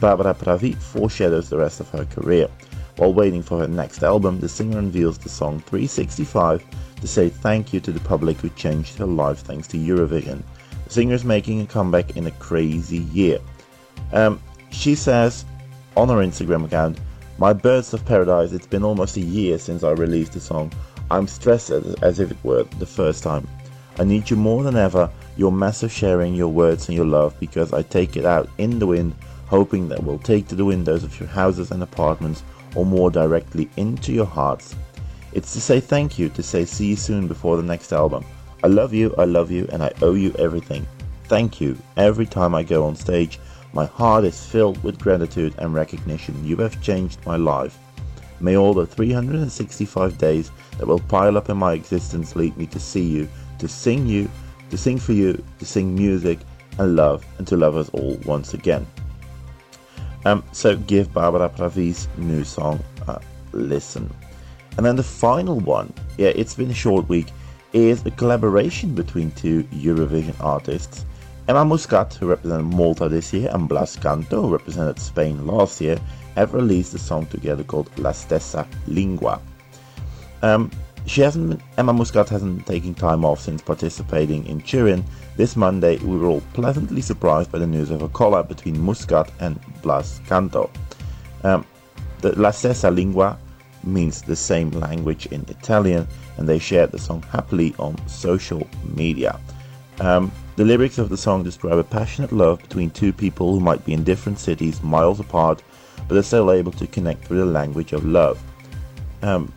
Barbara 0.00 0.32
Pravi 0.32 0.74
foreshadows 0.76 1.50
the 1.50 1.58
rest 1.58 1.78
of 1.80 1.90
her 1.90 2.06
career. 2.06 2.48
While 2.96 3.12
waiting 3.12 3.42
for 3.42 3.58
her 3.58 3.68
next 3.68 4.02
album, 4.02 4.40
the 4.40 4.48
singer 4.48 4.78
unveils 4.78 5.18
the 5.18 5.28
song 5.28 5.60
365 5.66 6.64
to 7.02 7.06
say 7.06 7.28
thank 7.28 7.74
you 7.74 7.80
to 7.80 7.92
the 7.92 8.00
public 8.00 8.38
who 8.38 8.48
changed 8.48 8.96
her 8.96 9.04
life 9.04 9.40
thanks 9.40 9.68
to 9.68 9.76
Eurovision. 9.76 10.42
The 10.86 10.90
singer 10.90 11.14
is 11.14 11.22
making 11.22 11.60
a 11.60 11.66
comeback 11.66 12.16
in 12.16 12.26
a 12.26 12.30
crazy 12.30 13.04
year. 13.12 13.40
Um, 14.14 14.40
she 14.70 14.94
says 14.94 15.44
on 15.98 16.08
her 16.08 16.16
Instagram 16.16 16.64
account, 16.64 16.98
My 17.36 17.52
Birds 17.52 17.92
of 17.92 18.06
Paradise, 18.06 18.52
it's 18.52 18.66
been 18.66 18.84
almost 18.84 19.18
a 19.18 19.20
year 19.20 19.58
since 19.58 19.84
I 19.84 19.90
released 19.90 20.32
the 20.32 20.40
song. 20.40 20.72
I'm 21.10 21.28
stressed 21.28 21.68
as, 21.68 21.94
as 21.96 22.20
if 22.20 22.30
it 22.30 22.38
were 22.42 22.62
the 22.78 22.86
first 22.86 23.22
time. 23.22 23.46
I 23.98 24.04
need 24.04 24.30
you 24.30 24.36
more 24.36 24.62
than 24.62 24.76
ever, 24.76 25.10
your 25.40 25.50
massive 25.50 25.90
sharing, 25.90 26.34
your 26.34 26.52
words 26.52 26.88
and 26.88 26.94
your 26.94 27.06
love, 27.06 27.34
because 27.40 27.72
I 27.72 27.80
take 27.80 28.14
it 28.14 28.26
out 28.26 28.50
in 28.58 28.78
the 28.78 28.86
wind, 28.86 29.14
hoping 29.46 29.88
that 29.88 30.04
will 30.04 30.18
take 30.18 30.46
to 30.48 30.54
the 30.54 30.66
windows 30.66 31.02
of 31.02 31.18
your 31.18 31.30
houses 31.30 31.70
and 31.70 31.82
apartments, 31.82 32.42
or 32.74 32.84
more 32.84 33.10
directly 33.10 33.70
into 33.78 34.12
your 34.12 34.26
hearts. 34.26 34.76
It's 35.32 35.54
to 35.54 35.60
say 35.62 35.80
thank 35.80 36.18
you, 36.18 36.28
to 36.28 36.42
say 36.42 36.66
see 36.66 36.88
you 36.88 36.96
soon 36.96 37.26
before 37.26 37.56
the 37.56 37.62
next 37.62 37.90
album. 37.90 38.22
I 38.62 38.66
love 38.66 38.92
you, 38.92 39.14
I 39.16 39.24
love 39.24 39.50
you, 39.50 39.66
and 39.72 39.82
I 39.82 39.90
owe 40.02 40.12
you 40.12 40.34
everything. 40.38 40.86
Thank 41.24 41.58
you. 41.58 41.78
Every 41.96 42.26
time 42.26 42.54
I 42.54 42.62
go 42.62 42.84
on 42.84 42.94
stage, 42.94 43.40
my 43.72 43.86
heart 43.86 44.24
is 44.24 44.44
filled 44.44 44.82
with 44.84 45.00
gratitude 45.00 45.54
and 45.56 45.72
recognition. 45.72 46.44
You 46.44 46.56
have 46.58 46.82
changed 46.82 47.24
my 47.24 47.36
life. 47.36 47.78
May 48.40 48.58
all 48.58 48.74
the 48.74 48.84
365 48.84 50.18
days 50.18 50.50
that 50.76 50.86
will 50.86 51.00
pile 51.00 51.38
up 51.38 51.48
in 51.48 51.56
my 51.56 51.72
existence 51.72 52.36
lead 52.36 52.54
me 52.58 52.66
to 52.66 52.78
see 52.78 53.06
you, 53.06 53.26
to 53.58 53.68
sing 53.68 54.06
you, 54.06 54.28
to 54.70 54.78
sing 54.78 54.98
for 54.98 55.12
you, 55.12 55.42
to 55.58 55.64
sing 55.66 55.94
music 55.94 56.38
and 56.78 56.96
love, 56.96 57.24
and 57.38 57.46
to 57.48 57.56
love 57.56 57.76
us 57.76 57.88
all 57.90 58.18
once 58.24 58.54
again. 58.54 58.86
Um, 60.24 60.44
so 60.52 60.76
give 60.76 61.12
Barbara 61.12 61.48
Pravi's 61.48 62.08
new 62.16 62.44
song 62.44 62.82
a 63.08 63.20
listen. 63.52 64.12
And 64.76 64.86
then 64.86 64.96
the 64.96 65.02
final 65.02 65.58
one, 65.60 65.92
yeah, 66.18 66.28
it's 66.28 66.54
been 66.54 66.70
a 66.70 66.74
short 66.74 67.08
week, 67.08 67.26
is 67.72 68.04
a 68.06 68.10
collaboration 68.10 68.94
between 68.94 69.30
two 69.32 69.64
Eurovision 69.64 70.34
artists. 70.40 71.04
Emma 71.48 71.64
Muscat, 71.64 72.14
who 72.14 72.28
represented 72.28 72.66
Malta 72.66 73.08
this 73.08 73.32
year, 73.32 73.50
and 73.52 73.68
Blas 73.68 73.96
Canto, 73.96 74.42
who 74.42 74.52
represented 74.52 74.98
Spain 74.98 75.46
last 75.46 75.80
year, 75.80 75.98
have 76.36 76.54
released 76.54 76.94
a 76.94 76.98
song 76.98 77.26
together 77.26 77.64
called 77.64 77.90
La 77.98 78.10
Stessa 78.10 78.66
Lingua. 78.86 79.40
Um, 80.42 80.70
she 81.10 81.22
hasn't 81.22 81.60
Emma 81.76 81.92
Muscat 81.92 82.28
hasn't 82.28 82.64
taken 82.66 82.94
time 82.94 83.24
off 83.24 83.40
since 83.40 83.60
participating 83.60 84.46
in 84.46 84.60
Turin. 84.60 85.04
This 85.36 85.56
Monday, 85.56 85.98
we 85.98 86.16
were 86.16 86.28
all 86.28 86.42
pleasantly 86.52 87.02
surprised 87.02 87.50
by 87.50 87.58
the 87.58 87.66
news 87.66 87.90
of 87.90 88.02
a 88.02 88.08
collab 88.08 88.46
between 88.46 88.80
Muscat 88.80 89.28
and 89.40 89.58
Blas 89.82 90.20
Canto. 90.28 90.70
Um, 91.42 91.66
the 92.20 92.38
La 92.38 92.50
Stessa 92.50 92.94
Lingua 92.94 93.36
means 93.82 94.22
the 94.22 94.36
same 94.36 94.70
language 94.70 95.26
in 95.26 95.44
Italian, 95.48 96.06
and 96.36 96.48
they 96.48 96.60
shared 96.60 96.92
the 96.92 96.98
song 96.98 97.22
happily 97.22 97.74
on 97.80 97.96
social 98.06 98.64
media. 98.84 99.40
Um, 99.98 100.30
the 100.54 100.64
lyrics 100.64 100.98
of 100.98 101.08
the 101.08 101.16
song 101.16 101.42
describe 101.42 101.78
a 101.78 101.82
passionate 101.82 102.30
love 102.30 102.62
between 102.62 102.90
two 102.90 103.12
people 103.12 103.52
who 103.52 103.58
might 103.58 103.84
be 103.84 103.94
in 103.94 104.04
different 104.04 104.38
cities, 104.38 104.80
miles 104.80 105.18
apart, 105.18 105.60
but 106.06 106.16
are 106.16 106.22
still 106.22 106.52
able 106.52 106.72
to 106.72 106.86
connect 106.86 107.24
through 107.24 107.38
the 107.38 107.46
language 107.46 107.92
of 107.92 108.04
love. 108.04 108.40
Um, 109.22 109.52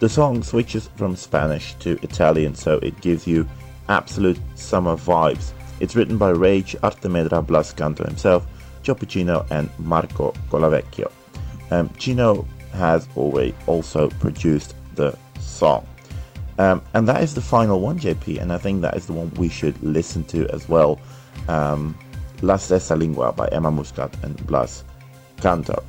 the 0.00 0.08
song 0.08 0.42
switches 0.42 0.88
from 0.96 1.16
Spanish 1.16 1.74
to 1.74 1.98
Italian, 2.02 2.54
so 2.54 2.78
it 2.78 3.00
gives 3.00 3.26
you 3.26 3.48
absolute 3.88 4.38
summer 4.54 4.96
vibes. 4.96 5.52
It's 5.80 5.96
written 5.96 6.18
by 6.18 6.30
Rage, 6.30 6.76
Artemedra, 6.82 7.44
Blas 7.44 7.72
Canto 7.72 8.04
himself, 8.04 8.46
Choppuccino, 8.82 9.46
and 9.50 9.70
Marco 9.78 10.32
Colavecchio. 10.50 11.10
Um, 11.70 11.90
Chino 11.98 12.46
has 12.72 13.08
always 13.16 13.54
also 13.66 14.08
produced 14.20 14.74
the 14.94 15.16
song. 15.40 15.86
Um, 16.58 16.82
and 16.94 17.06
that 17.08 17.22
is 17.22 17.34
the 17.34 17.40
final 17.40 17.80
one, 17.80 17.98
JP, 17.98 18.40
and 18.40 18.52
I 18.52 18.58
think 18.58 18.82
that 18.82 18.96
is 18.96 19.06
the 19.06 19.12
one 19.12 19.30
we 19.36 19.48
should 19.48 19.80
listen 19.82 20.24
to 20.24 20.48
as 20.50 20.68
well. 20.68 20.98
Um, 21.48 21.96
La 22.42 22.54
Stessa 22.54 22.96
Lingua 22.96 23.32
by 23.32 23.48
Emma 23.48 23.70
Muscat 23.70 24.16
and 24.22 24.44
Blas 24.46 24.84
Canto. 25.40 25.82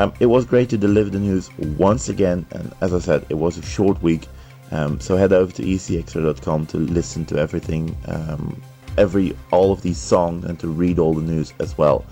Um, 0.00 0.14
it 0.18 0.26
was 0.26 0.46
great 0.46 0.70
to 0.70 0.78
deliver 0.78 1.10
the 1.10 1.18
news 1.18 1.50
once 1.76 2.08
again, 2.08 2.46
and 2.52 2.72
as 2.80 2.94
I 2.94 3.00
said, 3.00 3.26
it 3.28 3.34
was 3.34 3.58
a 3.58 3.62
short 3.62 4.02
week. 4.02 4.28
Um, 4.70 4.98
so 4.98 5.14
head 5.14 5.30
over 5.30 5.52
to 5.52 5.62
escXtra.com 5.62 6.66
to 6.68 6.78
listen 6.78 7.26
to 7.26 7.36
everything, 7.36 7.94
um, 8.06 8.62
every 8.96 9.36
all 9.50 9.72
of 9.72 9.82
these 9.82 9.98
songs, 9.98 10.46
and 10.46 10.58
to 10.60 10.68
read 10.68 10.98
all 10.98 11.12
the 11.12 11.20
news 11.20 11.52
as 11.58 11.76
well. 11.76 12.06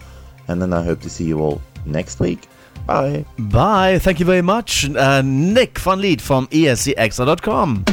And 0.48 0.60
then 0.60 0.74
I 0.74 0.82
hope 0.82 1.00
to 1.00 1.08
see 1.08 1.24
you 1.24 1.40
all 1.40 1.62
next 1.86 2.20
week. 2.20 2.46
Bye. 2.86 3.24
Bye. 3.38 3.98
Thank 4.00 4.20
you 4.20 4.26
very 4.26 4.42
much, 4.42 4.90
uh, 4.90 5.22
Nick 5.22 5.78
van 5.78 6.02
Lith 6.02 6.20
from 6.20 6.46
escXtra.com. 6.48 7.84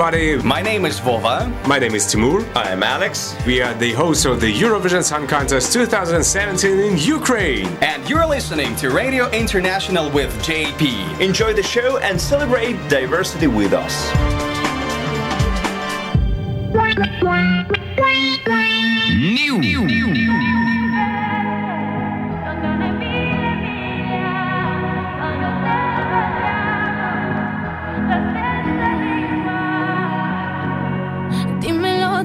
everybody. 0.00 0.40
My 0.46 0.62
name 0.62 0.84
is 0.84 1.00
Vova. 1.00 1.50
My 1.66 1.80
name 1.80 1.92
is 1.96 2.06
Timur. 2.06 2.46
I 2.54 2.70
am 2.70 2.84
Alex. 2.84 3.34
We 3.44 3.60
are 3.60 3.74
the 3.74 3.92
hosts 3.94 4.26
of 4.26 4.40
the 4.40 4.52
Eurovision 4.52 5.02
Song 5.02 5.26
Contest 5.26 5.72
2017 5.72 6.78
in 6.78 6.96
Ukraine. 6.98 7.66
And 7.82 8.08
you're 8.08 8.24
listening 8.24 8.76
to 8.76 8.90
Radio 8.90 9.28
International 9.30 10.08
with 10.10 10.32
JP. 10.44 11.20
Enjoy 11.20 11.52
the 11.52 11.64
show 11.64 11.98
and 11.98 12.20
celebrate 12.20 12.76
diversity 12.88 13.48
with 13.48 13.72
us. 13.72 14.08
Dimmelo, 19.68 20.47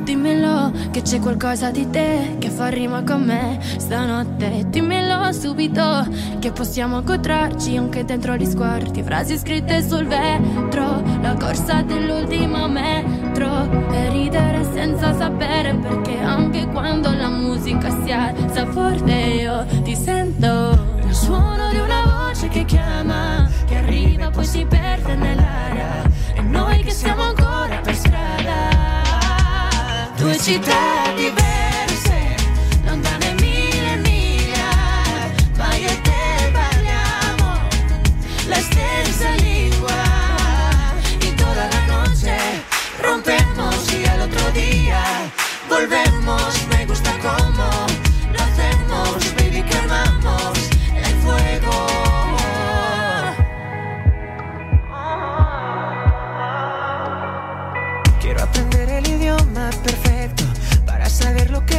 dimmelo, 0.03 0.71
che 0.91 1.01
c'è 1.01 1.19
qualcosa 1.19 1.71
di 1.71 1.89
te 1.89 2.35
che 2.37 2.49
fa 2.49 2.67
rima 2.67 3.03
con 3.03 3.23
me 3.23 3.59
stanotte. 3.77 4.65
Dimmelo 4.67 5.31
subito, 5.31 6.05
che 6.39 6.51
possiamo 6.51 6.99
incontrarci 6.99 7.77
anche 7.77 8.05
dentro 8.05 8.35
gli 8.35 8.45
sguardi. 8.45 9.01
Frasi 9.01 9.37
scritte 9.37 9.81
sul 9.81 10.05
vetro, 10.05 11.01
la 11.21 11.35
corsa 11.39 11.81
dell'ultimo 11.81 12.67
metro. 12.67 13.91
E 13.91 14.09
ridere 14.09 14.63
senza 14.73 15.15
sapere 15.15 15.73
perché 15.75 16.19
anche 16.19 16.67
quando 16.67 17.11
la 17.13 17.29
musica 17.29 17.89
si 18.03 18.11
alza 18.11 18.65
forte 18.67 19.11
io 19.11 19.65
ti 19.83 19.95
sento. 19.95 21.01
Il 21.05 21.13
suono 21.13 21.69
di 21.71 21.77
una 21.77 22.27
voce 22.27 22.47
che 22.47 22.65
chiama, 22.65 23.49
che 23.65 23.77
arriva 23.77 24.29
poi 24.29 24.45
si 24.45 24.65
perde 24.65 25.15
nell'aria. 25.15 26.03
E 26.35 26.41
noi 26.41 26.83
che 26.83 26.91
siamo 26.91 27.23
ancora 27.23 27.79
per 27.81 27.95
strada. 27.95 28.72
Due 30.23 30.39
città 30.39 31.11
diverse, 31.17 32.35
lontane 32.85 33.33
mille 33.41 33.97
miglia, 33.97 34.69
ma 35.57 35.75
io 35.75 35.89
e 35.89 36.01
te 36.01 36.49
parliamo 36.49 37.67
la 38.47 38.55
stessa 38.55 39.31
lingua. 39.39 40.01
Y 41.19 41.29
toda 41.35 41.67
la 41.67 41.85
noche 41.87 42.37
rompemos 43.01 43.91
y 43.91 44.05
al 44.05 44.21
otro 44.21 44.49
día 44.51 45.03
volvemos. 45.67 46.62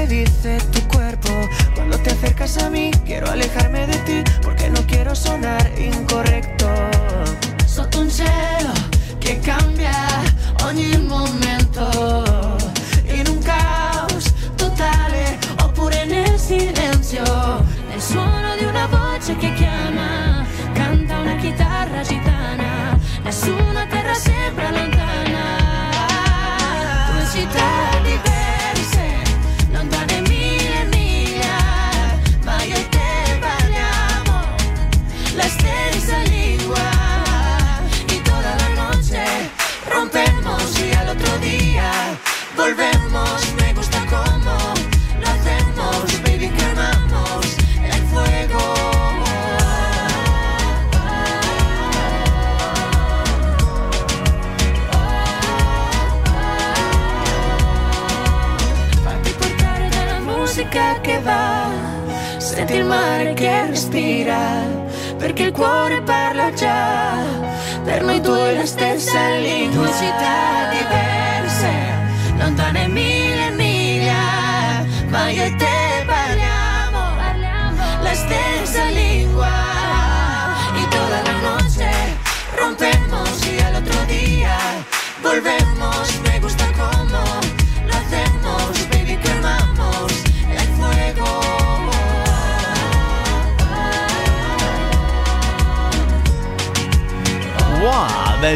dice 0.07 0.59
tu 0.73 0.81
cuerpo 0.89 1.31
cuando 1.75 1.99
te 1.99 2.11
acercas 2.11 2.59
a 2.59 2.71
mí. 2.71 2.91
Quiero 3.05 3.31
alejarme 3.31 3.87
de 3.87 3.99
ti 3.99 4.31
porque 4.43 4.71
no 4.71 4.81
quiero 4.87 5.15
sonar 5.15 5.71
incorrecto. 5.79 6.67
Sotto 7.67 8.01
un 8.01 8.11
cielo 8.11 8.73
que 9.21 9.39
cambia 9.41 9.93
ogni 10.65 10.97
momento. 10.99 12.57
In 13.09 13.29
un 13.29 13.43
caos 13.43 14.33
total 14.57 14.75
totale 14.75 15.39
oppure 15.63 16.05
nel 16.07 16.39
silenzio. 16.39 17.23
Nel 17.89 18.01
suono 18.01 18.57
di 18.59 18.65
una 18.65 18.87
voce 18.87 19.37
che 19.37 19.53
chiama, 19.55 20.45
canta 20.73 21.19
una 21.19 21.37
chitarra 21.37 22.03
gitana. 22.03 22.99
Nessuna 23.23 23.87
terra 23.87 24.15
sembra 24.15 24.71
lontana. 24.71 24.94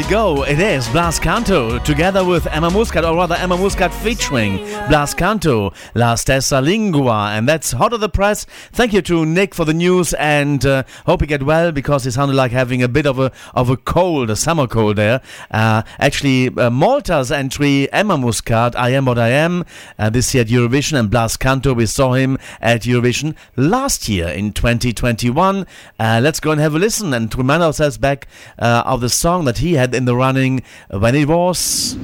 Go. 0.09 0.43
It 0.45 0.59
is 0.59 0.89
Blas 0.89 1.19
Canto 1.19 1.79
together 1.81 2.25
with 2.25 2.47
Emma 2.47 2.71
Muscat, 2.71 3.05
or 3.05 3.15
rather 3.15 3.35
Emma 3.35 3.59
Muscat 3.59 3.93
featuring 3.93 4.57
Blas 4.89 5.13
Canto, 5.13 5.75
La 5.95 6.15
Stessa 6.15 6.65
Lingua. 6.65 7.33
And 7.33 7.47
that's 7.47 7.73
hot 7.73 7.93
of 7.93 8.01
the 8.01 8.09
press. 8.09 8.47
Thank 8.73 8.95
you 8.95 9.03
to 9.03 9.27
Nick 9.27 9.55
for 9.55 9.67
the 9.67 9.75
news 9.75 10.15
and 10.15 10.65
uh, 10.65 10.85
hope 11.05 11.21
you 11.21 11.27
get 11.27 11.43
well 11.43 11.73
because 11.73 12.05
he 12.05 12.11
sounded 12.11 12.35
like 12.35 12.53
having 12.53 12.83
a 12.83 12.89
bit 12.89 13.05
of 13.05 13.19
a 13.19 13.31
of 13.55 13.69
a 13.69 13.77
cold, 13.77 14.31
a 14.31 14.37
summer 14.37 14.67
cold 14.67 14.97
there. 14.97 15.21
Uh, 15.51 15.83
actually, 15.99 16.49
uh, 16.57 16.71
Malta's 16.71 17.31
entry, 17.31 17.93
Emma 17.93 18.17
Muscat, 18.17 18.75
I 18.77 18.91
Am 18.91 19.05
What 19.05 19.19
I 19.19 19.29
Am, 19.29 19.67
uh, 19.99 20.09
this 20.09 20.35
year 20.35 20.41
at 20.43 20.49
Eurovision, 20.49 20.99
and 20.99 21.11
Blas 21.11 21.37
Canto, 21.37 21.75
we 21.75 21.85
saw 21.85 22.15
him 22.15 22.39
at 22.63 22.83
Eurovision 22.83 23.37
last 23.57 24.09
year 24.09 24.29
in 24.29 24.53
2021. 24.53 25.67
Uh, 25.99 26.21
let's 26.23 26.41
go 26.41 26.53
and 26.53 26.61
have 26.63 26.75
a 26.75 26.79
listen 26.79 27.13
and 27.13 27.37
remind 27.37 27.63
ourselves 27.63 27.99
back 27.99 28.27
uh, 28.59 28.85
of 28.87 29.03
the 29.03 29.11
song 29.11 29.45
that 29.45 29.59
he 29.59 29.75
had 29.75 29.98
in 29.99 30.07
the 30.07 30.17
running 30.17 30.63
when 30.89 31.15
it 31.15 31.29
was 31.29 31.99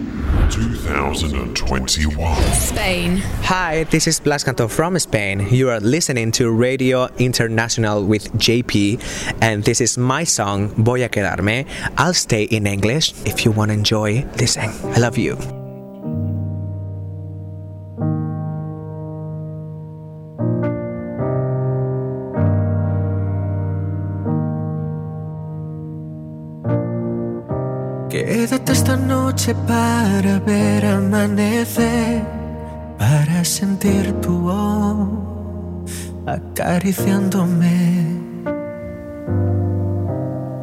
2021. 0.50 2.36
Spain. 2.52 3.16
Hi, 3.44 3.84
this 3.84 4.06
is 4.06 4.20
Blas 4.20 4.44
Canto 4.44 4.68
from 4.68 4.98
Spain. 4.98 5.47
You 5.50 5.70
are 5.70 5.81
listening 5.81 6.32
to 6.32 6.50
Radio 6.50 7.08
International 7.18 8.05
with 8.05 8.31
JP, 8.34 9.00
and 9.40 9.64
this 9.64 9.81
is 9.81 9.97
my 9.97 10.24
song, 10.24 10.68
Voy 10.84 11.05
a 11.05 11.08
Quedarme. 11.08 11.66
I'll 11.97 12.14
stay 12.14 12.42
in 12.44 12.66
English 12.66 13.14
if 13.24 13.44
you 13.44 13.52
want 13.52 13.70
to 13.70 13.74
enjoy. 13.74 14.26
Listen, 14.39 14.68
I 14.92 14.98
love 14.98 15.16
you. 15.16 15.64
Quédate 28.15 28.70
esta 28.70 28.97
noche 28.97 29.57
para 29.67 30.39
ver 30.39 30.86
amanecer, 30.86 32.23
para 32.97 33.44
sentir 33.44 34.12
tu 34.20 34.39
voz 34.39 35.91
acariciándome. 36.25 38.20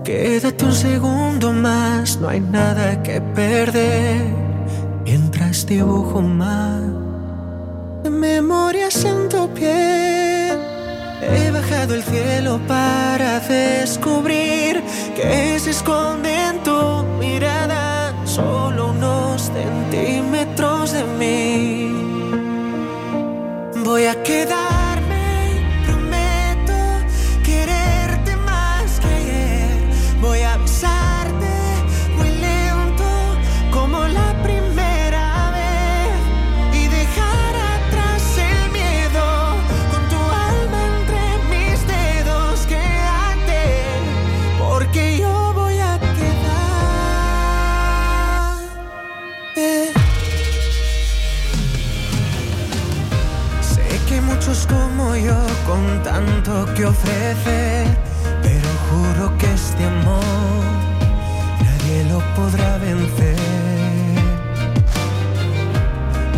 Quédate 0.06 0.64
un 0.64 0.72
segundo 0.72 1.52
más, 1.52 2.18
no 2.22 2.30
hay 2.30 2.40
nada 2.40 3.04
que 3.04 3.20
perder. 3.20 4.22
Mientras 5.04 5.66
dibujo 5.66 6.22
más 6.22 6.84
de 8.02 8.12
memorias 8.12 9.04
en 9.04 9.28
tu 9.28 9.50
piel. 9.50 10.81
He 11.22 11.52
bajado 11.52 11.94
el 11.94 12.04
cielo 12.04 12.60
para 12.68 13.40
descubrir 13.40 14.82
que 15.16 15.60
se 15.60 15.70
esconde 15.70 16.34
en 16.50 16.64
tu 16.64 17.04
mirada 17.20 18.14
solo 18.26 18.90
unos 18.90 19.44
centímetros 19.44 20.94
de 20.94 21.04
mí. 21.20 21.92
Voy 23.86 24.06
a 24.06 24.22
quedarme, 24.24 24.81
yo 55.16 55.36
con 55.66 56.04
tanto 56.04 56.66
que 56.74 56.86
ofrecer, 56.86 57.88
pero 58.42 58.70
juro 58.90 59.38
que 59.38 59.52
este 59.54 59.84
amor 59.86 60.64
nadie 61.60 62.04
lo 62.06 62.20
podrá 62.36 62.78
vencer. 62.78 63.36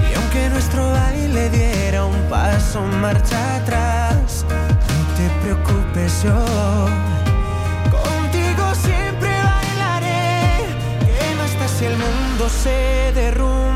Y 0.09 0.15
aunque 0.15 0.49
nuestro 0.49 0.91
baile 0.91 1.49
diera 1.49 2.05
un 2.05 2.29
paso 2.29 2.81
marcha 3.01 3.57
atrás, 3.57 4.45
no 4.49 5.01
te 5.17 5.29
preocupes 5.43 6.23
yo. 6.23 6.45
Contigo 7.91 8.65
siempre 8.75 9.29
bailaré. 9.29 10.65
¿Qué 10.99 11.35
más 11.37 11.59
da 11.59 11.67
si 11.67 11.85
el 11.85 11.97
mundo 11.97 12.49
se 12.49 13.11
derrumba 13.13 13.72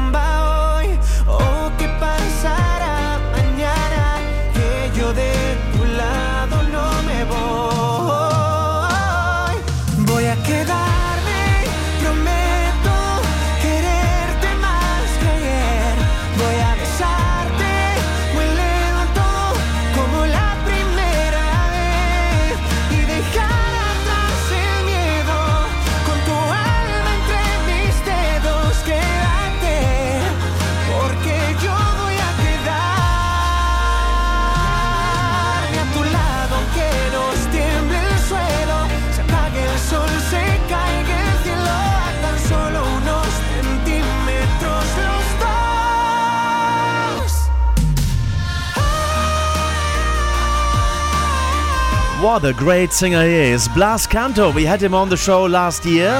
What 52.27 52.43
a 52.43 52.51
great 52.51 52.91
singer 52.91 53.25
he 53.25 53.33
is. 53.33 53.69
Blas 53.69 54.05
Canto, 54.05 54.51
we 54.51 54.65
had 54.65 54.83
him 54.83 54.93
on 54.93 55.07
the 55.07 55.15
show 55.15 55.45
last 55.45 55.85
year 55.85 56.11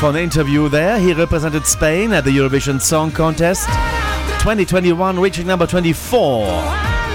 for 0.00 0.08
an 0.08 0.16
interview 0.16 0.70
there. 0.70 0.98
He 0.98 1.12
represented 1.12 1.66
Spain 1.66 2.10
at 2.14 2.24
the 2.24 2.30
Eurovision 2.30 2.80
Song 2.80 3.12
Contest 3.12 3.66
2021, 4.40 5.20
reaching 5.20 5.46
number 5.46 5.66
24 5.66 6.46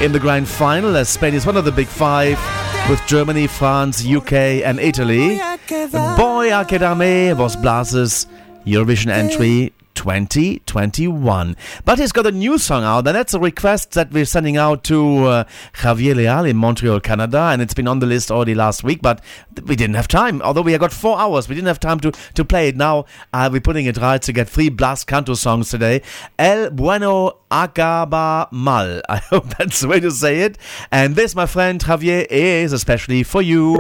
in 0.03 0.11
the 0.11 0.19
grand 0.19 0.47
final 0.47 0.95
as 0.95 1.09
Spain 1.09 1.33
is 1.33 1.47
one 1.47 1.57
of 1.57 1.65
the 1.65 1.71
big 1.71 1.87
five 1.87 2.39
with 2.87 3.01
Germany, 3.07 3.47
France, 3.47 4.05
UK, 4.05 4.61
and 4.63 4.79
Italy. 4.79 5.39
The 5.67 6.13
Voy 6.15 6.49
a 6.49 6.63
Quedarme 6.63 7.35
was 7.35 7.55
Blas's 7.55 8.27
Eurovision 8.67 9.09
entry 9.09 9.73
2021. 10.01 11.55
But 11.85 11.99
he's 11.99 12.11
got 12.11 12.25
a 12.25 12.31
new 12.31 12.57
song 12.57 12.83
out, 12.83 13.05
and 13.05 13.15
that's 13.15 13.35
a 13.35 13.39
request 13.39 13.91
that 13.91 14.11
we're 14.11 14.25
sending 14.25 14.57
out 14.57 14.83
to 14.85 15.25
uh, 15.25 15.43
Javier 15.75 16.15
Leal 16.15 16.43
in 16.45 16.57
Montreal, 16.57 16.99
Canada, 17.01 17.49
and 17.51 17.61
it's 17.61 17.75
been 17.75 17.88
on 17.88 17.99
the 17.99 18.07
list 18.07 18.31
already 18.31 18.55
last 18.55 18.83
week, 18.83 18.99
but 19.03 19.21
we 19.67 19.75
didn't 19.75 19.95
have 19.95 20.07
time. 20.07 20.41
Although 20.41 20.63
we 20.63 20.71
have 20.71 20.81
got 20.81 20.91
four 20.91 21.19
hours, 21.19 21.47
we 21.47 21.53
didn't 21.53 21.67
have 21.67 21.80
time 21.80 21.99
to, 21.99 22.11
to 22.33 22.43
play 22.43 22.69
it. 22.69 22.75
Now 22.75 23.05
uh, 23.31 23.47
we're 23.51 23.61
putting 23.61 23.85
it 23.85 23.97
right 23.97 24.19
to 24.23 24.33
get 24.33 24.49
three 24.49 24.69
Blas 24.69 25.03
Canto 25.03 25.35
songs 25.35 25.69
today. 25.69 26.01
El 26.39 26.71
Bueno 26.71 27.38
Acaba 27.51 28.51
Mal. 28.51 29.03
I 29.09 29.17
hope 29.17 29.55
that's 29.55 29.81
the 29.81 29.88
way 29.88 29.99
to 29.99 30.09
say 30.09 30.39
it. 30.39 30.57
And 30.91 31.15
this, 31.15 31.35
my 31.35 31.45
friend 31.45 31.80
Javier, 31.80 32.25
is 32.27 32.73
especially 32.73 33.21
for 33.21 33.43
you. 33.43 33.77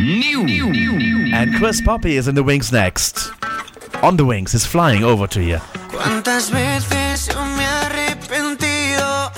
New 0.00 0.46
And 1.34 1.54
Chris 1.56 1.82
Poppe 1.82 2.16
is 2.16 2.28
in 2.28 2.34
the 2.34 2.42
wings 2.42 2.72
next. 2.72 3.30
On 4.04 4.18
the 4.18 4.24
Wings 4.26 4.52
is 4.52 4.66
flying 4.66 5.02
over 5.02 5.26
to 5.28 5.40
you. 5.40 5.58
¿Cuántas 5.90 6.50
veces 6.50 7.26
yo 7.32 7.42
me 7.42 7.62
he 7.62 7.66
arrepentido 7.86 9.32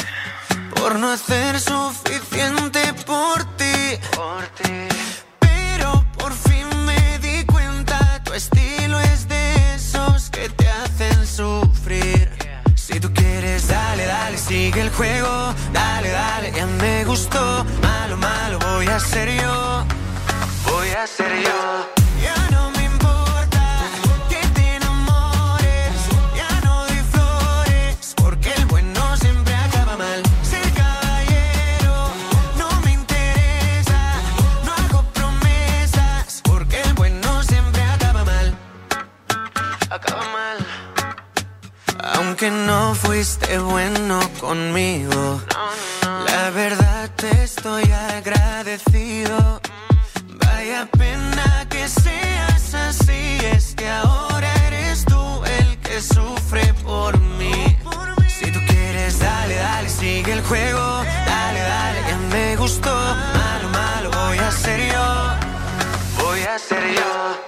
por 0.74 0.98
no 0.98 1.12
hacer 1.12 1.60
suficiente 1.60 2.92
por 3.06 3.44
ti? 3.56 3.96
Por 4.10 4.42
ti. 4.60 4.88
Pero 5.38 6.04
por 6.18 6.32
fin 6.32 6.66
me 6.84 7.16
di 7.20 7.44
cuenta, 7.44 8.20
tu 8.24 8.32
estilo 8.32 8.98
es 8.98 9.28
de 9.28 9.74
esos 9.76 10.30
que 10.30 10.48
te 10.48 10.68
hacen 10.68 11.24
sufrir. 11.24 12.28
Si 12.74 12.98
tú 12.98 13.12
quieres, 13.14 13.68
dale, 13.68 14.04
dale, 14.04 14.36
sigue 14.36 14.80
el 14.80 14.90
juego. 14.90 15.54
Dale, 15.72 16.10
dale, 16.10 16.50
ya 16.50 16.66
me 16.66 17.04
gustó. 17.04 17.64
Malo, 17.82 18.16
malo, 18.16 18.58
voy 18.58 18.88
a 18.88 18.98
ser 18.98 19.28
yo. 19.30 19.84
Voy 20.68 20.88
a 20.88 21.06
ser 21.06 21.30
yo. 21.40 22.05
Aunque 42.38 42.50
no 42.50 42.94
fuiste 42.94 43.58
bueno 43.58 44.20
conmigo, 44.38 45.40
la 46.02 46.50
verdad 46.50 47.10
te 47.16 47.44
estoy 47.44 47.90
agradecido. 47.90 49.62
Vaya 50.44 50.86
pena 50.98 51.66
que 51.70 51.88
seas 51.88 52.74
así, 52.74 53.38
es 53.54 53.74
que 53.74 53.88
ahora 53.88 54.52
eres 54.66 55.06
tú 55.06 55.42
el 55.58 55.78
que 55.78 56.02
sufre 56.02 56.74
por 56.84 57.18
mí. 57.18 57.74
Si 58.28 58.52
tú 58.52 58.60
quieres, 58.68 59.18
dale, 59.18 59.54
dale, 59.54 59.88
sigue 59.88 60.32
el 60.32 60.42
juego. 60.42 61.04
Dale, 61.26 61.60
dale, 61.60 62.00
ya 62.06 62.18
me 62.18 62.56
gustó. 62.56 62.94
Malo, 62.94 63.68
malo, 63.70 64.10
voy 64.10 64.36
a 64.36 64.52
ser 64.52 64.92
yo. 64.92 66.22
Voy 66.22 66.42
a 66.42 66.58
ser 66.58 66.84
yo. 66.96 67.45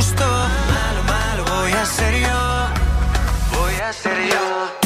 Malo, 0.00 1.02
malo, 1.04 1.44
voy 1.44 1.72
a 1.72 1.84
ser 1.84 2.14
yo. 2.20 3.58
Voy 3.58 3.74
a 3.74 3.92
ser 3.92 4.16
yo. 4.30 4.79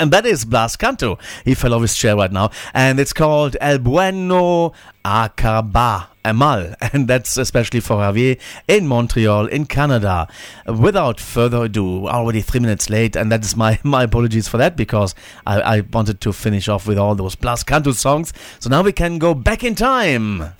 And 0.00 0.10
that 0.12 0.24
is 0.24 0.46
Blas 0.46 0.76
Canto. 0.76 1.18
He 1.44 1.54
fell 1.54 1.74
off 1.74 1.82
his 1.82 1.94
chair 1.94 2.16
right 2.16 2.32
now. 2.32 2.50
And 2.72 2.98
it's 2.98 3.12
called 3.12 3.54
El 3.60 3.80
Bueno 3.80 4.72
Acaba 5.04 6.06
Mal. 6.34 6.74
And 6.94 7.06
that's 7.06 7.36
especially 7.36 7.80
for 7.80 7.96
Javier 7.96 8.40
in 8.66 8.86
Montreal, 8.86 9.46
in 9.48 9.66
Canada. 9.66 10.26
Without 10.66 11.20
further 11.20 11.64
ado, 11.64 12.08
already 12.08 12.40
three 12.40 12.60
minutes 12.60 12.88
late. 12.88 13.14
And 13.14 13.30
that 13.30 13.44
is 13.44 13.54
my, 13.56 13.78
my 13.84 14.04
apologies 14.04 14.48
for 14.48 14.56
that 14.56 14.74
because 14.74 15.14
I, 15.46 15.60
I 15.60 15.80
wanted 15.80 16.22
to 16.22 16.32
finish 16.32 16.66
off 16.66 16.86
with 16.86 16.96
all 16.96 17.14
those 17.14 17.34
Blas 17.34 17.62
Canto 17.62 17.92
songs. 17.92 18.32
So 18.58 18.70
now 18.70 18.82
we 18.82 18.92
can 18.92 19.18
go 19.18 19.34
back 19.34 19.62
in 19.62 19.74
time. 19.74 20.54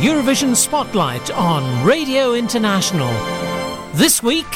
Eurovision 0.00 0.54
Spotlight 0.54 1.28
on 1.32 1.84
Radio 1.84 2.34
International. 2.34 3.10
This 3.94 4.22
week, 4.22 4.46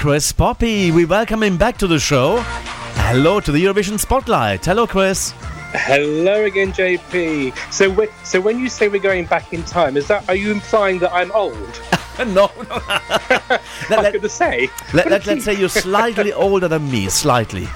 Chris 0.00 0.32
Poppe, 0.32 0.90
we 0.92 1.04
welcome 1.04 1.42
him 1.42 1.58
back 1.58 1.76
to 1.76 1.86
the 1.86 1.98
show. 1.98 2.38
Hello 2.40 3.40
to 3.40 3.52
the 3.52 3.62
Eurovision 3.62 4.00
Spotlight. 4.00 4.64
Hello, 4.64 4.86
Chris. 4.86 5.34
Hello 5.74 6.44
again, 6.44 6.72
JP. 6.72 7.54
So, 7.70 7.90
whe- 7.90 8.10
so 8.24 8.40
when 8.40 8.58
you 8.58 8.70
say 8.70 8.88
we're 8.88 9.02
going 9.02 9.26
back 9.26 9.52
in 9.52 9.62
time, 9.64 9.98
is 9.98 10.08
that 10.08 10.26
are 10.26 10.34
you 10.34 10.50
implying 10.52 11.00
that 11.00 11.12
I'm 11.12 11.30
old? 11.32 11.54
no, 12.18 12.24
no. 12.26 12.50
I 12.70 13.60
was 13.90 14.06
going 14.08 14.20
to 14.22 14.28
say. 14.30 14.70
Let, 14.94 15.10
let, 15.10 15.26
let's 15.26 15.44
say 15.44 15.52
you're 15.54 15.68
slightly 15.68 16.32
older 16.46 16.66
than 16.66 16.90
me, 16.90 17.10
slightly. 17.10 17.68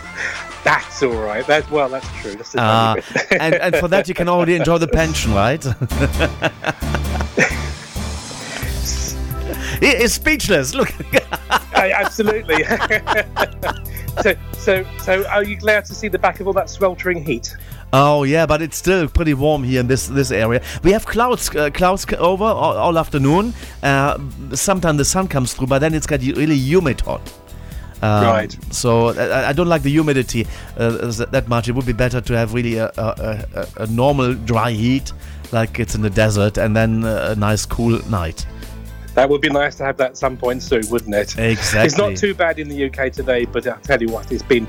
That's 0.65 1.03
all 1.03 1.23
right. 1.23 1.47
That 1.47 1.71
well, 1.71 1.89
that's 1.91 2.09
true. 2.21 2.35
That's 2.35 2.55
Uh, 2.57 2.97
and, 3.31 3.55
and 3.55 3.77
for 3.77 3.89
that, 3.89 4.09
you 4.09 4.15
can 4.15 4.29
already 4.29 4.55
enjoy 4.55 4.79
the 4.79 4.89
pension, 4.89 5.35
right? 5.35 5.63
he 9.81 9.89
is 9.89 10.15
speechless. 10.15 10.75
Look. 10.75 10.93
I- 11.75 11.93
absolutely. 11.93 12.65
so, 14.23 14.35
so, 14.53 14.85
so, 15.03 15.27
are 15.29 15.45
you 15.45 15.57
glad 15.57 15.85
to 15.85 15.95
see 15.95 16.09
the 16.09 16.19
back 16.19 16.41
of 16.41 16.47
all 16.47 16.55
that 16.55 16.71
sweltering 16.71 17.23
heat? 17.23 17.55
Oh 17.93 18.25
yeah, 18.25 18.47
but 18.47 18.61
it's 18.63 18.77
still 18.77 19.07
pretty 19.07 19.35
warm 19.35 19.63
here 19.63 19.81
in 19.81 19.87
this 19.87 20.09
this 20.09 20.33
area. 20.33 20.61
We 20.83 20.91
have 20.93 21.07
clouds 21.07 21.55
uh, 21.55 21.71
clouds 21.71 22.07
over 22.19 22.45
all, 22.45 22.77
all 22.77 22.99
afternoon. 22.99 23.55
Uh, 23.83 24.19
sometimes 24.53 24.99
the 24.99 25.05
sun 25.05 25.29
comes 25.29 25.55
through, 25.55 25.69
but 25.69 25.79
then 25.79 25.95
it's 25.95 26.07
got 26.07 26.21
really 26.21 26.57
humid 26.57 27.03
hot. 27.03 27.21
Um, 28.05 28.25
Right. 28.25 28.57
So 28.71 29.09
I, 29.09 29.49
I 29.49 29.53
don't 29.53 29.69
like 29.69 29.83
the 29.83 29.91
humidity 29.91 30.47
uh, 30.77 31.11
that 31.31 31.49
much. 31.49 31.69
It 31.69 31.73
would 31.73 31.87
be 31.87 31.93
better 31.95 32.21
to 32.21 32.33
have 32.37 32.53
really 32.53 32.77
a, 32.77 32.91
a, 32.99 33.47
a, 33.55 33.67
a 33.85 33.87
normal 33.87 34.35
dry 34.35 34.73
heat, 34.73 35.13
like 35.53 35.79
it's 35.81 35.95
in 35.95 36.03
the 36.03 36.11
desert, 36.11 36.59
and 36.59 36.77
then 36.77 37.05
a 37.05 37.35
nice 37.35 37.65
cool 37.65 37.99
night. 38.09 38.47
That 39.15 39.31
would 39.31 39.41
be 39.41 39.49
nice 39.49 39.77
to 39.77 39.85
have 39.85 39.97
that 39.99 40.11
at 40.11 40.17
some 40.19 40.37
point 40.37 40.63
soon, 40.63 40.83
wouldn't 40.91 41.15
it? 41.15 41.39
Exactly. 41.39 41.87
It's 41.87 41.97
not 41.97 42.17
too 42.17 42.35
bad 42.35 42.59
in 42.59 42.69
the 42.69 42.87
UK 42.87 43.13
today, 43.13 43.45
but 43.45 43.67
I'll 43.67 43.79
tell 43.79 44.03
you 44.03 44.09
what, 44.09 44.31
it's 44.33 44.43
been. 44.43 44.67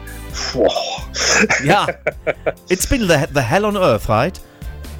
yeah, 1.63 1.87
it's 2.69 2.85
been 2.85 3.07
the 3.07 3.27
the 3.31 3.41
hell 3.41 3.65
on 3.65 3.75
earth, 3.75 4.07
right? 4.07 4.39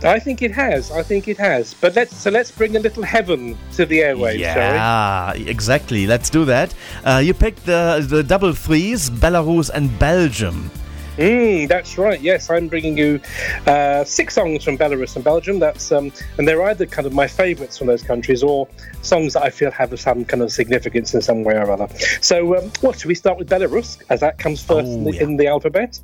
I 0.06 0.19
think 0.19 0.42
it 0.42 0.51
has. 0.51 0.92
I 0.92 1.03
think 1.03 1.27
it 1.27 1.38
has. 1.38 1.74
But 1.74 1.95
let's 1.95 2.16
so 2.16 2.30
let's 2.30 2.51
bring 2.51 2.75
a 2.75 2.80
little 2.80 3.03
heaven 3.03 3.58
to 3.74 3.85
the 3.85 4.00
airwaves? 4.00 4.40
Yeah, 4.40 5.34
exactly. 5.34 6.08
Let's 6.08 6.30
do 6.30 6.45
that. 6.45 6.74
Uh, 7.03 7.22
you 7.24 7.34
picked 7.34 7.66
the 7.66 8.06
the 8.08 8.24
double 8.24 8.53
threes, 8.53 9.09
Belarus 9.09 9.69
and 9.74 9.90
Belgium. 10.00 10.69
Mm, 11.18 11.69
that's 11.69 11.98
right. 11.98 12.19
Yes, 12.19 12.50
I'm 12.50 12.68
bringing 12.68 12.98
you 12.98 13.22
uh, 13.68 14.03
six 14.03 14.34
songs 14.34 14.66
from 14.66 14.77
Belarus 14.77 15.16
and 15.16 15.24
Belgium. 15.24 15.60
That's 15.60 15.92
um, 15.94 16.11
and 16.38 16.45
they're 16.45 16.61
either 16.64 16.85
kind 16.85 17.06
of 17.06 17.14
my 17.14 17.26
favourites 17.26 17.77
from 17.77 17.88
those 17.88 18.03
countries 18.03 18.44
or 18.44 18.68
songs 19.02 19.34
that 19.34 19.44
I 19.44 19.50
feel 19.50 19.72
have 19.72 19.98
some 19.98 20.26
kind 20.26 20.44
of 20.44 20.52
significance 20.52 21.14
in 21.14 21.22
some 21.22 21.44
way 21.44 21.56
or 21.56 21.72
other. 21.72 21.88
So, 22.19 22.58
um, 22.58 22.72
what 22.82 23.00
should 23.00 23.08
we 23.08 23.16
start 23.16 23.38
with 23.38 23.50
Belarus, 23.50 24.02
as 24.10 24.19
that 24.19 24.40
comes 24.40 24.61
first 24.61 24.88
in, 24.88 25.06
the, 25.06 25.18
in 25.18 25.38
the 25.38 25.48
alphabet? 25.48 26.00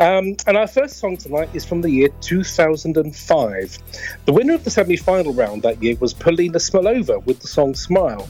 Um, 0.00 0.36
and 0.48 0.56
our 0.56 0.66
first 0.66 0.98
song 0.98 1.16
tonight 1.16 1.50
is 1.54 1.64
from 1.64 1.82
the 1.82 1.90
year 1.90 2.08
2005. 2.20 3.78
The 4.24 4.32
winner 4.32 4.54
of 4.54 4.64
the 4.64 4.70
semi-final 4.70 5.32
round 5.32 5.62
that 5.62 5.80
year 5.80 5.96
was 6.00 6.12
Polina 6.12 6.58
Smolova 6.58 7.24
with 7.24 7.38
the 7.40 7.48
song 7.48 7.74
"Smile," 7.74 8.28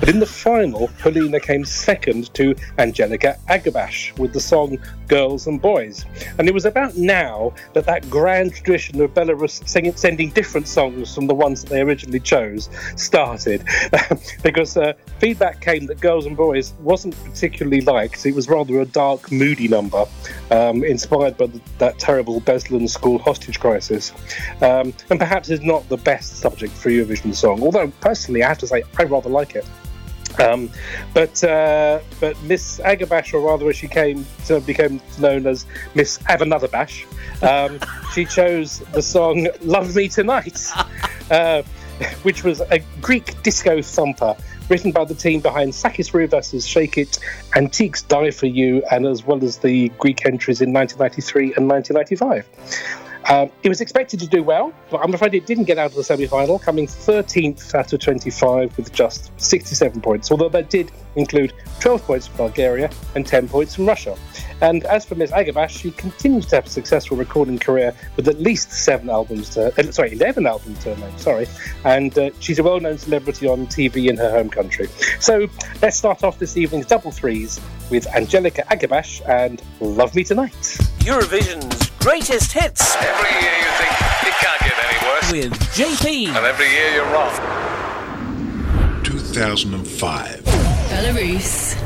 but 0.00 0.08
in 0.08 0.18
the 0.18 0.26
final, 0.26 0.88
Polina 0.98 1.38
came 1.38 1.64
second 1.64 2.34
to 2.34 2.56
Angelica 2.78 3.38
Agurbash 3.48 4.18
with 4.18 4.32
the 4.32 4.40
song 4.40 4.78
"Girls 5.06 5.46
and 5.46 5.59
Boys." 5.60 6.04
And 6.38 6.48
it 6.48 6.54
was 6.54 6.64
about 6.64 6.96
now 6.96 7.52
that 7.74 7.86
that 7.86 8.08
grand 8.10 8.54
tradition 8.54 9.00
of 9.00 9.14
Belarus 9.14 9.66
sending 9.98 10.30
different 10.30 10.68
songs 10.68 11.14
from 11.14 11.26
the 11.26 11.34
ones 11.34 11.62
that 11.62 11.70
they 11.70 11.80
originally 11.80 12.20
chose 12.20 12.68
started, 12.96 13.64
because 14.42 14.76
uh, 14.76 14.92
feedback 15.18 15.60
came 15.60 15.86
that 15.86 16.00
"Girls 16.00 16.26
and 16.26 16.36
Boys" 16.36 16.72
wasn't 16.80 17.14
particularly 17.24 17.80
liked. 17.80 18.26
It 18.26 18.34
was 18.34 18.48
rather 18.48 18.80
a 18.80 18.86
dark, 18.86 19.30
moody 19.30 19.68
number, 19.68 20.06
um, 20.50 20.84
inspired 20.84 21.36
by 21.36 21.46
the, 21.46 21.60
that 21.78 21.98
terrible 21.98 22.40
Beslan 22.40 22.88
school 22.88 23.18
hostage 23.18 23.60
crisis, 23.60 24.12
um, 24.62 24.92
and 25.10 25.18
perhaps 25.18 25.50
is 25.50 25.60
not 25.60 25.88
the 25.88 25.96
best 25.96 26.38
subject 26.38 26.72
for 26.72 26.90
Eurovision 26.90 27.34
song. 27.34 27.62
Although 27.62 27.88
personally, 28.00 28.42
I 28.42 28.48
have 28.48 28.58
to 28.58 28.66
say, 28.66 28.82
I 28.98 29.04
rather 29.04 29.28
like 29.30 29.54
it. 29.54 29.66
Um, 30.40 30.70
but 31.14 31.42
uh, 31.44 32.00
but 32.18 32.40
Miss 32.42 32.80
Agurbash, 32.80 33.34
or 33.34 33.40
rather, 33.40 33.68
as 33.68 33.76
she 33.76 33.88
came 33.88 34.26
to 34.46 34.60
became 34.60 35.00
known 35.18 35.46
as 35.46 35.66
Miss 35.94 36.16
Have 36.24 36.42
Another 36.42 36.68
Bash, 36.68 37.06
um, 37.42 37.78
she 38.14 38.24
chose 38.24 38.80
the 38.92 39.02
song 39.02 39.48
"Love 39.62 39.94
Me 39.94 40.08
Tonight," 40.08 40.60
uh, 41.30 41.62
which 42.22 42.44
was 42.44 42.60
a 42.70 42.80
Greek 43.00 43.42
disco 43.42 43.82
thumper 43.82 44.36
written 44.68 44.92
by 44.92 45.04
the 45.04 45.14
team 45.14 45.40
behind 45.40 45.74
Sakis 45.74 46.10
Rouvas' 46.10 46.66
"Shake 46.66 46.96
It," 46.96 47.18
Antiques 47.56 48.02
"Die 48.02 48.30
for 48.30 48.46
You," 48.46 48.82
and 48.90 49.06
as 49.06 49.24
well 49.24 49.42
as 49.44 49.58
the 49.58 49.88
Greek 49.98 50.26
entries 50.26 50.60
in 50.60 50.72
1993 50.72 51.54
and 51.56 51.68
1995. 51.68 53.09
Um, 53.28 53.50
it 53.62 53.68
was 53.68 53.80
expected 53.80 54.20
to 54.20 54.26
do 54.26 54.42
well, 54.42 54.72
but 54.90 54.98
I'm 54.98 55.12
afraid 55.14 55.34
it 55.34 55.46
didn't 55.46 55.64
get 55.64 55.78
out 55.78 55.90
of 55.90 55.96
the 55.96 56.04
semi 56.04 56.26
final, 56.26 56.58
coming 56.58 56.86
13th 56.86 57.74
out 57.74 57.92
of 57.92 58.00
25 58.00 58.76
with 58.76 58.92
just 58.92 59.30
67 59.40 60.00
points, 60.00 60.30
although 60.30 60.48
that 60.48 60.70
did 60.70 60.90
include 61.16 61.52
12 61.80 62.02
points 62.04 62.26
from 62.26 62.36
Bulgaria 62.38 62.90
and 63.14 63.26
10 63.26 63.48
points 63.48 63.74
from 63.74 63.86
Russia. 63.86 64.16
And 64.60 64.84
as 64.84 65.04
for 65.04 65.14
Ms. 65.14 65.30
Agurbash, 65.32 65.70
she 65.70 65.90
continues 65.92 66.46
to 66.46 66.56
have 66.56 66.66
a 66.66 66.70
successful 66.70 67.16
recording 67.16 67.58
career 67.58 67.94
with 68.16 68.28
at 68.28 68.40
least 68.40 68.72
seven 68.72 69.08
albums 69.08 69.50
to, 69.50 69.72
uh, 69.78 69.92
sorry, 69.92 70.12
11 70.12 70.46
albums 70.46 70.82
to 70.84 70.94
her 70.94 71.00
name, 71.00 71.18
sorry. 71.18 71.46
And 71.84 72.16
uh, 72.18 72.30
she's 72.40 72.58
a 72.58 72.62
well 72.62 72.80
known 72.80 72.98
celebrity 72.98 73.46
on 73.46 73.66
TV 73.66 74.08
in 74.08 74.16
her 74.16 74.30
home 74.30 74.50
country. 74.50 74.88
So 75.18 75.48
let's 75.82 75.96
start 75.96 76.22
off 76.24 76.38
this 76.38 76.56
evening's 76.56 76.86
double 76.86 77.10
threes 77.10 77.60
with 77.90 78.06
Angelica 78.08 78.62
Agurbash 78.70 79.26
and 79.28 79.62
Love 79.80 80.14
Me 80.14 80.24
Tonight. 80.24 80.52
Eurovision's 81.00 81.89
greatest 82.00 82.52
hits 82.52 82.96
Every 82.96 83.30
year 83.30 83.56
you 83.64 83.70
think 83.78 83.92
it 84.28 84.34
can't 84.42 84.60
get 84.62 84.76
any 84.86 84.98
worse. 85.06 85.30
with 85.32 85.52
JP. 85.76 86.28
And 86.28 86.46
every 86.46 86.68
year 86.70 86.94
you're 86.94 87.10
wrong. 87.12 87.32
2005. 89.04 90.40
Belarus. 90.90 91.76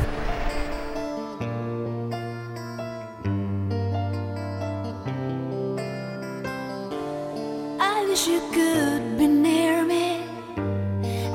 I 7.81 8.05
wish 8.09 8.27
you 8.27 8.41
could 8.53 9.19
be 9.19 9.27
near 9.27 9.85
me. 9.85 10.23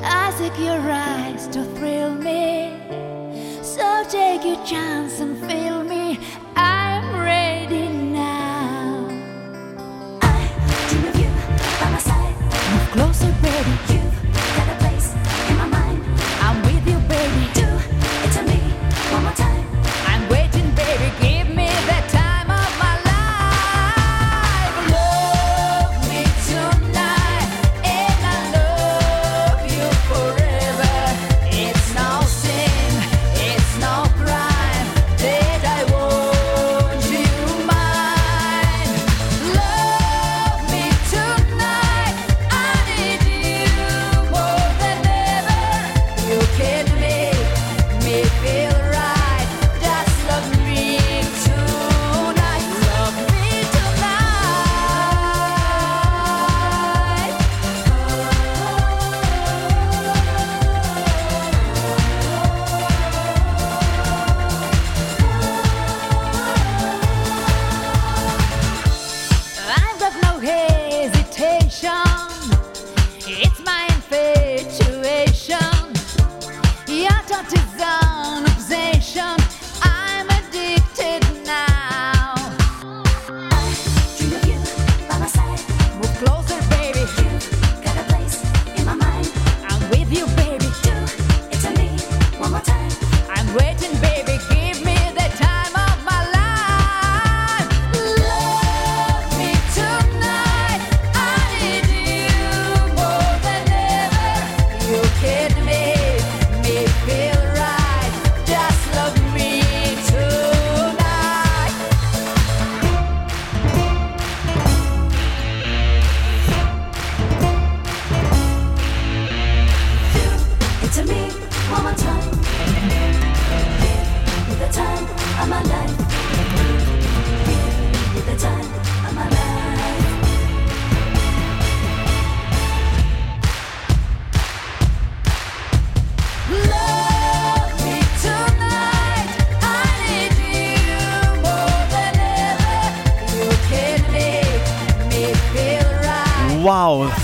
I 0.02 0.32
seek 0.38 0.58
your 0.58 0.80
eyes 0.80 1.46
to 1.48 1.64
thrill 1.76 2.14
me. 2.14 2.76
So 3.62 4.04
take 4.08 4.44
your 4.44 4.62
chance 4.64 5.20
and 5.20 5.38
feel 5.48 5.82
me. 5.84 6.18
I'm 6.56 6.99
closer, 12.92 13.32
baby. 13.40 13.70
You've 13.88 14.09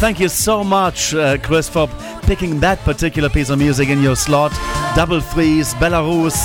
thank 0.06 0.20
you 0.20 0.28
so 0.28 0.62
much, 0.62 1.16
uh, 1.16 1.36
Chris, 1.38 1.68
for 1.68 1.88
picking 2.22 2.60
that 2.60 2.78
particular 2.84 3.28
piece 3.28 3.50
of 3.50 3.58
music 3.58 3.88
in 3.88 4.00
your 4.00 4.14
slot. 4.14 4.52
Double 4.94 5.20
threes, 5.20 5.74
Belarus. 5.74 6.36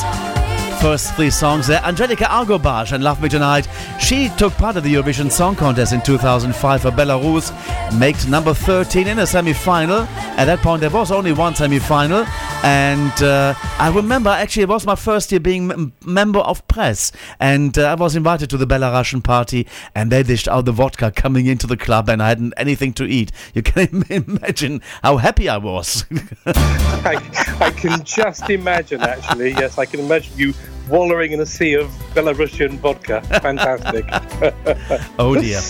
First 0.82 1.14
three 1.16 1.30
songs 1.30 1.68
there. 1.68 1.80
Angelika 1.84 2.24
Agurbash 2.24 2.92
and 2.92 3.04
Love 3.04 3.22
Me 3.22 3.30
Tonight. 3.30 3.68
She 4.00 4.30
took 4.30 4.52
part 4.54 4.78
of 4.78 4.84
the 4.84 4.92
Eurovision 4.92 5.32
Song 5.32 5.56
Contest 5.56 5.94
in 5.94 6.02
2005 6.02 6.82
for 6.82 6.90
Belarus, 6.90 7.52
made 8.00 8.18
number 8.28 8.56
13 8.56 9.06
in 9.06 9.20
a 9.20 9.28
semi 9.28 9.54
final. 9.54 10.08
At 10.40 10.46
that 10.46 10.62
point, 10.62 10.82
there 10.82 10.90
was 10.90 11.12
only 11.12 11.32
one 11.32 11.54
semi 11.54 11.78
final. 11.78 12.26
And 12.64 13.12
uh, 13.24 13.56
I 13.80 13.92
remember 13.94 14.30
actually, 14.30 14.64
it 14.64 14.70
was 14.70 14.86
my 14.86 14.96
first 14.96 15.32
year 15.32 15.40
being 15.40 15.72
m- 15.72 15.94
member 16.06 16.40
of 16.40 16.66
press. 16.68 17.12
And 17.40 17.78
uh, 17.78 17.88
I 17.92 17.96
was 17.96 18.16
invited 18.16 18.50
to 18.52 18.58
the 18.58 18.68
Belarusian 18.68 19.24
party, 19.24 19.68
and 19.96 20.12
they 20.12 20.22
dished 20.24 20.48
out 20.48 20.66
the 20.66 20.72
vodka 20.72 21.10
coming 21.12 21.48
into 21.48 21.66
the 21.66 21.78
club, 21.78 22.08
and 22.10 22.22
I 22.22 22.28
hadn't 22.30 22.54
anything 22.58 22.94
to 22.94 23.06
eat. 23.06 23.32
You 23.56 23.64
can 23.64 24.04
imagine 24.10 24.82
how 25.02 25.18
happy 25.18 25.50
I 25.50 25.58
was. 25.58 26.06
I, 26.46 27.16
I 27.60 27.72
can 27.72 28.04
just 28.04 28.48
imagine, 28.50 29.02
actually. 29.02 29.52
Yes, 29.52 29.78
I 29.80 29.86
can 29.86 30.00
imagine 30.00 30.38
you 30.38 30.54
wallowing 30.88 31.32
in 31.32 31.40
a 31.40 31.46
sea 31.46 31.74
of 31.74 31.88
Belarusian 32.14 32.78
vodka. 32.80 33.22
Fantastic. 33.42 34.06
oh 35.20 35.36
dear. 35.40 35.62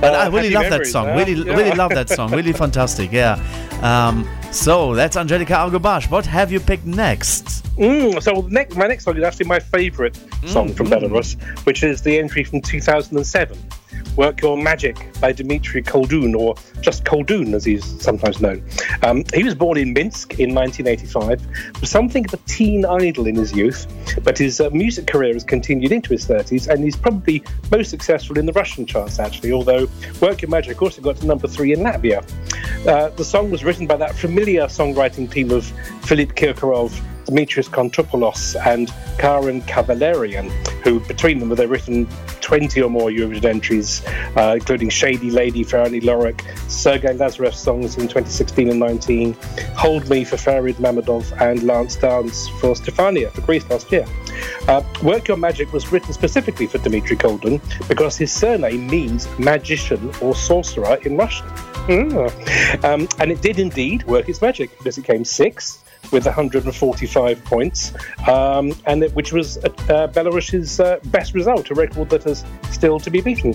But 0.00 0.14
I 0.14 0.26
Uh, 0.26 0.30
really 0.30 0.50
love 0.50 0.70
that 0.70 0.86
song. 0.86 1.06
huh? 1.08 1.16
Really, 1.16 1.32
Yeah. 1.44 1.54
really 1.56 1.72
love 1.76 1.90
that 1.90 2.08
song. 2.08 2.30
Really 2.30 2.52
fantastic. 2.52 3.12
Yeah. 3.12 3.36
Um, 3.82 4.26
so 4.50 4.94
that's 4.94 5.16
Angelica 5.16 5.54
Agurbash. 5.54 6.10
What 6.10 6.26
have 6.26 6.50
you 6.50 6.60
picked 6.60 6.86
next? 6.86 7.64
Mm, 7.76 8.22
so 8.22 8.46
next, 8.48 8.76
my 8.76 8.86
next 8.86 9.04
song 9.04 9.16
is 9.16 9.22
actually 9.22 9.46
my 9.46 9.58
favourite 9.58 10.18
song 10.46 10.72
from 10.74 10.88
Belarus, 10.88 11.40
which 11.64 11.82
is 11.82 12.02
the 12.02 12.18
entry 12.18 12.44
from 12.44 12.60
2007, 12.60 13.58
Work 14.16 14.42
Your 14.42 14.56
Magic 14.56 14.96
by 15.20 15.32
Dmitry 15.32 15.82
Koldun, 15.82 16.34
or 16.34 16.54
just 16.80 17.04
Koldun 17.04 17.54
as 17.54 17.64
he's 17.64 17.84
sometimes 18.02 18.40
known. 18.40 18.62
Um, 19.02 19.24
he 19.34 19.44
was 19.44 19.54
born 19.54 19.78
in 19.78 19.92
Minsk 19.92 20.38
in 20.38 20.54
1985, 20.54 21.80
was 21.80 21.90
something 21.90 22.24
of 22.26 22.34
a 22.34 22.36
teen 22.48 22.84
idol 22.84 23.26
in 23.26 23.34
his 23.34 23.52
youth, 23.52 23.86
but 24.22 24.36
his 24.36 24.60
uh, 24.60 24.70
music 24.70 25.06
career 25.06 25.32
has 25.32 25.44
continued 25.44 25.92
into 25.92 26.10
his 26.10 26.26
30s, 26.26 26.68
and 26.68 26.84
he's 26.84 26.96
probably 26.96 27.42
most 27.70 27.90
successful 27.90 28.38
in 28.38 28.46
the 28.46 28.52
Russian 28.52 28.86
charts, 28.86 29.18
actually, 29.18 29.52
although 29.52 29.88
Work 30.20 30.42
Your 30.42 30.50
Magic 30.50 30.80
also 30.82 31.00
got 31.00 31.16
to 31.16 31.26
number 31.26 31.48
three 31.48 31.72
in 31.72 31.80
Latvia. 31.80 32.24
Uh, 32.86 33.10
the 33.10 33.24
song 33.24 33.50
was 33.50 33.64
written 33.64 33.86
by 33.86 33.96
that 33.96 34.14
familiar 34.14 34.64
songwriting 34.64 35.30
team 35.30 35.50
of 35.50 35.66
Philip 36.02 36.34
Kirkorov, 36.34 36.90
Dimitris 37.26 37.68
Kontopoulos 37.68 38.56
and 38.66 38.92
Karen 39.18 39.62
Kavalerian, 39.62 40.50
who 40.82 41.00
between 41.00 41.38
them 41.38 41.50
have 41.50 41.70
written 41.70 42.06
20 42.50 42.82
or 42.82 42.90
more 42.90 43.10
Eurovision 43.10 43.44
entries, 43.44 44.02
uh, 44.34 44.56
including 44.58 44.88
Shady 44.88 45.30
Lady 45.30 45.62
for 45.62 45.76
Ani 45.76 46.00
Lorak, 46.00 46.40
Sergei 46.68 47.14
Lazarev 47.14 47.54
songs 47.54 47.94
in 47.94 48.08
2016 48.08 48.70
and 48.70 48.80
19, 48.80 49.36
Hold 49.76 50.10
Me 50.10 50.24
for 50.24 50.36
Farid 50.36 50.74
Mammadov, 50.78 51.30
and 51.40 51.62
Last 51.62 52.00
Dance 52.00 52.48
for 52.58 52.74
Stefania 52.74 53.30
for 53.30 53.42
Greece 53.42 53.70
last 53.70 53.92
year. 53.92 54.04
Uh, 54.66 54.82
Work 55.04 55.28
Your 55.28 55.36
Magic 55.36 55.72
was 55.72 55.92
written 55.92 56.12
specifically 56.12 56.66
for 56.66 56.78
Dmitry 56.78 57.16
Koldun 57.16 57.60
because 57.86 58.16
his 58.16 58.32
surname 58.32 58.88
means 58.88 59.28
magician 59.38 60.10
or 60.20 60.34
sorcerer 60.34 60.98
in 61.04 61.16
Russian. 61.16 61.46
Mm. 61.86 62.84
Um, 62.84 63.08
and 63.20 63.30
it 63.30 63.40
did 63.42 63.60
indeed 63.60 64.02
work 64.08 64.28
its 64.28 64.42
magic 64.42 64.76
because 64.78 64.98
it 64.98 65.04
came 65.04 65.24
sixth 65.24 65.88
with 66.12 66.24
145 66.24 67.44
points, 67.44 67.92
um, 68.28 68.72
and 68.86 69.04
it, 69.04 69.14
which 69.14 69.32
was 69.32 69.58
uh, 69.58 70.08
Belarus's 70.08 70.80
uh, 70.80 70.98
best 71.06 71.34
result, 71.34 71.70
a 71.70 71.74
record 71.74 72.10
that 72.10 72.26
is 72.26 72.44
still 72.70 72.98
to 73.00 73.10
be 73.10 73.20
beaten. 73.20 73.54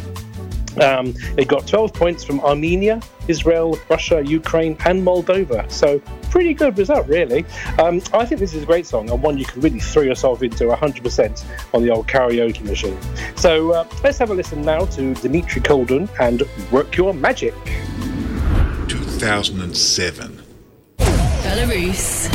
Um, 0.81 1.13
it 1.37 1.47
got 1.47 1.67
12 1.67 1.93
points 1.93 2.23
from 2.23 2.39
Armenia, 2.41 3.01
Israel, 3.27 3.79
Russia, 3.89 4.21
Ukraine, 4.25 4.77
and 4.85 5.05
Moldova. 5.05 5.71
So, 5.71 5.99
pretty 6.29 6.53
good 6.53 6.77
result, 6.77 7.07
really. 7.07 7.45
Um, 7.79 8.01
I 8.13 8.25
think 8.25 8.39
this 8.39 8.53
is 8.53 8.63
a 8.63 8.65
great 8.65 8.85
song 8.85 9.09
and 9.09 9.21
one 9.21 9.37
you 9.37 9.45
can 9.45 9.61
really 9.61 9.79
throw 9.79 10.03
yourself 10.03 10.43
into 10.43 10.65
100% 10.65 11.45
on 11.73 11.81
the 11.81 11.91
old 11.91 12.07
karaoke 12.07 12.61
machine. 12.61 12.97
So, 13.35 13.71
uh, 13.71 13.87
let's 14.03 14.17
have 14.17 14.31
a 14.31 14.33
listen 14.33 14.61
now 14.63 14.85
to 14.85 15.13
Dmitry 15.15 15.61
Koldun 15.61 16.09
and 16.19 16.43
Work 16.71 16.97
Your 16.97 17.13
Magic. 17.13 17.53
2007. 18.87 20.44
Belarus. 21.45 22.27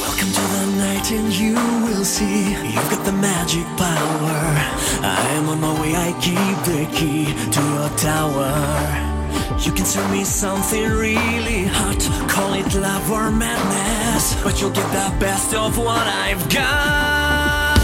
Welcome 0.00 0.32
to 0.32 0.40
the 0.40 0.66
night, 0.78 1.10
and 1.12 1.30
you 1.30 1.52
will 1.84 2.06
see 2.06 2.54
you've 2.54 2.90
got 2.90 3.04
the 3.04 3.12
magic 3.12 3.66
power. 3.76 4.38
I 5.02 5.28
am 5.36 5.50
on 5.50 5.60
my 5.60 5.78
way, 5.78 5.94
I 5.94 6.12
keep 6.22 6.56
the 6.64 6.86
key 6.96 7.26
to 7.50 7.60
your 7.60 7.90
tower. 7.98 9.07
You 9.60 9.72
can 9.72 9.84
serve 9.84 10.10
me 10.10 10.24
something 10.24 10.88
really 10.90 11.64
hot, 11.64 12.00
call 12.30 12.54
it 12.54 12.72
love 12.74 13.10
or 13.10 13.30
madness, 13.30 14.40
but 14.44 14.60
you'll 14.60 14.70
get 14.70 14.86
the 14.92 15.10
best 15.18 15.52
of 15.52 15.76
what 15.76 16.06
I've 16.06 16.48
got. 16.48 17.78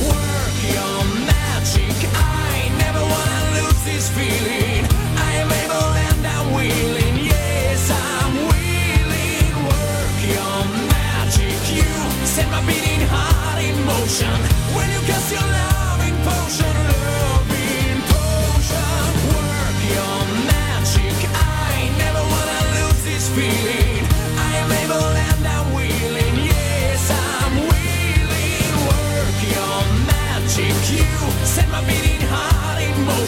Work 0.00 0.56
your 0.72 1.04
magic, 1.28 1.96
I 2.16 2.72
never 2.82 3.02
wanna 3.04 3.42
lose 3.60 3.82
this 3.84 4.08
feeling. 4.16 4.88
I 5.28 5.32
am 5.44 5.50
able 5.62 5.92
and 6.08 6.26
I'm 6.26 6.46
willing, 6.56 7.16
yes, 7.26 7.90
I'm 7.92 8.34
willing. 8.50 9.52
Work 9.68 10.18
your 10.34 10.58
magic, 10.88 11.60
you 11.76 11.92
set 12.24 12.48
my 12.50 12.64
beating 12.66 13.06
heart 13.12 13.60
in 13.62 13.76
motion. 13.84 14.34
When 14.74 14.88
you 14.90 15.00
cast 15.06 15.30
your 15.36 15.46
loving 15.60 16.16
potion, 16.24 16.74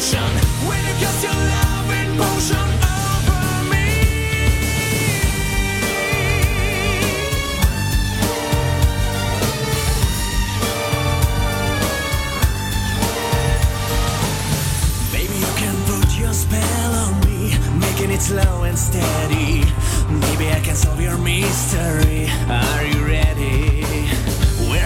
motion. 0.05 0.21
When 0.69 0.85
you 0.85 0.95
cast 1.01 1.23
your 1.25 1.33
loving 1.33 2.17
potion 2.19 2.69
over 3.01 3.45
me. 3.71 3.89
Baby, 15.13 15.37
you 15.39 15.53
can 15.57 15.77
put 15.87 16.19
your 16.19 16.33
spell 16.33 16.95
on 16.95 17.21
me, 17.21 17.57
making 17.79 18.11
it 18.11 18.21
slow 18.21 18.65
and 18.65 18.79
steady. 18.79 19.65
Maybe 20.11 20.51
I 20.51 20.61
can 20.63 20.75
solve 20.77 21.01
your 21.01 21.19
mystery. 21.19 22.29
Are 22.49 22.85
you 22.85 23.07
ready? 23.07 24.24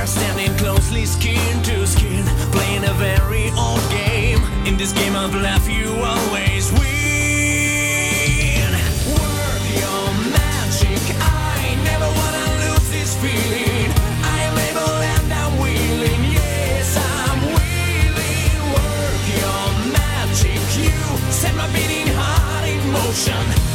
Standing 0.09 0.57
closely, 0.57 1.05
skin 1.05 1.63
to 1.65 1.87
skin, 1.87 2.25
playing 2.51 2.85
a 2.85 2.95
very 2.95 3.51
old 3.51 3.83
game. 3.91 4.41
In 4.65 4.79
this 4.79 4.93
game 4.95 5.15
of 5.15 5.35
life, 5.35 5.69
you 5.69 5.91
always 6.03 6.73
win. 6.73 6.81
Work 9.13 9.65
your 9.77 10.05
magic. 10.33 11.03
I 11.21 11.77
never 11.85 12.09
wanna 12.21 12.47
lose 12.65 12.89
this 12.89 13.15
feeling. 13.21 13.93
I 14.25 14.39
am 14.49 14.57
able 14.71 14.97
and 15.13 15.31
I'm 15.31 15.53
willing. 15.61 16.23
Yes, 16.33 16.97
I'm 16.97 17.41
willing. 17.59 18.61
Work 18.77 19.23
your 19.43 19.67
magic. 19.93 20.61
You 20.85 20.97
set 21.31 21.55
my 21.55 21.69
beating 21.75 22.09
heart 22.17 22.65
in 22.67 22.81
motion. 22.93 23.68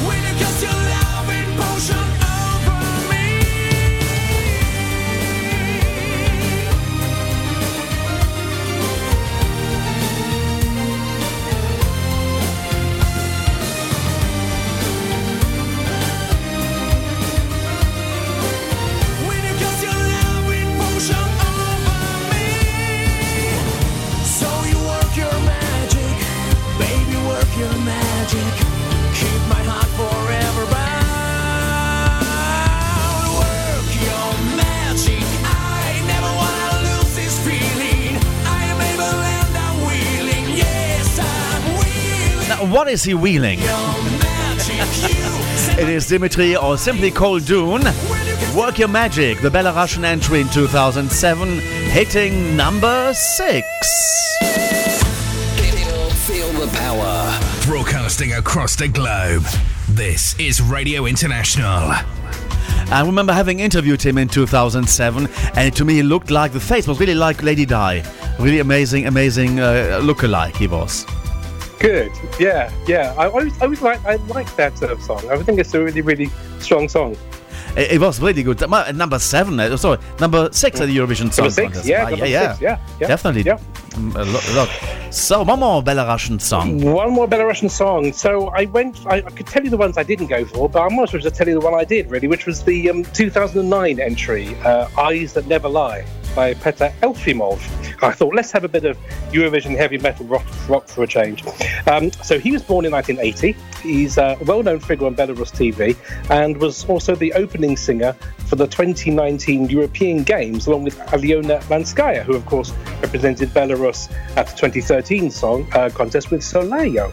What 42.72 42.88
is 42.88 43.04
he 43.04 43.14
wheeling? 43.14 43.60
It 45.76 45.90
is 45.90 46.08
Dimitri 46.08 46.56
or 46.56 46.78
simply 46.78 47.12
Koldun. 47.12 47.84
Work 48.56 48.80
Your 48.80 48.88
Magic, 48.88 49.42
the 49.42 49.50
Belarusian 49.50 50.06
entry 50.06 50.40
in 50.40 50.50
2007, 50.50 51.60
hitting 51.90 52.56
number 52.56 53.14
six. 53.14 53.68
Feel 56.26 56.48
the 56.54 56.72
power. 56.78 57.40
Broadcasting 57.66 58.34
across 58.34 58.78
the 58.78 58.88
globe. 58.88 59.44
This 59.90 60.40
is 60.40 60.62
Radio 60.62 61.06
International. 61.06 61.92
I 62.92 63.04
remember 63.06 63.34
having 63.34 63.60
interviewed 63.60 64.02
him 64.02 64.18
in 64.18 64.30
2007, 64.30 65.28
and 65.56 65.76
to 65.76 65.84
me, 65.84 66.00
it 66.00 66.04
looked 66.04 66.32
like 66.32 66.54
the 66.54 66.62
face 66.62 66.88
was 66.88 67.00
really 67.00 67.16
like 67.16 67.44
Lady 67.44 67.66
Di. 67.66 68.04
Really 68.40 68.60
amazing, 68.60 69.08
amazing 69.08 69.60
uh, 69.60 70.00
look-alike 70.02 70.56
he 70.56 70.68
was. 70.68 71.06
Good. 71.84 72.12
Yeah, 72.40 72.72
yeah. 72.88 73.14
I 73.18 73.28
always, 73.28 73.54
I 73.62 73.66
always 73.66 73.82
like, 73.82 74.04
I 74.06 74.16
like 74.38 74.50
that 74.56 74.78
sort 74.78 74.92
of 74.92 75.02
song. 75.02 75.22
I 75.30 75.36
think 75.44 75.60
it's 75.60 75.74
a 75.74 75.84
really, 75.84 76.00
really 76.02 76.30
strong 76.60 76.88
song. 76.88 77.18
It, 77.76 77.94
it 77.94 78.00
was 78.00 78.22
really 78.22 78.42
good. 78.42 78.64
Uh, 78.64 78.92
Number 78.94 79.20
seven, 79.20 79.60
uh, 79.60 79.76
sorry, 79.76 79.98
number 80.20 80.48
six 80.54 80.80
at 80.80 80.88
the 80.88 80.96
Eurovision 80.98 81.30
Song 81.34 81.44
Number 81.46 81.52
six, 81.52 81.64
Contest. 81.74 81.86
yeah, 81.86 82.06
Ah, 82.06 82.10
number 82.10 82.26
yeah, 82.28 82.52
six, 82.54 82.62
yeah, 82.62 82.80
yeah, 83.02 83.08
definitely. 83.08 83.42
yeah. 83.42 83.58
Mm, 84.00 84.16
A 84.16 84.24
lot, 84.24 84.50
a 84.50 84.54
lot. 84.54 84.70
So 85.14 85.44
one 85.44 85.60
more 85.60 85.84
Belarusian 85.84 86.40
song. 86.40 86.80
One 86.82 87.12
more 87.12 87.28
Belarusian 87.28 87.70
song. 87.70 88.14
So 88.14 88.48
I 88.50 88.66
went. 88.66 89.06
I, 89.06 89.18
I 89.18 89.22
could 89.22 89.46
tell 89.48 89.64
you 89.64 89.70
the 89.70 89.78
ones 89.78 89.98
I 89.98 90.04
didn't 90.04 90.28
go 90.28 90.46
for, 90.46 90.70
but 90.70 90.82
I 90.84 90.88
might 90.96 91.04
as 91.10 91.14
well 91.14 91.22
just 91.22 91.36
tell 91.36 91.48
you 91.48 91.54
the 91.60 91.66
one 91.66 91.74
I 91.76 91.84
did, 91.84 92.10
really, 92.10 92.28
which 92.28 92.46
was 92.46 92.64
the 92.64 92.90
um, 92.90 93.04
2009 93.04 94.00
entry, 94.00 94.56
uh, 94.64 94.88
"Eyes 94.98 95.34
That 95.34 95.48
Never 95.48 95.68
Lie." 95.68 96.06
By 96.36 96.54
Petr 96.54 96.92
Elfimov. 97.02 97.62
I 98.04 98.12
thought, 98.12 98.36
let's 98.36 98.52
have 98.52 98.64
a 98.64 98.68
bit 98.68 98.86
of 98.86 98.98
Eurovision 99.32 99.78
heavy 99.78 99.98
metal 99.98 100.26
rock, 100.26 100.46
rock 100.68 100.88
for 100.88 101.04
a 101.04 101.08
change. 101.08 101.44
Um, 101.88 102.12
so 102.12 102.38
he 102.38 102.52
was 102.52 102.62
born 102.62 102.86
in 102.86 102.92
1980. 102.92 103.56
He's 103.82 104.18
a 104.18 104.38
well-known 104.46 104.80
figure 104.80 105.08
on 105.08 105.16
Belarus 105.16 105.52
TV 105.52 105.96
and 106.30 106.58
was 106.58 106.86
also 106.86 107.16
the 107.16 107.34
opening 107.34 107.78
singer 107.78 108.14
for 108.46 108.56
the 108.56 108.68
2019 108.68 109.70
European 109.70 110.24
Games, 110.24 110.68
along 110.68 110.84
with 110.84 110.98
Aliona 111.00 111.62
Lanskaya, 111.64 112.24
who, 112.24 112.36
of 112.36 112.46
course, 112.46 112.72
represented 113.02 113.50
Belarus 113.50 114.12
at 114.38 114.48
the 114.48 114.56
2013 114.56 115.32
song 115.32 115.68
uh, 115.74 115.90
contest 115.90 116.30
with 116.30 116.42
Solayoh. 116.42 117.08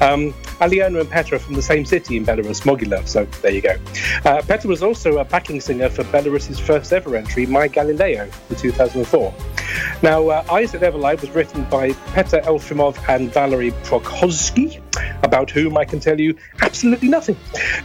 Um, 0.00 0.32
Aliona 0.60 1.00
and 1.00 1.10
Petra 1.10 1.36
are 1.36 1.40
from 1.40 1.54
the 1.54 1.62
same 1.62 1.84
city 1.84 2.16
in 2.16 2.24
Belarus, 2.24 2.62
Mogilev, 2.62 3.06
so 3.06 3.24
there 3.42 3.52
you 3.52 3.60
go. 3.60 3.76
Uh, 4.24 4.42
Petra 4.42 4.68
was 4.68 4.82
also 4.82 5.18
a 5.18 5.24
backing 5.24 5.60
singer 5.60 5.88
for 5.88 6.04
Belarus's 6.04 6.58
first 6.58 6.92
ever 6.92 7.16
entry, 7.16 7.46
My 7.46 7.68
Galileo, 7.68 8.30
2004. 8.72 9.32
Now, 10.02 10.28
uh, 10.28 10.44
Eyes 10.50 10.72
That 10.72 10.82
Never 10.82 10.98
was 10.98 11.30
written 11.30 11.64
by 11.64 11.90
Petr 12.14 12.42
Elfimov 12.44 12.96
and 13.08 13.32
Valery 13.32 13.70
Prokhodsky, 13.84 14.80
about 15.22 15.50
whom 15.50 15.76
I 15.76 15.84
can 15.84 16.00
tell 16.00 16.18
you 16.18 16.36
absolutely 16.62 17.08
nothing. 17.08 17.36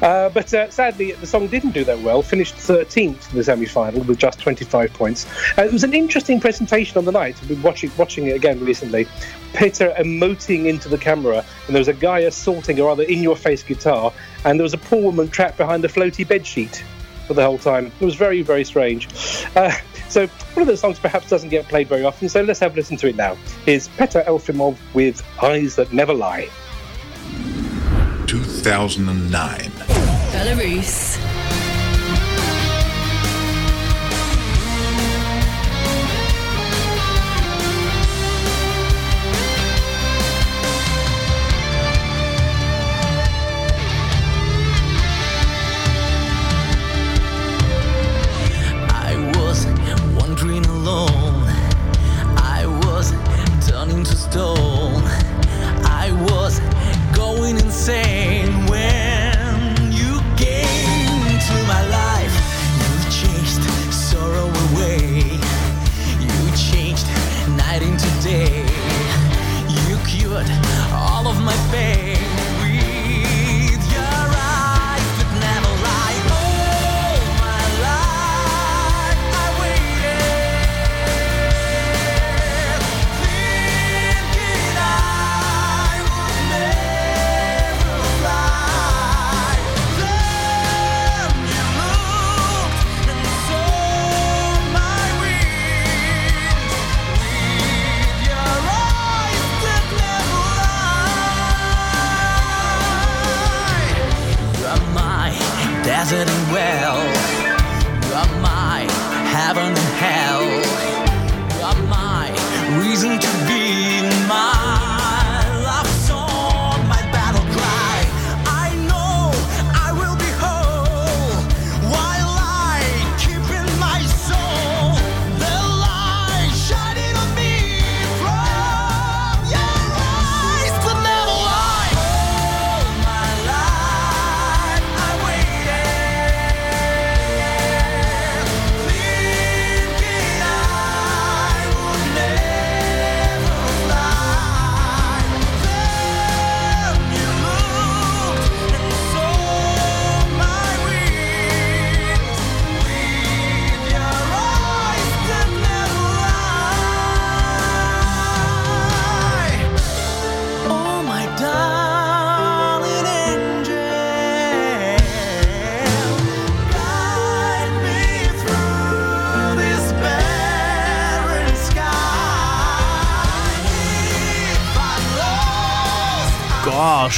Uh, 0.01 0.29
but 0.29 0.53
uh, 0.53 0.69
sadly, 0.69 1.11
the 1.13 1.27
song 1.27 1.47
didn't 1.47 1.71
do 1.71 1.83
that 1.83 1.99
well, 1.99 2.21
finished 2.21 2.55
13th 2.55 3.31
in 3.31 3.37
the 3.37 3.43
semi 3.43 3.65
final 3.65 4.01
with 4.03 4.17
just 4.17 4.39
25 4.39 4.93
points. 4.93 5.25
Uh, 5.57 5.63
it 5.63 5.71
was 5.71 5.83
an 5.83 5.93
interesting 5.93 6.39
presentation 6.39 6.97
on 6.97 7.05
the 7.05 7.11
night. 7.11 7.35
I've 7.41 7.47
been 7.47 7.61
watching, 7.61 7.91
watching 7.97 8.27
it 8.27 8.35
again 8.35 8.63
recently. 8.63 9.07
Peter 9.53 9.93
emoting 9.97 10.65
into 10.65 10.89
the 10.89 10.97
camera, 10.97 11.45
and 11.67 11.75
there 11.75 11.81
was 11.81 11.89
a 11.89 11.93
guy 11.93 12.19
assaulting 12.19 12.79
a 12.79 12.83
rather 12.83 13.03
in 13.03 13.21
your 13.21 13.35
face 13.35 13.63
guitar, 13.63 14.13
and 14.45 14.59
there 14.59 14.63
was 14.63 14.73
a 14.73 14.77
poor 14.77 15.01
woman 15.01 15.29
trapped 15.29 15.57
behind 15.57 15.83
a 15.85 15.87
floaty 15.87 16.25
bedsheet 16.25 16.81
for 17.31 17.35
the 17.35 17.45
whole 17.45 17.57
time. 17.57 17.91
It 17.99 18.05
was 18.05 18.15
very, 18.15 18.41
very 18.41 18.65
strange. 18.65 19.07
Uh, 19.55 19.71
so, 20.09 20.27
one 20.27 20.61
of 20.61 20.67
those 20.67 20.81
songs 20.81 20.99
perhaps 20.99 21.29
doesn't 21.29 21.47
get 21.47 21.67
played 21.69 21.87
very 21.87 22.03
often, 22.03 22.27
so 22.27 22.41
let's 22.41 22.59
have 22.59 22.73
a 22.73 22.75
listen 22.75 22.97
to 22.97 23.07
it 23.07 23.15
now. 23.15 23.37
Is 23.65 23.87
Petr 23.89 24.25
Elfimov 24.25 24.77
with 24.93 25.23
Eyes 25.41 25.77
That 25.77 25.93
Never 25.93 26.13
Lie. 26.13 26.49
2009. 28.27 29.59
Belarus. 30.31 31.40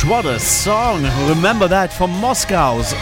Gosh, 0.03 0.09
what 0.09 0.25
a 0.25 0.39
song! 0.39 1.03
Remember 1.29 1.67
that 1.67 1.93
from 1.93 2.11
Moscow's 2.11 2.93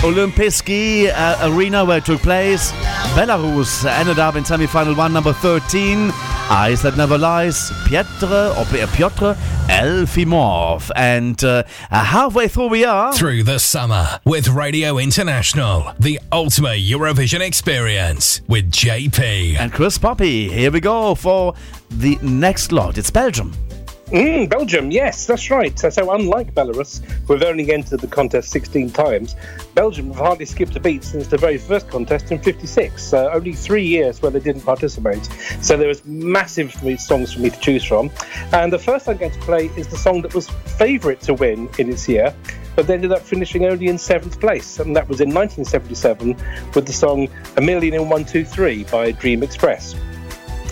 Olympijski 0.00 1.08
uh, 1.08 1.50
arena 1.50 1.84
where 1.84 1.98
it 1.98 2.04
took 2.04 2.20
place. 2.20 2.72
Belarus 3.14 3.84
ended 3.84 4.18
up 4.18 4.34
in 4.34 4.44
semi-final 4.44 4.94
one, 4.94 5.12
number 5.12 5.32
13. 5.32 6.10
Eyes 6.50 6.82
That 6.82 6.96
Never 6.96 7.18
Lies, 7.18 7.70
Piotr, 7.86 8.54
or 8.58 8.64
Piotr 8.64 9.38
Elfimov. 9.68 10.90
And 10.96 11.42
uh, 11.44 11.62
halfway 11.90 12.48
through 12.48 12.68
we 12.68 12.84
are. 12.84 13.12
Through 13.12 13.44
the 13.44 13.58
summer 13.58 14.18
with 14.24 14.48
Radio 14.48 14.98
International, 14.98 15.92
the 16.00 16.18
ultimate 16.32 16.80
Eurovision 16.80 17.40
experience 17.40 18.40
with 18.48 18.70
JP. 18.70 19.58
And 19.60 19.72
Chris 19.72 19.98
Poppe. 19.98 20.48
Here 20.48 20.70
we 20.70 20.80
go 20.80 21.14
for 21.14 21.54
the 21.90 22.18
next 22.22 22.72
lot. 22.72 22.98
It's 22.98 23.10
Belgium. 23.10 23.52
Mm, 24.10 24.48
Belgium, 24.48 24.90
yes, 24.90 25.26
that's 25.26 25.50
right. 25.50 25.78
So, 25.78 25.90
so 25.90 26.10
unlike 26.12 26.54
Belarus, 26.54 27.04
who 27.26 27.34
have 27.34 27.42
only 27.42 27.70
entered 27.70 28.00
the 28.00 28.06
contest 28.06 28.50
16 28.52 28.88
times, 28.90 29.36
Belgium 29.74 30.06
have 30.06 30.16
hardly 30.16 30.46
skipped 30.46 30.74
a 30.76 30.80
beat 30.80 31.04
since 31.04 31.26
the 31.26 31.36
very 31.36 31.58
first 31.58 31.90
contest 31.90 32.32
in 32.32 32.38
56. 32.38 33.12
Uh, 33.12 33.28
only 33.34 33.52
three 33.52 33.84
years 33.84 34.22
where 34.22 34.30
they 34.30 34.40
didn't 34.40 34.62
participate. 34.62 35.22
So 35.60 35.76
there 35.76 35.88
was 35.88 36.02
massive 36.06 36.72
songs 36.98 37.34
for 37.34 37.40
me 37.40 37.50
to 37.50 37.60
choose 37.60 37.84
from. 37.84 38.10
And 38.54 38.72
the 38.72 38.78
first 38.78 39.10
I'm 39.10 39.18
going 39.18 39.32
to 39.32 39.40
play 39.40 39.66
is 39.76 39.88
the 39.88 39.98
song 39.98 40.22
that 40.22 40.34
was 40.34 40.48
favourite 40.48 41.20
to 41.22 41.34
win 41.34 41.68
in 41.76 41.90
its 41.90 42.08
year, 42.08 42.34
but 42.76 42.86
they 42.86 42.94
ended 42.94 43.12
up 43.12 43.20
finishing 43.20 43.66
only 43.66 43.88
in 43.88 43.98
seventh 43.98 44.40
place. 44.40 44.78
And 44.78 44.96
that 44.96 45.06
was 45.06 45.20
in 45.20 45.34
1977 45.34 46.34
with 46.74 46.86
the 46.86 46.94
song 46.94 47.28
A 47.58 47.60
Million 47.60 47.92
in 47.92 48.08
One, 48.08 48.24
Two, 48.24 48.46
Three 48.46 48.84
by 48.84 49.10
Dream 49.10 49.42
Express. 49.42 49.94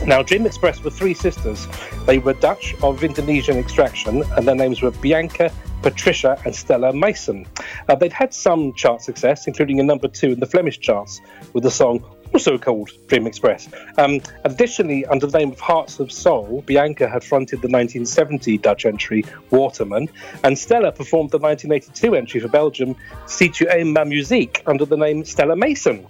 Now, 0.04 0.22
Dream 0.22 0.46
Express 0.46 0.82
were 0.82 0.90
three 0.90 1.14
sisters. 1.14 1.66
They 2.06 2.18
were 2.18 2.34
Dutch 2.34 2.74
of 2.82 3.02
Indonesian 3.02 3.56
extraction, 3.56 4.22
and 4.36 4.46
their 4.46 4.54
names 4.54 4.82
were 4.82 4.90
Bianca, 4.90 5.50
Patricia, 5.82 6.40
and 6.44 6.54
Stella 6.54 6.92
Maessen. 6.92 7.46
Uh, 7.88 7.94
they'd 7.94 8.12
had 8.12 8.34
some 8.34 8.72
chart 8.74 9.02
success, 9.02 9.46
including 9.46 9.80
a 9.80 9.82
number 9.82 10.08
two 10.08 10.32
in 10.32 10.40
the 10.40 10.46
Flemish 10.46 10.78
charts 10.78 11.20
with 11.54 11.64
the 11.64 11.70
song 11.70 12.04
also 12.32 12.58
called 12.58 12.90
Dream 13.06 13.26
Express. 13.26 13.68
Um, 13.98 14.20
additionally, 14.44 15.06
under 15.06 15.26
the 15.26 15.38
name 15.38 15.52
of 15.52 15.60
Hearts 15.60 16.00
of 16.00 16.12
Soul, 16.12 16.62
Bianca 16.66 17.08
had 17.08 17.24
fronted 17.24 17.62
the 17.62 17.68
1970 17.68 18.58
Dutch 18.58 18.84
entry 18.84 19.24
Waterman, 19.50 20.08
and 20.44 20.58
Stella 20.58 20.92
performed 20.92 21.30
the 21.30 21.38
1982 21.38 22.14
entry 22.14 22.40
for 22.40 22.48
Belgium, 22.48 22.94
Si 23.26 23.50
ma 23.84 24.04
musique, 24.04 24.62
under 24.66 24.84
the 24.84 24.96
name 24.96 25.24
Stella 25.24 25.56
Maessen. 25.56 26.06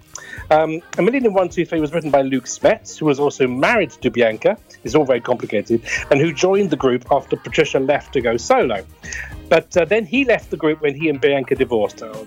Um, 0.50 0.80
a 0.98 1.02
Million 1.02 1.26
in 1.26 1.32
One, 1.32 1.48
was 1.80 1.92
written 1.92 2.10
by 2.10 2.22
Luc 2.22 2.44
Smets, 2.44 2.98
who 2.98 3.06
was 3.06 3.18
also 3.18 3.46
married 3.46 3.90
to 3.90 4.10
Bianca. 4.10 4.56
It's 4.84 4.94
all 4.94 5.04
very 5.04 5.20
complicated, 5.20 5.82
and 6.10 6.20
who 6.20 6.32
joined 6.32 6.70
the 6.70 6.76
group 6.76 7.06
after 7.10 7.36
Patricia 7.36 7.80
left 7.80 8.12
to 8.12 8.20
go 8.20 8.36
solo. 8.36 8.84
But 9.48 9.76
uh, 9.76 9.84
then 9.84 10.04
he 10.06 10.24
left 10.24 10.50
the 10.50 10.56
group 10.56 10.80
when 10.80 10.94
he 10.94 11.08
and 11.08 11.20
Bianca 11.20 11.54
divorced. 11.54 12.02
Oh, 12.02 12.26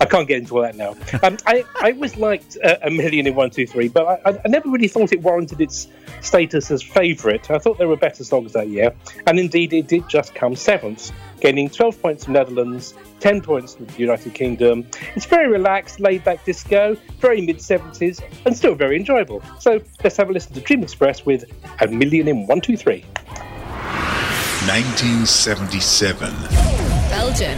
I 0.00 0.04
can't 0.04 0.26
get 0.26 0.38
into 0.38 0.56
all 0.56 0.62
that 0.62 0.74
now. 0.76 0.96
Um, 1.22 1.36
I, 1.46 1.64
I 1.80 1.92
always 1.92 2.16
liked 2.16 2.56
uh, 2.64 2.76
A 2.82 2.90
Million 2.90 3.26
in 3.26 3.34
One, 3.34 3.50
Two, 3.50 3.66
Three, 3.66 3.88
but 3.88 4.20
I, 4.26 4.38
I- 4.44 4.48
never 4.48 4.68
really 4.68 4.88
thought 4.88 5.12
it 5.12 5.22
warranted 5.22 5.60
its 5.60 5.88
status 6.22 6.70
as 6.70 6.82
favourite. 6.82 7.50
I 7.50 7.58
thought 7.58 7.78
there 7.78 7.88
were 7.88 7.96
better 7.96 8.24
songs 8.24 8.52
that 8.54 8.68
year, 8.68 8.92
and 9.26 9.38
indeed 9.38 9.72
it 9.72 9.86
did 9.86 10.08
just 10.08 10.34
come 10.34 10.56
seventh, 10.56 11.12
gaining 11.40 11.70
12 11.70 12.00
points 12.02 12.24
from 12.24 12.34
Netherlands, 12.34 12.94
10 13.20 13.42
points 13.42 13.74
from 13.76 13.86
the 13.86 13.98
United 13.98 14.34
Kingdom. 14.34 14.86
It's 15.14 15.26
very 15.26 15.48
relaxed, 15.48 16.00
laid 16.00 16.24
back 16.24 16.44
disco, 16.44 16.96
very 17.20 17.40
mid 17.40 17.58
70s, 17.58 18.22
and 18.44 18.56
still 18.56 18.74
very 18.74 18.96
enjoyable. 18.96 19.42
So 19.60 19.80
let's 20.02 20.16
have 20.16 20.30
a 20.30 20.32
listen 20.32 20.54
to 20.54 20.60
Dream 20.60 20.82
Express 20.82 21.24
with 21.24 21.44
A 21.80 21.86
Million 21.86 22.26
in 22.28 22.46
One, 22.46 22.60
Two, 22.60 22.76
Three. 22.76 23.04
1977. 24.66 26.34
Belgian. 27.08 27.56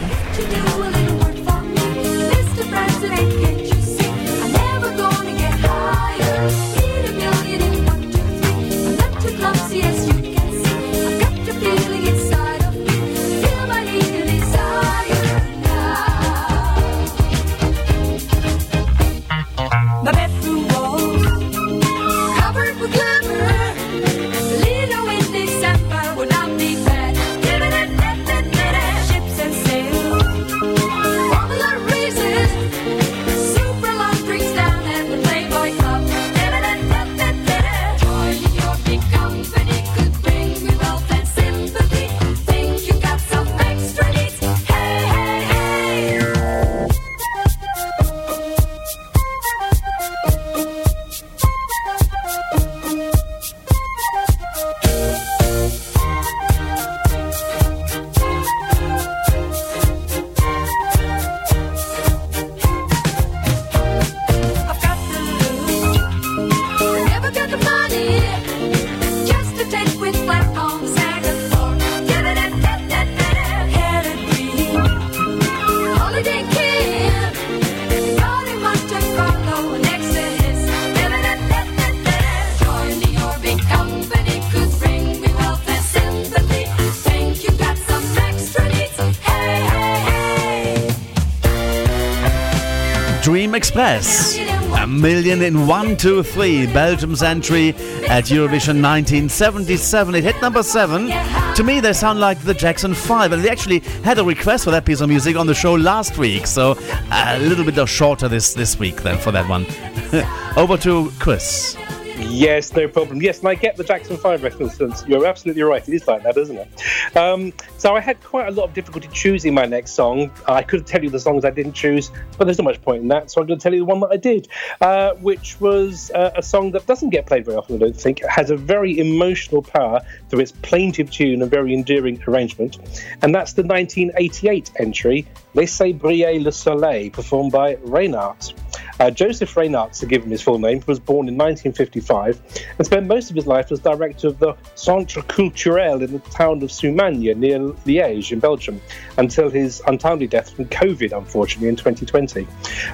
Express. 93.58 94.38
A 94.78 94.86
million 94.86 95.42
in 95.42 95.66
one, 95.66 95.96
two, 95.96 96.22
three. 96.22 96.72
Belgium's 96.72 97.24
entry 97.24 97.70
at 98.06 98.26
Eurovision 98.26 98.80
1977. 98.80 100.14
It 100.14 100.22
hit 100.22 100.40
number 100.40 100.62
seven. 100.62 101.08
To 101.56 101.64
me, 101.64 101.80
they 101.80 101.92
sound 101.92 102.20
like 102.20 102.38
the 102.42 102.54
Jackson 102.54 102.94
5, 102.94 103.32
and 103.32 103.42
they 103.42 103.50
actually 103.50 103.80
had 104.04 104.20
a 104.20 104.24
request 104.24 104.62
for 104.62 104.70
that 104.70 104.84
piece 104.84 105.00
of 105.00 105.08
music 105.08 105.34
on 105.34 105.48
the 105.48 105.54
show 105.54 105.74
last 105.74 106.18
week, 106.18 106.46
so 106.46 106.78
a 107.10 107.40
little 107.40 107.64
bit 107.64 107.84
shorter 107.88 108.28
this, 108.28 108.54
this 108.54 108.78
week 108.78 109.02
then 109.02 109.18
for 109.18 109.32
that 109.32 109.48
one. 109.48 109.66
Over 110.56 110.76
to 110.76 111.10
Chris. 111.18 111.76
Yes, 112.18 112.74
no 112.74 112.88
problem. 112.88 113.22
Yes, 113.22 113.38
and 113.40 113.48
I 113.48 113.54
get 113.54 113.76
the 113.76 113.84
Jackson 113.84 114.16
5 114.16 114.42
reference. 114.42 115.04
You're 115.06 115.24
absolutely 115.26 115.62
right. 115.62 115.86
It 115.86 115.94
is 115.94 116.06
like 116.08 116.24
that, 116.24 116.36
isn't 116.36 116.56
it? 116.56 117.16
Um, 117.16 117.52
so 117.76 117.94
I 117.94 118.00
had 118.00 118.20
quite 118.22 118.48
a 118.48 118.50
lot 118.50 118.64
of 118.64 118.74
difficulty 118.74 119.08
choosing 119.12 119.54
my 119.54 119.66
next 119.66 119.92
song. 119.92 120.30
I 120.46 120.62
could 120.62 120.86
tell 120.86 121.02
you 121.02 121.10
the 121.10 121.20
songs 121.20 121.44
I 121.44 121.50
didn't 121.50 121.74
choose, 121.74 122.10
but 122.36 122.46
there's 122.46 122.58
not 122.58 122.64
much 122.64 122.82
point 122.82 123.02
in 123.02 123.08
that. 123.08 123.30
So 123.30 123.40
I'm 123.40 123.46
going 123.46 123.58
to 123.58 123.62
tell 123.62 123.72
you 123.72 123.80
the 123.80 123.84
one 123.84 124.00
that 124.00 124.10
I 124.10 124.16
did, 124.16 124.48
uh, 124.80 125.14
which 125.14 125.60
was 125.60 126.10
uh, 126.10 126.32
a 126.36 126.42
song 126.42 126.72
that 126.72 126.86
doesn't 126.86 127.10
get 127.10 127.26
played 127.26 127.44
very 127.44 127.56
often, 127.56 127.76
I 127.76 127.78
don't 127.78 127.96
think. 127.96 128.20
It 128.20 128.28
has 128.28 128.50
a 128.50 128.56
very 128.56 128.98
emotional 128.98 129.62
power 129.62 130.00
through 130.28 130.40
its 130.40 130.52
plaintive 130.52 131.10
tune 131.10 131.40
and 131.40 131.50
very 131.50 131.72
endearing 131.72 132.20
arrangement. 132.26 132.78
And 133.22 133.32
that's 133.34 133.52
the 133.52 133.62
1988 133.62 134.72
entry, 134.80 135.26
Laissez 135.54 135.92
Briller 135.92 136.42
le 136.42 136.50
Soleil, 136.50 137.10
performed 137.10 137.52
by 137.52 137.76
Reynaert. 137.76 138.54
Uh, 138.98 139.10
Joseph 139.10 139.56
Reynard, 139.56 139.92
to 139.94 140.06
give 140.06 140.24
him 140.24 140.30
his 140.30 140.42
full 140.42 140.58
name, 140.58 140.82
was 140.86 140.98
born 140.98 141.28
in 141.28 141.36
1955 141.36 142.40
and 142.78 142.86
spent 142.86 143.06
most 143.06 143.30
of 143.30 143.36
his 143.36 143.46
life 143.46 143.70
as 143.70 143.80
director 143.80 144.28
of 144.28 144.38
the 144.38 144.54
Centre 144.74 145.22
Culturel 145.22 146.02
in 146.02 146.12
the 146.12 146.18
town 146.18 146.62
of 146.62 146.70
Soumagne 146.70 147.34
near 147.36 147.58
Liège 147.58 148.32
in 148.32 148.40
Belgium 148.40 148.80
until 149.16 149.50
his 149.50 149.80
untimely 149.86 150.26
death 150.26 150.50
from 150.50 150.66
COVID, 150.66 151.16
unfortunately, 151.16 151.68
in 151.68 151.76
2020. 151.76 152.46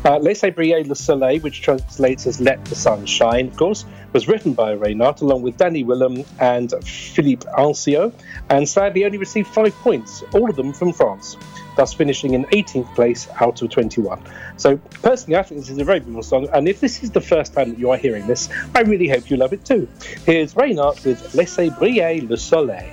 Uh, 0.05 0.18
Laissez 0.18 0.50
Briller 0.50 0.86
le 0.86 0.94
Soleil, 0.94 1.41
which 1.41 1.62
translates 1.62 2.26
as 2.26 2.41
Let 2.41 2.65
the 2.66 2.74
Sun 2.74 3.07
Shine, 3.07 3.49
of 3.49 3.57
course, 3.57 3.84
was 4.12 4.28
written 4.28 4.52
by 4.52 4.74
Reynaert 4.74 5.23
along 5.23 5.42
with 5.42 5.57
Danny 5.57 5.84
Willem 5.84 6.24
and 6.39 6.73
Philippe 6.84 7.47
Alcio, 7.58 8.12
and 8.50 8.68
sadly 8.68 9.05
only 9.05 9.18
received 9.18 9.49
five 9.49 9.74
points, 9.76 10.23
all 10.33 10.49
of 10.49 10.57
them 10.57 10.73
from 10.73 10.92
France 10.92 11.36
thus 11.77 11.93
finishing 11.93 12.35
in 12.35 12.44
18th 12.47 12.94
place 12.94 13.28
out 13.41 13.61
of 13.62 13.70
21. 13.70 14.20
So, 14.57 14.77
personally, 15.03 15.36
I 15.39 15.43
think 15.43 15.61
this 15.61 15.70
is 15.70 15.78
a 15.78 15.85
very 15.85 16.01
beautiful 16.01 16.23
song, 16.23 16.49
and 16.53 16.69
if 16.69 16.81
this 16.81 17.03
is 17.03 17.11
the 17.11 17.20
first 17.20 17.55
time 17.55 17.70
that 17.70 17.78
you 17.78 17.91
are 17.91 17.97
hearing 17.97 18.27
this, 18.27 18.49
I 18.75 18.81
really 18.81 19.09
hope 19.09 19.31
you 19.31 19.36
love 19.36 19.53
it 19.53 19.65
too. 19.65 19.89
Here's 20.27 20.55
Reynaert 20.55 21.05
with 21.05 21.35
Laissez 21.35 21.70
Briller 21.70 22.20
le 22.28 22.36
Soleil. 22.36 22.93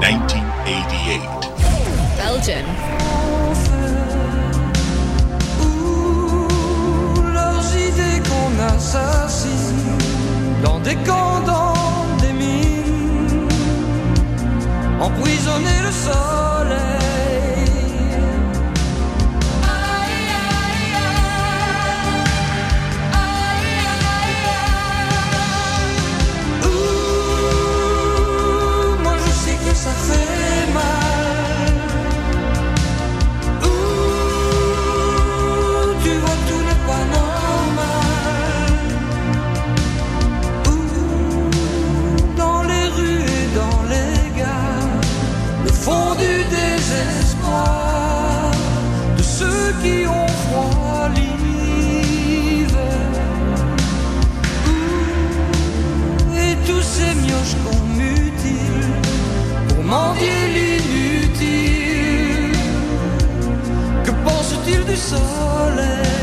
1988. 0.00 1.46
Belgian. 2.16 2.64
leurs 7.32 7.76
idées 7.76 8.20
qu'on 8.28 8.74
assassine 8.74 9.98
dans 10.62 10.80
des 10.80 10.96
camps, 10.96 11.40
dans 11.46 12.16
des 12.20 12.32
mines, 12.32 13.48
emprisonner 15.00 15.78
le 15.84 15.92
soleil. 15.92 17.05
qui 49.86 50.06
ont 50.06 50.28
froid 50.44 51.08
l'hiver. 51.14 52.76
Et 56.44 56.54
tous 56.66 56.84
ces 56.94 57.12
mioches 57.24 57.56
qu'on 57.64 57.80
mutile 58.00 58.92
pour 59.68 59.82
mendier 59.84 60.40
l'inutile. 60.54 61.76
Que 64.04 64.12
pense-t-il 64.24 64.82
du 64.84 64.96
soleil? 64.96 66.15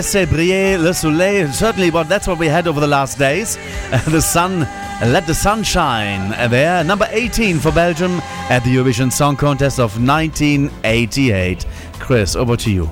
Laissez 0.00 0.24
briller 0.24 0.78
le 0.78 0.94
soleil. 0.94 1.52
Certainly, 1.52 1.90
but 1.90 2.08
that's 2.08 2.26
what 2.26 2.38
we 2.38 2.46
had 2.46 2.66
over 2.66 2.80
the 2.80 2.86
last 2.86 3.18
days. 3.18 3.58
The 4.06 4.22
sun, 4.22 4.60
let 5.02 5.26
the 5.26 5.34
sun 5.34 5.62
shine. 5.62 6.30
There, 6.48 6.82
number 6.84 7.06
18 7.10 7.58
for 7.58 7.70
Belgium 7.70 8.12
at 8.48 8.60
the 8.64 8.74
Eurovision 8.74 9.12
Song 9.12 9.36
Contest 9.36 9.78
of 9.78 10.02
1988. 10.02 11.66
Chris, 11.98 12.34
over 12.34 12.56
to 12.56 12.70
you. 12.70 12.88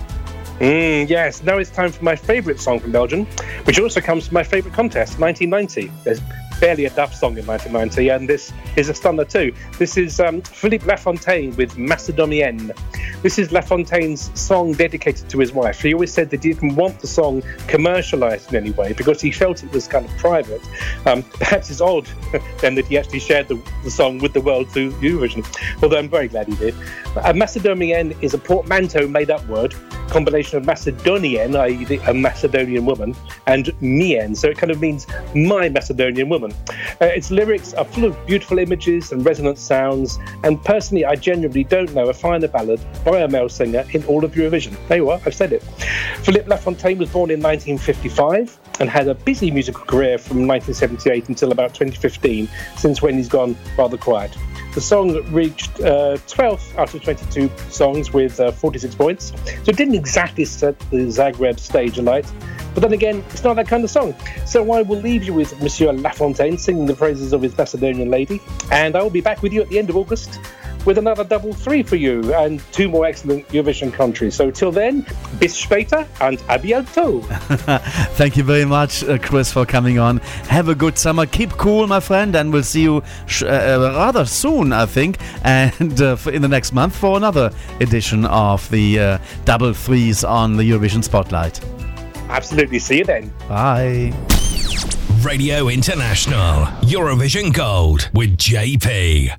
Mm, 0.60 1.08
yes, 1.08 1.42
now 1.42 1.56
it's 1.56 1.70
time 1.70 1.90
for 1.92 2.04
my 2.04 2.14
favourite 2.14 2.60
song 2.60 2.78
from 2.78 2.92
Belgium, 2.92 3.24
which 3.64 3.80
also 3.80 4.02
comes 4.02 4.26
from 4.26 4.34
my 4.34 4.42
favourite 4.42 4.76
contest, 4.76 5.18
1990. 5.18 5.90
There's 6.04 6.20
barely 6.60 6.84
a 6.84 6.90
Duff 6.90 7.14
song 7.14 7.38
in 7.38 7.46
1990, 7.46 8.08
and 8.08 8.28
this 8.28 8.52
is 8.76 8.88
a 8.88 8.94
stunner 8.94 9.24
too. 9.24 9.52
This 9.78 9.96
is 9.96 10.20
um, 10.20 10.42
Philippe 10.42 10.86
Lafontaine 10.86 11.56
with 11.56 11.76
Macédomienne. 11.76 12.76
This 13.22 13.38
is 13.38 13.48
Lafontaine's 13.48 14.30
song 14.38 14.72
dedicated 14.72 15.28
to 15.30 15.38
his 15.38 15.52
wife. 15.52 15.82
He 15.82 15.92
always 15.92 16.12
said 16.12 16.30
that 16.30 16.44
he 16.44 16.52
didn't 16.52 16.76
want 16.76 17.00
the 17.00 17.06
song 17.06 17.42
commercialised 17.66 18.50
in 18.50 18.56
any 18.56 18.70
way 18.70 18.92
because 18.92 19.20
he 19.20 19.32
felt 19.32 19.64
it 19.64 19.72
was 19.72 19.88
kind 19.88 20.06
of 20.06 20.16
private. 20.18 20.62
Um, 21.04 21.22
perhaps 21.22 21.70
it's 21.70 21.80
odd 21.80 22.08
then 22.60 22.74
that 22.76 22.86
he 22.86 22.96
actually 22.96 23.20
shared 23.20 23.48
the, 23.48 23.60
the 23.82 23.90
song 23.90 24.18
with 24.18 24.34
the 24.34 24.40
world 24.40 24.70
through 24.70 24.92
Eurovision, 24.92 25.44
although 25.82 25.98
I'm 25.98 26.08
very 26.08 26.28
glad 26.28 26.46
he 26.46 26.56
did. 26.56 26.74
A 27.16 27.32
Macédomienne 27.32 28.16
is 28.22 28.34
a 28.34 28.38
portmanteau 28.38 29.08
made 29.08 29.30
up 29.30 29.44
word, 29.48 29.74
combination 30.08 30.58
of 30.58 30.64
Macedonian, 30.64 31.56
i.e., 31.56 32.00
a 32.06 32.14
Macedonian 32.14 32.86
woman, 32.86 33.14
and 33.46 33.72
Mien, 33.80 34.34
so 34.34 34.48
it 34.48 34.58
kind 34.58 34.70
of 34.70 34.80
means 34.80 35.06
my 35.34 35.68
Macedonian 35.68 36.28
woman. 36.28 36.47
Uh, 37.00 37.06
its 37.06 37.30
lyrics 37.30 37.74
are 37.74 37.84
full 37.84 38.04
of 38.04 38.26
beautiful 38.26 38.58
images 38.58 39.12
and 39.12 39.24
resonant 39.24 39.58
sounds, 39.58 40.18
and 40.44 40.62
personally, 40.64 41.04
I 41.04 41.14
genuinely 41.14 41.64
don't 41.64 41.94
know 41.94 42.08
a 42.08 42.14
finer 42.14 42.48
ballad 42.48 42.80
by 43.04 43.20
a 43.20 43.28
male 43.28 43.48
singer 43.48 43.84
in 43.92 44.04
all 44.04 44.24
of 44.24 44.32
Eurovision. 44.32 44.76
There 44.88 44.98
you 44.98 45.10
are, 45.10 45.20
I've 45.24 45.34
said 45.34 45.52
it. 45.52 45.62
Philippe 46.22 46.48
Lafontaine 46.48 46.98
was 46.98 47.10
born 47.10 47.30
in 47.30 47.40
1955 47.40 48.58
and 48.80 48.88
had 48.88 49.08
a 49.08 49.14
busy 49.14 49.50
musical 49.50 49.84
career 49.84 50.18
from 50.18 50.46
1978 50.46 51.28
until 51.28 51.52
about 51.52 51.74
2015, 51.74 52.48
since 52.76 53.02
when 53.02 53.14
he's 53.14 53.28
gone 53.28 53.56
rather 53.76 53.96
quiet. 53.96 54.36
The 54.74 54.80
song 54.80 55.14
reached 55.32 55.80
uh, 55.80 56.18
12th 56.28 56.76
out 56.76 56.94
of 56.94 57.02
22 57.02 57.50
songs 57.70 58.12
with 58.12 58.38
uh, 58.38 58.52
46 58.52 58.94
points, 58.94 59.32
so 59.64 59.70
it 59.70 59.76
didn't 59.76 59.94
exactly 59.94 60.44
set 60.44 60.78
the 60.90 60.98
Zagreb 60.98 61.58
stage 61.58 61.98
alight. 61.98 62.30
But 62.74 62.82
then 62.82 62.92
again, 62.92 63.24
it's 63.30 63.44
not 63.44 63.54
that 63.56 63.68
kind 63.68 63.84
of 63.84 63.90
song. 63.90 64.14
So 64.46 64.72
I 64.72 64.82
will 64.82 65.00
leave 65.00 65.24
you 65.24 65.34
with 65.34 65.60
Monsieur 65.62 65.92
Lafontaine 65.92 66.58
singing 66.58 66.86
the 66.86 66.94
praises 66.94 67.32
of 67.32 67.42
his 67.42 67.56
Macedonian 67.56 68.10
lady, 68.10 68.40
and 68.70 68.96
I 68.96 69.02
will 69.02 69.10
be 69.10 69.20
back 69.20 69.42
with 69.42 69.52
you 69.52 69.62
at 69.62 69.68
the 69.68 69.78
end 69.78 69.90
of 69.90 69.96
August 69.96 70.38
with 70.84 70.98
another 70.98 71.24
double 71.24 71.52
three 71.52 71.82
for 71.82 71.96
you 71.96 72.34
and 72.34 72.62
two 72.72 72.88
more 72.88 73.04
excellent 73.04 73.46
Eurovision 73.48 73.92
countries. 73.92 74.34
So 74.34 74.50
till 74.50 74.72
then, 74.72 75.04
bis 75.38 75.54
später 75.54 76.06
and 76.20 76.40
a 76.48 76.58
bientôt. 76.58 77.24
Thank 78.16 78.36
you 78.36 78.42
very 78.42 78.64
much, 78.64 79.04
uh, 79.04 79.18
Chris, 79.18 79.52
for 79.52 79.66
coming 79.66 79.98
on. 79.98 80.18
Have 80.48 80.68
a 80.68 80.74
good 80.74 80.96
summer. 80.98 81.26
Keep 81.26 81.50
cool, 81.52 81.86
my 81.86 82.00
friend, 82.00 82.34
and 82.34 82.52
we'll 82.52 82.62
see 82.62 82.82
you 82.82 83.02
sh- 83.26 83.42
uh, 83.42 83.46
uh, 83.46 83.92
rather 83.96 84.24
soon, 84.24 84.72
I 84.72 84.86
think, 84.86 85.18
and 85.44 86.00
uh, 86.00 86.16
in 86.32 86.42
the 86.42 86.48
next 86.48 86.72
month 86.72 86.96
for 86.96 87.16
another 87.16 87.50
edition 87.80 88.24
of 88.24 88.68
the 88.70 88.98
uh, 88.98 89.18
double 89.44 89.74
threes 89.74 90.24
on 90.24 90.56
the 90.56 90.62
Eurovision 90.62 91.04
Spotlight. 91.04 91.60
Absolutely. 92.28 92.78
See 92.78 92.98
you 92.98 93.04
then. 93.04 93.32
Bye. 93.48 94.12
Radio 95.22 95.68
International 95.68 96.66
Eurovision 96.82 97.52
Gold 97.52 98.08
with 98.14 98.36
JP. 98.38 99.32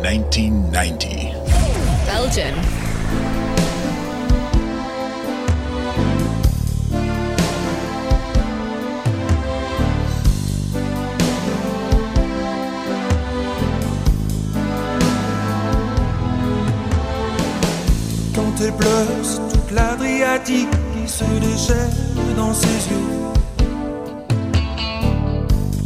1990. 0.00 1.32
Belgium. 2.06 2.54
Quand 18.34 18.60
elle 18.60 18.72
pleure, 18.72 19.06
c'est 19.22 19.48
toute 19.52 19.70
l'Adriatique 19.72 20.68
qui 20.70 20.87
se 21.08 21.24
déchaîne 21.24 22.36
dans 22.36 22.52
ses 22.52 22.66
yeux. 22.66 23.08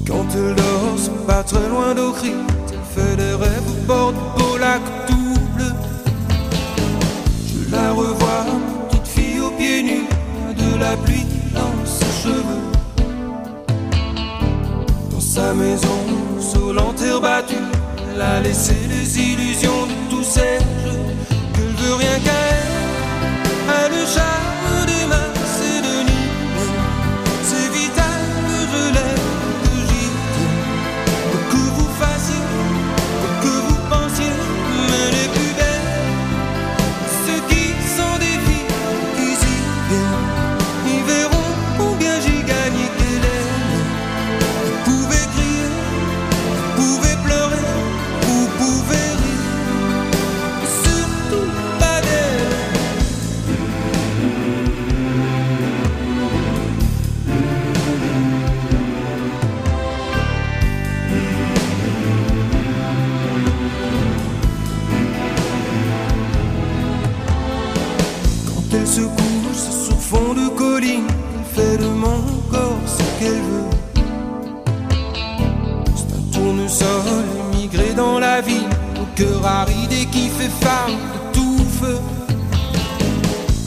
Quand 0.07 0.27
elle 0.35 0.55
dort, 0.57 0.97
c'est 0.97 1.27
pas 1.27 1.43
très 1.43 1.69
loin 1.69 1.95
d'Ochrid. 1.95 2.35
Elle 2.73 2.79
fait 2.95 3.17
des 3.17 3.35
rêves 3.35 3.69
au 3.69 3.87
bord 3.87 4.13
du 4.13 4.19
beau 4.37 4.59
lac 4.59 4.83
tout 5.07 5.41
bleu. 5.55 5.73
Je 7.47 7.71
la 7.71 7.93
revois, 7.93 8.47
petite 8.91 9.07
fille 9.07 9.41
aux 9.41 9.51
pieds 9.51 9.83
nus, 9.83 10.09
de 10.57 10.81
la 10.81 10.97
pluie 10.97 11.27
dans 11.55 11.87
ses 11.87 12.13
cheveux. 12.23 12.65
Dans 15.11 15.21
sa 15.21 15.55
maison, 15.55 15.99
sous 16.41 16.73
l'enterre 16.73 17.21
battue, 17.21 17.55
elle 18.13 18.21
a 18.21 18.41
laissé 18.41 18.75
des 18.89 19.19
illusions 19.21 19.87
de 19.87 20.11
tous 20.11 20.25
ces 20.25 20.59
jeux. 20.85 21.01
Qu'elle 21.55 21.75
veut 21.87 21.95
rien 21.95 22.19
qu'à 22.25 22.33
elle, 22.59 23.93
le 23.93 24.07
charme 24.07 24.62
cœur 79.23 79.47
aride 79.47 80.11
qui 80.11 80.29
fait 80.29 80.51
femme 80.61 80.97
de 81.15 81.39
tout 81.39 81.65
feu. 81.81 81.99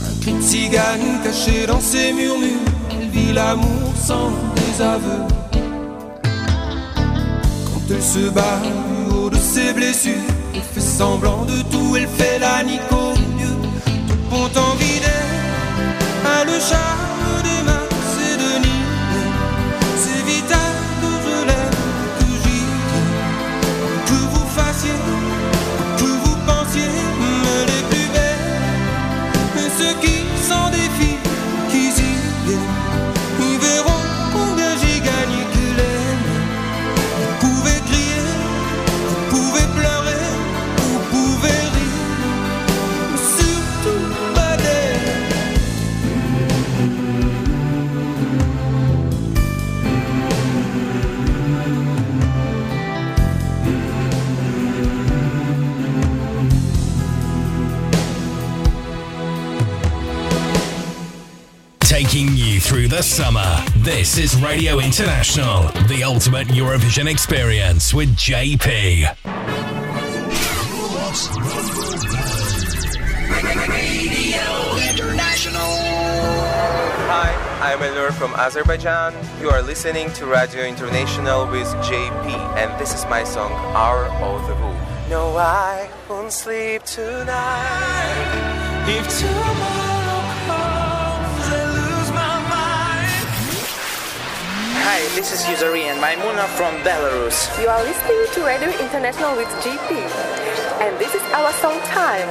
Un 0.07 0.21
cri 0.21 0.33
de 0.33 0.41
cigane 0.41 1.21
caché 1.23 1.65
dans 1.65 1.79
ses 1.79 2.11
murmures, 2.13 2.67
elle 2.91 3.09
vit 3.09 3.33
l'amour 3.33 3.93
sans 3.95 4.31
désaveu. 4.55 5.21
Quand 7.67 7.85
elle 7.89 8.03
se 8.03 8.29
bat 8.29 8.59
du 8.63 9.15
haut 9.15 9.29
de 9.29 9.37
ses 9.37 9.73
blessures, 9.73 10.29
elle 10.53 10.61
fait 10.61 10.87
semblant 10.99 11.45
de 11.45 11.61
tout, 11.71 11.95
elle 11.95 12.07
fait 12.07 12.39
la 12.39 12.63
mieux. 12.63 13.55
Tout 14.07 14.23
pont 14.29 14.59
en 14.59 14.75
vide, 14.75 15.09
a 16.25 16.43
le 16.43 16.59
charme 16.59 17.04
through 62.75 62.89
the 62.89 63.01
summer. 63.01 63.55
This 63.77 64.17
is 64.17 64.35
Radio 64.41 64.79
International, 64.79 65.61
the 65.87 66.03
ultimate 66.03 66.49
Eurovision 66.49 67.09
experience 67.09 67.93
with 67.93 68.13
JP. 68.17 69.07
Radio 73.69 74.43
International. 74.91 75.71
Hi, 77.07 77.31
I'm 77.61 77.79
Elnur 77.79 78.11
from 78.11 78.33
Azerbaijan. 78.33 79.13
You 79.39 79.49
are 79.51 79.61
listening 79.61 80.11
to 80.11 80.25
Radio 80.25 80.65
International 80.65 81.49
with 81.49 81.67
JP, 81.75 82.27
and 82.57 82.77
this 82.77 82.93
is 82.93 83.05
my 83.05 83.23
song 83.23 83.53
Hour 83.73 84.07
of 84.21 84.45
the 84.49 84.55
Wolf. 84.55 85.09
No, 85.09 85.37
I 85.37 85.89
won't 86.09 86.33
sleep 86.33 86.83
tonight. 86.83 87.35
If 88.89 89.07
tomorrow 89.17 89.84
Hi, 94.85 95.01
this 95.17 95.33
is 95.33 95.41
Uzari 95.49 95.89
and 95.89 95.97
Maimuna 95.97 96.45
from 96.53 96.77
Belarus. 96.85 97.49
You 97.59 97.67
are 97.67 97.81
listening 97.81 98.21
to 98.37 98.45
Radio 98.45 98.69
International 98.69 99.35
with 99.35 99.49
GP. 99.65 99.97
And 100.77 100.93
this 101.01 101.09
is 101.15 101.25
our 101.33 101.49
song 101.57 101.81
time. 101.89 102.29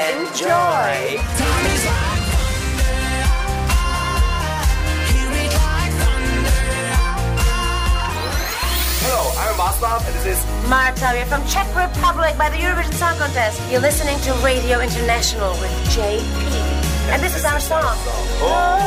Enjoy! 0.00 1.20
Hello, 9.04 9.20
I'm 9.36 9.52
Václav, 9.60 10.00
and 10.08 10.14
this 10.16 10.40
is 10.40 10.40
Marta, 10.70 11.12
we're 11.12 11.28
from 11.28 11.44
Czech 11.44 11.68
Republic 11.76 12.32
by 12.40 12.48
the 12.48 12.56
Eurovision 12.56 12.96
Song 12.96 13.12
Contest. 13.18 13.60
You're 13.70 13.84
listening 13.84 14.16
to 14.24 14.32
Radio 14.40 14.80
International 14.80 15.52
with 15.60 15.72
JP. 15.92 16.80
And 17.12 17.20
this 17.20 17.36
is 17.36 17.44
our 17.44 17.60
song. 17.60 17.92
Hope 18.40 18.79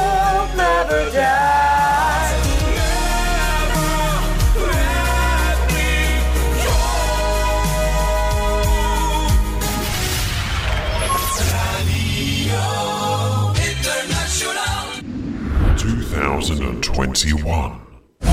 2021. 17.13 17.79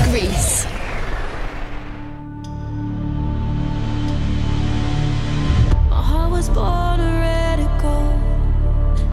Greece. 0.09 0.65
My 5.89 6.01
heart 6.01 6.31
was 6.31 6.49
born 6.49 6.99
a 6.99 7.11
radical, 7.21 8.03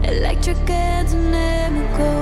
electric 0.03 0.57
and 0.69 1.07
dynamical. 1.07 2.19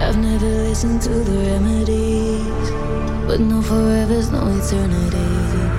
I've 0.00 0.16
never 0.16 0.46
listened 0.46 1.02
to 1.02 1.10
the 1.10 1.38
remedies, 1.50 2.70
but 3.26 3.40
no 3.40 3.60
forever's, 3.60 4.30
no 4.30 4.46
eternities. 4.46 5.77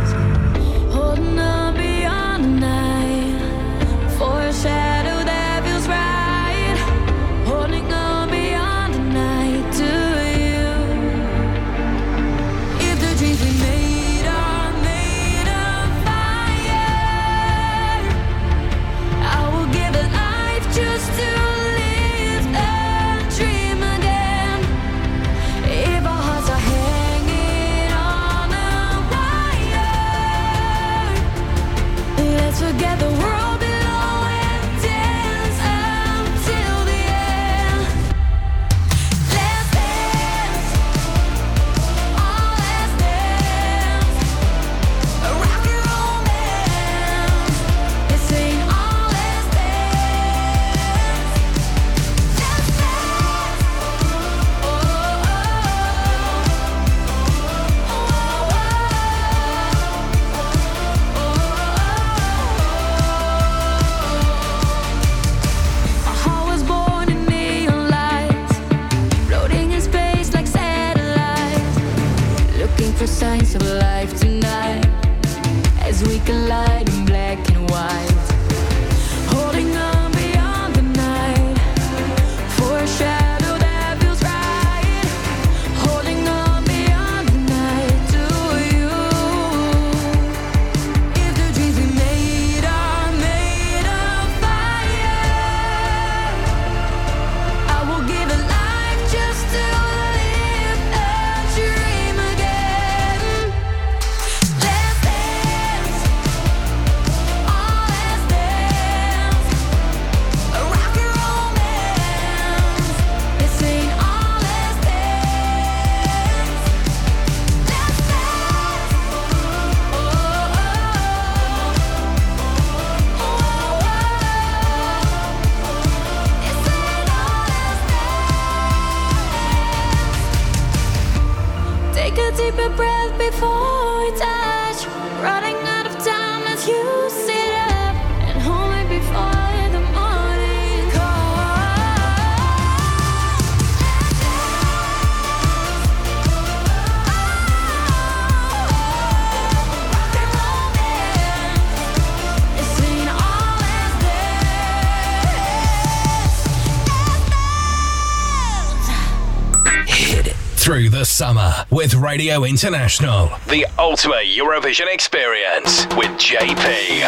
Radio 162.09 162.43
International. 162.43 163.27
The 163.49 163.67
ultimate 163.77 164.25
Eurovision 164.25 164.91
experience 164.91 165.85
with 165.95 166.09
JP. 166.17 167.01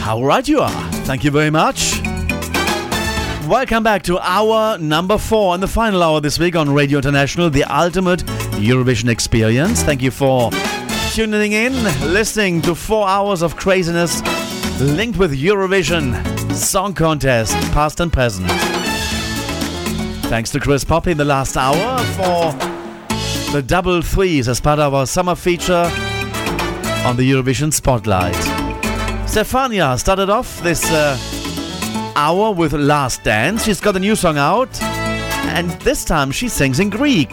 How 0.00 0.20
right 0.20 0.48
you 0.48 0.58
are. 0.58 0.92
Thank 1.06 1.22
you 1.22 1.30
very 1.30 1.50
much. 1.50 2.02
Welcome 3.46 3.84
back 3.84 4.02
to 4.02 4.18
hour 4.18 4.78
number 4.78 5.16
four 5.16 5.54
and 5.54 5.62
the 5.62 5.68
final 5.68 6.02
hour 6.02 6.20
this 6.20 6.40
week 6.40 6.56
on 6.56 6.74
Radio 6.74 6.98
International, 6.98 7.50
the 7.50 7.62
ultimate 7.62 8.24
Eurovision 8.58 9.08
experience. 9.08 9.84
Thank 9.84 10.02
you 10.02 10.10
for 10.10 10.50
tuning 11.12 11.52
in, 11.52 11.72
listening 12.12 12.62
to 12.62 12.74
four 12.74 13.06
hours 13.06 13.42
of 13.42 13.54
craziness 13.54 14.22
linked 14.80 15.20
with 15.20 15.40
Eurovision 15.40 16.52
Song 16.52 16.94
Contest, 16.94 17.54
past 17.72 18.00
and 18.00 18.12
present. 18.12 18.50
Thanks 20.26 20.50
to 20.50 20.58
Chris 20.58 20.82
Poppe 20.82 21.12
in 21.12 21.16
the 21.16 21.24
last 21.24 21.56
hour 21.56 21.98
for 22.16 22.71
the 23.52 23.62
double 23.62 24.00
threes 24.00 24.48
as 24.48 24.60
part 24.62 24.78
of 24.78 24.94
our 24.94 25.06
summer 25.06 25.34
feature 25.34 25.84
on 27.04 27.18
the 27.18 27.30
Eurovision 27.30 27.70
Spotlight. 27.70 28.34
Stefania 29.26 29.98
started 29.98 30.30
off 30.30 30.62
this 30.62 30.82
uh, 30.90 31.18
hour 32.16 32.50
with 32.50 32.72
Last 32.72 33.22
Dance. 33.24 33.64
She's 33.64 33.78
got 33.78 33.94
a 33.94 33.98
new 33.98 34.16
song 34.16 34.38
out, 34.38 34.82
and 34.82 35.70
this 35.82 36.02
time 36.02 36.30
she 36.30 36.48
sings 36.48 36.80
in 36.80 36.88
Greek. 36.88 37.28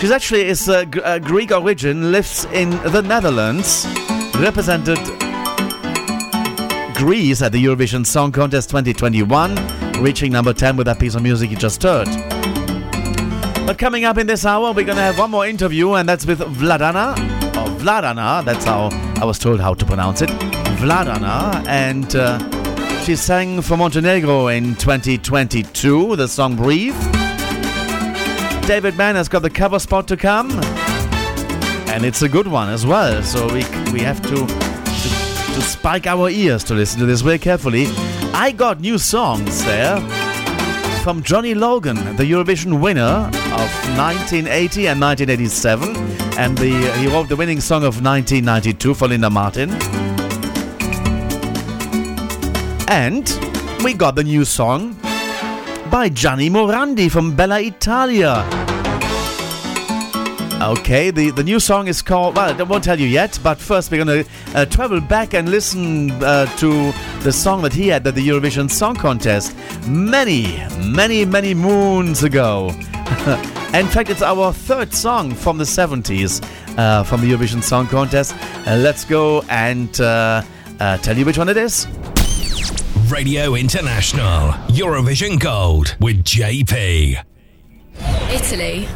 She's 0.00 0.10
actually 0.10 0.48
is 0.48 0.66
G- 0.66 1.00
a 1.04 1.20
Greek 1.20 1.52
origin, 1.52 2.10
lives 2.10 2.46
in 2.46 2.70
the 2.70 3.02
Netherlands, 3.02 3.86
represented 4.40 4.98
Greece 6.96 7.40
at 7.40 7.52
the 7.52 7.64
Eurovision 7.64 8.04
Song 8.04 8.32
Contest 8.32 8.68
2021, 8.70 10.02
reaching 10.02 10.32
number 10.32 10.52
10 10.52 10.76
with 10.76 10.86
that 10.86 10.98
piece 10.98 11.14
of 11.14 11.22
music 11.22 11.52
you 11.52 11.56
just 11.56 11.80
heard. 11.84 12.08
But 13.70 13.78
coming 13.78 14.04
up 14.04 14.18
in 14.18 14.26
this 14.26 14.44
hour, 14.44 14.72
we're 14.72 14.84
going 14.84 14.96
to 14.96 15.02
have 15.02 15.16
one 15.16 15.30
more 15.30 15.46
interview, 15.46 15.92
and 15.92 16.08
that's 16.08 16.26
with 16.26 16.40
Vladana, 16.40 17.12
or 17.54 17.70
Vladana, 17.78 18.44
that's 18.44 18.64
how 18.64 18.88
I 19.22 19.24
was 19.24 19.38
told 19.38 19.60
how 19.60 19.74
to 19.74 19.84
pronounce 19.84 20.22
it. 20.22 20.28
Vladana, 20.80 21.64
and 21.68 22.16
uh, 22.16 23.02
she 23.04 23.14
sang 23.14 23.62
for 23.62 23.76
Montenegro 23.76 24.48
in 24.48 24.74
2022, 24.74 26.16
the 26.16 26.26
song 26.26 26.56
Breathe. 26.56 27.00
David 28.66 28.96
Mann 28.96 29.14
has 29.14 29.28
got 29.28 29.42
the 29.42 29.50
cover 29.50 29.78
spot 29.78 30.08
to 30.08 30.16
come, 30.16 30.50
and 31.90 32.04
it's 32.04 32.22
a 32.22 32.28
good 32.28 32.48
one 32.48 32.70
as 32.70 32.84
well, 32.84 33.22
so 33.22 33.46
we, 33.46 33.62
we 33.92 34.00
have 34.00 34.20
to, 34.22 34.34
to, 34.34 35.54
to 35.54 35.62
spike 35.62 36.08
our 36.08 36.28
ears 36.28 36.64
to 36.64 36.74
listen 36.74 36.98
to 36.98 37.06
this 37.06 37.20
very 37.20 37.38
carefully. 37.38 37.86
I 38.34 38.50
got 38.50 38.80
new 38.80 38.98
songs 38.98 39.64
there 39.64 40.00
from 41.04 41.22
Johnny 41.22 41.54
Logan, 41.54 42.16
the 42.16 42.24
Eurovision 42.24 42.80
winner 42.80 43.30
of 43.60 43.70
1980 43.98 44.88
and 44.88 45.00
1987, 45.00 45.94
and 46.38 46.56
the, 46.56 46.70
he 46.98 47.06
wrote 47.08 47.28
the 47.28 47.36
winning 47.36 47.60
song 47.60 47.82
of 47.84 48.02
1992 48.02 48.94
for 48.94 49.06
Linda 49.06 49.28
Martin. 49.28 49.70
And 52.88 53.28
we 53.84 53.92
got 53.92 54.14
the 54.14 54.24
new 54.24 54.46
song 54.46 54.94
by 55.90 56.08
Gianni 56.08 56.48
Morandi 56.48 57.10
from 57.10 57.36
Bella 57.36 57.60
Italia. 57.60 58.46
Okay, 60.62 61.10
the, 61.10 61.30
the 61.30 61.44
new 61.44 61.60
song 61.60 61.86
is 61.86 62.00
called, 62.00 62.36
well, 62.36 62.58
I 62.58 62.62
won't 62.62 62.84
tell 62.84 62.98
you 62.98 63.06
yet, 63.06 63.38
but 63.42 63.58
first 63.58 63.90
we're 63.90 64.04
going 64.04 64.24
to 64.24 64.30
uh, 64.54 64.64
travel 64.66 65.00
back 65.02 65.34
and 65.34 65.50
listen 65.50 66.10
uh, 66.22 66.46
to 66.56 66.92
the 67.22 67.32
song 67.32 67.60
that 67.62 67.74
he 67.74 67.88
had 67.88 68.06
at 68.06 68.14
the 68.14 68.26
Eurovision 68.26 68.70
Song 68.70 68.94
Contest 68.94 69.54
many, 69.86 70.62
many, 70.78 71.26
many 71.26 71.52
moons 71.52 72.22
ago. 72.22 72.74
In 73.74 73.86
fact, 73.86 74.08
it's 74.08 74.22
our 74.22 74.50
third 74.50 74.94
song 74.94 75.34
from 75.34 75.58
the 75.58 75.64
70s 75.64 76.42
uh, 76.78 77.02
from 77.04 77.20
the 77.20 77.30
Eurovision 77.30 77.62
Song 77.62 77.86
Contest. 77.86 78.34
Uh, 78.66 78.76
let's 78.76 79.04
go 79.04 79.42
and 79.50 80.00
uh, 80.00 80.42
uh, 80.80 80.96
tell 80.98 81.18
you 81.18 81.26
which 81.26 81.36
one 81.36 81.50
it 81.50 81.58
is. 81.58 81.86
Radio 83.12 83.54
International 83.56 84.52
Eurovision 84.68 85.38
Gold 85.38 85.96
with 86.00 86.24
JP. 86.24 87.22
Italy. 88.30 88.88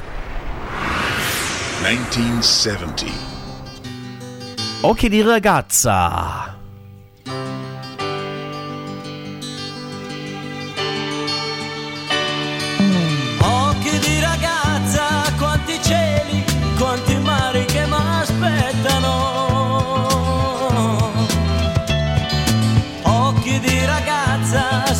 1970. 1.83 3.13
Occhi 4.81 5.11
di 5.11 5.21
ragazza. 5.21 6.54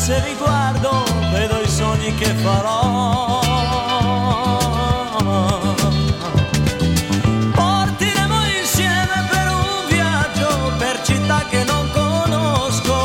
Se 0.05 0.21
li 0.21 0.35
guardo, 0.35 1.03
vedo 1.31 1.59
i 1.61 1.67
sogni 1.67 2.13
che 2.13 2.31
farò. 2.35 3.39
Partiremo 7.55 8.39
insieme 8.61 9.17
per 9.31 9.47
un 9.49 9.87
viaggio, 9.89 10.71
per 10.77 11.01
città 11.01 11.43
che 11.49 11.63
non 11.63 11.89
conosco. 11.91 12.97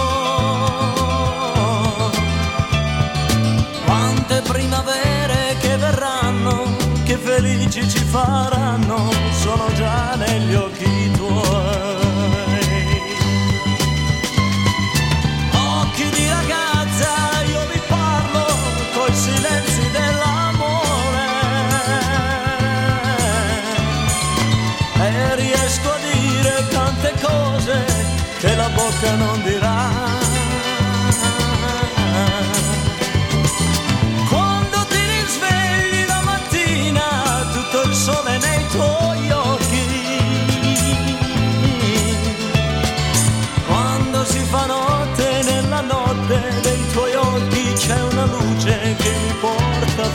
Quante 3.87 4.43
primavere 4.43 5.57
che 5.59 5.79
verranno, 5.79 6.77
che 7.05 7.17
felici 7.17 7.89
ci 7.89 8.05
faranno, 8.05 8.60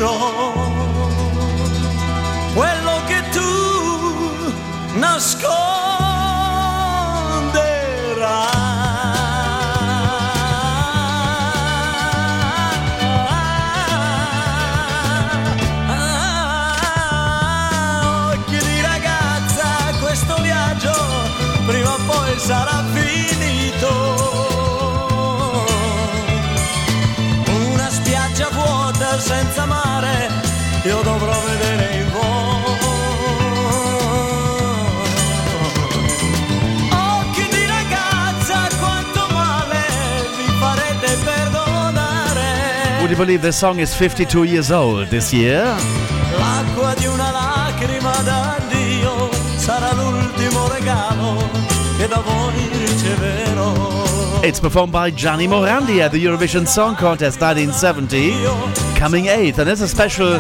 quello 2.54 3.04
che 3.08 3.24
tu 3.32 3.52
nasconderai. 4.98 5.63
Believe 43.26 43.42
this 43.42 43.58
song 43.58 43.80
is 43.80 43.96
52 43.96 44.44
years 44.44 44.70
old 44.70 45.08
this 45.08 45.32
year? 45.32 45.64
L'acqua 46.38 46.94
di 46.94 47.06
una 47.06 47.32
lacrima 47.32 48.12
sarà 49.56 49.94
l'ultimo 49.94 50.68
regalo 50.68 51.50
che 51.98 52.08
da 52.10 52.20
voi 52.20 52.70
riceverò. 52.86 54.42
It's 54.44 54.60
performed 54.60 54.92
by 54.92 55.12
Gianni 55.12 55.48
Morandi 55.48 56.02
at 56.02 56.12
the 56.12 56.18
Eurovision 56.18 56.66
Song 56.68 56.98
Contest 56.98 57.40
1970, 57.40 58.34
coming 59.00 59.28
eighth, 59.28 59.60
and 59.60 59.70
it's 59.70 59.80
a 59.80 59.88
special 59.88 60.38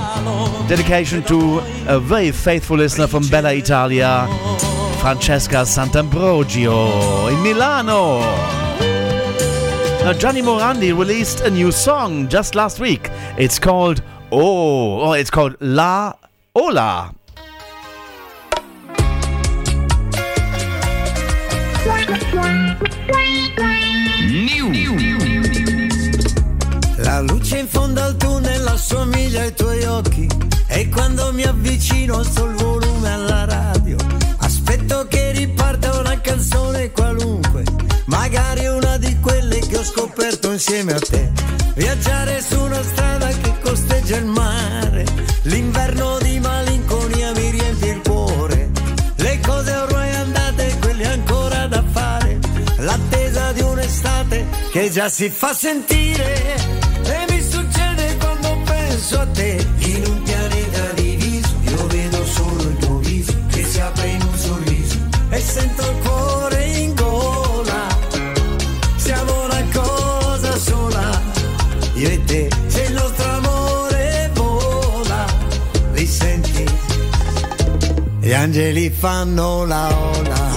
dedication 0.67 1.23
to 1.23 1.61
a 1.87 1.99
very 1.99 2.31
faithful 2.31 2.75
listener 2.75 3.07
from 3.07 3.25
Bella 3.29 3.53
Italia, 3.53 4.27
Francesca 4.99 5.63
Sant'Ambrogio 5.63 7.31
in 7.31 7.41
Milano. 7.41 8.62
Now, 10.03 10.11
Gianni 10.11 10.41
Morandi 10.41 10.91
released 10.91 11.39
a 11.41 11.49
new 11.49 11.71
song 11.71 12.27
just 12.27 12.55
last 12.55 12.77
week. 12.81 13.09
It's 13.37 13.57
called 13.57 14.03
Oh, 14.33 14.99
oh 14.99 15.13
it's 15.13 15.29
called 15.29 15.55
La 15.61 16.13
Ola. 16.53 17.09
La 26.97 27.19
luce 27.21 27.59
in 27.59 27.67
fondo 27.67 28.01
al 28.01 28.17
tunnel 28.17 28.67
assomiglia 28.67 29.43
ai 29.43 29.53
tuoi 29.53 29.85
occhi 29.85 30.27
e 30.67 30.89
quando 30.89 31.31
mi 31.31 31.43
avvicino 31.43 32.17
alzo 32.17 32.43
il 32.43 32.55
volume 32.55 33.09
alla 33.09 33.45
radio. 33.45 33.95
Aspetto 34.39 35.07
che 35.07 35.31
riparta 35.31 35.97
una 35.97 36.19
canzone 36.19 36.91
qualunque, 36.91 37.63
magari 38.07 38.65
una 38.65 38.97
di 38.97 39.12
scoperto 39.83 40.51
insieme 40.51 40.93
a 40.93 40.99
te. 40.99 41.31
Viaggiare 41.75 42.41
su 42.41 42.59
una 42.61 42.81
strada 42.83 43.27
che 43.27 43.53
costeggia 43.61 44.17
il 44.17 44.25
mare, 44.25 45.05
l'inverno 45.43 46.17
di 46.19 46.39
malinconia 46.39 47.31
mi 47.33 47.49
riempie 47.49 47.91
il 47.91 48.01
cuore. 48.01 48.71
Le 49.15 49.39
cose 49.39 49.75
ormai 49.75 50.13
andate, 50.15 50.77
quelle 50.79 51.05
ancora 51.07 51.67
da 51.67 51.83
fare, 51.91 52.39
l'attesa 52.77 53.51
di 53.51 53.61
un'estate 53.61 54.45
che 54.71 54.89
già 54.89 55.09
si 55.09 55.29
fa 55.29 55.53
sentire. 55.53 56.55
E 57.03 57.25
mi 57.29 57.41
succede 57.41 58.17
quando 58.17 58.61
penso 58.65 59.19
a 59.19 59.25
te, 59.27 59.65
in 59.77 60.03
un 60.05 60.23
pianeta 60.23 60.91
diviso, 60.93 61.55
io 61.61 61.87
vedo 61.87 62.25
solo 62.25 62.61
il 62.61 62.77
tuo 62.77 62.97
viso 62.97 63.33
che 63.49 63.63
si 63.63 63.79
apre 63.79 64.07
in 64.07 64.21
un 64.21 64.37
sorriso 64.37 64.97
e 65.29 65.39
sento 65.39 65.81
il 65.81 65.97
cuore. 66.03 66.62
Te, 72.33 72.49
se 72.67 72.81
il 72.81 72.93
nostro 72.93 73.29
amore 73.29 74.31
vola, 74.33 75.25
li 75.93 76.07
senti? 76.07 76.65
Gli 78.21 78.33
angeli 78.33 78.89
fanno 78.89 79.65
la 79.65 79.95
ola. 79.95 80.51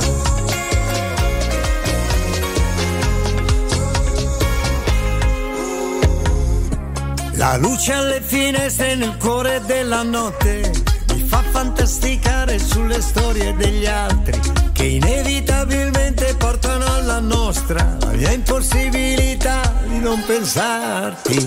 La 7.32 7.56
luce 7.58 7.92
alle 7.92 8.22
finestre 8.22 8.94
nel 8.94 9.16
cuore 9.18 9.60
della 9.66 10.02
notte 10.02 10.85
fantasticare 11.86 12.58
sulle 12.58 13.00
storie 13.00 13.55
degli 13.55 13.86
altri 13.86 14.36
che 14.73 14.82
inevitabilmente 14.82 16.34
portano 16.36 16.84
alla 16.84 17.20
nostra 17.20 17.97
la 18.00 18.10
mia 18.10 18.32
impossibilità 18.32 19.73
di 19.86 20.00
non 20.00 20.20
pensarti. 20.26 21.44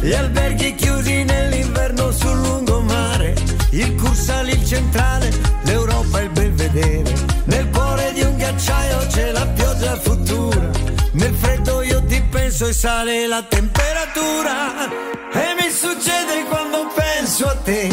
Gli 0.00 0.12
alberghi 0.12 0.76
chiusi 0.76 1.24
nell'inverno 1.24 2.12
sul 2.12 2.38
lungomare, 2.40 3.34
il 3.70 3.94
Cursale, 3.96 4.52
il 4.52 4.64
centrale, 4.64 5.30
l'Europa 5.64 6.20
il 6.20 6.30
Belvedere. 6.30 7.12
Nel 7.46 7.68
cuore 7.70 8.12
di 8.12 8.20
un 8.22 8.36
ghiacciaio 8.36 8.98
c'è 9.08 9.32
la 9.32 9.46
pioggia 9.46 9.96
futura, 9.98 10.70
nel 11.12 11.34
freddo 11.34 11.82
io 11.82 12.04
ti 12.04 12.22
penso 12.30 12.68
e 12.68 12.72
sale 12.72 13.26
la 13.26 13.42
temperatura. 13.42 14.88
E 15.32 15.54
mi 15.58 15.70
succede 15.70 16.44
quando 16.48 16.88
penso 16.94 17.46
a 17.46 17.56
te, 17.64 17.88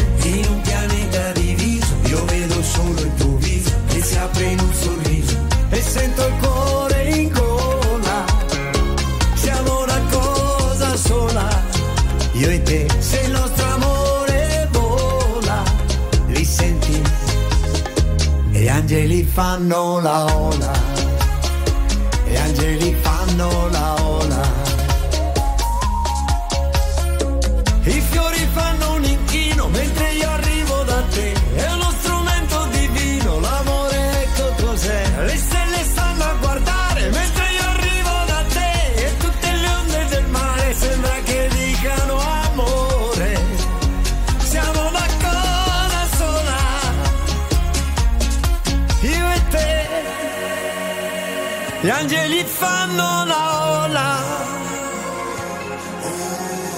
angeli 18.89 19.23
fanno 19.23 19.99
la 19.99 20.25
ola, 20.35 20.88
angeli 51.99 52.43
fanno 52.45 53.25
la 53.25 53.83
ola. 53.83 54.17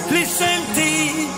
Li 0.08 0.24
senti? 0.24 1.30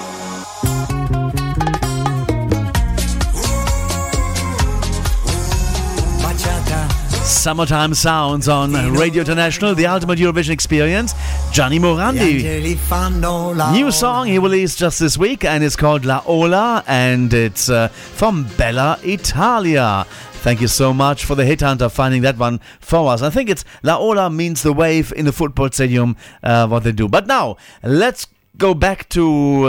Summertime 7.24 7.94
Sounds 7.94 8.48
on 8.48 8.72
Radio 8.96 9.20
International, 9.20 9.74
the 9.74 9.86
ultimate 9.86 10.18
Eurovision 10.18 10.52
experience. 10.52 11.14
Gianni 11.52 11.78
Morandi. 11.78 12.36
angeli 12.36 12.74
fanno 12.74 13.52
la 13.52 13.70
New 13.70 13.90
song 13.90 14.26
he 14.26 14.38
released 14.38 14.78
just 14.78 14.98
this 14.98 15.18
week, 15.18 15.44
and 15.44 15.62
it's 15.62 15.76
called 15.76 16.06
La 16.06 16.22
Ola, 16.24 16.82
and 16.86 17.34
it's 17.34 17.68
uh, 17.68 17.88
from 17.88 18.44
Bella 18.56 18.98
Italia. 19.02 20.06
Thank 20.43 20.61
you 20.61 20.67
so 20.67 20.93
much 20.93 21.25
for 21.25 21.35
the 21.35 21.45
hit 21.45 21.61
hunter 21.61 21.89
finding 21.89 22.21
that 22.21 22.37
one 22.37 22.59
for 22.79 23.09
us. 23.11 23.21
I 23.21 23.29
think 23.29 23.49
it's 23.49 23.65
La 23.83 23.97
Ola 23.97 24.29
means 24.29 24.63
the 24.63 24.73
wave 24.73 25.11
in 25.15 25.25
the 25.25 25.31
football 25.33 25.69
stadium, 25.71 26.15
uh, 26.43 26.67
what 26.67 26.83
they 26.83 26.91
do. 26.91 27.07
But 27.07 27.27
now, 27.27 27.57
let's 27.83 28.27
go 28.57 28.73
back 28.73 29.09
to 29.09 29.21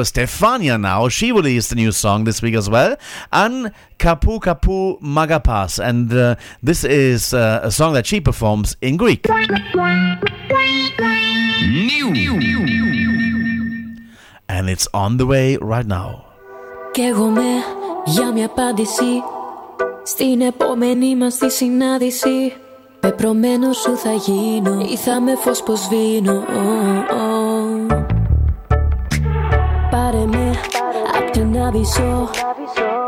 Stefania 0.05 0.81
now. 0.81 1.09
She 1.09 1.33
released 1.33 1.73
a 1.73 1.75
new 1.75 1.93
song 1.93 2.25
this 2.25 2.43
week 2.43 2.55
as 2.55 2.69
well, 2.69 2.97
An 3.33 3.73
Kapu 3.99 4.41
Kapu 4.41 5.01
Magapas, 5.01 5.83
and 5.83 6.13
uh, 6.13 6.35
this 6.63 6.85
is 6.85 7.33
uh, 7.33 7.61
a 7.63 7.71
song 7.71 7.95
that 7.95 8.07
she 8.07 8.21
performs 8.21 8.77
in 8.81 8.97
Greek. 8.97 9.27
And 14.49 14.69
it's 14.69 14.89
on 14.93 15.17
the 15.17 15.27
way 15.27 15.57
right 15.57 15.87
now. 15.87 16.25
Καίγομαι 16.93 17.51
για 18.05 18.33
μια 18.33 18.45
απάντηση 18.45 19.23
Στην 20.08 20.42
επόμενη 20.42 21.16
μας 21.16 21.38
τη 21.38 21.52
συνάντηση 21.52 22.54
Πεπρωμένο 23.00 23.74
σου 23.74 23.98
θα 23.98 24.12
γίνω. 24.12 24.80
Ή 24.92 24.98
θα 24.98 25.22
με 25.22 25.36
φως 25.36 25.64
πως 25.64 25.80
σβήνω. 25.80 26.34
Ω, 26.34 26.66
ω. 27.16 27.86
Πάρε 29.92 30.26
με 30.26 30.52
απ' 31.18 31.32
την 31.32 31.62
Άδυσσο 31.62 32.30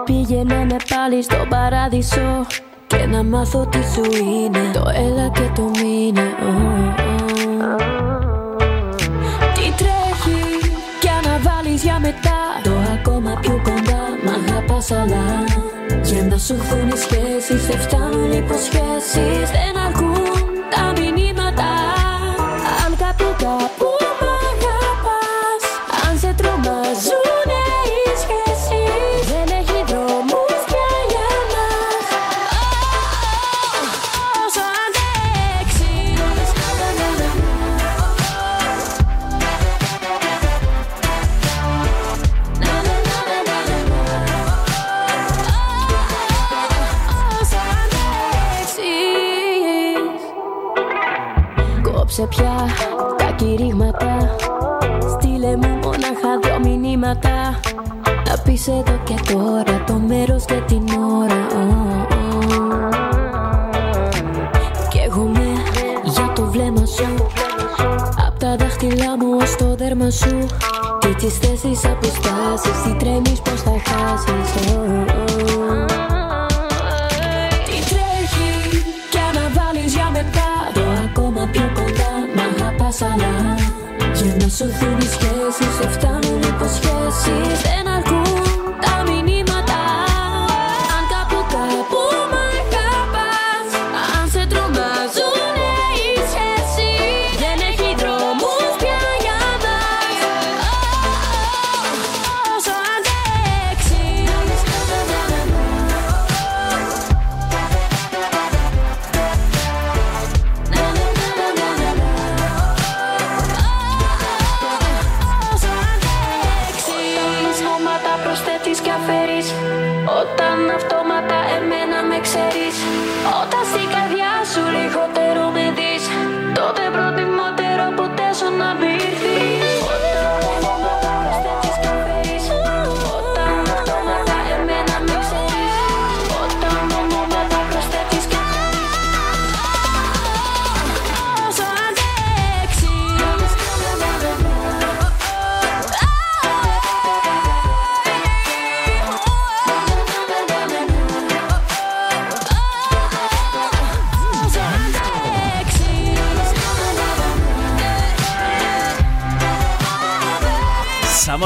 Πήγαινε 0.06 0.66
με 0.70 0.76
πάλι 0.90 1.24
στο 1.24 1.46
παράδεισο. 1.50 2.46
Και 2.88 3.06
να 3.06 3.24
μάθω 3.24 3.66
τι 3.66 3.80
σου 3.94 4.04
είναι. 4.24 4.72
Το 4.74 4.84
έλα 4.96 5.30
και 5.30 5.50
το 5.56 5.62
μείνε 5.62 6.36
Ω, 6.42 6.52
ω. 7.04 7.76
Τι 9.54 9.74
τρέχει 9.78 10.42
κι 11.00 11.10
αναβάλεις 11.10 11.84
για 11.84 12.00
μετά. 12.00 12.40
Το 12.64 12.72
ακόμα 12.94 13.38
πιο 13.42 13.62
κοντά 13.64 13.77
μ' 14.78 14.80
αγαπάς 14.80 14.92
αλλά 14.92 15.44
Για 16.04 16.24
να 16.24 16.38
σου 16.38 16.54
έρθουν 16.54 16.88
οι 16.88 16.98
σχέσεις 16.98 17.68
Δεν 17.68 17.80
φτάνουν 17.80 18.32
οι 18.32 18.38
υποσχέσεις. 18.38 19.50
Δεν 19.52 19.78
αρκούν 19.86 20.07
Κόψε 52.18 52.42
πια 52.42 52.56
τα 53.18 53.32
κηρύγματα. 53.32 54.36
Στείλε 55.10 55.56
μου 55.58 55.80
μονάχα 55.84 56.40
δυο 56.42 56.60
μηνύματα. 56.64 57.60
Να 58.28 58.38
πεις 58.44 58.68
εδώ 58.68 59.00
και 59.04 59.34
τώρα 59.34 59.84
το 59.86 59.94
μέρος 59.94 60.46
και 60.46 60.62
την 60.68 60.84
ώρα. 61.22 61.48
Ω, 61.54 61.66
ω. 61.98 62.48
Καίγομαι 64.90 65.48
για 66.04 66.32
το 66.36 66.46
βλέμμα 66.46 66.86
σου. 66.86 67.26
Απ' 68.28 68.40
τα 68.40 68.56
δάχτυλά 68.56 69.18
μου 69.18 69.38
ως 69.42 69.56
το 69.56 69.76
δέρμα 69.76 70.10
σου. 70.10 70.46
Και 71.00 71.08
τις 71.08 71.38
θέσεις 71.38 71.86
αποστάσεις 71.86 72.82
Τι 72.84 72.96
τρέμεις 73.00 73.42
πως 73.42 73.62
θα 73.62 73.72
χάσεις. 73.86 74.72
Ω, 74.76 76.17
αγαπάς 82.98 83.02
αλλά 83.02 83.56
Για 84.14 84.36
να 84.36 84.50
σωθούν 84.50 84.98
οι 84.98 85.06
σχέσεις 85.06 85.78
Δεν 85.80 85.90
φτάνουν 85.90 86.42
οι 86.42 86.48
υποσχέσεις. 86.48 87.62
Δεν 87.62 87.88
αρκούν 87.94 88.17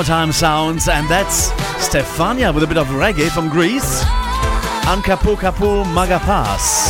Summertime 0.01 0.31
sounds, 0.31 0.87
and 0.87 1.07
that's 1.07 1.51
Stefania 1.77 2.51
with 2.51 2.63
a 2.63 2.67
bit 2.67 2.77
of 2.77 2.87
reggae 2.87 3.29
from 3.29 3.49
Greece. 3.49 4.01
Ankapu 4.89 5.35
Kapu 5.35 5.83
Magapas. 5.93 6.89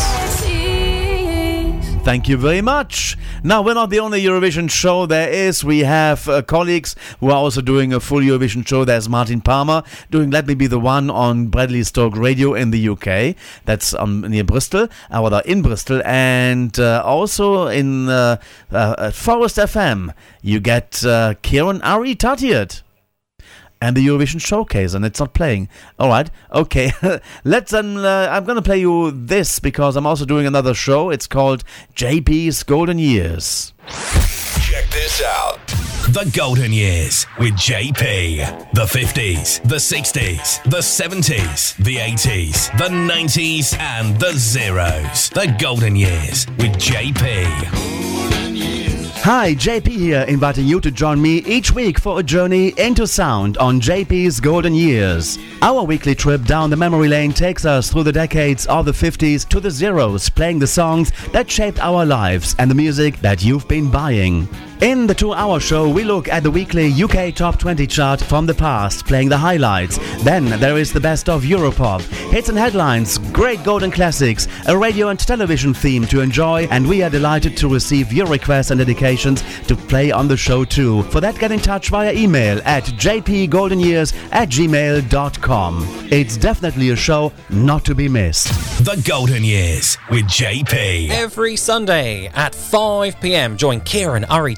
Thank 2.05 2.29
you 2.29 2.37
very 2.37 2.61
much. 2.61 3.17
Now, 3.43 3.63
we're 3.63 3.73
not 3.73 3.89
the 3.89 3.99
only 3.99 4.23
Eurovision 4.23 4.71
show 4.71 5.05
there 5.07 5.29
is. 5.29 5.61
We 5.61 5.79
have 5.79 6.29
uh, 6.29 6.41
colleagues 6.41 6.95
who 7.19 7.31
are 7.31 7.35
also 7.35 7.59
doing 7.59 7.91
a 7.91 7.99
full 7.99 8.21
Eurovision 8.21 8.65
show. 8.65 8.85
There's 8.85 9.09
Martin 9.09 9.41
Palmer 9.41 9.83
doing 10.09 10.31
Let 10.31 10.47
Me 10.47 10.53
Be 10.53 10.67
the 10.67 10.79
One 10.79 11.09
on 11.09 11.47
Bradley 11.47 11.83
Stoke 11.83 12.15
Radio 12.15 12.53
in 12.53 12.71
the 12.71 12.87
UK. 12.87 13.35
That's 13.65 13.93
um, 13.93 14.21
near 14.21 14.45
Bristol, 14.45 14.87
uh, 15.11 15.21
or 15.21 15.41
in 15.41 15.61
Bristol. 15.61 16.01
And 16.05 16.79
uh, 16.79 17.03
also 17.05 17.67
in 17.67 18.07
uh, 18.07 18.37
uh, 18.71 19.11
Forest 19.11 19.57
FM, 19.57 20.13
you 20.41 20.61
get 20.61 21.03
uh, 21.03 21.33
Kieran 21.41 21.81
Ari 21.81 22.15
Tatiat 22.15 22.83
and 23.81 23.97
the 23.97 24.05
Eurovision 24.05 24.39
Showcase, 24.39 24.93
and 24.93 25.03
it's 25.03 25.19
not 25.19 25.33
playing. 25.33 25.67
All 25.99 26.09
right, 26.09 26.29
okay. 26.53 26.91
Let's. 27.43 27.73
Um, 27.73 27.97
uh, 27.97 28.27
I'm 28.29 28.45
going 28.45 28.55
to 28.55 28.61
play 28.61 28.79
you 28.79 29.11
this 29.11 29.59
because 29.59 29.95
I'm 29.95 30.05
also 30.05 30.25
doing 30.25 30.45
another 30.45 30.73
show. 30.73 31.09
It's 31.09 31.27
called 31.27 31.63
JP's 31.95 32.63
Golden 32.63 32.99
Years. 32.99 33.73
Check 34.61 34.89
this 34.91 35.21
out. 35.23 35.59
The 36.09 36.29
Golden 36.35 36.73
Years 36.73 37.25
with 37.39 37.53
JP. 37.53 38.73
The 38.73 38.85
50s, 38.85 39.61
the 39.63 39.75
60s, 39.75 40.61
the 40.63 40.79
70s, 40.79 41.77
the 41.77 41.97
80s, 41.97 42.77
the 42.77 42.89
90s, 42.89 43.77
and 43.79 44.19
the 44.19 44.33
zeros. 44.33 45.29
The 45.29 45.55
Golden 45.59 45.95
Years 45.95 46.47
with 46.57 46.73
JP. 46.73 48.40
Hi, 49.23 49.53
JP 49.53 49.87
here, 49.87 50.25
inviting 50.27 50.65
you 50.65 50.81
to 50.81 50.89
join 50.89 51.21
me 51.21 51.43
each 51.45 51.71
week 51.71 51.99
for 51.99 52.19
a 52.19 52.23
journey 52.23 52.69
into 52.69 53.05
sound 53.05 53.55
on 53.59 53.79
JP's 53.79 54.39
Golden 54.39 54.73
Years. 54.73 55.37
Our 55.61 55.83
weekly 55.83 56.15
trip 56.15 56.43
down 56.45 56.71
the 56.71 56.75
memory 56.75 57.07
lane 57.07 57.31
takes 57.31 57.63
us 57.63 57.91
through 57.91 58.05
the 58.05 58.11
decades 58.11 58.65
of 58.65 58.85
the 58.85 58.91
50s 58.91 59.47
to 59.49 59.59
the 59.59 59.69
zeros, 59.69 60.27
playing 60.27 60.57
the 60.57 60.65
songs 60.65 61.11
that 61.33 61.51
shaped 61.51 61.79
our 61.81 62.03
lives 62.03 62.55
and 62.57 62.71
the 62.71 62.73
music 62.73 63.19
that 63.19 63.43
you've 63.43 63.67
been 63.67 63.91
buying. 63.91 64.47
In 64.81 65.05
the 65.05 65.13
two 65.13 65.31
hour 65.31 65.59
show, 65.59 65.87
we 65.87 66.03
look 66.03 66.27
at 66.27 66.41
the 66.41 66.49
weekly 66.49 66.91
UK 66.91 67.35
Top 67.35 67.59
20 67.59 67.85
chart 67.85 68.19
from 68.19 68.47
the 68.47 68.53
past, 68.55 69.05
playing 69.05 69.29
the 69.29 69.37
highlights. 69.37 69.99
Then 70.23 70.45
there 70.59 70.75
is 70.75 70.91
the 70.91 70.99
best 70.99 71.29
of 71.29 71.43
Europop, 71.43 72.01
hits 72.31 72.49
and 72.49 72.57
headlines, 72.57 73.19
great 73.31 73.63
golden 73.63 73.91
classics, 73.91 74.47
a 74.67 74.75
radio 74.75 75.09
and 75.09 75.19
television 75.19 75.75
theme 75.75 76.07
to 76.07 76.21
enjoy, 76.21 76.63
and 76.71 76.89
we 76.89 77.03
are 77.03 77.11
delighted 77.11 77.55
to 77.57 77.67
receive 77.67 78.11
your 78.11 78.25
requests 78.25 78.71
and 78.71 78.79
dedications 78.79 79.43
to 79.67 79.75
play 79.75 80.11
on 80.11 80.27
the 80.27 80.35
show 80.35 80.65
too. 80.65 81.03
For 81.03 81.21
that, 81.21 81.37
get 81.37 81.51
in 81.51 81.59
touch 81.59 81.89
via 81.89 82.11
email 82.13 82.59
at 82.65 82.85
jpgoldenyears 82.85 84.15
at 84.31 84.49
gmail.com. 84.49 86.07
It's 86.09 86.37
definitely 86.37 86.89
a 86.89 86.95
show 86.95 87.31
not 87.51 87.85
to 87.85 87.93
be 87.93 88.09
missed. 88.09 88.47
The 88.83 88.99
Golden 89.07 89.43
Years 89.43 89.99
with 90.09 90.23
JP. 90.25 91.09
Every 91.11 91.55
Sunday 91.55 92.31
at 92.33 92.55
5 92.55 93.21
pm, 93.21 93.57
join 93.57 93.79
Kieran 93.81 94.23
Ari 94.25 94.55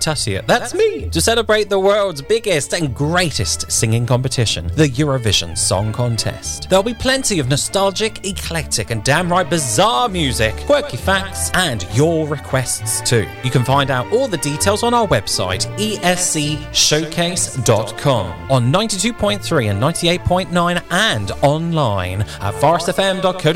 That's 0.48 0.74
me, 0.74 1.09
to 1.09 1.19
celebrate 1.22 1.69
the 1.69 1.80
world's 1.80 2.22
biggest 2.22 2.74
and 2.74 2.93
greatest 2.95 3.69
singing 3.72 4.06
competition, 4.06 4.67
the 4.75 4.88
Eurovision 4.88 5.58
Song 5.58 5.92
Contest. 5.92 6.69
There'll 6.69 6.83
be 6.83 6.93
plenty 6.93 7.40
of 7.40 7.50
nostalgic, 7.50 8.25
eclectic, 8.25 8.92
and 8.92 9.03
downright 9.03 9.50
bizarre 9.50 10.08
music, 10.09 10.56
quirky 10.66 10.98
facts, 10.98 11.50
and 11.53 11.88
your 11.93 12.27
requests 12.27 13.01
too. 13.01 13.27
You 13.43 13.51
can 13.51 13.64
find 13.64 13.90
out 13.90 14.11
all 14.11 14.27
the 14.27 14.38
details 14.38 14.83
on 14.83 14.93
our 14.93 15.08
website, 15.08 15.66
escshowcase.com, 15.77 18.51
on 18.51 18.72
92.3 18.72 19.69
and 19.69 19.82
98.9, 19.82 20.83
and 20.92 21.32
online 21.42 22.22
at 22.22 22.53
forestfm.co.uk. 22.56 23.53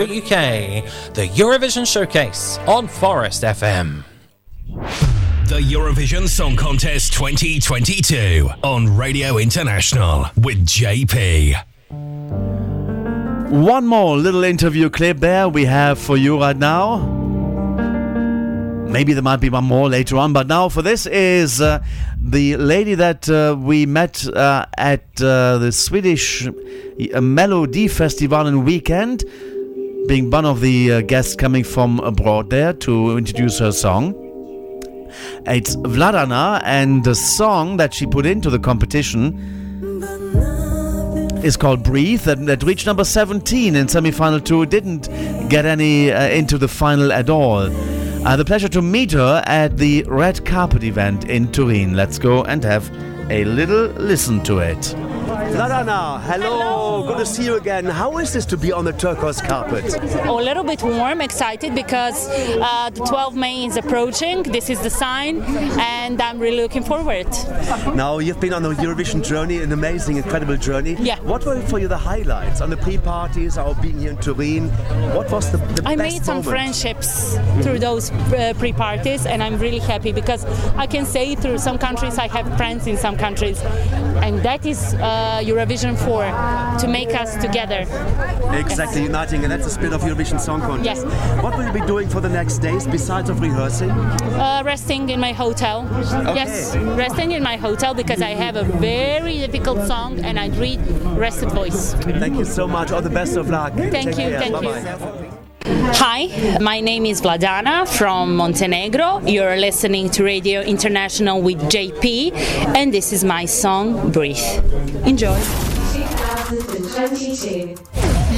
The 1.13 1.27
Eurovision 1.27 1.85
Showcase 1.85 2.57
on 2.67 2.87
Forest 2.87 3.43
FM. 3.43 4.03
The 5.47 5.61
Eurovision 5.61 6.27
Song 6.27 6.57
Contest 6.57 7.13
2022 7.13 8.49
on 8.65 8.97
Radio 8.97 9.37
International 9.37 10.25
with 10.35 10.65
JP. 10.65 11.55
One 13.49 13.87
more 13.87 14.17
little 14.17 14.43
interview 14.43 14.89
clip 14.89 15.19
there 15.19 15.47
we 15.47 15.63
have 15.63 15.99
for 15.99 16.17
you 16.17 16.37
right 16.37 16.57
now. 16.57 16.97
Maybe 18.89 19.13
there 19.13 19.23
might 19.23 19.39
be 19.39 19.49
one 19.49 19.63
more 19.63 19.87
later 19.87 20.17
on, 20.17 20.33
but 20.33 20.47
now 20.47 20.67
for 20.67 20.81
this 20.81 21.05
is 21.05 21.61
uh, 21.61 21.81
the 22.21 22.57
lady 22.57 22.95
that 22.95 23.29
uh, 23.29 23.55
we 23.57 23.85
met 23.85 24.27
uh, 24.27 24.65
at 24.77 25.05
uh, 25.21 25.59
the 25.59 25.71
Swedish 25.71 26.45
uh, 26.45 27.21
Melody 27.21 27.87
Festival 27.87 28.47
in 28.47 28.65
weekend, 28.65 29.23
being 30.09 30.29
one 30.29 30.43
of 30.43 30.59
the 30.59 30.91
uh, 30.91 31.01
guests 31.01 31.37
coming 31.37 31.63
from 31.63 32.01
abroad 32.01 32.49
there 32.49 32.73
to 32.73 33.17
introduce 33.17 33.59
her 33.59 33.71
song. 33.71 34.26
It's 35.45 35.75
Vladana, 35.75 36.61
and 36.63 37.03
the 37.03 37.15
song 37.15 37.77
that 37.77 37.93
she 37.93 38.05
put 38.05 38.25
into 38.25 38.49
the 38.49 38.59
competition 38.59 39.33
is 41.43 41.55
called 41.55 41.83
Breathe, 41.83 42.21
that, 42.21 42.45
that 42.45 42.63
reached 42.63 42.85
number 42.85 43.03
17 43.03 43.75
in 43.75 43.87
semi-final 43.87 44.39
two. 44.39 44.65
Didn't 44.65 45.07
get 45.49 45.65
any 45.65 46.11
uh, 46.11 46.27
into 46.27 46.57
the 46.57 46.67
final 46.67 47.11
at 47.11 47.29
all. 47.29 47.71
I 48.25 48.31
had 48.31 48.37
the 48.37 48.45
pleasure 48.45 48.69
to 48.69 48.81
meet 48.81 49.11
her 49.13 49.43
at 49.45 49.77
the 49.77 50.03
Red 50.07 50.45
Carpet 50.45 50.83
event 50.83 51.29
in 51.29 51.51
Turin. 51.51 51.95
Let's 51.95 52.19
go 52.19 52.43
and 52.43 52.63
have 52.63 52.91
a 53.29 53.45
little 53.45 53.87
listen 53.87 54.43
to 54.43 54.59
it. 54.59 54.95
Vladana, 55.37 56.19
hello. 56.23 57.05
Good 57.07 57.19
to 57.19 57.25
see 57.25 57.45
you 57.45 57.55
again. 57.57 57.85
How 57.85 58.17
is 58.17 58.33
this 58.33 58.45
to 58.47 58.57
be 58.57 58.71
on 58.71 58.85
the 58.85 58.91
turquoise 58.93 59.39
carpet? 59.39 59.85
A 60.25 60.33
little 60.33 60.63
bit 60.63 60.81
warm, 60.81 61.21
excited 61.21 61.75
because 61.75 62.27
uh, 62.29 62.89
the 62.89 63.01
12 63.01 63.35
May 63.35 63.65
is 63.65 63.77
approaching. 63.77 64.41
This 64.41 64.69
is 64.71 64.81
the 64.81 64.89
sign, 64.89 65.43
and 65.79 66.19
I'm 66.19 66.39
really 66.39 66.57
looking 66.57 66.83
forward. 66.83 67.27
Now, 67.93 68.17
you've 68.17 68.39
been 68.39 68.53
on 68.53 68.65
a 68.65 68.69
Eurovision 68.69 69.23
journey, 69.23 69.61
an 69.61 69.71
amazing, 69.71 70.17
incredible 70.17 70.57
journey. 70.57 70.95
Yeah. 70.99 71.19
What 71.19 71.45
were 71.45 71.61
for 71.61 71.77
you 71.77 71.87
the 71.87 71.97
highlights 71.97 72.59
on 72.59 72.71
the 72.71 72.77
pre-parties 72.77 73.59
or 73.59 73.75
being 73.75 73.99
here 73.99 74.11
in 74.11 74.17
Turin? 74.17 74.69
What 75.13 75.29
was 75.31 75.51
the, 75.51 75.57
the 75.57 75.83
I 75.85 75.95
made 75.95 76.25
some 76.25 76.37
moment? 76.37 76.47
friendships 76.47 77.37
through 77.61 77.77
those 77.79 78.09
uh, 78.11 78.53
pre-parties, 78.57 79.27
and 79.27 79.43
I'm 79.43 79.59
really 79.59 79.79
happy 79.79 80.11
because 80.11 80.45
I 80.75 80.87
can 80.87 81.05
say 81.05 81.35
through 81.35 81.59
some 81.59 81.77
countries 81.77 82.17
I 82.17 82.27
have 82.27 82.57
friends 82.57 82.87
in 82.87 82.97
some 82.97 83.17
countries, 83.17 83.61
and 84.25 84.39
that 84.39 84.65
is 84.65 84.95
uh, 84.95 85.26
Eurovision 85.41 85.97
for 85.97 86.23
to 86.79 86.87
make 86.87 87.13
us 87.13 87.35
together. 87.37 87.81
Exactly, 88.53 89.03
uniting, 89.03 89.43
and 89.43 89.51
that's 89.51 89.65
the 89.65 89.69
spirit 89.69 89.93
of 89.93 90.01
Eurovision 90.01 90.39
Song 90.39 90.61
Contest. 90.61 91.05
Yes. 91.05 91.43
What 91.43 91.57
will 91.57 91.65
you 91.65 91.73
be 91.73 91.85
doing 91.85 92.07
for 92.09 92.21
the 92.21 92.29
next 92.29 92.59
days 92.59 92.87
besides 92.87 93.29
of 93.29 93.41
rehearsing? 93.41 93.91
Uh, 93.91 94.63
resting 94.65 95.09
in 95.09 95.19
my 95.19 95.33
hotel. 95.33 95.87
Yes, 96.35 96.75
resting 96.75 97.31
in 97.31 97.43
my 97.43 97.57
hotel 97.57 97.93
because 97.93 98.21
I 98.21 98.29
have 98.29 98.55
a 98.55 98.63
very 98.63 99.37
difficult 99.39 99.87
song 99.87 100.19
and 100.19 100.39
I 100.39 100.47
need 100.47 100.79
rested 101.17 101.51
voice. 101.51 101.93
Thank 101.93 102.37
you 102.37 102.45
so 102.45 102.67
much. 102.67 102.91
All 102.91 103.01
the 103.01 103.09
best 103.09 103.37
of 103.37 103.49
luck. 103.49 103.73
Thank 103.73 103.91
Take 103.91 104.05
you, 104.07 104.13
care. 104.13 104.39
thank 104.39 105.21
you. 105.21 105.26
Bye-bye. 105.67 105.91
Hi, 105.95 106.57
my 106.61 106.79
name 106.79 107.05
is 107.05 107.19
Vladana 107.21 107.85
from 107.85 108.37
Montenegro. 108.37 109.19
You're 109.25 109.57
listening 109.57 110.09
to 110.11 110.23
Radio 110.23 110.61
International 110.61 111.41
with 111.41 111.59
JP, 111.63 112.31
and 112.75 112.93
this 112.93 113.11
is 113.11 113.25
my 113.25 113.43
song 113.43 114.11
Breathe. 114.11 114.37
Enjoy. 115.05 115.37
2022. 116.47 117.75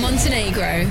Montenegro. 0.01 0.90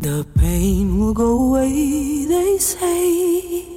The 0.00 0.26
pain 0.38 0.98
will 0.98 1.14
go 1.14 1.48
away, 1.48 2.26
they 2.26 2.58
say. 2.58 3.75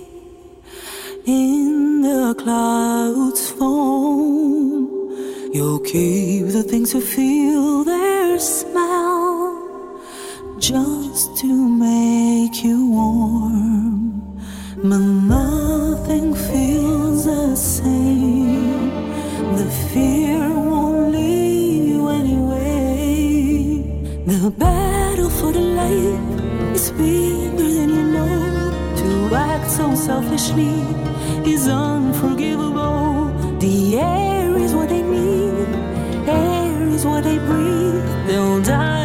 In 1.30 2.02
the 2.02 2.34
clouds 2.42 3.52
form. 3.52 4.90
You'll 5.54 5.84
keep 5.94 6.48
the 6.58 6.64
things 6.64 6.94
you 6.94 7.02
feel 7.02 7.84
their 7.84 8.40
smell 8.40 9.38
just 10.58 11.38
to 11.42 11.50
make 11.88 12.56
you 12.64 12.78
warm. 13.00 13.96
But 14.90 15.04
nothing 15.38 16.34
feels 16.50 17.26
the 17.26 17.56
same. 17.56 18.90
The 19.60 19.70
fear 19.90 20.40
won't 20.70 21.12
leave 21.12 21.86
you 21.92 22.02
anyway. 22.22 23.84
The 24.32 24.52
battle 24.64 25.32
for 25.38 25.52
the 25.52 25.66
light 25.82 26.76
is 26.78 26.92
bigger 26.92 27.70
than 27.78 27.90
you 27.98 28.06
know. 28.16 28.36
To 29.02 29.36
act 29.36 29.70
so 29.78 29.86
selfishly 29.96 31.09
is 31.54 31.68
unforgivable. 31.68 33.34
The 33.60 33.98
air 33.98 34.58
is 34.58 34.74
what 34.74 34.90
they 34.90 35.02
need, 35.02 35.68
air 36.28 36.88
is 36.90 37.06
what 37.06 37.24
they 37.24 37.38
breathe. 37.38 38.06
They'll 38.28 38.62
die 38.62 38.99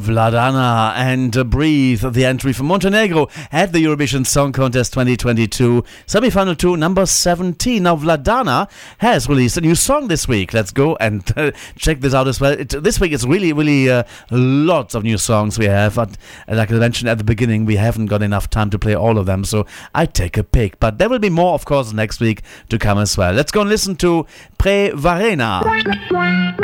Vladana 0.00 0.92
and 0.94 1.50
Breathe, 1.50 2.00
the 2.00 2.24
entry 2.24 2.52
from 2.52 2.66
Montenegro 2.66 3.28
at 3.52 3.72
the 3.72 3.84
Eurovision 3.84 4.26
Song 4.26 4.52
Contest 4.52 4.92
2022, 4.92 5.84
semi-final 6.06 6.54
two, 6.54 6.76
number 6.76 7.06
17. 7.06 7.82
Now, 7.82 7.96
Vladana 7.96 8.70
has 8.98 9.28
released 9.28 9.56
a 9.56 9.60
new 9.60 9.74
song 9.74 10.08
this 10.08 10.26
week. 10.26 10.52
Let's 10.52 10.70
go 10.70 10.96
and 10.96 11.22
uh, 11.36 11.52
check 11.76 12.00
this 12.00 12.14
out 12.14 12.28
as 12.28 12.40
well. 12.40 12.52
It, 12.52 12.70
this 12.70 12.98
week 12.98 13.12
it's 13.12 13.24
really, 13.24 13.52
really 13.52 13.90
uh, 13.90 14.04
lots 14.30 14.94
of 14.94 15.02
new 15.02 15.18
songs 15.18 15.58
we 15.58 15.66
have. 15.66 15.94
But 15.94 16.16
uh, 16.48 16.56
like 16.56 16.72
I 16.72 16.74
mentioned 16.74 17.08
at 17.08 17.18
the 17.18 17.24
beginning, 17.24 17.66
we 17.66 17.76
haven't 17.76 18.06
got 18.06 18.22
enough 18.22 18.50
time 18.50 18.70
to 18.70 18.78
play 18.78 18.94
all 18.94 19.18
of 19.18 19.26
them, 19.26 19.44
so 19.44 19.66
I 19.94 20.06
take 20.06 20.36
a 20.36 20.44
pick. 20.44 20.80
But 20.80 20.98
there 20.98 21.08
will 21.08 21.18
be 21.18 21.30
more, 21.30 21.54
of 21.54 21.64
course, 21.64 21.92
next 21.92 22.20
week 22.20 22.42
to 22.70 22.78
come 22.78 22.98
as 22.98 23.16
well. 23.16 23.32
Let's 23.32 23.52
go 23.52 23.60
and 23.60 23.70
listen 23.70 23.96
to 23.96 24.26
Prevarena. 24.58 25.62
Gledaj 25.62 26.60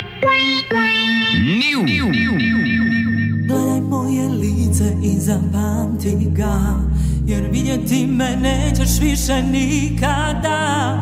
moje 4.17 4.29
lice 4.29 4.97
i 5.03 5.19
zapamti 5.19 6.29
ga 6.31 6.61
Jer 7.27 7.51
vidjeti 7.51 8.07
me 8.07 8.37
nećeš 8.37 9.01
više 9.01 9.43
nikada. 9.43 10.99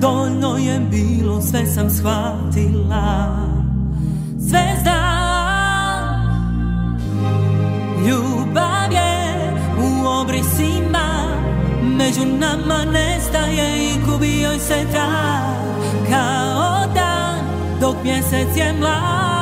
Dovoljno 0.00 0.56
je 0.56 0.80
bilo, 0.80 1.42
sve 1.42 1.66
sam 1.66 1.90
shvatila. 1.90 3.38
Sve 4.48 4.76
znam 4.82 6.28
Ljubav 8.06 8.92
je 8.92 9.52
u 9.78 10.06
obrisima 10.06 11.24
Među 11.82 12.20
nama 12.38 12.84
nestaje 12.92 13.88
i 13.88 13.92
gubi 14.06 14.40
joj 14.40 14.58
se 14.58 14.86
trag. 14.92 15.58
Kao 16.10 16.94
dan 16.94 17.38
dok 17.80 17.96
mjesec 18.04 18.56
je 18.56 18.72
mlad 18.80 19.37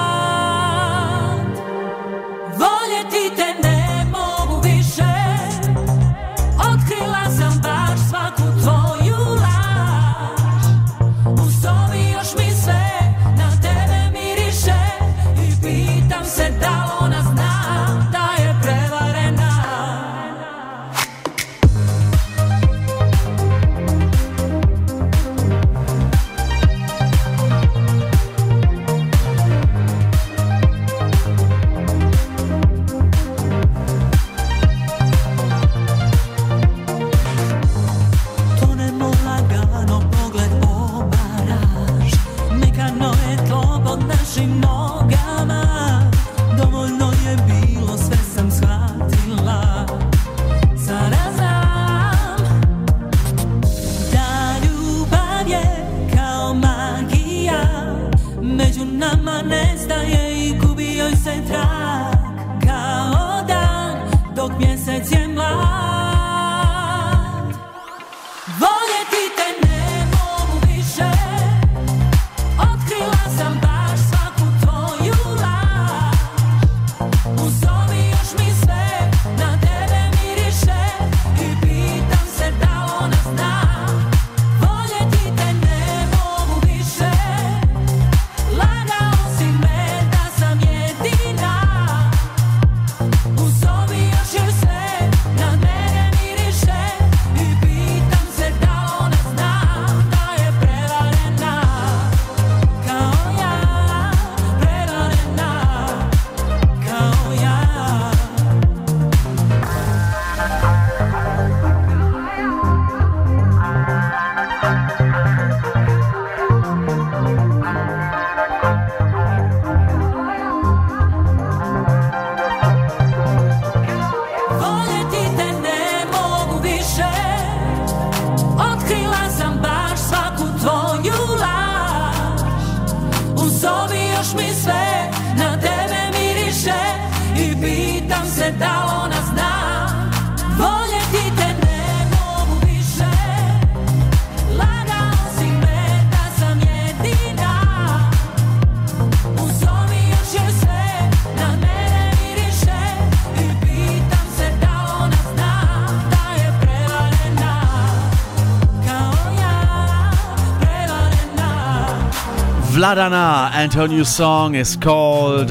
Vladana 162.86 163.50
and 163.52 163.74
her 163.74 163.88
new 163.88 164.04
song 164.04 164.54
is 164.54 164.76
called 164.76 165.48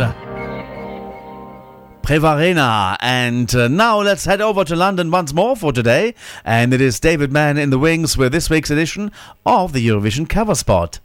Prevarena. 2.01 2.95
And 3.01 3.53
uh, 3.53 3.67
now 3.67 3.99
let's 3.99 4.23
head 4.23 4.39
over 4.39 4.63
to 4.63 4.73
London 4.73 5.11
once 5.11 5.33
more 5.33 5.57
for 5.57 5.73
today. 5.73 6.15
And 6.45 6.73
it 6.73 6.79
is 6.79 6.97
David 6.97 7.33
Mann 7.33 7.57
in 7.57 7.71
the 7.71 7.77
Wings 7.77 8.17
with 8.17 8.31
this 8.31 8.49
week's 8.49 8.71
edition 8.71 9.11
of 9.45 9.73
the 9.73 9.85
Eurovision 9.85 10.29
cover 10.29 10.55
spot. 10.55 11.01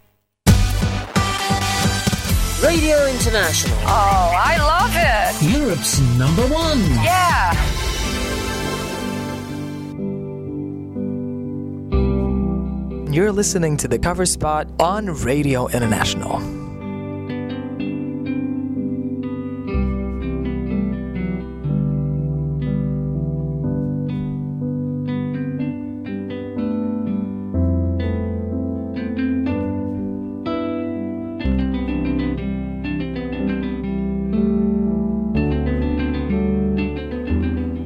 Radio 2.62 3.06
International. 3.06 3.76
Oh, 3.80 4.32
I 4.32 4.56
love 4.56 4.92
it. 4.94 5.58
Europe's 5.58 5.98
number 6.16 6.46
one. 6.46 6.78
Yeah. 7.02 7.79
You're 13.12 13.32
listening 13.32 13.76
to 13.78 13.88
the 13.88 13.98
cover 13.98 14.24
spot 14.24 14.68
on 14.78 15.06
Radio 15.06 15.66
International. 15.66 16.38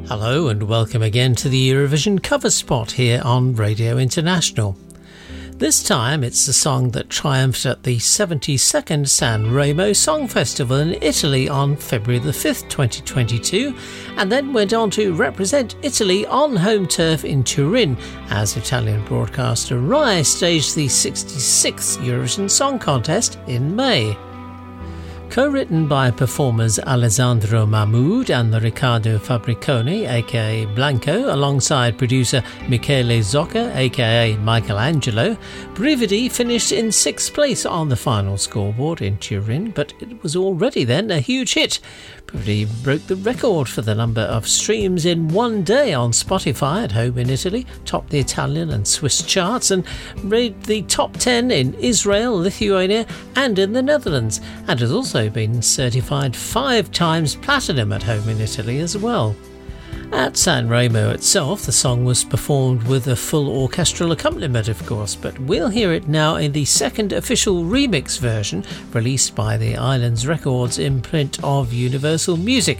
Hello 0.06 0.48
and 0.48 0.64
welcome 0.64 1.02
again 1.02 1.34
to 1.36 1.48
the 1.48 1.70
Eurovision 1.70 2.22
cover 2.22 2.50
spot 2.50 2.92
here 2.92 3.22
on 3.24 3.54
Radio 3.54 3.96
International. 3.96 4.76
This 5.56 5.84
time 5.84 6.24
it's 6.24 6.46
the 6.46 6.52
song 6.52 6.90
that 6.90 7.08
triumphed 7.08 7.64
at 7.64 7.84
the 7.84 7.98
72nd 7.98 9.06
San 9.06 9.52
Remo 9.52 9.92
Song 9.92 10.26
Festival 10.26 10.80
in 10.80 11.00
Italy 11.00 11.48
on 11.48 11.76
February 11.76 12.18
the 12.18 12.32
5th, 12.32 12.68
2022, 12.68 13.72
and 14.16 14.32
then 14.32 14.52
went 14.52 14.72
on 14.72 14.90
to 14.90 15.14
represent 15.14 15.76
Italy 15.82 16.26
on 16.26 16.56
home 16.56 16.88
turf 16.88 17.24
in 17.24 17.44
Turin 17.44 17.96
as 18.30 18.56
Italian 18.56 19.04
broadcaster 19.04 19.78
Rai 19.78 20.24
staged 20.24 20.74
the 20.74 20.86
66th 20.86 21.98
Eurovision 21.98 22.50
Song 22.50 22.80
Contest 22.80 23.38
in 23.46 23.76
May. 23.76 24.16
Co 25.34 25.48
written 25.48 25.88
by 25.88 26.12
performers 26.12 26.78
Alessandro 26.78 27.66
Mahmoud 27.66 28.30
and 28.30 28.54
Riccardo 28.54 29.18
Fabbriconi, 29.18 30.08
aka 30.08 30.64
Blanco, 30.64 31.34
alongside 31.34 31.98
producer 31.98 32.40
Michele 32.68 33.20
Zocca, 33.20 33.74
aka 33.74 34.36
Michelangelo, 34.36 35.36
Brividi 35.74 36.30
finished 36.30 36.70
in 36.70 36.92
sixth 36.92 37.34
place 37.34 37.66
on 37.66 37.88
the 37.88 37.96
final 37.96 38.38
scoreboard 38.38 39.02
in 39.02 39.18
Turin, 39.18 39.72
but 39.72 39.92
it 40.00 40.22
was 40.22 40.36
already 40.36 40.84
then 40.84 41.10
a 41.10 41.18
huge 41.18 41.54
hit. 41.54 41.80
Brividi 42.28 42.68
broke 42.84 43.04
the 43.08 43.16
record 43.16 43.68
for 43.68 43.82
the 43.82 43.94
number 43.96 44.20
of 44.20 44.46
streams 44.46 45.04
in 45.04 45.26
one 45.26 45.64
day 45.64 45.92
on 45.92 46.12
Spotify 46.12 46.84
at 46.84 46.92
home 46.92 47.18
in 47.18 47.28
Italy, 47.28 47.66
topped 47.84 48.10
the 48.10 48.20
Italian 48.20 48.70
and 48.70 48.86
Swiss 48.86 49.20
charts, 49.20 49.72
and 49.72 49.84
made 50.22 50.62
the 50.62 50.82
top 50.82 51.16
10 51.16 51.50
in 51.50 51.74
Israel, 51.74 52.36
Lithuania, 52.36 53.04
and 53.34 53.58
in 53.58 53.72
the 53.72 53.82
Netherlands, 53.82 54.40
and 54.68 54.78
has 54.78 54.92
also 54.92 55.23
been 55.28 55.62
certified 55.62 56.36
five 56.36 56.92
times 56.92 57.36
platinum 57.36 57.92
at 57.92 58.02
home 58.02 58.28
in 58.28 58.40
Italy 58.40 58.80
as 58.80 58.96
well. 58.96 59.34
At 60.12 60.36
San 60.36 60.68
Remo 60.68 61.10
itself, 61.10 61.62
the 61.62 61.72
song 61.72 62.04
was 62.04 62.24
performed 62.24 62.84
with 62.84 63.08
a 63.08 63.16
full 63.16 63.48
orchestral 63.48 64.12
accompaniment, 64.12 64.68
of 64.68 64.84
course, 64.86 65.14
but 65.14 65.38
we'll 65.40 65.68
hear 65.68 65.92
it 65.92 66.06
now 66.06 66.36
in 66.36 66.52
the 66.52 66.64
second 66.64 67.12
official 67.12 67.64
remix 67.64 68.18
version 68.18 68.64
released 68.92 69.34
by 69.34 69.56
the 69.56 69.76
Islands 69.76 70.26
Records 70.26 70.78
imprint 70.78 71.42
of 71.42 71.72
Universal 71.72 72.36
Music. 72.36 72.78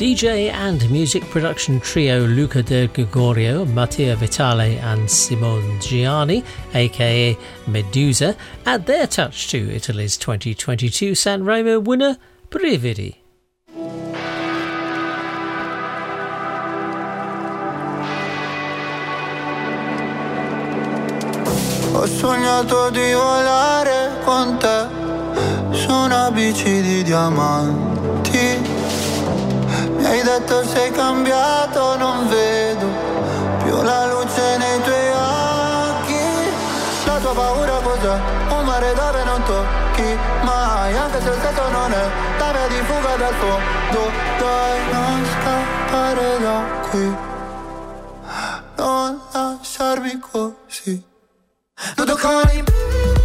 DJ 0.00 0.50
and 0.50 0.90
music 0.90 1.22
production 1.24 1.78
trio 1.78 2.26
Luca 2.26 2.62
De 2.62 2.86
Gregorio, 2.86 3.66
Mattia 3.66 4.16
Vitale, 4.16 4.78
and 4.78 5.10
Simone 5.10 5.78
Giani, 5.78 6.42
aka 6.72 7.36
Meduza, 7.66 8.34
add 8.64 8.86
their 8.86 9.06
touch 9.06 9.50
to 9.50 9.58
Italy's 9.70 10.16
2022 10.16 11.12
Sanremo 11.12 11.84
winner, 11.84 12.16
Brividi. 12.48 13.14
Ho 21.92 22.06
sognato 22.06 22.88
di 22.88 23.12
volare 23.12 24.12
con 24.24 24.56
te 24.56 25.76
su 25.76 25.92
una 25.92 26.30
bici 26.30 26.80
di. 26.80 27.99
Hai 30.10 30.22
detto 30.22 30.66
sei 30.66 30.90
cambiato, 30.90 31.96
non 31.96 32.26
vedo 32.28 32.88
più 33.62 33.80
la 33.80 34.06
luce 34.06 34.56
nei 34.56 34.82
tuoi 34.82 35.08
occhi. 35.12 36.50
La 37.04 37.18
tua 37.18 37.32
paura 37.32 37.78
cos'è? 37.78 38.18
Un 38.50 38.64
mare 38.64 38.92
dove 38.92 39.22
non 39.22 39.40
tocchi 39.44 40.18
mai, 40.42 40.96
anche 40.96 41.20
se 41.22 41.28
il 41.28 41.40
tetto 41.40 41.68
non 41.70 41.92
è 41.92 42.10
la 42.40 42.50
via 42.50 42.66
di 42.66 42.82
fuga 42.86 43.14
dal 43.18 43.34
fondo. 43.34 44.10
Dai, 44.40 44.92
non 44.92 45.24
scappare 45.30 46.38
da 46.40 46.64
qui, 46.90 47.16
non 48.78 49.20
lasciarmi 49.30 50.18
così. 50.18 51.04
Nudo 51.94 52.16
con 52.16 53.19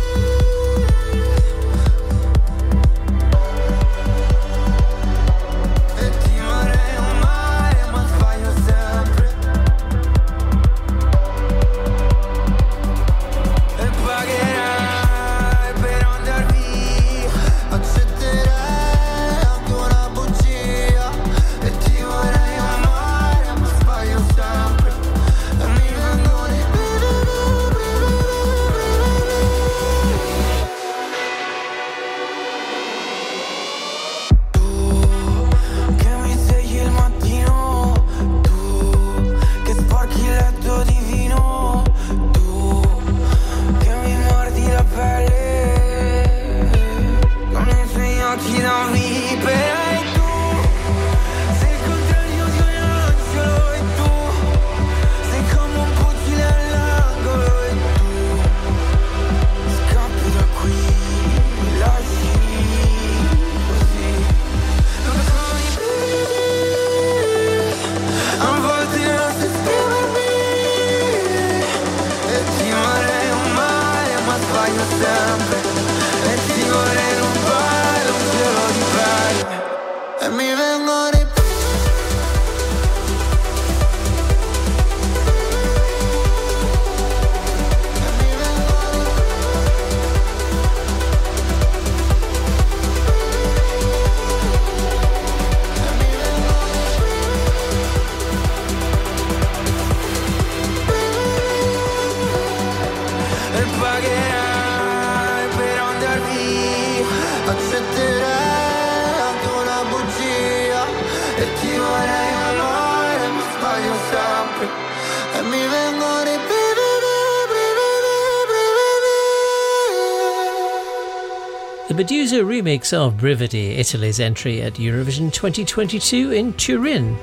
remix 122.55 122.93
of 122.93 123.15
Brividi, 123.15 123.77
Italy's 123.77 124.21
entry 124.21 124.61
at 124.61 124.75
Eurovision 124.75 125.29
2022 125.33 126.31
in 126.31 126.53
Turin. 126.53 127.17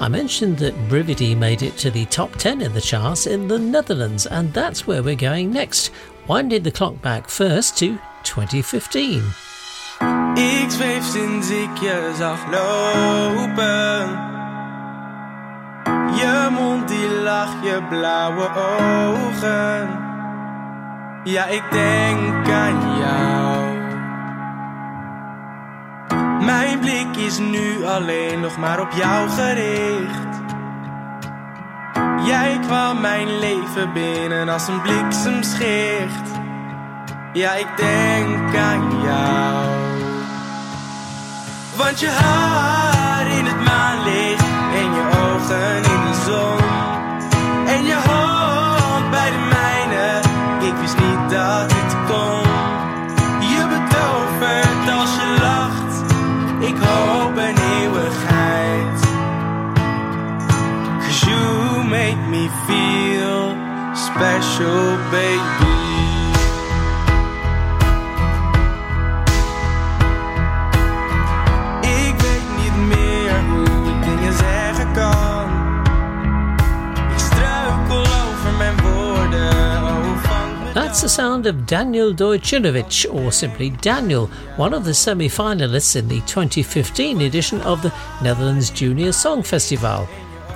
I 0.00 0.08
mentioned 0.08 0.58
that 0.58 0.74
Brividi 0.88 1.36
made 1.36 1.62
it 1.62 1.76
to 1.76 1.92
the 1.92 2.06
top 2.06 2.34
10 2.34 2.60
in 2.60 2.72
the 2.72 2.80
charts 2.80 3.28
in 3.28 3.46
the 3.46 3.58
Netherlands, 3.58 4.26
and 4.26 4.52
that's 4.52 4.84
where 4.84 5.00
we're 5.00 5.14
going 5.14 5.52
next. 5.52 5.92
Winding 6.26 6.64
the 6.64 6.72
clock 6.72 7.00
back 7.00 7.28
first 7.28 7.78
to 7.78 7.98
2015. 8.24 9.22
Ik 10.34 10.70
zweef 10.70 11.04
sinds 11.04 11.50
ik 11.50 11.76
je 11.76 12.10
mond 16.50 16.88
die 16.88 17.08
je 17.70 17.82
blauwe 17.88 18.48
ogen. 18.56 20.10
Ja, 21.24 21.46
ik 21.46 21.62
denk 21.70 22.50
aan 22.50 22.98
jou. 22.98 23.71
Nu 27.38 27.84
alleen 27.84 28.40
nog 28.40 28.56
maar 28.56 28.80
op 28.80 28.90
jou 28.90 29.28
gericht. 29.28 30.40
Jij 32.26 32.58
kwam 32.66 33.00
mijn 33.00 33.38
leven 33.38 33.92
binnen 33.92 34.48
als 34.48 34.68
een 34.68 34.80
bliksemschicht. 34.80 36.30
Ja, 37.32 37.54
ik 37.54 37.68
denk 37.76 38.56
aan 38.56 39.02
jou. 39.02 39.66
Want 41.76 42.00
je 42.00 42.08
haar 42.08 43.01
special, 64.22 64.96
baby. 65.10 65.72
Ik 71.80 72.14
weet 72.20 72.48
niet 72.56 72.76
meer 72.86 73.44
hoe 73.44 73.90
ik 73.90 74.02
dingen 74.04 74.32
zeggen 74.32 74.92
kan. 74.92 75.48
Ik 77.12 77.18
struikel 77.18 78.00
over 78.00 78.52
mijn 78.58 78.80
woorden. 78.82 79.82
Oh, 79.82 80.72
That's 80.74 81.00
the 81.00 81.08
sound 81.08 81.46
of 81.46 81.54
Daniel 81.64 82.14
Dojcinovic, 82.14 83.06
or 83.10 83.32
simply 83.32 83.72
Daniel, 83.80 84.28
one 84.56 84.76
of 84.76 84.84
the 84.84 84.92
semi 84.92 85.30
finalists 85.30 85.94
in 85.94 86.06
the 86.06 86.22
2015 86.24 87.20
edition 87.20 87.66
of 87.66 87.80
the 87.80 87.90
Netherlands 88.20 88.70
Junior 88.70 89.12
Song 89.12 89.44
Festival. 89.44 90.06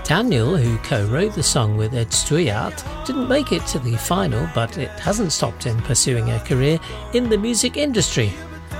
Daniel, 0.06 0.56
who 0.56 0.78
co 0.78 1.04
wrote 1.06 1.34
the 1.34 1.42
song 1.42 1.76
with 1.76 1.92
Ed 1.92 2.12
Stuyart, 2.12 2.84
didn't 3.04 3.26
make 3.28 3.50
it 3.50 3.66
to 3.66 3.80
the 3.80 3.96
final, 3.96 4.48
but 4.54 4.78
it 4.78 4.90
hasn't 5.00 5.32
stopped 5.32 5.64
him 5.64 5.78
pursuing 5.78 6.30
a 6.30 6.38
career 6.38 6.78
in 7.12 7.28
the 7.28 7.36
music 7.36 7.76
industry. 7.76 8.32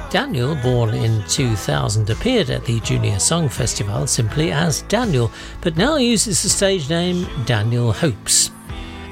Daniel, 0.08 0.54
born 0.54 0.94
in 0.94 1.24
2000, 1.24 2.10
appeared 2.10 2.50
at 2.50 2.64
the 2.64 2.78
Junior 2.78 3.18
Song 3.18 3.48
Festival 3.48 4.06
simply 4.06 4.52
as 4.52 4.82
Daniel, 4.82 5.32
but 5.62 5.76
now 5.76 5.96
uses 5.96 6.44
the 6.44 6.48
stage 6.48 6.88
name 6.88 7.26
Daniel 7.44 7.92
Hopes. 7.92 8.52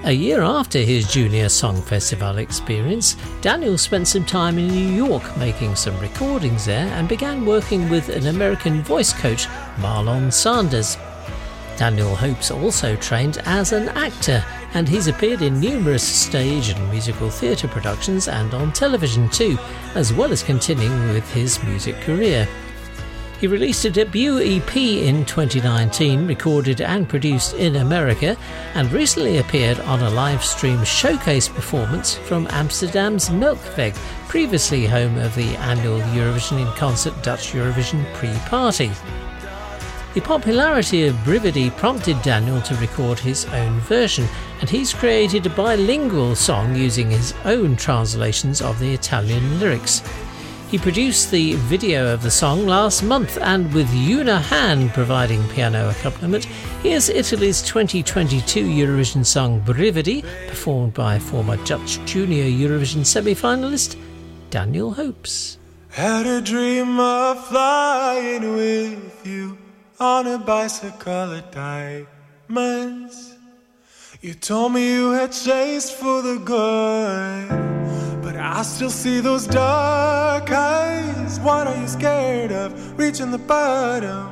A 0.05 0.13
year 0.13 0.43
after 0.43 0.79
his 0.79 1.11
Junior 1.11 1.49
Song 1.49 1.83
Festival 1.83 2.39
experience, 2.39 3.17
Daniel 3.41 3.77
spent 3.77 4.07
some 4.07 4.25
time 4.25 4.57
in 4.57 4.69
New 4.69 5.05
York 5.05 5.37
making 5.37 5.75
some 5.75 5.99
recordings 5.99 6.65
there 6.65 6.87
and 6.93 7.09
began 7.09 7.45
working 7.45 7.91
with 7.91 8.09
an 8.09 8.29
American 8.29 8.83
voice 8.83 9.13
coach, 9.13 9.49
Marlon 9.79 10.33
Sanders. 10.33 10.97
Daniel 11.77 12.15
Hopes 12.15 12.51
also 12.51 12.97
trained 12.97 13.39
as 13.45 13.73
an 13.73 13.89
actor, 13.91 14.45
and 14.75 14.89
he's 14.89 15.09
appeared 15.09 15.43
in 15.43 15.61
numerous 15.61 16.03
stage 16.03 16.69
and 16.69 16.91
musical 16.91 17.31
theatre 17.31 17.69
productions 17.69 18.29
and 18.29 18.55
on 18.55 18.73
television 18.73 19.29
too, 19.31 19.59
as 19.95 20.13
well 20.13 20.33
as 20.33 20.43
continuing 20.43 21.13
with 21.13 21.29
his 21.33 21.63
music 21.65 21.97
career. 22.03 22.49
He 23.41 23.49
released 23.49 23.85
a 23.85 23.91
debut 23.91 24.39
EP 24.39 24.77
in 24.77 25.25
2019, 25.27 26.27
recorded 26.27 26.81
and 26.81 27.09
produced 27.09 27.55
in 27.55 27.77
America, 27.77 28.37
and 28.75 28.91
recently 28.91 29.39
appeared 29.39 29.81
on 29.81 30.01
a 30.01 30.11
live 30.11 30.43
stream 30.43 30.83
showcase 30.85 31.49
performance 31.49 32.15
from 32.15 32.47
Amsterdam's 32.51 33.29
Melkweg, 33.29 33.95
previously 34.29 34.87
home 34.87 35.19
of 35.19 35.35
the 35.35 35.57
annual 35.57 36.01
Eurovision 36.01 36.61
in 36.61 36.73
Concert 36.75 37.21
Dutch 37.23 37.53
Eurovision 37.53 38.05
pre 38.15 38.33
party. 38.49 38.91
The 40.15 40.21
popularity 40.21 41.09
of 41.09 41.17
Brividi 41.25 41.77
prompted 41.77 42.23
Daniel 42.23 42.63
to 42.63 42.77
record 42.77 43.19
his 43.19 43.47
own 43.47 43.81
version, 43.81 44.29
and 44.61 44.71
he's 44.71 44.95
created 44.95 45.45
a 45.45 45.51
bilingual 45.51 46.37
song 46.37 46.77
using 46.77 47.11
his 47.11 47.35
own 47.45 47.75
translations 47.75 48.63
of 48.63 48.79
the 48.79 48.95
Italian 48.95 49.59
lyrics. 49.59 50.03
He 50.71 50.79
produced 50.79 51.33
the 51.33 51.55
video 51.55 52.15
of 52.15 52.23
the 52.23 52.31
song 52.31 52.65
last 52.65 53.03
month, 53.03 53.39
and 53.41 53.75
with 53.75 53.93
Una 53.93 54.39
Han 54.39 54.89
providing 54.91 55.43
piano 55.49 55.91
accompaniment, 55.91 56.45
here's 56.85 57.09
Italy's 57.09 57.61
2022 57.63 58.65
Eurovision 58.65 59.27
song 59.27 59.61
Brividi, 59.63 60.23
performed 60.47 60.95
by 60.95 61.19
former 61.19 61.57
Dutch 61.65 61.99
Junior 62.05 62.45
Eurovision 62.45 63.05
semi 63.05 63.35
finalist 63.35 63.97
Daniel 64.51 64.93
Hopes. 64.93 65.59
Had 65.89 66.27
a 66.27 66.41
dream 66.41 67.01
of 67.01 67.45
flying 67.49 68.55
with 68.55 69.27
you 69.27 69.59
on 70.05 70.27
a 70.27 70.39
bicycle 70.39 71.33
at 71.33 71.51
diamonds. 71.51 73.37
You 74.21 74.35
told 74.35 74.75
me 74.75 74.95
you 74.97 75.13
had 75.13 75.33
chased 75.33 75.95
for 75.95 76.21
the 76.21 76.37
good, 76.45 78.23
but 78.23 78.37
I 78.37 78.61
still 78.63 78.91
see 78.91 79.21
those 79.21 79.47
dark 79.47 80.51
eyes. 80.51 81.41
What 81.41 81.67
are 81.67 81.77
you 81.77 81.89
scared 81.89 82.53
of? 82.53 82.99
Reaching 82.99 83.31
the 83.31 83.39
bottom. 83.39 84.29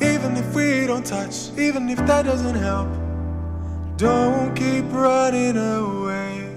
Even 0.00 0.36
if 0.36 0.54
we 0.54 0.86
don't 0.86 1.04
touch, 1.04 1.50
even 1.58 1.88
if 1.88 1.98
that 2.06 2.24
doesn't 2.24 2.54
help, 2.68 2.90
don't 3.96 4.54
keep 4.54 4.84
running 4.92 5.56
away. 5.56 6.56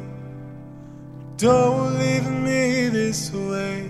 Don't 1.37 1.97
leave 1.97 2.29
me 2.29 2.89
this 2.89 3.31
way. 3.31 3.89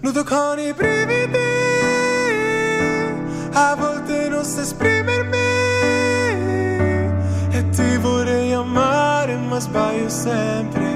Non 0.00 0.12
toccano 0.12 0.62
i 0.62 0.72
brividi, 0.72 1.57
a 3.58 3.74
volte 3.74 4.28
non 4.28 4.44
so 4.44 4.60
esprimermi. 4.60 5.36
E 7.50 7.68
ti 7.70 7.96
vorrei 7.96 8.52
amare, 8.52 9.36
ma 9.36 9.58
sbaglio 9.58 10.08
sempre. 10.08 10.86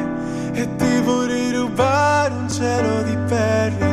E 0.53 0.77
ti 0.77 1.01
vorrei 1.01 1.51
rubare 1.53 2.33
un 2.35 2.49
cielo 2.49 3.03
di 3.03 3.17
perle. 3.27 3.91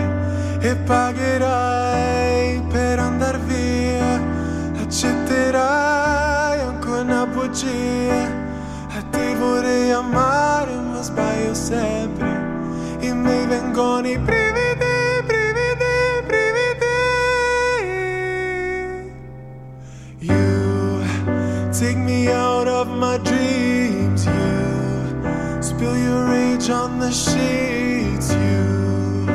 E 0.59 0.75
pagherai 0.75 2.61
per 2.69 2.99
andar 2.99 3.39
via. 3.39 4.21
Accetterai 4.83 6.59
ancora 6.59 7.01
una 7.01 7.25
bugia. 7.25 8.21
E 8.97 8.99
ti 9.09 9.33
vorrei 9.39 9.91
amare, 9.91 10.73
ma 10.75 11.01
sbaglio 11.01 11.55
sempre. 11.55 12.29
E 12.99 13.13
mi 13.13 13.45
vengono 13.47 14.07
i 14.07 14.19
take 21.79 21.97
me 21.97 22.27
out 22.27 22.67
of 22.67 22.89
my 22.89 23.17
dreams. 23.19 24.25
You 24.25 25.63
spill 25.63 25.97
your 25.97 26.25
rage 26.25 26.69
on 26.69 26.99
the 26.99 27.09
sheets. 27.09 28.33
You 28.33 29.25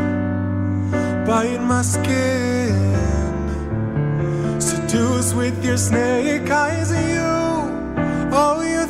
bite 1.27 1.63
my 1.63 1.81
skin. 1.81 2.75
Seduce 4.61 5.33
with 5.33 5.65
your 5.65 5.79
snake 5.79 6.51
eyes. 6.51 6.91
You, 6.91 7.33
oh, 8.41 8.61
you 8.61 8.84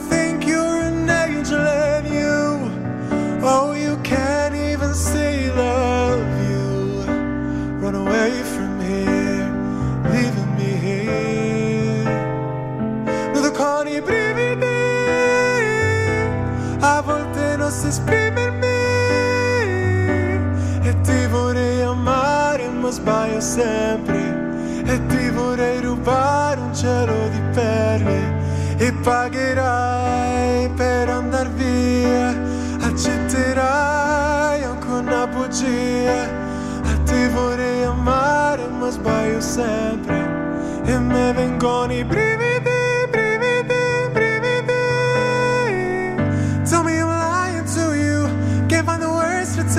esprimermi. 17.94 18.66
E 20.82 21.00
ti 21.02 21.26
vorrei 21.26 21.82
amare, 21.82 22.68
ma 22.68 22.90
sbaglio 22.90 23.40
sempre. 23.40 24.20
E 24.84 25.06
ti 25.06 25.30
vorrei 25.30 25.80
rubare 25.80 26.60
un 26.60 26.74
cielo 26.74 27.28
di 27.28 27.40
perle. 27.52 28.42
e 28.76 28.92
pagherai 28.92 30.68
per 30.70 31.08
andar 31.08 31.48
via, 31.50 32.34
accetterai 32.80 34.64
anche 34.64 34.88
una 34.88 35.26
bugia. 35.28 36.22
A 36.82 36.94
te 37.04 37.28
vorrei 37.28 37.84
amare 37.84 38.66
ma 38.68 38.90
sbaglio 38.90 39.40
sempre 39.40 40.16
e 40.84 40.98
me 40.98 41.32
vengono 41.32 41.92
i 41.92 42.04
brividi, 42.04 42.43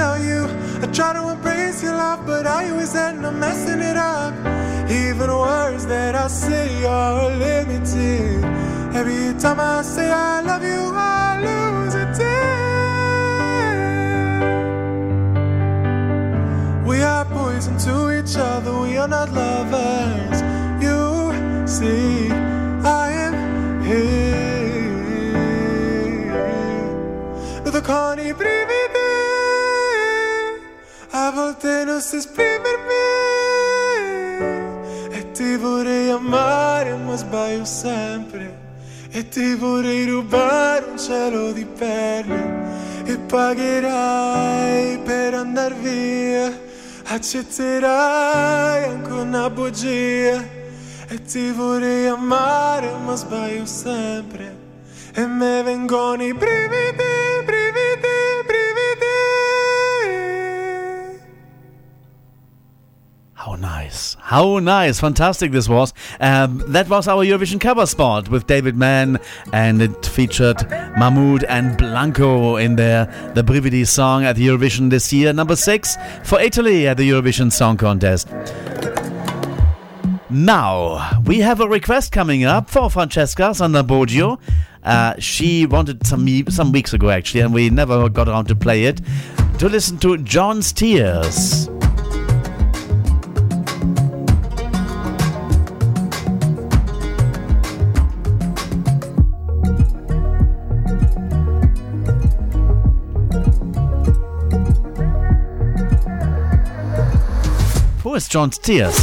tell 0.06 0.20
you. 0.32 0.42
I 0.84 0.86
try 0.98 1.12
to 1.14 1.24
embrace 1.36 1.82
your 1.86 1.96
love, 2.04 2.22
but 2.30 2.46
I 2.46 2.70
always 2.70 2.94
end 2.96 3.26
up 3.26 3.36
messing 3.46 3.82
it 3.92 3.98
up. 3.98 4.34
Even 5.04 5.30
words 5.46 5.84
that 5.94 6.14
I 6.26 6.28
say 6.28 6.70
are 6.86 7.30
limited. 7.48 8.44
Every 9.00 9.24
time 9.44 9.60
I 9.60 9.82
say 9.94 10.08
I 10.12 10.42
love 10.50 10.66
you, 10.74 10.84
I 10.94 11.28
lose 11.48 11.96
a 12.04 12.06
tear. 12.18 12.54
We 16.90 16.98
are 17.14 17.26
poison 17.38 17.76
to 17.88 17.96
each 18.18 18.36
other, 18.50 18.74
we 18.84 18.92
are 19.02 19.12
not 19.18 19.30
lovers. 19.42 20.40
You 20.86 21.00
see, 21.76 22.30
I 23.02 23.06
am 23.26 23.36
here. 23.90 24.46
Brividi, 27.76 28.72
a 28.72 28.75
volte 31.36 31.84
non 31.84 32.02
so 32.02 32.16
esprimermi. 32.16 33.06
E 35.12 35.32
ti 35.34 35.58
vorrei 35.58 36.10
amare, 36.10 36.96
ma 36.96 37.16
sbaglio 37.16 37.66
sempre. 37.66 38.64
E 39.12 39.28
ti 39.28 39.54
vorrei 39.56 40.06
rubare 40.10 40.86
un 40.86 40.98
cielo 40.98 41.52
di 41.52 41.66
perle. 41.66 42.64
E 43.04 43.18
pagherai 43.18 44.98
per 45.00 45.34
andar 45.34 45.76
via. 45.76 46.52
Accetterai 47.08 48.86
anche 48.86 49.12
una 49.12 49.50
bugia. 49.50 50.42
E 51.08 51.22
ti 51.22 51.52
vorrei 51.52 52.08
amare, 52.08 52.90
ma 53.06 53.16
sbaglio 53.16 53.66
sempre. 53.66 54.64
E 55.14 55.26
me 55.26 55.62
vengono 55.64 56.24
i 56.24 56.34
brividi, 56.34 57.05
Nice. 63.60 64.18
How 64.20 64.60
nice. 64.60 65.00
Fantastic 65.00 65.52
this 65.52 65.70
was. 65.70 65.94
Um, 66.20 66.64
that 66.68 66.90
was 66.90 67.08
our 67.08 67.24
Eurovision 67.24 67.60
cover 67.60 67.86
spot 67.86 68.30
with 68.30 68.48
David 68.48 68.76
Mann, 68.76 69.20
and 69.54 69.82
it 69.82 70.06
featured 70.06 70.70
Mahmood 70.98 71.44
and 71.46 71.78
Blanco 71.78 72.58
in 72.58 72.76
their 72.76 73.06
the 73.34 73.44
Brividi 73.44 73.88
song 73.88 74.24
at 74.24 74.36
the 74.36 74.48
Eurovision 74.48 74.90
this 74.90 75.12
year. 75.14 75.34
Number 75.34 75.56
six 75.56 75.98
for 76.24 76.40
Italy 76.40 76.88
at 76.88 76.98
the 76.98 77.10
Eurovision 77.10 77.52
Song 77.52 77.78
Contest. 77.78 78.28
Now, 80.30 81.22
we 81.26 81.40
have 81.40 81.62
a 81.62 81.68
request 81.68 82.12
coming 82.12 82.44
up 82.44 82.70
for 82.70 82.90
Francesca 82.90 83.54
Sant'Ambrogio. 83.54 84.40
Uh, 84.84 85.16
she 85.18 85.66
wanted 85.66 86.06
some 86.06 86.28
some 86.50 86.72
weeks 86.72 86.94
ago, 86.94 87.10
actually, 87.10 87.42
and 87.42 87.54
we 87.54 87.70
never 87.70 88.10
got 88.10 88.28
around 88.28 88.46
to 88.46 88.56
play 88.56 88.86
it, 88.86 89.02
to 89.60 89.70
listen 89.70 89.98
to 90.00 90.10
Gjon's 90.18 90.74
Tears. 90.74 91.70
Who 108.16 108.20
is 108.20 108.30
Gjon's 108.30 108.58
Tears? 108.58 108.96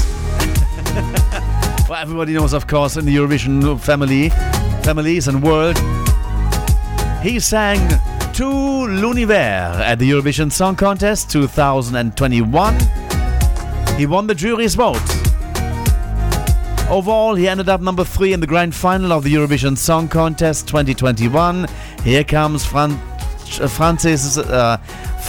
well, 1.86 2.00
everybody 2.00 2.32
knows, 2.32 2.54
of 2.54 2.66
course, 2.66 2.96
in 2.96 3.04
the 3.04 3.14
Eurovision 3.14 3.78
family, 3.78 4.30
families 4.82 5.28
and 5.28 5.42
world, 5.42 5.76
he 7.22 7.38
sang 7.38 7.78
Tout 8.32 8.86
l'univers 8.88 9.78
at 9.80 9.98
the 9.98 10.10
Eurovision 10.10 10.50
Song 10.50 10.76
Contest 10.76 11.30
2021. 11.30 12.74
He 13.98 14.06
won 14.06 14.26
the 14.28 14.34
jury's 14.34 14.76
vote. 14.76 14.96
Overall, 16.88 17.34
he 17.34 17.46
ended 17.46 17.68
up 17.68 17.82
number 17.82 18.04
three 18.04 18.32
in 18.32 18.40
the 18.40 18.46
grand 18.46 18.74
final 18.74 19.12
of 19.12 19.24
the 19.24 19.34
Eurovision 19.34 19.76
Song 19.76 20.08
Contest 20.08 20.66
2021. 20.68 21.66
Here 22.02 22.24
comes 22.24 22.64
Fran- 22.64 22.98
Francis' 23.68 24.38
uh, 24.38 24.78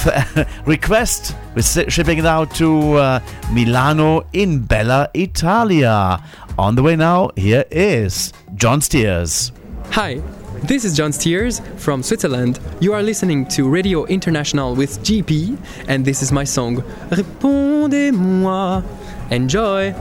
request. 0.66 1.36
We're 1.56 1.62
shipping 1.62 2.20
it 2.20 2.26
out 2.26 2.54
to 2.56 2.94
uh, 2.94 3.20
Milano 3.52 4.26
in 4.34 4.60
Bella 4.60 5.10
Italia. 5.14 6.22
On 6.58 6.76
the 6.76 6.84
way 6.84 6.96
now, 6.96 7.32
here 7.36 7.66
is 7.72 8.34
Gjon's 8.56 8.88
Tears. 8.88 9.52
Hi, 9.92 10.22
this 10.64 10.86
is 10.86 10.98
Gjon's 10.98 11.18
Tears 11.18 11.62
from 11.78 12.04
Switzerland. 12.04 12.60
You 12.80 12.94
are 12.94 13.04
listening 13.04 13.46
to 13.50 13.68
Radio 13.68 14.06
International 14.06 14.76
with 14.76 15.00
JP, 15.02 15.58
and 15.88 16.06
this 16.06 16.22
is 16.22 16.32
my 16.32 16.44
song 16.44 16.78
Répondez-moi. 17.10 18.84
Enjoy! 19.32 19.96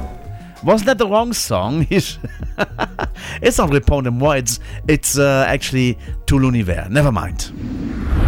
Wasn't 0.62 0.87
that 0.87 0.99
the 0.99 1.07
wrong 1.09 1.33
song? 1.33 1.87
It's 1.91 3.59
not 3.59 3.71
Répondez-moi, 3.71 4.39
it's, 4.39 4.61
it's 4.87 5.19
uh, 5.19 5.45
actually 5.49 5.99
Tout 6.27 6.39
l'univers. 6.39 6.89
Never 6.91 7.11
mind. 7.11 7.51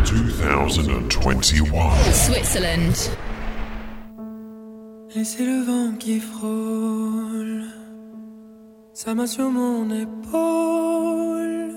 2021. 0.05 1.43
Switzerland. 2.13 2.97
Et 5.17 5.25
c'est 5.25 5.47
le 5.47 5.63
vent 5.65 5.97
qui 5.99 6.21
frôle. 6.21 7.65
Sa 8.93 9.15
main 9.15 9.27
sur 9.27 9.51
mon 9.51 9.91
épaule, 9.91 11.75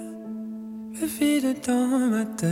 le 1.00 1.08
vide 1.08 1.56
dans 1.66 2.10
ma 2.10 2.26
tête, 2.26 2.50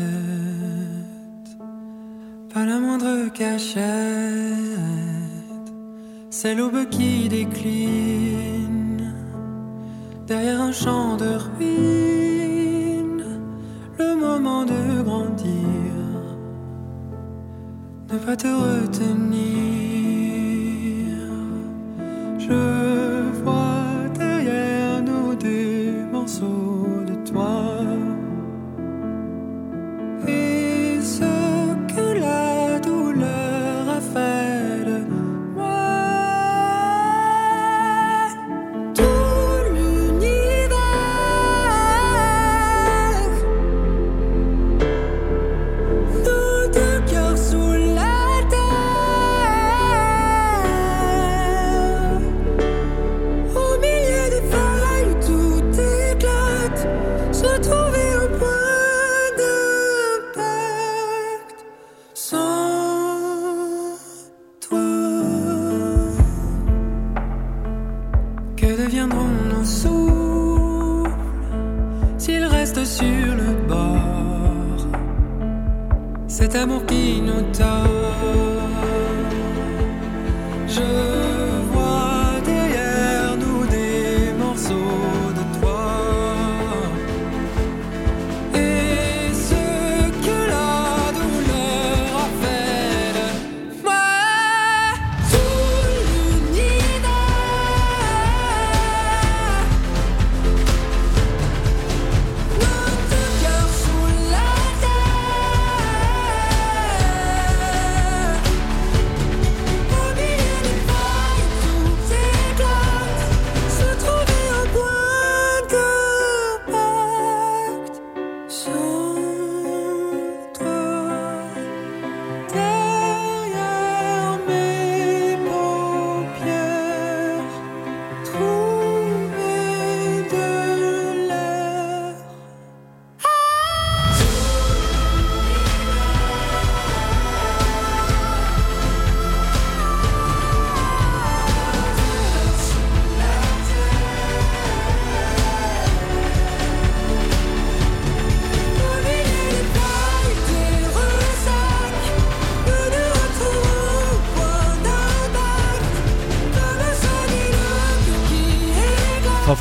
pas 2.54 2.66
la 2.66 2.80
moindre 2.80 3.32
cachette, 3.34 3.84
c'est 6.30 6.56
l'aube 6.56 6.90
qui 6.90 7.30
décline. 7.30 9.14
Derrière 10.26 10.62
un 10.62 10.72
champ 10.72 11.18
de 11.18 11.38
ruines, 11.58 12.45
le 13.98 14.16
moment 14.16 14.66
de 14.66 15.02
grandir, 15.04 15.52
ne 18.12 18.18
pas 18.18 18.36
te 18.36 18.48
retenir. 18.48 19.46
Je 22.38 23.32
vois 23.44 24.10
derrière 24.18 25.02
nous 25.02 25.36
des 25.36 25.92
morceaux 26.12 26.85
amour 77.36 77.52
qui 77.52 77.85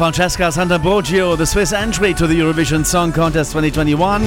Francesca 0.04 0.42
Sant'Ambrogio, 0.52 1.34
the 1.34 1.46
Swiss 1.46 1.72
entry 1.72 2.12
to 2.12 2.26
the 2.26 2.38
Eurovision 2.38 2.84
Song 2.84 3.10
Contest 3.10 3.52
2021. 3.52 4.22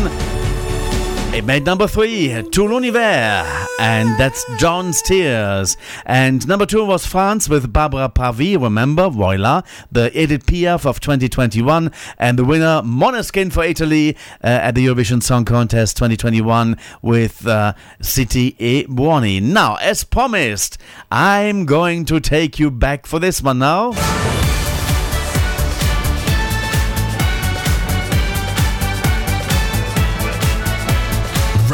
It 1.36 1.46
made 1.46 1.68
number 1.68 1.86
three, 1.86 2.30
Tout 2.52 2.68
l'univers, 2.68 3.46
and 3.80 4.10
that's 4.18 4.44
Gjon's 4.58 5.04
Tears. 5.04 5.78
And 6.04 6.48
number 6.48 6.66
two 6.66 6.84
was 6.84 7.06
France 7.06 7.48
with 7.48 7.72
Barbara 7.72 8.10
Pravi, 8.10 8.60
remember, 8.60 9.08
Voila, 9.08 9.62
the 9.92 10.10
Edith 10.20 10.48
Piaf 10.48 10.88
of 10.88 11.00
2021, 11.00 11.92
and 12.18 12.40
the 12.40 12.44
winner, 12.44 12.82
Måneskin 12.82 13.54
for 13.54 13.64
Italy 13.64 14.18
uh, 14.44 14.48
at 14.48 14.74
the 14.74 14.88
Eurovision 14.88 15.22
Song 15.22 15.46
Contest 15.46 15.96
2021 15.98 16.76
with 17.04 17.46
uh, 17.46 17.74
City 18.02 18.56
e 18.58 18.88
Buoni. 18.88 19.40
Now, 19.40 19.76
as 19.76 20.04
promised, 20.04 20.80
I'm 21.12 21.68
going 21.68 22.06
to 22.06 22.20
take 22.20 22.58
you 22.58 22.72
back 22.72 23.06
for 23.06 23.20
this 23.20 23.44
one 23.44 23.60
now. 23.60 23.94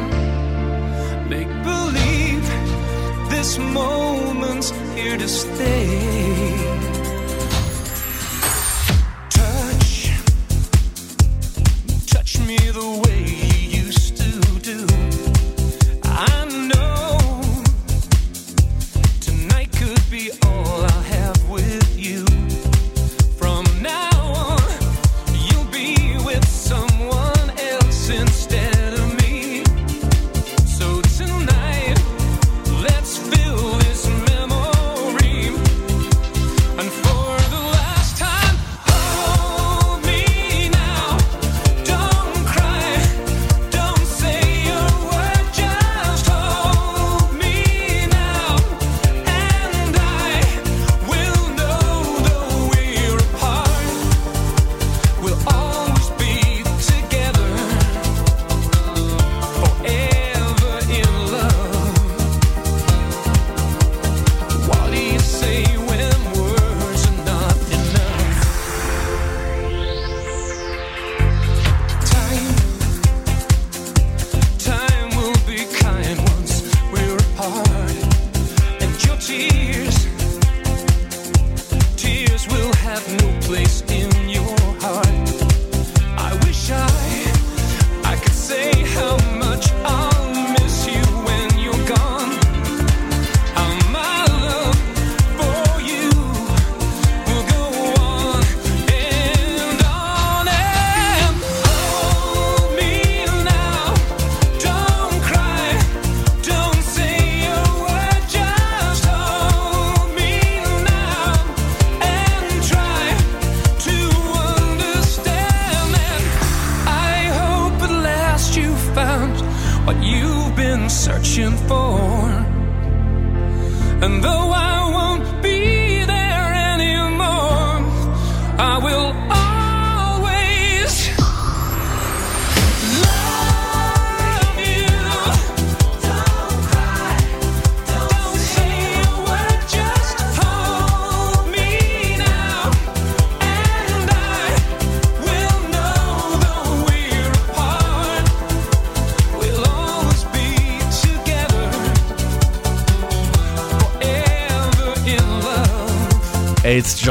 Make 1.30 1.48
believe 1.64 2.48
this 3.30 3.60
moment's 3.60 4.72
here 4.96 5.18
to 5.20 5.28
stay. 5.28 6.58
Touch, 9.30 10.10
touch 12.08 12.40
me 12.40 12.58
the 12.58 13.04
way 13.06 13.20
you 13.24 13.84
used 13.86 14.18
to 14.18 14.32
do. 14.62 15.09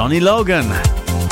Johnny 0.09 0.21
Logan. 0.21 0.65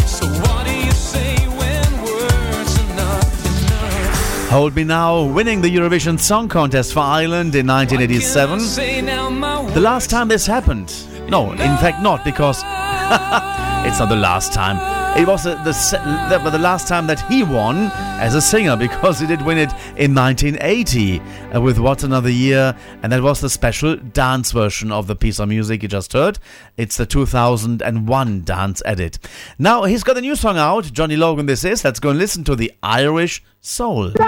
So 0.07 0.27
what 0.27 0.67
do 0.67 0.77
you 0.77 0.91
say 0.91 1.35
when 1.47 2.03
words 2.03 2.79
are 2.79 2.95
not 2.95 3.25
enough? 3.47 4.51
Hold 4.51 4.77
Me 4.77 4.85
Now, 4.85 5.25
winning 5.25 5.63
the 5.63 5.75
Eurovision 5.75 6.21
Song 6.21 6.47
Contest 6.47 6.93
for 6.93 7.01
Ireland 7.01 7.55
in 7.55 7.67
1987. 7.67 8.61
Say 8.61 9.01
now 9.01 9.31
my 9.31 9.65
The 9.71 9.81
last 9.81 10.11
time 10.11 10.29
this 10.29 10.47
happened. 10.47 10.93
No, 11.31 11.53
in 11.53 11.79
fact, 11.79 12.03
not 12.03 12.23
because 12.23 12.59
it's 13.87 13.99
not 13.99 14.11
the 14.11 14.17
last 14.17 14.53
time. 14.53 14.77
It 15.19 15.27
was 15.27 15.45
the, 15.45 15.55
the, 15.65 16.39
the, 16.45 16.51
the 16.51 16.59
last 16.59 16.87
time 16.87 17.07
that 17.07 17.21
he 17.31 17.45
won 17.45 17.91
as 18.21 18.35
a 18.35 18.43
singer 18.43 18.77
because 18.77 19.19
he 19.19 19.27
did 19.27 19.41
win 19.41 19.57
it 19.57 19.73
in 19.97 20.15
1980 20.15 21.21
uh, 21.55 21.61
with 21.61 21.79
What's 21.79 22.03
Another 22.03 22.31
Year, 22.31 22.77
and 23.03 23.13
that 23.13 23.23
was 23.23 23.41
the 23.41 23.49
special 23.49 23.97
dance 23.97 24.53
version 24.53 24.93
of 24.93 25.07
the 25.07 25.17
piece 25.17 25.39
of 25.39 25.49
music 25.49 25.83
you 25.83 25.89
just 25.89 26.13
heard. 26.13 26.39
It's 26.77 26.97
the 26.97 27.07
2001 27.07 28.45
dance 28.45 28.83
edit. 28.85 29.19
Now 29.59 29.85
he's 29.85 30.05
got 30.05 30.19
a 30.19 30.21
new 30.21 30.37
song 30.37 30.59
out, 30.59 30.85
Johnny 30.93 31.17
Logan. 31.17 31.47
This 31.47 31.65
is. 31.65 31.85
Let's 31.85 32.01
go 32.01 32.11
and 32.11 32.19
listen 32.19 32.45
to 32.45 32.55
the 32.55 32.73
Irish 32.83 33.43
Soul. 33.61 34.11
The 34.11 34.19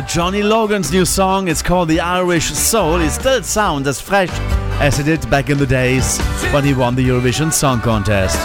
Johnny 0.00 0.42
Logan's 0.42 0.90
new 0.90 1.04
song 1.04 1.48
is 1.48 1.62
called 1.62 1.88
The 1.88 2.00
Irish 2.00 2.46
Soul. 2.46 3.00
It 3.00 3.10
still 3.10 3.42
sounds 3.42 3.86
as 3.86 4.00
fresh 4.00 4.30
as 4.80 4.98
it 4.98 5.04
did 5.04 5.28
back 5.30 5.50
in 5.50 5.58
the 5.58 5.66
days 5.66 6.18
when 6.52 6.64
he 6.64 6.74
won 6.74 6.94
the 6.94 7.06
Eurovision 7.06 7.52
Song 7.52 7.80
Contest. 7.80 8.36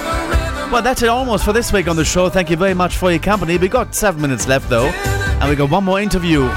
Well, 0.71 0.81
that's 0.81 1.01
it 1.01 1.09
almost 1.09 1.45
for 1.45 1.53
this 1.53 1.73
week 1.73 1.87
on 1.87 1.95
the 1.95 2.05
show. 2.05 2.29
Thank 2.29 2.49
you 2.49 2.57
very 2.57 2.73
much 2.73 2.97
for 2.97 3.09
your 3.09 3.19
company. 3.19 3.57
We 3.57 3.67
got 3.67 3.95
seven 3.95 4.21
minutes 4.21 4.47
left 4.47 4.69
though, 4.69 4.89
and 4.89 5.49
we 5.49 5.55
got 5.55 5.71
one 5.71 5.85
more 5.85 5.99
interview. 5.99 6.49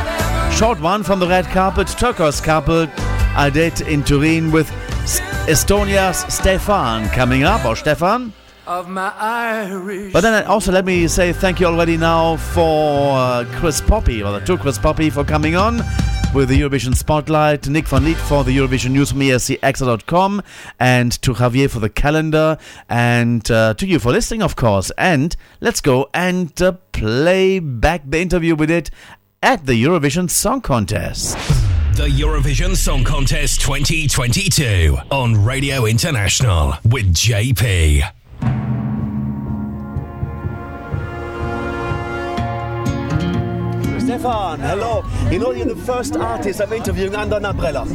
Short 0.52 0.80
one 0.80 1.02
from 1.02 1.20
the 1.20 1.26
red 1.26 1.46
carpet, 1.46 1.88
turquoise 1.88 2.40
carpet 2.40 2.90
I 3.34 3.50
did 3.50 3.80
in 3.82 4.04
Turin 4.04 4.50
with 4.50 4.68
Estonia's 5.48 6.32
Stefan 6.32 7.08
coming 7.10 7.44
up, 7.44 7.64
or 7.64 7.76
Stefan. 7.76 8.32
Of 8.66 8.89
my 8.89 9.12
Irish. 9.18 10.12
But 10.12 10.20
then 10.20 10.44
also 10.47 10.70
let 10.70 10.84
me 10.84 11.08
say 11.08 11.32
thank 11.32 11.58
you 11.58 11.66
already 11.66 11.97
now 11.97 12.36
for 12.36 13.18
uh, 13.18 13.44
Chris 13.57 13.81
Poppe, 13.81 14.23
or 14.23 14.41
to 14.41 14.57
Chris 14.57 14.78
Poppe 14.78 15.10
for 15.10 15.24
coming 15.24 15.57
on 15.57 15.78
with 16.32 16.49
the 16.49 16.60
Eurovision 16.60 16.94
Spotlight, 16.97 17.68
Nick 17.68 17.86
van 17.86 18.05
Lith 18.05 18.20
for 18.20 18.42
the 18.44 18.57
Eurovision 18.57 18.92
News 18.92 19.10
from 19.10 19.23
E 19.23 19.31
and 19.32 21.12
to 21.23 21.34
Javier 21.34 21.68
for 21.68 21.81
the 21.81 21.91
calendar, 21.91 22.57
and 22.89 23.50
uh, 23.50 23.74
to 23.74 23.86
you 23.86 23.99
for 23.99 24.12
listening, 24.12 24.42
of 24.42 24.57
course. 24.57 24.91
And 24.97 25.36
let's 25.60 25.81
go 25.81 26.08
and 26.15 26.60
uh, 26.62 26.73
play 26.92 27.58
back 27.58 28.02
the 28.07 28.20
interview 28.20 28.55
we 28.55 28.66
did 28.66 28.91
at 29.42 29.66
the 29.66 29.82
Eurovision 29.82 30.31
Song 30.31 30.60
Contest. 30.60 31.36
The 31.97 32.08
Eurovision 32.08 32.76
Song 32.76 33.05
Contest 33.05 33.60
2022 33.60 34.97
on 35.10 35.44
Radio 35.44 35.84
International 35.84 36.74
with 36.84 37.12
JP. 37.12 38.22
Stefan, 44.12 44.60
hello. 44.60 45.02
You 45.31 45.39
know, 45.39 45.52
you're 45.52 45.65
the 45.65 45.74
first 45.74 46.16
artist 46.16 46.60
I'm 46.60 46.70
interviewing 46.74 47.15
under 47.15 47.36
an 47.36 47.47
umbrella. 47.47 47.86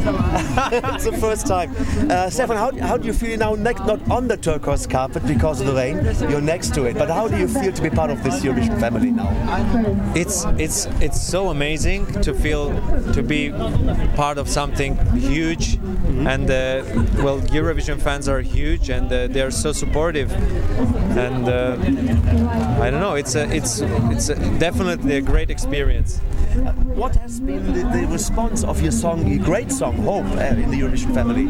it's 0.95 1.05
the 1.05 1.15
first 1.21 1.45
time. 1.45 1.75
Uh, 2.09 2.27
Stefan, 2.31 2.57
how, 2.57 2.75
how 2.79 2.97
do 2.97 3.05
you 3.05 3.13
feel 3.13 3.37
now, 3.37 3.53
not 3.53 3.79
on 4.09 4.27
the 4.27 4.35
turquoise 4.35 4.87
carpet 4.87 5.27
because 5.27 5.61
of 5.61 5.67
the 5.67 5.73
rain? 5.73 5.97
You're 6.27 6.41
next 6.41 6.73
to 6.73 6.85
it. 6.85 6.97
But 6.97 7.09
how 7.09 7.27
do 7.27 7.37
you 7.37 7.47
feel 7.47 7.71
to 7.71 7.81
be 7.83 7.91
part 7.91 8.09
of 8.09 8.23
this 8.23 8.41
Eurovision 8.41 8.79
family 8.79 9.11
now? 9.11 9.29
It's 10.15 10.45
it's 10.57 10.87
it's 10.99 11.21
so 11.21 11.49
amazing 11.49 12.07
to 12.23 12.33
feel 12.33 12.73
to 13.13 13.21
be 13.21 13.51
part 14.15 14.39
of 14.39 14.49
something 14.49 14.97
huge, 15.15 15.75
and 16.25 16.49
uh, 16.49 16.81
well, 17.23 17.41
Eurovision 17.57 18.01
fans 18.01 18.27
are 18.27 18.41
huge, 18.41 18.89
and 18.89 19.11
uh, 19.11 19.27
they 19.27 19.41
are 19.41 19.51
so 19.51 19.71
supportive, 19.71 20.31
and 21.15 21.47
uh, 21.47 21.77
I 22.81 22.89
don't 22.89 23.01
know, 23.01 23.13
it's 23.13 23.35
a 23.35 23.43
it's 23.55 23.81
it's 24.13 24.29
a, 24.29 24.35
definitely 24.57 25.17
a 25.17 25.21
great 25.21 25.51
experience. 25.51 26.06
What 26.95 27.15
has 27.17 27.39
been 27.39 27.73
the, 27.73 27.83
the 27.83 28.07
response 28.07 28.63
of 28.63 28.81
your 28.81 28.91
song, 28.91 29.27
your 29.27 29.43
great 29.43 29.71
song, 29.71 29.97
Hope, 29.97 30.25
uh, 30.25 30.55
in 30.63 30.71
the 30.71 30.79
Eurovision 30.79 31.13
family? 31.13 31.47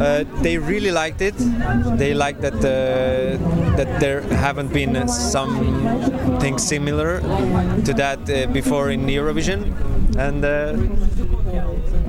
Uh, 0.00 0.24
they 0.42 0.58
really 0.58 0.90
liked 0.90 1.20
it. 1.20 1.34
They 1.98 2.14
liked 2.14 2.40
that 2.40 2.54
uh, 2.54 3.38
that 3.76 4.00
there 4.00 4.22
haven't 4.22 4.72
been 4.72 5.08
something 5.08 6.58
similar 6.58 7.20
to 7.84 7.94
that 7.94 8.28
uh, 8.28 8.46
before 8.52 8.90
in 8.90 9.06
Eurovision, 9.06 9.60
and 10.16 10.44
uh, 10.44 10.72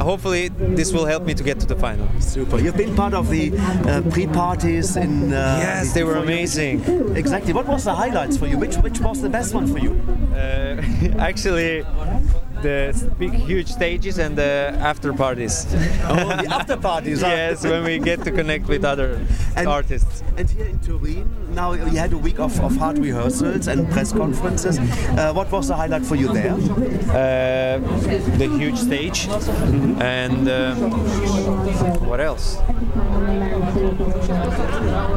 hopefully 0.04 0.50
this 0.50 0.92
will 0.94 1.06
help 1.06 1.24
me 1.24 1.34
to 1.34 1.44
get 1.44 1.60
to 1.60 1.66
the 1.66 1.76
final. 1.76 2.08
Super. 2.20 2.60
You've 2.60 2.78
been 2.78 2.96
part 2.96 3.14
of 3.14 3.30
the 3.30 3.52
uh, 3.58 4.02
pre-parties 4.12 4.96
in. 4.98 5.34
Uh, 5.34 5.58
Yes, 5.60 5.94
they 5.94 6.04
were 6.04 6.16
amazing. 6.18 6.82
Exactly. 7.16 7.54
What 7.54 7.68
was 7.68 7.84
the 7.84 7.94
highlights 7.94 8.38
for 8.38 8.48
you? 8.48 8.58
Which 8.58 8.76
which 8.78 9.00
was 9.00 9.22
the 9.22 9.30
best 9.30 9.54
one 9.54 9.68
for 9.68 9.80
you? 9.80 9.94
Uh, 10.34 10.82
actually, 11.30 11.84
the 12.62 13.12
big, 13.18 13.34
huge 13.34 13.68
stages 13.68 14.20
and 14.20 14.38
the 14.38 14.76
after 14.80 15.14
parties. 15.14 15.66
Oh, 16.04 16.16
the 16.42 16.48
after 16.50 16.78
parties. 16.78 17.22
yes, 17.22 17.64
when 17.64 17.84
we 17.84 18.00
get 18.00 18.24
to 18.24 18.32
connect 18.32 18.68
with 18.68 18.84
other 18.86 19.20
artists. 19.56 20.24
And 20.38 20.50
here 20.50 20.66
in 20.66 20.80
Turin, 20.80 21.54
now 21.54 21.74
you 21.74 21.98
had 21.98 22.14
a 22.14 22.18
week 22.18 22.40
of, 22.40 22.60
of 22.62 22.76
hard 22.78 22.98
rehearsals 22.98 23.68
and 23.68 23.90
press 23.92 24.12
conferences. 24.12 24.80
Uh, 24.80 25.34
what 25.34 25.52
was 25.52 25.68
the 25.68 25.76
highlight 25.76 26.06
for 26.06 26.16
you 26.16 26.34
there? 26.34 26.54
Uh, 26.54 27.80
the 28.38 28.50
huge 28.58 28.78
stage 28.78 29.28
and 30.00 30.48
uh, 30.48 30.76
what 32.10 32.20
else? 32.20 32.58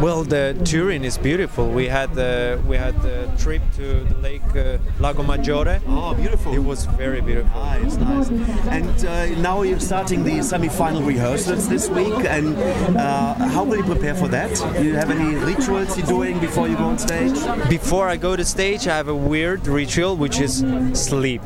Well, 0.02 0.24
the 0.24 0.60
Turin 0.64 1.04
is 1.04 1.16
beautiful. 1.16 1.68
We 1.70 1.86
had 1.86 2.18
uh, 2.18 2.58
we 2.66 2.76
had 2.76 2.96
a 3.04 3.32
trip 3.38 3.62
to 3.76 4.02
the 4.04 4.16
lake 4.18 4.42
uh, 4.56 4.78
Lago 4.98 5.22
Maggiore. 5.22 5.80
Oh, 5.86 6.12
beautiful! 6.14 6.52
It 6.52 6.58
was 6.58 6.86
very 6.86 7.20
beautiful. 7.20 7.60
Nice, 7.60 7.96
nice. 7.96 8.28
And 8.68 9.06
uh, 9.06 9.40
now 9.40 9.62
you're 9.62 9.78
starting 9.78 10.24
the 10.24 10.42
semi-final 10.42 11.02
rehearsals 11.02 11.68
this 11.68 11.88
week. 11.88 12.14
And 12.26 12.56
uh, 12.96 13.34
how 13.34 13.62
will 13.62 13.76
you 13.76 13.84
prepare 13.84 14.16
for 14.16 14.26
that? 14.28 14.50
Do 14.76 14.84
you 14.84 14.96
have 14.96 15.10
any 15.10 15.36
rituals 15.36 15.96
you're 15.96 16.06
doing 16.06 16.40
before 16.40 16.66
you 16.68 16.76
go 16.76 16.86
on 16.86 16.98
stage? 16.98 17.38
Before 17.68 18.08
I 18.08 18.16
go 18.16 18.34
to 18.34 18.44
stage, 18.44 18.88
I 18.88 18.96
have 18.96 19.08
a 19.08 19.14
weird 19.14 19.68
ritual, 19.68 20.16
which 20.16 20.40
is 20.40 20.64
sleep. 20.94 21.42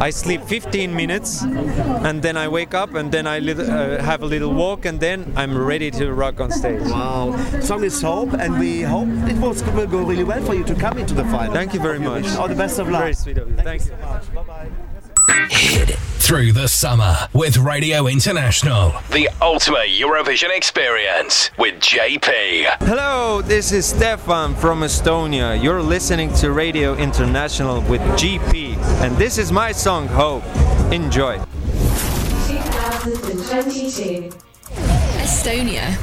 I 0.00 0.10
sleep 0.10 0.42
15 0.44 0.94
minutes, 0.94 1.42
and 1.42 2.22
then 2.22 2.36
I 2.36 2.46
wake 2.46 2.72
up, 2.72 2.94
and 2.94 3.10
then 3.10 3.26
I 3.26 3.38
uh, 3.38 4.00
have 4.02 4.22
a 4.22 4.26
little 4.26 4.54
walk, 4.54 4.84
and 4.84 5.00
then 5.00 5.32
I'm 5.34 5.58
ready 5.58 5.90
to 5.90 6.05
rock 6.12 6.40
on 6.40 6.50
stage. 6.50 6.82
Wow! 6.82 7.36
Song 7.60 7.84
is 7.84 8.00
Hope, 8.00 8.32
and 8.34 8.58
we 8.58 8.82
hope 8.82 9.08
it 9.28 9.36
was, 9.36 9.62
will 9.64 9.86
go 9.86 10.02
really 10.04 10.24
well 10.24 10.42
for 10.44 10.54
you 10.54 10.64
to 10.64 10.74
come 10.74 10.98
into 10.98 11.14
the 11.14 11.24
final. 11.24 11.52
Thank 11.52 11.74
you 11.74 11.80
very 11.80 11.98
much. 11.98 12.26
All 12.36 12.48
the 12.48 12.54
best 12.54 12.78
of 12.78 12.88
luck. 12.88 13.02
Very 13.02 13.14
sweet 13.14 13.38
of 13.38 13.48
you. 13.48 13.56
Thank, 13.56 13.82
you. 13.82 13.88
so 13.88 13.96
much. 13.96 14.34
Bye 14.34 14.42
bye. 14.42 14.70
Through 16.26 16.52
the 16.52 16.66
summer 16.66 17.16
with 17.32 17.56
Radio 17.56 18.06
International. 18.08 18.92
The 19.12 19.28
ultimate 19.40 19.88
Eurovision 19.88 20.56
experience 20.56 21.50
with 21.56 21.74
JP. 21.76 22.66
Hello, 22.80 23.42
this 23.42 23.70
is 23.70 23.86
Stefan 23.86 24.56
from 24.56 24.80
Estonia. 24.80 25.62
You're 25.62 25.82
listening 25.82 26.32
to 26.34 26.50
Radio 26.50 26.96
International 26.96 27.80
with 27.82 28.00
JP, 28.18 28.76
and 29.02 29.16
this 29.16 29.38
is 29.38 29.52
my 29.52 29.70
song 29.70 30.08
Hope. 30.08 30.42
Enjoy. 30.92 31.38
2022. 32.48 34.45
Estonia. 34.74 35.96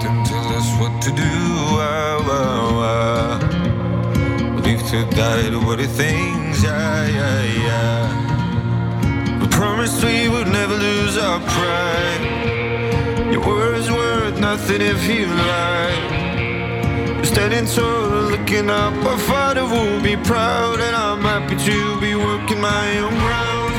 Didn't 0.00 0.24
tell 0.26 0.48
us 0.54 0.68
what 0.80 1.02
to 1.02 1.10
do. 1.10 1.34
Ah, 1.80 2.18
ah, 2.30 2.86
ah. 2.92 4.60
Live 4.64 4.82
to 4.90 5.04
die 5.16 5.50
to 5.50 5.58
what 5.66 5.80
it 5.80 5.88
thinks. 5.88 6.62
Yeah, 6.62 7.06
yeah, 7.18 7.42
yeah. 7.66 9.40
We 9.40 9.48
promised 9.48 10.04
we 10.04 10.28
would 10.28 10.48
never 10.48 10.74
lose 10.74 11.16
our 11.18 11.40
pride. 11.40 12.22
Your 13.32 13.44
words 13.44 13.90
worth 13.90 14.38
nothing 14.38 14.80
if 14.80 15.08
you. 15.08 16.17
Standing 17.28 17.66
tall, 17.66 18.30
looking 18.32 18.70
up, 18.70 18.94
our 19.04 19.18
father 19.18 19.62
will 19.62 20.00
be 20.00 20.16
proud, 20.16 20.80
and 20.80 20.96
I'm 20.96 21.20
happy 21.20 21.56
to 21.56 22.00
be 22.00 22.14
working 22.14 22.58
my 22.58 22.98
own 23.00 23.14
ground. 23.24 23.74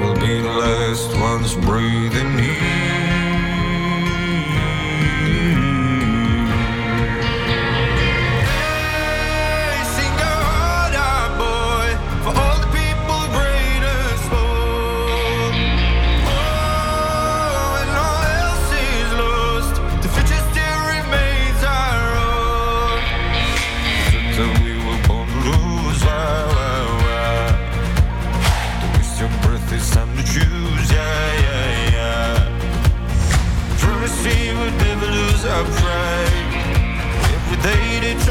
We'll 0.00 0.14
be 0.14 0.40
the 0.40 0.48
last 0.48 1.12
ones 1.20 1.54
breathing 1.56 2.38
here. 2.38 2.69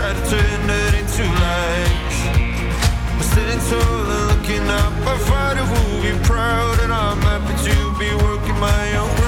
try 0.10 0.22
to 0.22 0.30
turn 0.30 0.70
it 0.70 0.94
into 0.96 1.24
light. 1.24 2.10
We're 3.16 3.24
sitting 3.24 3.60
tall 3.70 4.12
and 4.12 4.28
looking 4.30 4.68
up. 4.70 4.94
I 5.06 5.18
fight 5.18 5.58
a 5.58 5.64
we'll 5.64 6.02
be 6.02 6.24
proud, 6.26 6.80
and 6.80 6.92
I'm 6.92 7.22
happy 7.22 7.56
to 7.70 8.00
be 8.00 8.14
working 8.24 8.60
my 8.60 8.98
own. 8.98 9.19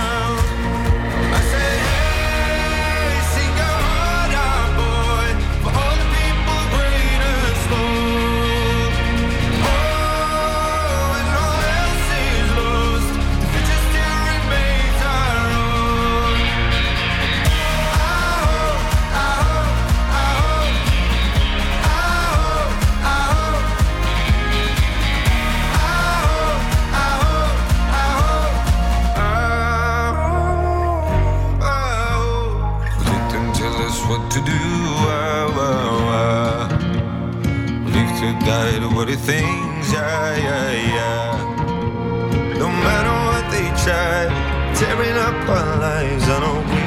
what 38.94 39.10
it 39.10 39.20
thinks. 39.20 39.92
Yeah, 39.92 40.38
yeah, 40.38 40.72
yeah. 40.96 42.58
No 42.58 42.70
matter 42.70 43.16
what 43.28 43.52
they 43.52 43.68
try, 43.84 44.28
tearing 44.76 45.18
up 45.18 45.50
our 45.50 45.80
lives. 45.80 46.24
I 46.28 46.40
know. 46.40 46.81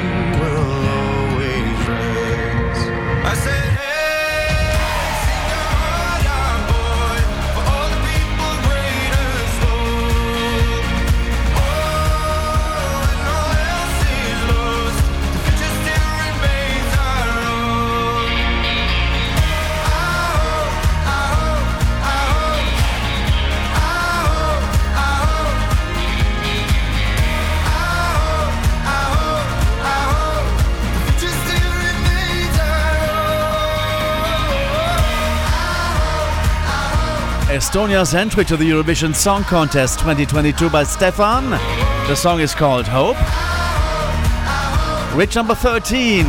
Estonia's 37.55 38.13
entry 38.13 38.43
to 38.43 38.57
the 38.57 38.69
Eurovision 38.69 39.15
Song 39.15 39.41
Contest 39.43 39.99
2022 39.99 40.69
by 40.69 40.83
Stefan. 40.83 41.51
The 42.05 42.13
song 42.13 42.41
is 42.41 42.53
called 42.53 42.85
Hope. 42.85 43.15
Reach 45.15 45.35
number 45.35 45.55
13. 45.55 46.25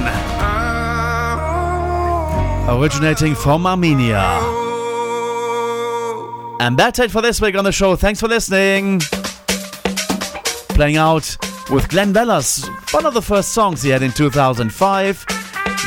Originating 2.68 3.34
from 3.34 3.66
Armenia. 3.66 4.22
And 6.60 6.78
that's 6.78 7.00
it 7.00 7.10
for 7.10 7.20
this 7.20 7.40
week 7.40 7.56
on 7.56 7.64
the 7.64 7.72
show. 7.72 7.96
Thanks 7.96 8.20
for 8.20 8.28
listening. 8.28 9.00
Playing 10.76 10.96
out 10.96 11.36
with 11.72 11.88
Glenn 11.88 12.14
Bellas, 12.14 12.68
one 12.92 13.04
of 13.04 13.14
the 13.14 13.22
first 13.22 13.52
songs 13.52 13.82
he 13.82 13.90
had 13.90 14.04
in 14.04 14.12
2005. 14.12 15.26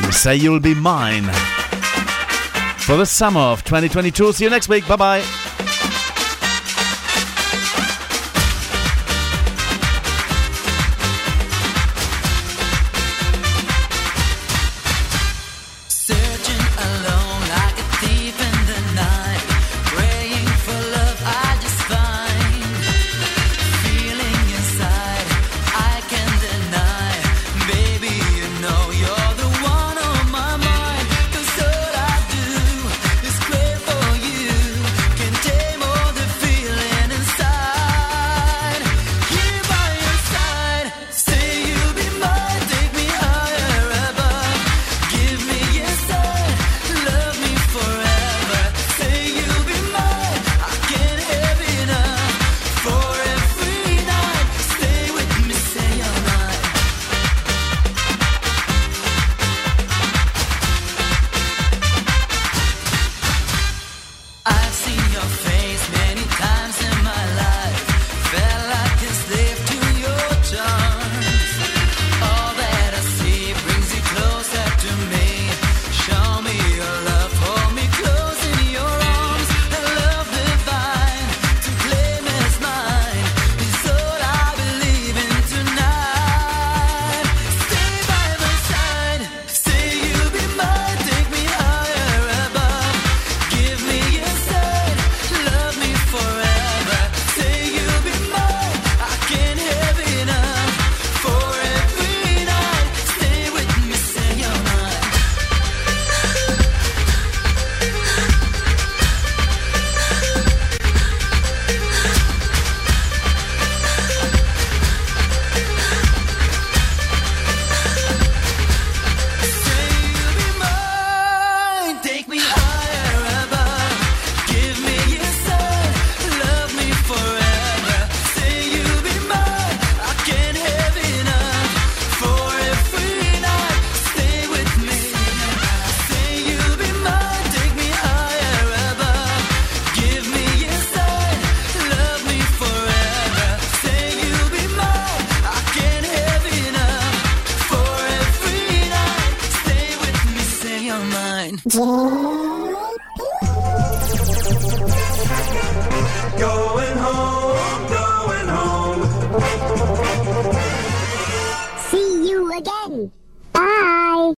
You 0.04 0.12
say 0.12 0.36
you'll 0.36 0.60
be 0.60 0.76
mine 0.76 1.30
for 2.90 2.98
the 2.98 3.06
summer 3.06 3.40
of 3.40 3.64
2022. 3.66 4.34
See 4.34 4.46
you 4.46 4.50
next 4.50 4.68
week. 4.68 4.88
Bye 4.88 4.96
bye. 4.96 5.49